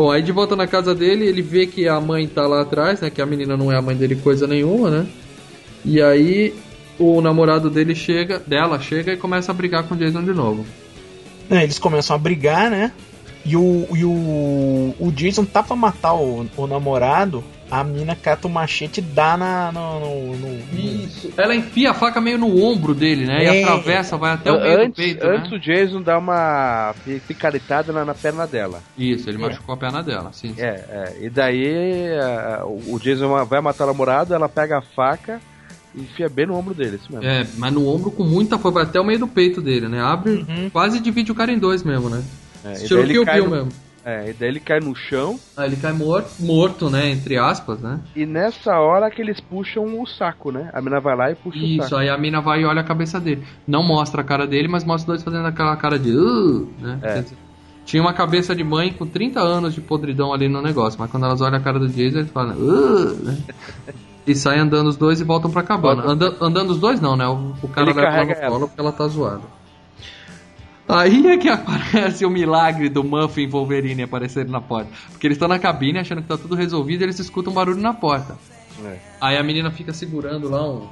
Bom, 0.00 0.10
aí 0.10 0.22
de 0.22 0.32
volta 0.32 0.56
na 0.56 0.66
casa 0.66 0.94
dele, 0.94 1.26
ele 1.26 1.42
vê 1.42 1.66
que 1.66 1.86
a 1.86 2.00
mãe 2.00 2.26
tá 2.26 2.46
lá 2.46 2.62
atrás, 2.62 3.02
né? 3.02 3.10
Que 3.10 3.20
a 3.20 3.26
menina 3.26 3.54
não 3.54 3.70
é 3.70 3.76
a 3.76 3.82
mãe 3.82 3.94
dele 3.94 4.16
coisa 4.16 4.46
nenhuma, 4.46 4.88
né? 4.88 5.06
E 5.84 6.00
aí 6.00 6.54
o 6.98 7.20
namorado 7.20 7.68
dele 7.68 7.94
chega, 7.94 8.38
dela 8.38 8.80
chega 8.80 9.12
e 9.12 9.18
começa 9.18 9.52
a 9.52 9.54
brigar 9.54 9.86
com 9.86 9.94
o 9.94 9.98
Jason 9.98 10.24
de 10.24 10.32
novo. 10.32 10.64
É, 11.50 11.64
eles 11.64 11.78
começam 11.78 12.16
a 12.16 12.18
brigar, 12.18 12.70
né? 12.70 12.92
E 13.44 13.54
o, 13.54 13.86
e 13.94 14.02
o, 14.02 14.94
o 14.98 15.12
Jason 15.12 15.44
tá 15.44 15.62
pra 15.62 15.76
matar 15.76 16.14
o, 16.14 16.46
o 16.56 16.66
namorado, 16.66 17.44
a 17.70 17.84
mina 17.84 18.16
cata 18.16 18.46
o 18.46 18.50
machete 18.50 18.98
e 18.98 19.02
dá 19.02 19.36
na, 19.36 19.70
no, 19.72 20.00
no, 20.00 20.36
no- 20.36 20.78
Isso. 21.04 21.32
Ela 21.36 21.54
enfia 21.54 21.90
a 21.90 21.94
faca 21.94 22.20
meio 22.20 22.36
no 22.38 22.62
ombro 22.64 22.94
dele, 22.94 23.26
né? 23.26 23.44
E 23.44 23.46
É. 23.46 23.62
atravessa, 23.62 24.16
vai 24.16 24.32
até 24.32 24.50
o 24.50 24.60
meio 24.60 24.76
do 24.76 24.82
antes, 24.84 24.96
peito, 24.96 25.26
antes 25.26 25.50
né? 25.50 25.56
o 25.56 25.60
Jason 25.60 26.02
dá 26.02 26.18
uma 26.18 26.94
pi- 27.04 27.20
picaretada 27.26 27.92
na, 27.92 28.04
na 28.04 28.14
perna 28.14 28.46
dela. 28.46 28.82
Isso, 28.98 29.28
ele 29.28 29.38
machucou 29.38 29.74
a 29.74 29.78
perna 29.78 30.02
dela, 30.02 30.30
sim. 30.32 30.54
sim. 30.54 30.60
É, 30.60 30.84
é. 30.90 31.16
E 31.20 31.30
daí 31.30 32.08
a- 32.18 32.64
o 32.66 32.98
Jason 32.98 33.44
vai 33.44 33.60
matar 33.60 33.84
o 33.84 33.86
namorado, 33.88 34.34
ela 34.34 34.48
pega 34.48 34.78
a 34.78 34.82
faca 34.82 35.40
e 35.94 36.00
enfia 36.02 36.28
bem 36.28 36.46
no 36.46 36.56
ombro 36.56 36.74
dele, 36.74 36.96
isso 37.02 37.12
mesmo. 37.12 37.26
É, 37.26 37.46
mas 37.56 37.72
no 37.72 37.86
ombro 37.88 38.10
com 38.10 38.24
muita 38.24 38.58
força, 38.58 38.74
vai 38.80 38.84
até 38.84 39.00
o 39.00 39.04
meio 39.04 39.18
do 39.20 39.28
peito 39.28 39.60
dele, 39.60 39.88
né? 39.88 40.00
Abre, 40.00 40.44
Uhum. 40.48 40.70
quase 40.70 40.98
divide 41.00 41.30
o 41.30 41.34
cara 41.34 41.52
em 41.52 41.58
dois 41.58 41.82
mesmo, 41.82 42.08
né? 42.10 42.22
É, 42.64 42.70
e 42.70 42.72
Estilo 42.74 43.06
Kill 43.06 43.24
Bill 43.24 43.44
no- 43.44 43.50
mesmo. 43.50 43.68
É, 44.04 44.30
e 44.30 44.32
daí 44.32 44.48
ele 44.48 44.60
cai 44.60 44.80
no 44.80 44.94
chão 44.94 45.38
Aí 45.56 45.66
ele 45.68 45.76
cai 45.76 45.92
morto, 45.92 46.30
morto, 46.40 46.88
né? 46.88 47.10
Entre 47.10 47.36
aspas, 47.36 47.78
né? 47.80 48.00
e 48.16 48.24
nessa 48.24 48.78
hora 48.78 49.10
que 49.10 49.20
eles 49.20 49.38
puxam 49.40 50.00
o 50.00 50.06
saco, 50.06 50.50
né? 50.50 50.70
A 50.72 50.80
mina 50.80 51.00
vai 51.00 51.14
lá 51.16 51.30
e 51.30 51.34
puxa 51.34 51.58
o 51.58 51.62
Isso, 51.62 51.82
saco. 51.88 51.96
aí 51.96 52.08
a 52.08 52.16
mina 52.16 52.40
vai 52.40 52.62
e 52.62 52.64
olha 52.64 52.80
a 52.80 52.84
cabeça 52.84 53.20
dele. 53.20 53.44
Não 53.66 53.82
mostra 53.82 54.22
a 54.22 54.24
cara 54.24 54.46
dele, 54.46 54.68
mas 54.68 54.84
mostra 54.84 55.12
os 55.14 55.22
dois 55.22 55.22
fazendo 55.22 55.46
aquela 55.46 55.76
cara 55.76 55.98
de. 55.98 56.10
"Uh", 56.16 56.66
né? 56.80 56.98
É. 57.02 57.24
Tinha 57.84 58.02
uma 58.02 58.12
cabeça 58.14 58.54
de 58.54 58.62
mãe 58.64 58.92
com 58.92 59.06
30 59.06 59.40
anos 59.40 59.74
de 59.74 59.80
podridão 59.80 60.32
ali 60.32 60.48
no 60.48 60.62
negócio, 60.62 60.98
mas 60.98 61.10
quando 61.10 61.26
elas 61.26 61.40
olham 61.40 61.56
a 61.58 61.60
cara 61.60 61.78
do 61.78 61.88
Jason, 61.88 62.18
eles 62.20 62.30
falam. 62.30 62.56
"Uh", 62.56 63.14
né? 63.22 63.36
E 64.26 64.34
saem 64.34 64.60
andando 64.60 64.86
os 64.86 64.96
dois 64.96 65.18
e 65.20 65.24
voltam 65.24 65.50
pra 65.50 65.62
cabana. 65.62 66.04
Anda- 66.06 66.36
andando 66.40 66.70
os 66.70 66.78
dois 66.78 67.00
não, 67.00 67.16
né? 67.16 67.26
O, 67.26 67.54
o 67.62 67.68
cara 67.68 67.90
Ele 67.90 67.98
leva 68.00 68.16
ela 68.16 68.24
no 68.26 68.34
colo 68.52 68.68
porque 68.68 68.80
ela 68.80 68.92
tá 68.92 69.08
zoada. 69.08 69.40
Aí 70.90 71.26
é 71.28 71.36
que 71.36 71.48
aparece 71.48 72.24
o 72.24 72.30
milagre 72.30 72.88
do 72.88 73.04
Muffin 73.04 73.42
e 73.42 73.46
Wolverine 73.46 74.02
aparecerem 74.02 74.50
na 74.50 74.60
porta. 74.60 74.90
Porque 75.10 75.26
eles 75.26 75.36
estão 75.36 75.46
na 75.46 75.58
cabine 75.58 75.98
achando 75.98 76.22
que 76.22 76.28
tá 76.28 76.36
tudo 76.36 76.54
resolvido 76.54 77.02
e 77.02 77.04
eles 77.04 77.18
escutam 77.18 77.52
um 77.52 77.54
barulho 77.54 77.80
na 77.80 77.94
porta. 77.94 78.36
É. 78.84 78.98
Aí 79.20 79.36
a 79.36 79.42
menina 79.42 79.70
fica 79.70 79.92
segurando 79.92 80.48
lá 80.48 80.68
um, 80.68 80.82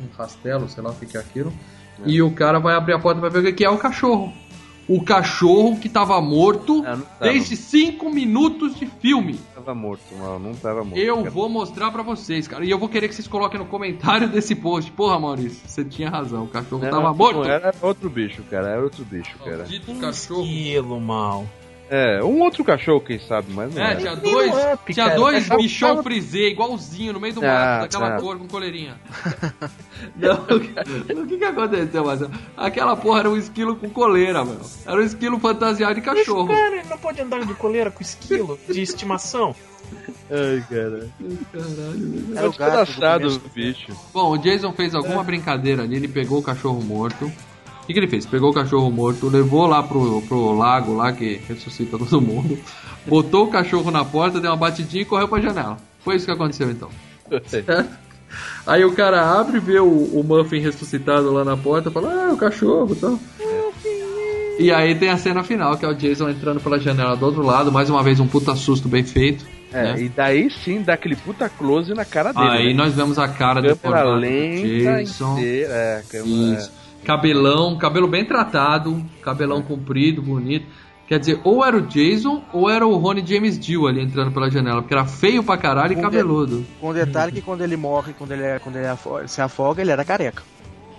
um 0.00 0.08
rastelo, 0.16 0.68
sei 0.68 0.82
lá 0.82 0.90
o 0.90 0.94
que 0.94 1.16
é 1.16 1.20
aquilo. 1.20 1.52
E 2.04 2.20
o 2.20 2.30
cara 2.30 2.58
vai 2.58 2.74
abrir 2.74 2.94
a 2.94 2.98
porta 2.98 3.20
pra 3.20 3.28
ver 3.28 3.48
o 3.48 3.54
que 3.54 3.64
é 3.64 3.70
o 3.70 3.78
cachorro. 3.78 4.32
O 4.88 5.02
cachorro 5.02 5.76
que 5.78 5.88
tava 5.88 6.20
morto 6.20 6.82
Ah, 6.86 6.96
não 6.96 7.02
tava. 7.04 7.32
desde 7.32 7.56
5 7.56 8.08
minutos 8.08 8.76
de 8.76 8.86
filme. 8.86 9.38
Tava 9.54 9.74
morto, 9.74 10.02
não, 10.16 10.38
não 10.38 10.54
tava 10.54 10.84
morto. 10.84 10.96
Eu 10.98 11.16
cara. 11.18 11.30
vou 11.30 11.48
mostrar 11.48 11.90
pra 11.90 12.02
vocês, 12.02 12.46
cara. 12.46 12.64
E 12.64 12.70
eu 12.70 12.78
vou 12.78 12.88
querer 12.88 13.08
que 13.08 13.14
vocês 13.14 13.26
coloquem 13.26 13.58
no 13.58 13.66
comentário 13.66 14.28
desse 14.30 14.54
post. 14.54 14.90
Porra, 14.92 15.18
Maurício, 15.18 15.60
você 15.68 15.84
tinha 15.84 16.08
razão. 16.08 16.44
O 16.44 16.48
cachorro 16.48 16.82
Não, 16.82 16.90
tava 16.90 17.02
não, 17.08 17.14
morto. 17.14 17.44
Era 17.44 17.74
outro 17.82 18.08
bicho, 18.08 18.42
cara. 18.50 18.68
Era 18.68 18.82
outro 18.82 19.04
bicho, 19.04 19.36
cara. 19.38 19.58
Maldito 19.58 19.94
cachorro. 19.96 20.42
Esquilo, 20.42 21.00
mal. 21.00 21.46
É, 21.88 22.20
um 22.24 22.40
outro 22.40 22.64
cachorro, 22.64 23.00
quem 23.00 23.18
sabe, 23.18 23.52
mas 23.52 23.72
não 23.72 23.80
É, 23.80 23.90
era. 23.92 23.96
tinha 24.00 24.16
dois, 24.16 24.52
up, 24.74 24.92
tinha 24.92 25.08
dois 25.14 25.48
bichão 25.48 25.90
tava- 25.90 26.02
frisê, 26.02 26.48
igualzinho, 26.48 27.12
no 27.12 27.20
meio 27.20 27.34
do 27.34 27.44
Ah, 27.44 27.78
mato, 27.78 27.80
daquela 27.82 28.10
tá. 28.10 28.20
cor, 28.20 28.36
com 28.38 28.48
coleirinha. 28.48 28.96
Não, 30.16 30.34
o 31.22 31.26
que 31.26 31.38
que 31.38 31.44
aconteceu, 31.44 32.04
Marcelo? 32.04 32.30
Aquela 32.56 32.96
porra 32.96 33.20
era 33.20 33.30
um 33.30 33.36
esquilo 33.36 33.76
com 33.76 33.88
coleira, 33.88 34.44
mano. 34.44 34.60
Era 34.84 34.96
um 34.96 35.04
esquilo 35.04 35.38
fantasiado 35.38 35.94
de 35.94 36.00
cachorro. 36.00 36.46
Mas, 36.46 36.58
cara, 36.58 36.76
ele 36.76 36.88
não 36.88 36.98
pode 36.98 37.20
andar 37.22 37.44
de 37.46 37.54
coleira 37.54 37.90
com 37.90 38.02
esquilo 38.02 38.58
de 38.68 38.82
estimação. 38.82 39.54
Ai, 40.28 40.64
cara. 40.68 41.08
Caralho. 41.52 42.24
Era 42.34 42.40
o 42.40 42.50
Muito 42.50 42.58
gato 42.58 42.70
do 42.70 42.92
engraçado 42.92 43.20
começo. 43.22 43.42
o 43.46 43.48
bicho. 43.50 43.92
Bom, 44.12 44.32
o 44.32 44.38
Jason 44.38 44.72
fez 44.72 44.94
alguma 44.94 45.22
brincadeira 45.22 45.84
ali, 45.84 45.94
ele 45.96 46.08
pegou 46.08 46.38
o 46.40 46.42
cachorro 46.42 46.82
morto. 46.82 47.30
O 47.86 47.88
que, 47.88 47.92
que 47.92 48.00
ele 48.00 48.08
fez? 48.08 48.26
Pegou 48.26 48.50
o 48.50 48.52
cachorro 48.52 48.90
morto, 48.90 49.28
levou 49.28 49.64
lá 49.64 49.80
pro, 49.80 50.20
pro 50.22 50.52
lago 50.52 50.92
lá 50.92 51.12
que 51.12 51.40
ressuscita 51.46 51.96
todo 51.96 52.20
mundo, 52.20 52.58
botou 53.06 53.44
o 53.44 53.48
cachorro 53.48 53.92
na 53.92 54.04
porta, 54.04 54.40
deu 54.40 54.50
uma 54.50 54.56
batidinha 54.56 55.02
e 55.02 55.04
correu 55.04 55.28
pra 55.28 55.40
janela. 55.40 55.76
Foi 56.00 56.16
isso 56.16 56.26
que 56.26 56.32
aconteceu 56.32 56.68
então. 56.68 56.90
Certo? 57.46 57.70
Aí 58.66 58.84
o 58.84 58.90
cara 58.90 59.38
abre, 59.38 59.60
vê 59.60 59.78
o, 59.78 59.86
o 59.86 60.24
Muffin 60.24 60.58
ressuscitado 60.58 61.32
lá 61.32 61.44
na 61.44 61.56
porta, 61.56 61.88
fala, 61.88 62.12
ah, 62.12 62.32
o 62.32 62.36
cachorro 62.36 62.92
e 62.92 62.96
tal. 62.96 63.20
E 64.58 64.72
aí 64.72 64.96
tem 64.96 65.10
a 65.10 65.16
cena 65.16 65.44
final, 65.44 65.78
que 65.78 65.84
é 65.84 65.88
o 65.88 65.94
Jason 65.94 66.28
entrando 66.28 66.60
pela 66.60 66.80
janela 66.80 67.16
do 67.16 67.24
outro 67.24 67.42
lado, 67.42 67.70
mais 67.70 67.88
uma 67.88 68.02
vez 68.02 68.18
um 68.18 68.26
puta 68.26 68.56
susto 68.56 68.88
bem 68.88 69.04
feito. 69.04 69.46
É, 69.72 69.82
né? 69.82 70.02
e 70.02 70.08
daí 70.08 70.50
sim 70.50 70.82
dá 70.82 70.94
aquele 70.94 71.14
puta 71.14 71.48
close 71.48 71.94
na 71.94 72.04
cara 72.04 72.32
dele. 72.32 72.48
Aí 72.48 72.68
né? 72.68 72.74
nós 72.74 72.94
vemos 72.94 73.16
a 73.16 73.28
cara 73.28 73.56
câmera 73.60 73.74
deformada 73.74 74.10
do 74.10 74.16
lenta 74.16 74.98
Jason. 74.98 75.38
inteira. 75.38 75.72
É, 75.72 76.02
câmera. 76.10 76.58
Isso. 76.58 76.85
Cabelão, 77.06 77.78
cabelo 77.78 78.08
bem 78.08 78.24
tratado, 78.24 79.00
cabelão 79.22 79.62
comprido, 79.62 80.20
bonito. 80.20 80.66
Quer 81.06 81.20
dizer, 81.20 81.40
ou 81.44 81.64
era 81.64 81.76
o 81.76 81.82
Jason 81.82 82.42
ou 82.52 82.68
era 82.68 82.84
o 82.84 82.96
Rony 82.96 83.24
James 83.24 83.56
Dio 83.56 83.86
ali 83.86 84.02
entrando 84.02 84.32
pela 84.32 84.50
janela, 84.50 84.82
porque 84.82 84.92
era 84.92 85.04
feio 85.04 85.44
pra 85.44 85.56
caralho 85.56 85.92
e 85.92 85.94
Com 85.94 86.02
cabeludo. 86.02 86.66
Com 86.80 86.88
o 86.88 86.92
detalhe 86.92 87.30
que 87.30 87.40
quando 87.40 87.60
ele 87.62 87.76
morre, 87.76 88.12
quando 88.12 88.32
ele, 88.32 88.42
é- 88.42 88.58
quando 88.58 88.74
ele 88.74 88.88
afo- 88.88 89.20
se 89.28 89.40
afoga, 89.40 89.80
ele 89.80 89.92
era 89.92 90.04
careca. 90.04 90.42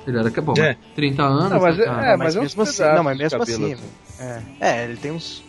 Ele 0.07 0.17
era 0.17 0.31
que 0.31 0.39
bom, 0.39 0.53
É. 0.57 0.77
30 0.95 1.23
anos. 1.23 1.49
Não, 1.49 1.59
mas 1.59 1.77
né, 1.77 1.83
é- 1.83 1.85
cara? 1.87 2.07
é, 2.13 2.15
mas 2.15 2.35
é 2.37 2.39
uns 2.39 2.43
mesmo 2.43 2.61
assim, 2.63 2.83
não, 2.83 3.03
mas 3.03 3.17
de 3.17 3.23
mesmo 3.23 3.39
cabelo, 3.39 3.65
assim. 3.65 3.73
assim. 3.73 3.83
É, 4.61 4.69
é, 4.79 4.83
ele 4.85 4.95
tem 4.95 5.11
uns, 5.11 5.43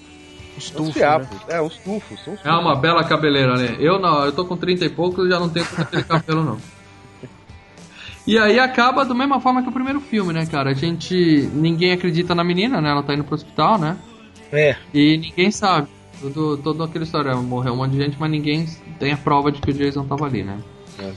Uns 0.56 0.70
tufos, 0.70 0.96
né? 0.96 1.28
É, 1.50 1.62
uns 1.62 1.76
tufos. 1.76 2.18
São 2.24 2.34
uns 2.34 2.44
É 2.44 2.50
uma 2.50 2.74
bela 2.74 3.04
cabeleira, 3.04 3.54
né? 3.54 3.76
Eu 3.78 4.00
não, 4.00 4.24
eu 4.24 4.32
tô 4.32 4.44
com 4.44 4.56
30 4.56 4.84
e 4.84 4.90
pouco 4.90 5.24
e 5.24 5.28
já 5.28 5.38
não 5.38 5.48
tenho 5.48 5.64
aquele 5.78 6.02
cabelo, 6.02 6.42
não. 6.42 6.58
E 8.28 8.38
aí 8.38 8.58
acaba 8.58 9.06
da 9.06 9.14
mesma 9.14 9.40
forma 9.40 9.62
que 9.62 9.70
o 9.70 9.72
primeiro 9.72 10.02
filme, 10.02 10.34
né, 10.34 10.44
cara? 10.44 10.68
A 10.68 10.74
gente. 10.74 11.48
Ninguém 11.54 11.92
acredita 11.92 12.34
na 12.34 12.44
menina, 12.44 12.78
né? 12.78 12.90
Ela 12.90 13.02
tá 13.02 13.14
indo 13.14 13.24
pro 13.24 13.34
hospital, 13.34 13.78
né? 13.78 13.96
É. 14.52 14.76
E 14.92 15.16
ninguém 15.16 15.50
sabe. 15.50 15.88
Todo, 16.20 16.58
todo 16.58 16.82
aquela 16.82 17.04
história, 17.04 17.34
morreu 17.36 17.72
um 17.72 17.76
monte 17.76 17.92
de 17.92 18.04
gente, 18.04 18.20
mas 18.20 18.30
ninguém 18.30 18.66
tem 18.98 19.12
a 19.12 19.16
prova 19.16 19.50
de 19.50 19.62
que 19.62 19.70
o 19.70 19.72
Jason 19.72 20.04
tava 20.04 20.26
ali, 20.26 20.42
né? 20.42 20.58
É. 20.98 21.10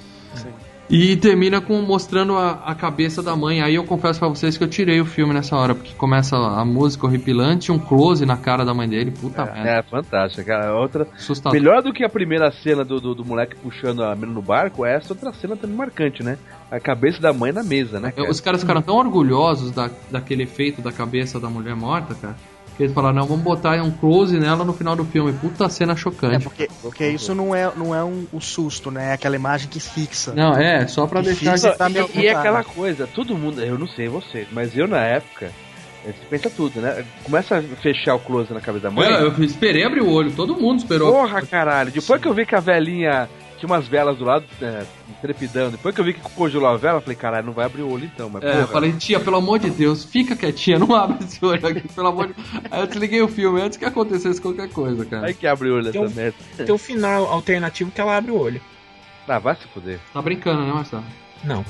E 0.93 1.15
termina 1.15 1.61
com 1.61 1.81
mostrando 1.81 2.35
a, 2.35 2.51
a 2.65 2.76
cabeça 2.76 3.23
da 3.23 3.34
mãe. 3.34 3.61
Aí 3.61 3.76
eu 3.76 3.85
confesso 3.85 4.19
pra 4.19 4.27
vocês 4.27 4.57
que 4.57 4.63
eu 4.65 4.68
tirei 4.68 4.99
o 4.99 5.05
filme 5.05 5.34
nessa 5.34 5.55
hora, 5.55 5.73
porque 5.73 5.93
começa 5.93 6.35
a 6.35 6.65
música 6.65 7.07
horripilante, 7.07 7.72
um 7.72 7.80
close 7.80 8.26
na 8.26 8.35
cara 8.35 8.65
da 8.65 8.73
mãe 8.73 8.89
dele. 8.89 9.09
Puta 9.09 9.45
merda. 9.45 9.69
É, 9.69 9.81
fantástico, 9.84 10.45
cara. 10.45 10.76
Outra. 10.76 11.07
Assustador. 11.15 11.57
Melhor 11.57 11.81
do 11.81 11.93
que 11.93 12.03
a 12.03 12.09
primeira 12.09 12.51
cena 12.51 12.84
do, 12.84 12.99
do, 12.99 13.15
do 13.15 13.23
moleque 13.23 13.55
puxando 13.55 14.03
a 14.03 14.13
menina 14.13 14.34
no 14.34 14.41
barco, 14.41 14.85
é 14.85 14.97
essa 14.97 15.13
outra 15.13 15.31
cena 15.31 15.55
também 15.55 15.77
marcante, 15.77 16.23
né? 16.23 16.38
A 16.69 16.77
cabeça 16.77 17.22
da 17.22 17.31
mãe 17.31 17.53
na 17.53 17.63
mesa, 17.63 17.97
né? 17.97 18.11
Cara? 18.11 18.30
Os 18.30 18.41
caras 18.41 18.59
ficaram 18.59 18.81
tão 18.81 18.97
orgulhosos 18.97 19.72
da, 19.72 19.89
daquele 20.11 20.43
efeito 20.43 20.81
da 20.81 20.91
cabeça 20.91 21.39
da 21.39 21.49
mulher 21.49 21.73
morta, 21.73 22.15
cara. 22.15 22.35
Que 22.77 22.84
eles 22.84 22.93
falaram, 22.93 23.15
não, 23.15 23.27
vamos 23.27 23.43
botar 23.43 23.81
um 23.84 23.91
close 23.91 24.39
nela 24.39 24.64
no 24.64 24.73
final 24.73 24.95
do 24.95 25.03
filme. 25.03 25.34
Puta 25.34 25.68
cena 25.69 25.93
É, 25.93 25.95
chocante. 25.95 26.43
porque, 26.43 26.69
porque 26.81 27.07
isso 27.07 27.35
não 27.35 27.53
é, 27.53 27.69
não 27.76 27.93
é 27.93 28.03
um, 28.03 28.26
um 28.34 28.39
susto, 28.39 28.89
né? 28.89 29.10
É 29.10 29.14
aquela 29.14 29.35
imagem 29.35 29.68
que 29.69 29.80
fixa. 29.80 30.34
Não, 30.34 30.53
é, 30.53 30.88
só 30.88 31.06
pra 31.06 31.22
deixar. 31.22 31.56
Aqui- 31.56 31.77
tá 31.77 31.89
e, 31.89 31.93
e 31.93 31.98
é 31.98 32.02
apontado. 32.02 32.38
aquela 32.39 32.64
coisa, 32.64 33.07
todo 33.07 33.38
mundo, 33.38 33.61
eu 33.61 33.77
não 33.77 33.88
sei 33.88 34.07
você, 34.07 34.48
mas 34.52 34.76
eu 34.77 34.88
na 34.88 34.99
época, 34.99 35.52
você 36.03 36.14
pensa 36.30 36.49
tudo, 36.49 36.80
né? 36.81 37.03
Começa 37.23 37.57
a 37.57 37.61
fechar 37.61 38.15
o 38.15 38.19
close 38.19 38.52
na 38.53 38.61
cabeça 38.61 38.84
da 38.84 38.91
mãe. 38.91 39.07
Eu, 39.11 39.31
eu 39.34 39.43
esperei 39.43 39.84
abrir 39.84 40.02
o 40.02 40.10
olho, 40.10 40.31
todo 40.31 40.56
mundo 40.56 40.80
esperou. 40.80 41.11
Porra, 41.11 41.41
caralho. 41.41 41.91
Depois 41.91 42.22
que 42.22 42.27
eu 42.27 42.34
vi 42.34 42.45
que 42.45 42.56
a 42.56 42.60
velhinha 42.60 43.30
tinha 43.62 43.72
umas 43.72 43.88
velas 43.88 44.18
do 44.18 44.26
lado, 44.26 44.44
é, 44.62 44.84
trepidando, 45.22 45.72
depois 45.72 45.94
que 45.94 46.02
eu 46.02 46.06
vi 46.06 46.14
que 46.14 46.22
congelou 46.32 46.68
a 46.68 46.76
vela, 46.78 46.98
eu 46.98 47.02
falei, 47.02 47.16
caralho, 47.16 47.46
não 47.46 47.54
vai 47.54 47.66
abrir 47.66 47.84
o 47.84 47.92
olho 47.92 48.06
então, 48.06 48.30
mas 48.30 48.44
É, 48.44 48.48
eu 48.48 48.54
porra. 48.62 48.68
falei, 48.68 48.92
tia, 48.94 49.20
pelo 49.20 49.38
amor 49.38 49.60
de 49.60 49.70
Deus, 49.70 50.04
fica 50.04 50.36
quietinha, 50.36 50.80
não 50.80 50.96
abre 50.96 51.24
esse 51.24 51.44
olho 51.46 51.66
aqui, 51.66 51.88
pelo 51.88 52.08
amor 52.08 52.28
de 52.28 52.34
Aí 52.72 52.82
eu 52.82 52.88
desliguei 52.88 53.22
o 53.22 53.28
filme 53.28 53.62
antes 53.62 53.78
que 53.78 53.86
acontecesse 53.86 54.42
qualquer 54.42 54.70
coisa, 54.70 55.06
cara. 55.06 55.28
Aí 55.28 55.34
que 55.34 55.46
abre 55.46 55.70
o 55.70 55.76
olho 55.76 55.92
Tem 55.92 56.04
essa 56.04 56.12
um- 56.12 56.16
merda. 56.16 56.38
Tem 56.58 56.74
um 56.74 56.78
final 56.78 57.26
alternativo 57.26 57.92
que 57.92 58.02
ela 58.02 58.18
abre 58.18 58.32
o 58.32 58.38
olho. 58.40 58.60
Ah, 59.28 59.40
vai 59.40 59.56
se 59.56 59.66
fuder. 59.68 60.00
Tá 60.14 60.22
brincando, 60.22 60.62
né, 60.66 60.74
Marcelo? 60.74 61.04
Não. 61.44 61.64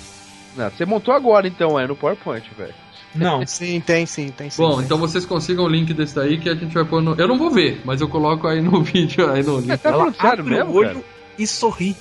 Não, 0.55 0.69
você 0.69 0.85
montou 0.85 1.13
agora 1.13 1.47
então, 1.47 1.79
é 1.79 1.85
no 1.85 1.95
PowerPoint, 1.95 2.49
velho. 2.57 2.73
Não. 3.13 3.43
Sim, 3.45 3.79
tem 3.81 4.05
sim, 4.05 4.29
tem 4.31 4.49
sim. 4.49 4.61
Bom, 4.61 4.77
tem. 4.77 4.85
então 4.85 4.97
vocês 4.97 5.25
consigam 5.25 5.65
o 5.65 5.67
link 5.67 5.93
desse 5.93 6.15
daí 6.15 6.37
que 6.39 6.49
a 6.49 6.55
gente 6.55 6.73
vai 6.73 6.85
pôr 6.85 7.01
no. 7.01 7.13
Eu 7.15 7.27
não 7.27 7.37
vou 7.37 7.51
ver, 7.51 7.81
mas 7.85 7.99
eu 8.01 8.07
coloco 8.07 8.47
aí 8.47 8.61
no 8.61 8.79
vídeo, 8.81 9.29
aí 9.29 9.43
no 9.43 9.59
link. 9.59 9.77
Tá 9.77 9.89
Ela 9.89 9.97
falando 9.99 10.15
sério 10.15 10.39
abre 10.43 10.55
mesmo, 10.55 10.71
o 10.71 10.75
olho 10.75 10.87
cara? 10.87 11.20
E 11.41 11.47
sorri. 11.47 11.95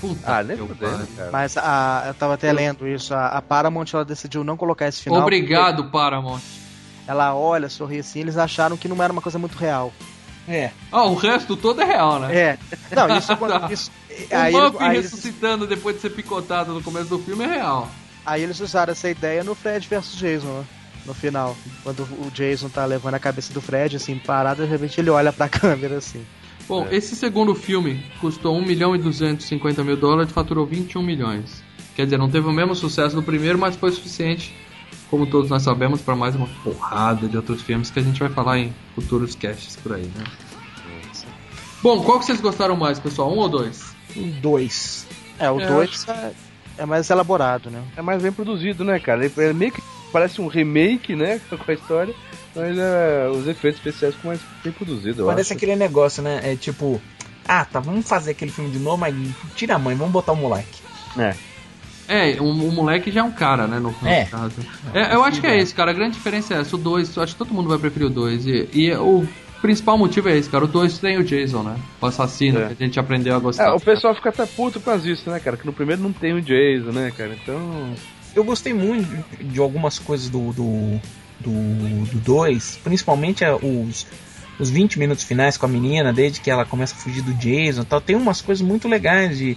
Puta 0.00 0.20
Ah, 0.38 0.42
nem 0.44 0.56
fudendo, 0.56 1.06
cara. 1.16 1.30
Mas 1.32 1.56
a, 1.56 2.04
eu 2.06 2.14
tava 2.14 2.34
até 2.34 2.52
lendo 2.52 2.86
isso, 2.86 3.12
a, 3.12 3.26
a 3.28 3.42
Paramount 3.42 3.86
ela 3.92 4.04
decidiu 4.04 4.44
não 4.44 4.56
colocar 4.56 4.86
esse 4.86 5.02
final. 5.02 5.22
Obrigado, 5.22 5.90
Paramount. 5.90 6.38
porque 6.40 7.10
Ela 7.10 7.34
olha, 7.34 7.68
sorri 7.68 7.98
assim, 7.98 8.20
eles 8.20 8.36
acharam 8.36 8.76
que 8.76 8.86
não 8.86 9.02
era 9.02 9.12
uma 9.12 9.22
coisa 9.22 9.38
muito 9.38 9.56
real. 9.58 9.92
É. 10.46 10.70
Ah, 10.92 11.04
o 11.04 11.14
resto 11.14 11.56
todo 11.56 11.82
é 11.82 11.84
real, 11.84 12.20
né? 12.20 12.34
É. 12.34 12.58
Não, 12.94 13.18
isso, 13.18 13.32
isso 13.70 13.90
o 14.30 14.34
aí, 14.36 14.52
Muffin 14.52 14.84
aí, 14.84 14.96
ressuscitando 14.96 15.66
depois 15.66 15.96
de 15.96 16.02
ser 16.02 16.10
picotado 16.10 16.72
no 16.72 16.82
começo 16.82 17.08
do 17.08 17.18
filme 17.18 17.44
é 17.44 17.48
real. 17.48 17.88
aí 18.24 18.42
eles 18.42 18.58
usaram 18.60 18.92
essa 18.92 19.10
ideia 19.10 19.42
no 19.44 19.54
Fred 19.54 19.86
vs 19.88 20.16
Jason, 20.16 20.46
né? 20.46 20.64
No 21.04 21.12
final. 21.12 21.56
Quando 21.82 22.02
o 22.02 22.30
Jason 22.32 22.68
tá 22.68 22.84
levando 22.84 23.14
a 23.14 23.18
cabeça 23.18 23.52
do 23.52 23.60
Fred, 23.60 23.96
assim, 23.96 24.16
parado, 24.18 24.62
de 24.62 24.68
repente 24.70 25.00
ele 25.00 25.10
olha 25.10 25.32
pra 25.32 25.48
câmera, 25.50 25.96
assim. 25.98 26.24
Bom, 26.68 26.86
esse 26.90 27.16
segundo 27.16 27.54
filme 27.54 28.04
custou 28.20 28.54
1 28.56 28.62
milhão 28.64 28.94
e 28.94 28.98
250 28.98 29.82
mil 29.82 29.96
dólares 29.96 30.30
e 30.30 30.34
faturou 30.34 30.66
21 30.66 31.02
milhões. 31.02 31.62
Quer 31.96 32.04
dizer, 32.04 32.18
não 32.18 32.28
teve 32.28 32.46
o 32.46 32.52
mesmo 32.52 32.74
sucesso 32.74 33.16
do 33.16 33.22
primeiro, 33.22 33.58
mas 33.58 33.74
foi 33.74 33.90
suficiente, 33.90 34.54
como 35.10 35.26
todos 35.26 35.48
nós 35.50 35.62
sabemos, 35.62 36.02
para 36.02 36.14
mais 36.14 36.36
uma 36.36 36.46
porrada 36.62 37.26
de 37.26 37.36
outros 37.36 37.62
filmes 37.62 37.90
que 37.90 37.98
a 37.98 38.02
gente 38.02 38.20
vai 38.20 38.28
falar 38.28 38.58
em 38.58 38.72
futuros 38.94 39.34
casts 39.34 39.76
por 39.76 39.94
aí, 39.94 40.04
né? 40.14 40.24
Bom, 41.82 42.02
qual 42.02 42.18
que 42.18 42.26
vocês 42.26 42.40
gostaram 42.40 42.76
mais, 42.76 42.98
pessoal? 42.98 43.32
Um 43.32 43.38
ou 43.38 43.48
dois? 43.48 43.94
Um 44.16 44.28
dois. 44.40 45.06
É, 45.38 45.50
o 45.50 45.60
É, 45.60 45.66
2 45.66 46.08
é, 46.08 46.32
é 46.78 46.86
mais 46.86 47.08
elaborado, 47.08 47.70
né? 47.70 47.82
É 47.96 48.02
mais 48.02 48.20
bem 48.20 48.32
produzido, 48.32 48.84
né, 48.84 48.98
cara? 48.98 49.24
Ele 49.24 49.32
é 49.36 49.52
meio 49.52 49.72
que 49.72 49.80
parece 50.12 50.40
um 50.40 50.46
remake, 50.46 51.14
né, 51.14 51.40
com 51.50 51.70
a 51.70 51.74
história, 51.74 52.14
mas 52.54 52.76
é, 52.78 53.28
os 53.30 53.46
efeitos 53.46 53.78
especiais 53.80 54.14
ficam 54.14 54.30
mais 54.30 54.40
bem 54.64 54.72
produzidos, 54.72 55.18
eu 55.18 55.26
Parece 55.26 55.52
acho. 55.52 55.56
aquele 55.56 55.76
negócio, 55.76 56.22
né? 56.22 56.40
É 56.42 56.56
tipo, 56.56 57.00
ah, 57.46 57.64
tá, 57.64 57.80
vamos 57.80 58.08
fazer 58.08 58.32
aquele 58.32 58.50
filme 58.50 58.70
de 58.70 58.78
novo, 58.78 58.96
mas 58.98 59.14
tira 59.54 59.74
a 59.76 59.78
mãe, 59.78 59.94
vamos 59.96 60.12
botar 60.12 60.32
o 60.32 60.36
moleque. 60.36 60.80
É. 61.18 61.34
É, 62.10 62.40
o, 62.40 62.44
o 62.44 62.72
moleque 62.72 63.10
já 63.12 63.20
é 63.20 63.22
um 63.22 63.30
cara, 63.30 63.66
né, 63.66 63.78
no, 63.78 63.94
no 64.00 64.08
É. 64.08 64.24
caso. 64.24 64.54
É, 64.94 65.14
eu 65.14 65.22
acho 65.22 65.40
que 65.42 65.46
é 65.46 65.58
esse, 65.58 65.74
cara. 65.74 65.90
A 65.90 65.94
grande 65.94 66.14
diferença 66.14 66.54
é 66.54 66.60
essa. 66.60 66.74
O 66.74 66.78
2, 66.78 67.14
eu 67.14 67.22
acho 67.22 67.34
que 67.34 67.38
todo 67.38 67.52
mundo 67.52 67.68
vai 67.68 67.76
preferir 67.78 68.06
o 68.06 68.10
2. 68.10 68.46
E, 68.46 68.68
e 68.72 68.92
o 68.94 69.28
principal 69.60 69.98
motivo 69.98 70.26
é 70.30 70.36
esse, 70.38 70.48
cara. 70.48 70.64
O 70.64 70.68
2 70.68 70.98
tem 71.00 71.18
o 71.18 71.22
Jason, 71.24 71.62
né? 71.62 71.76
O 72.00 72.06
assassino, 72.06 72.60
É. 72.62 72.68
que 72.74 72.82
a 72.82 72.86
gente 72.86 72.98
aprendeu 72.98 73.36
a 73.36 73.38
gostar. 73.38 73.64
É, 73.66 73.70
o 73.72 73.78
pessoal 73.80 74.14
fica 74.14 74.30
até 74.30 74.46
puto 74.46 74.80
com 74.80 74.90
as 74.90 75.04
isso, 75.04 75.28
né, 75.30 75.38
cara? 75.38 75.58
Que 75.58 75.66
no 75.66 75.72
primeiro 75.74 76.00
não 76.00 76.10
tem 76.12 76.32
o 76.32 76.40
Jason, 76.40 76.92
né, 76.92 77.12
cara? 77.14 77.36
Então. 77.42 77.92
Eu 78.38 78.44
gostei 78.44 78.72
muito 78.72 79.08
de 79.42 79.58
algumas 79.58 79.98
coisas 79.98 80.30
do 80.30 80.52
do 80.52 81.00
do 81.40 82.18
2, 82.20 82.78
principalmente 82.84 83.44
a- 83.44 83.56
os 83.56 84.06
os 84.60 84.70
20 84.70 84.98
minutos 84.98 85.22
finais 85.24 85.56
com 85.56 85.66
a 85.66 85.68
menina, 85.68 86.12
desde 86.12 86.40
que 86.40 86.50
ela 86.50 86.64
começa 86.64 86.92
a 86.94 86.98
fugir 86.98 87.22
do 87.22 87.32
Jason 87.34 87.82
e 87.82 87.84
tal, 87.84 88.00
tem 88.00 88.14
umas 88.16 88.40
coisas 88.40 88.60
muito 88.66 88.88
legais 88.88 89.38
de, 89.38 89.56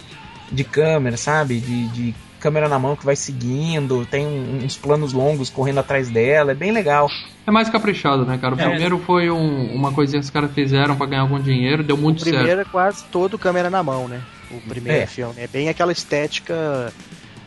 de 0.50 0.62
câmera, 0.64 1.16
sabe? 1.16 1.58
De, 1.58 1.88
de 1.88 2.14
câmera 2.38 2.68
na 2.68 2.78
mão 2.78 2.94
que 2.94 3.04
vai 3.04 3.16
seguindo, 3.16 4.06
tem 4.06 4.24
um- 4.26 4.64
uns 4.64 4.76
planos 4.76 5.12
longos 5.12 5.48
correndo 5.50 5.78
atrás 5.80 6.08
dela, 6.08 6.52
é 6.52 6.54
bem 6.54 6.70
legal. 6.72 7.08
É 7.46 7.50
mais 7.50 7.68
caprichado, 7.68 8.24
né, 8.24 8.38
cara? 8.38 8.54
O 8.54 8.60
É. 8.60 8.68
primeiro 8.68 8.98
foi 9.00 9.28
um- 9.30 9.72
uma 9.74 9.92
coisinha 9.92 10.20
que 10.20 10.24
os 10.24 10.30
caras 10.30 10.52
fizeram 10.52 10.94
pra 10.96 11.06
ganhar 11.06 11.22
algum 11.22 11.40
dinheiro, 11.40 11.82
deu 11.84 11.96
O 11.96 11.98
muito 12.00 12.22
certo. 12.22 12.36
primeiro 12.36 12.60
é 12.60 12.64
quase 12.64 13.02
todo 13.10 13.36
câmera 13.38 13.68
na 13.70 13.82
mão, 13.82 14.06
né? 14.08 14.20
O 14.52 14.60
primeiro 14.60 15.02
É. 15.02 15.06
filme. 15.06 15.34
É 15.36 15.46
bem 15.48 15.68
aquela 15.68 15.90
estética 15.92 16.92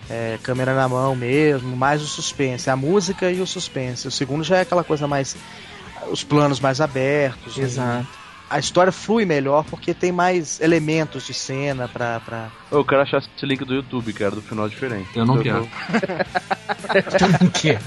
é, 0.09 0.37
câmera 0.41 0.75
na 0.75 0.87
mão 0.87 1.15
mesmo, 1.15 1.75
mais 1.75 2.01
o 2.01 2.05
suspense, 2.05 2.69
a 2.69 2.75
música 2.75 3.31
e 3.31 3.41
o 3.41 3.47
suspense. 3.47 4.07
O 4.07 4.11
segundo 4.11 4.43
já 4.43 4.57
é 4.57 4.61
aquela 4.61 4.83
coisa 4.83 5.07
mais. 5.07 5.35
os 6.09 6.23
planos 6.23 6.59
mais 6.59 6.81
abertos. 6.81 7.57
né? 7.57 7.63
Exato. 7.63 8.25
A 8.47 8.59
história 8.59 8.91
flui 8.91 9.25
melhor 9.25 9.65
porque 9.65 9.91
tem 9.91 10.11
mais 10.11 10.61
elementos 10.61 11.25
de 11.25 11.33
cena 11.33 11.87
pra. 11.87 12.19
pra... 12.19 12.49
Eu 12.71 12.85
quero 12.85 13.01
achar 13.01 13.17
esse 13.17 13.45
link 13.45 13.65
do 13.65 13.73
YouTube, 13.73 14.13
cara, 14.13 14.31
do 14.31 14.41
final 14.41 14.69
diferente. 14.69 15.09
Eu 15.15 15.25
não 15.25 15.37
Eu 15.37 15.43
quero. 15.43 15.57
Eu 17.19 17.29
não 17.41 17.49
quero. 17.49 17.81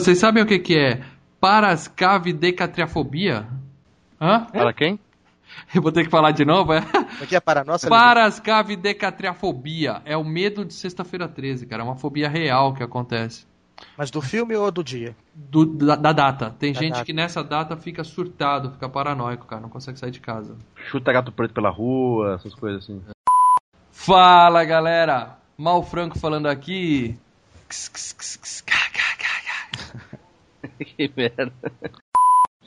Vocês 0.00 0.18
sabem 0.18 0.42
o 0.42 0.46
que, 0.46 0.58
que 0.58 0.76
é 0.78 1.02
parascavidecatriafobia? 1.40 3.46
Hã? 4.20 4.46
Para 4.52 4.72
quem? 4.72 4.98
Eu 5.74 5.80
vou 5.80 5.90
ter 5.92 6.04
que 6.04 6.10
falar 6.10 6.32
de 6.32 6.44
novo, 6.44 6.72
é? 6.72 6.78
Aqui 7.22 7.36
é 7.36 7.40
para 7.40 7.62
nossa. 7.64 7.88
Parascavidecatriafobia. 7.88 10.02
É 10.04 10.16
o 10.16 10.24
medo 10.24 10.64
de 10.64 10.74
sexta-feira 10.74 11.28
13, 11.28 11.66
cara. 11.66 11.82
É 11.82 11.84
uma 11.84 11.94
fobia 11.96 12.28
real 12.28 12.74
que 12.74 12.82
acontece. 12.82 13.46
Mas 13.96 14.10
do 14.10 14.20
filme 14.22 14.54
ou 14.56 14.70
do 14.70 14.82
dia? 14.84 15.14
Do- 15.34 15.66
da, 15.66 15.96
da 15.96 16.12
data. 16.12 16.54
Tem 16.58 16.72
Da 16.72 16.80
gente 16.80 16.92
data. 16.94 17.04
que 17.04 17.12
nessa 17.12 17.42
data 17.44 17.76
fica 17.76 18.02
surtado, 18.04 18.70
fica 18.72 18.88
paranoico, 18.88 19.46
cara. 19.46 19.60
Não 19.62 19.68
consegue 19.68 19.98
sair 19.98 20.10
de 20.10 20.20
casa. 20.20 20.56
Chuta 20.90 21.12
gato 21.12 21.30
preto 21.32 21.52
pela 21.54 21.70
rua, 21.70 22.34
essas 22.34 22.54
coisas 22.54 22.84
assim. 22.84 23.00
Fala, 23.92 24.64
galera! 24.64 25.36
Mal 25.58 25.82
Franco 25.82 26.18
falando 26.18 26.46
aqui. 26.46 27.16
Ks, 27.68 27.88
ks, 27.88 28.12
ks, 28.36 28.60
que 30.78 31.10
merda. 31.16 31.52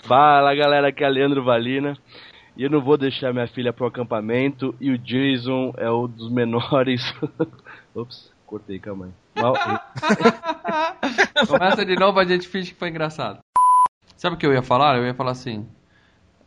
Fala 0.03 0.55
galera, 0.55 0.87
aqui 0.89 1.03
é 1.03 1.09
Leandro 1.09 1.43
Valina. 1.43 1.97
E 2.57 2.63
eu 2.63 2.69
não 2.69 2.81
vou 2.81 2.97
deixar 2.97 3.31
minha 3.33 3.47
filha 3.47 3.71
pro 3.71 3.85
acampamento. 3.87 4.75
E 4.79 4.91
o 4.91 4.97
Jason 4.97 5.73
é 5.77 5.89
um 5.91 6.07
dos 6.07 6.29
menores. 6.31 7.01
Ops, 7.95 8.31
cortei, 8.45 8.79
calma 8.79 9.05
aí. 9.05 9.11
Mal- 9.41 9.55
Começa 11.47 11.85
de 11.85 11.95
novo, 11.95 12.19
a 12.19 12.25
gente 12.25 12.47
finge 12.47 12.73
que 12.73 12.79
foi 12.79 12.89
engraçado. 12.89 13.39
Sabe 14.17 14.35
o 14.35 14.39
que 14.39 14.45
eu 14.45 14.53
ia 14.53 14.61
falar? 14.61 14.97
Eu 14.97 15.05
ia 15.05 15.13
falar 15.13 15.31
assim: 15.31 15.65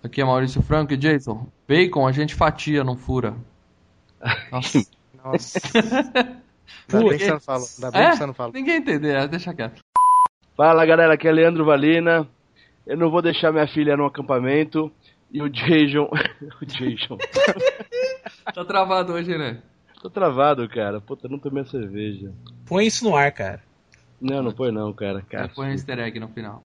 Aqui 0.04 0.20
é 0.20 0.24
Maurício 0.24 0.60
Franco 0.62 0.92
e 0.92 0.96
Jason. 0.96 1.46
Bacon 1.66 2.06
a 2.06 2.12
gente 2.12 2.34
fatia, 2.34 2.84
não 2.84 2.96
fura. 2.96 3.34
Nossa. 4.50 4.82
Nossa. 5.24 5.58
Ainda 6.92 7.08
bem 7.08 7.18
que 7.18 7.24
você 7.24 7.30
não 7.32 7.40
falou. 7.40 7.66
Ainda 7.76 7.90
bem 7.90 8.02
É? 8.02 8.10
que 8.10 8.16
você 8.16 8.26
não 8.26 8.34
falou. 8.34 8.52
Ninguém 8.52 8.76
entendeu, 8.78 9.28
deixa 9.28 9.54
quieto. 9.54 9.80
Fala 10.56 10.84
galera, 10.84 11.14
aqui 11.14 11.26
é 11.26 11.32
Leandro 11.32 11.64
Valina. 11.64 12.28
Eu 12.86 12.96
não 12.96 13.10
vou 13.10 13.22
deixar 13.22 13.52
minha 13.52 13.66
filha 13.66 13.96
no 13.96 14.04
acampamento. 14.04 14.92
E 15.32 15.40
o 15.40 15.48
Jason. 15.48 16.10
o 16.60 16.66
Jason. 16.66 17.18
Tá 18.54 18.64
travado 18.64 19.12
hoje, 19.12 19.38
né? 19.38 19.62
Tô 20.00 20.10
travado, 20.10 20.68
cara. 20.68 21.00
Puta, 21.00 21.28
não 21.28 21.38
tomei 21.38 21.62
a 21.62 21.66
cerveja. 21.66 22.32
Põe 22.66 22.86
isso 22.86 23.04
no 23.04 23.16
ar, 23.16 23.30
cara. 23.30 23.62
Não, 24.20 24.42
não 24.42 24.50
foi 24.50 24.72
não, 24.72 24.92
cara. 24.92 25.22
cara 25.22 25.48
Põe 25.48 25.68
um 25.68 25.72
easter 25.72 25.98
egg 26.00 26.18
no 26.18 26.28
final. 26.28 26.60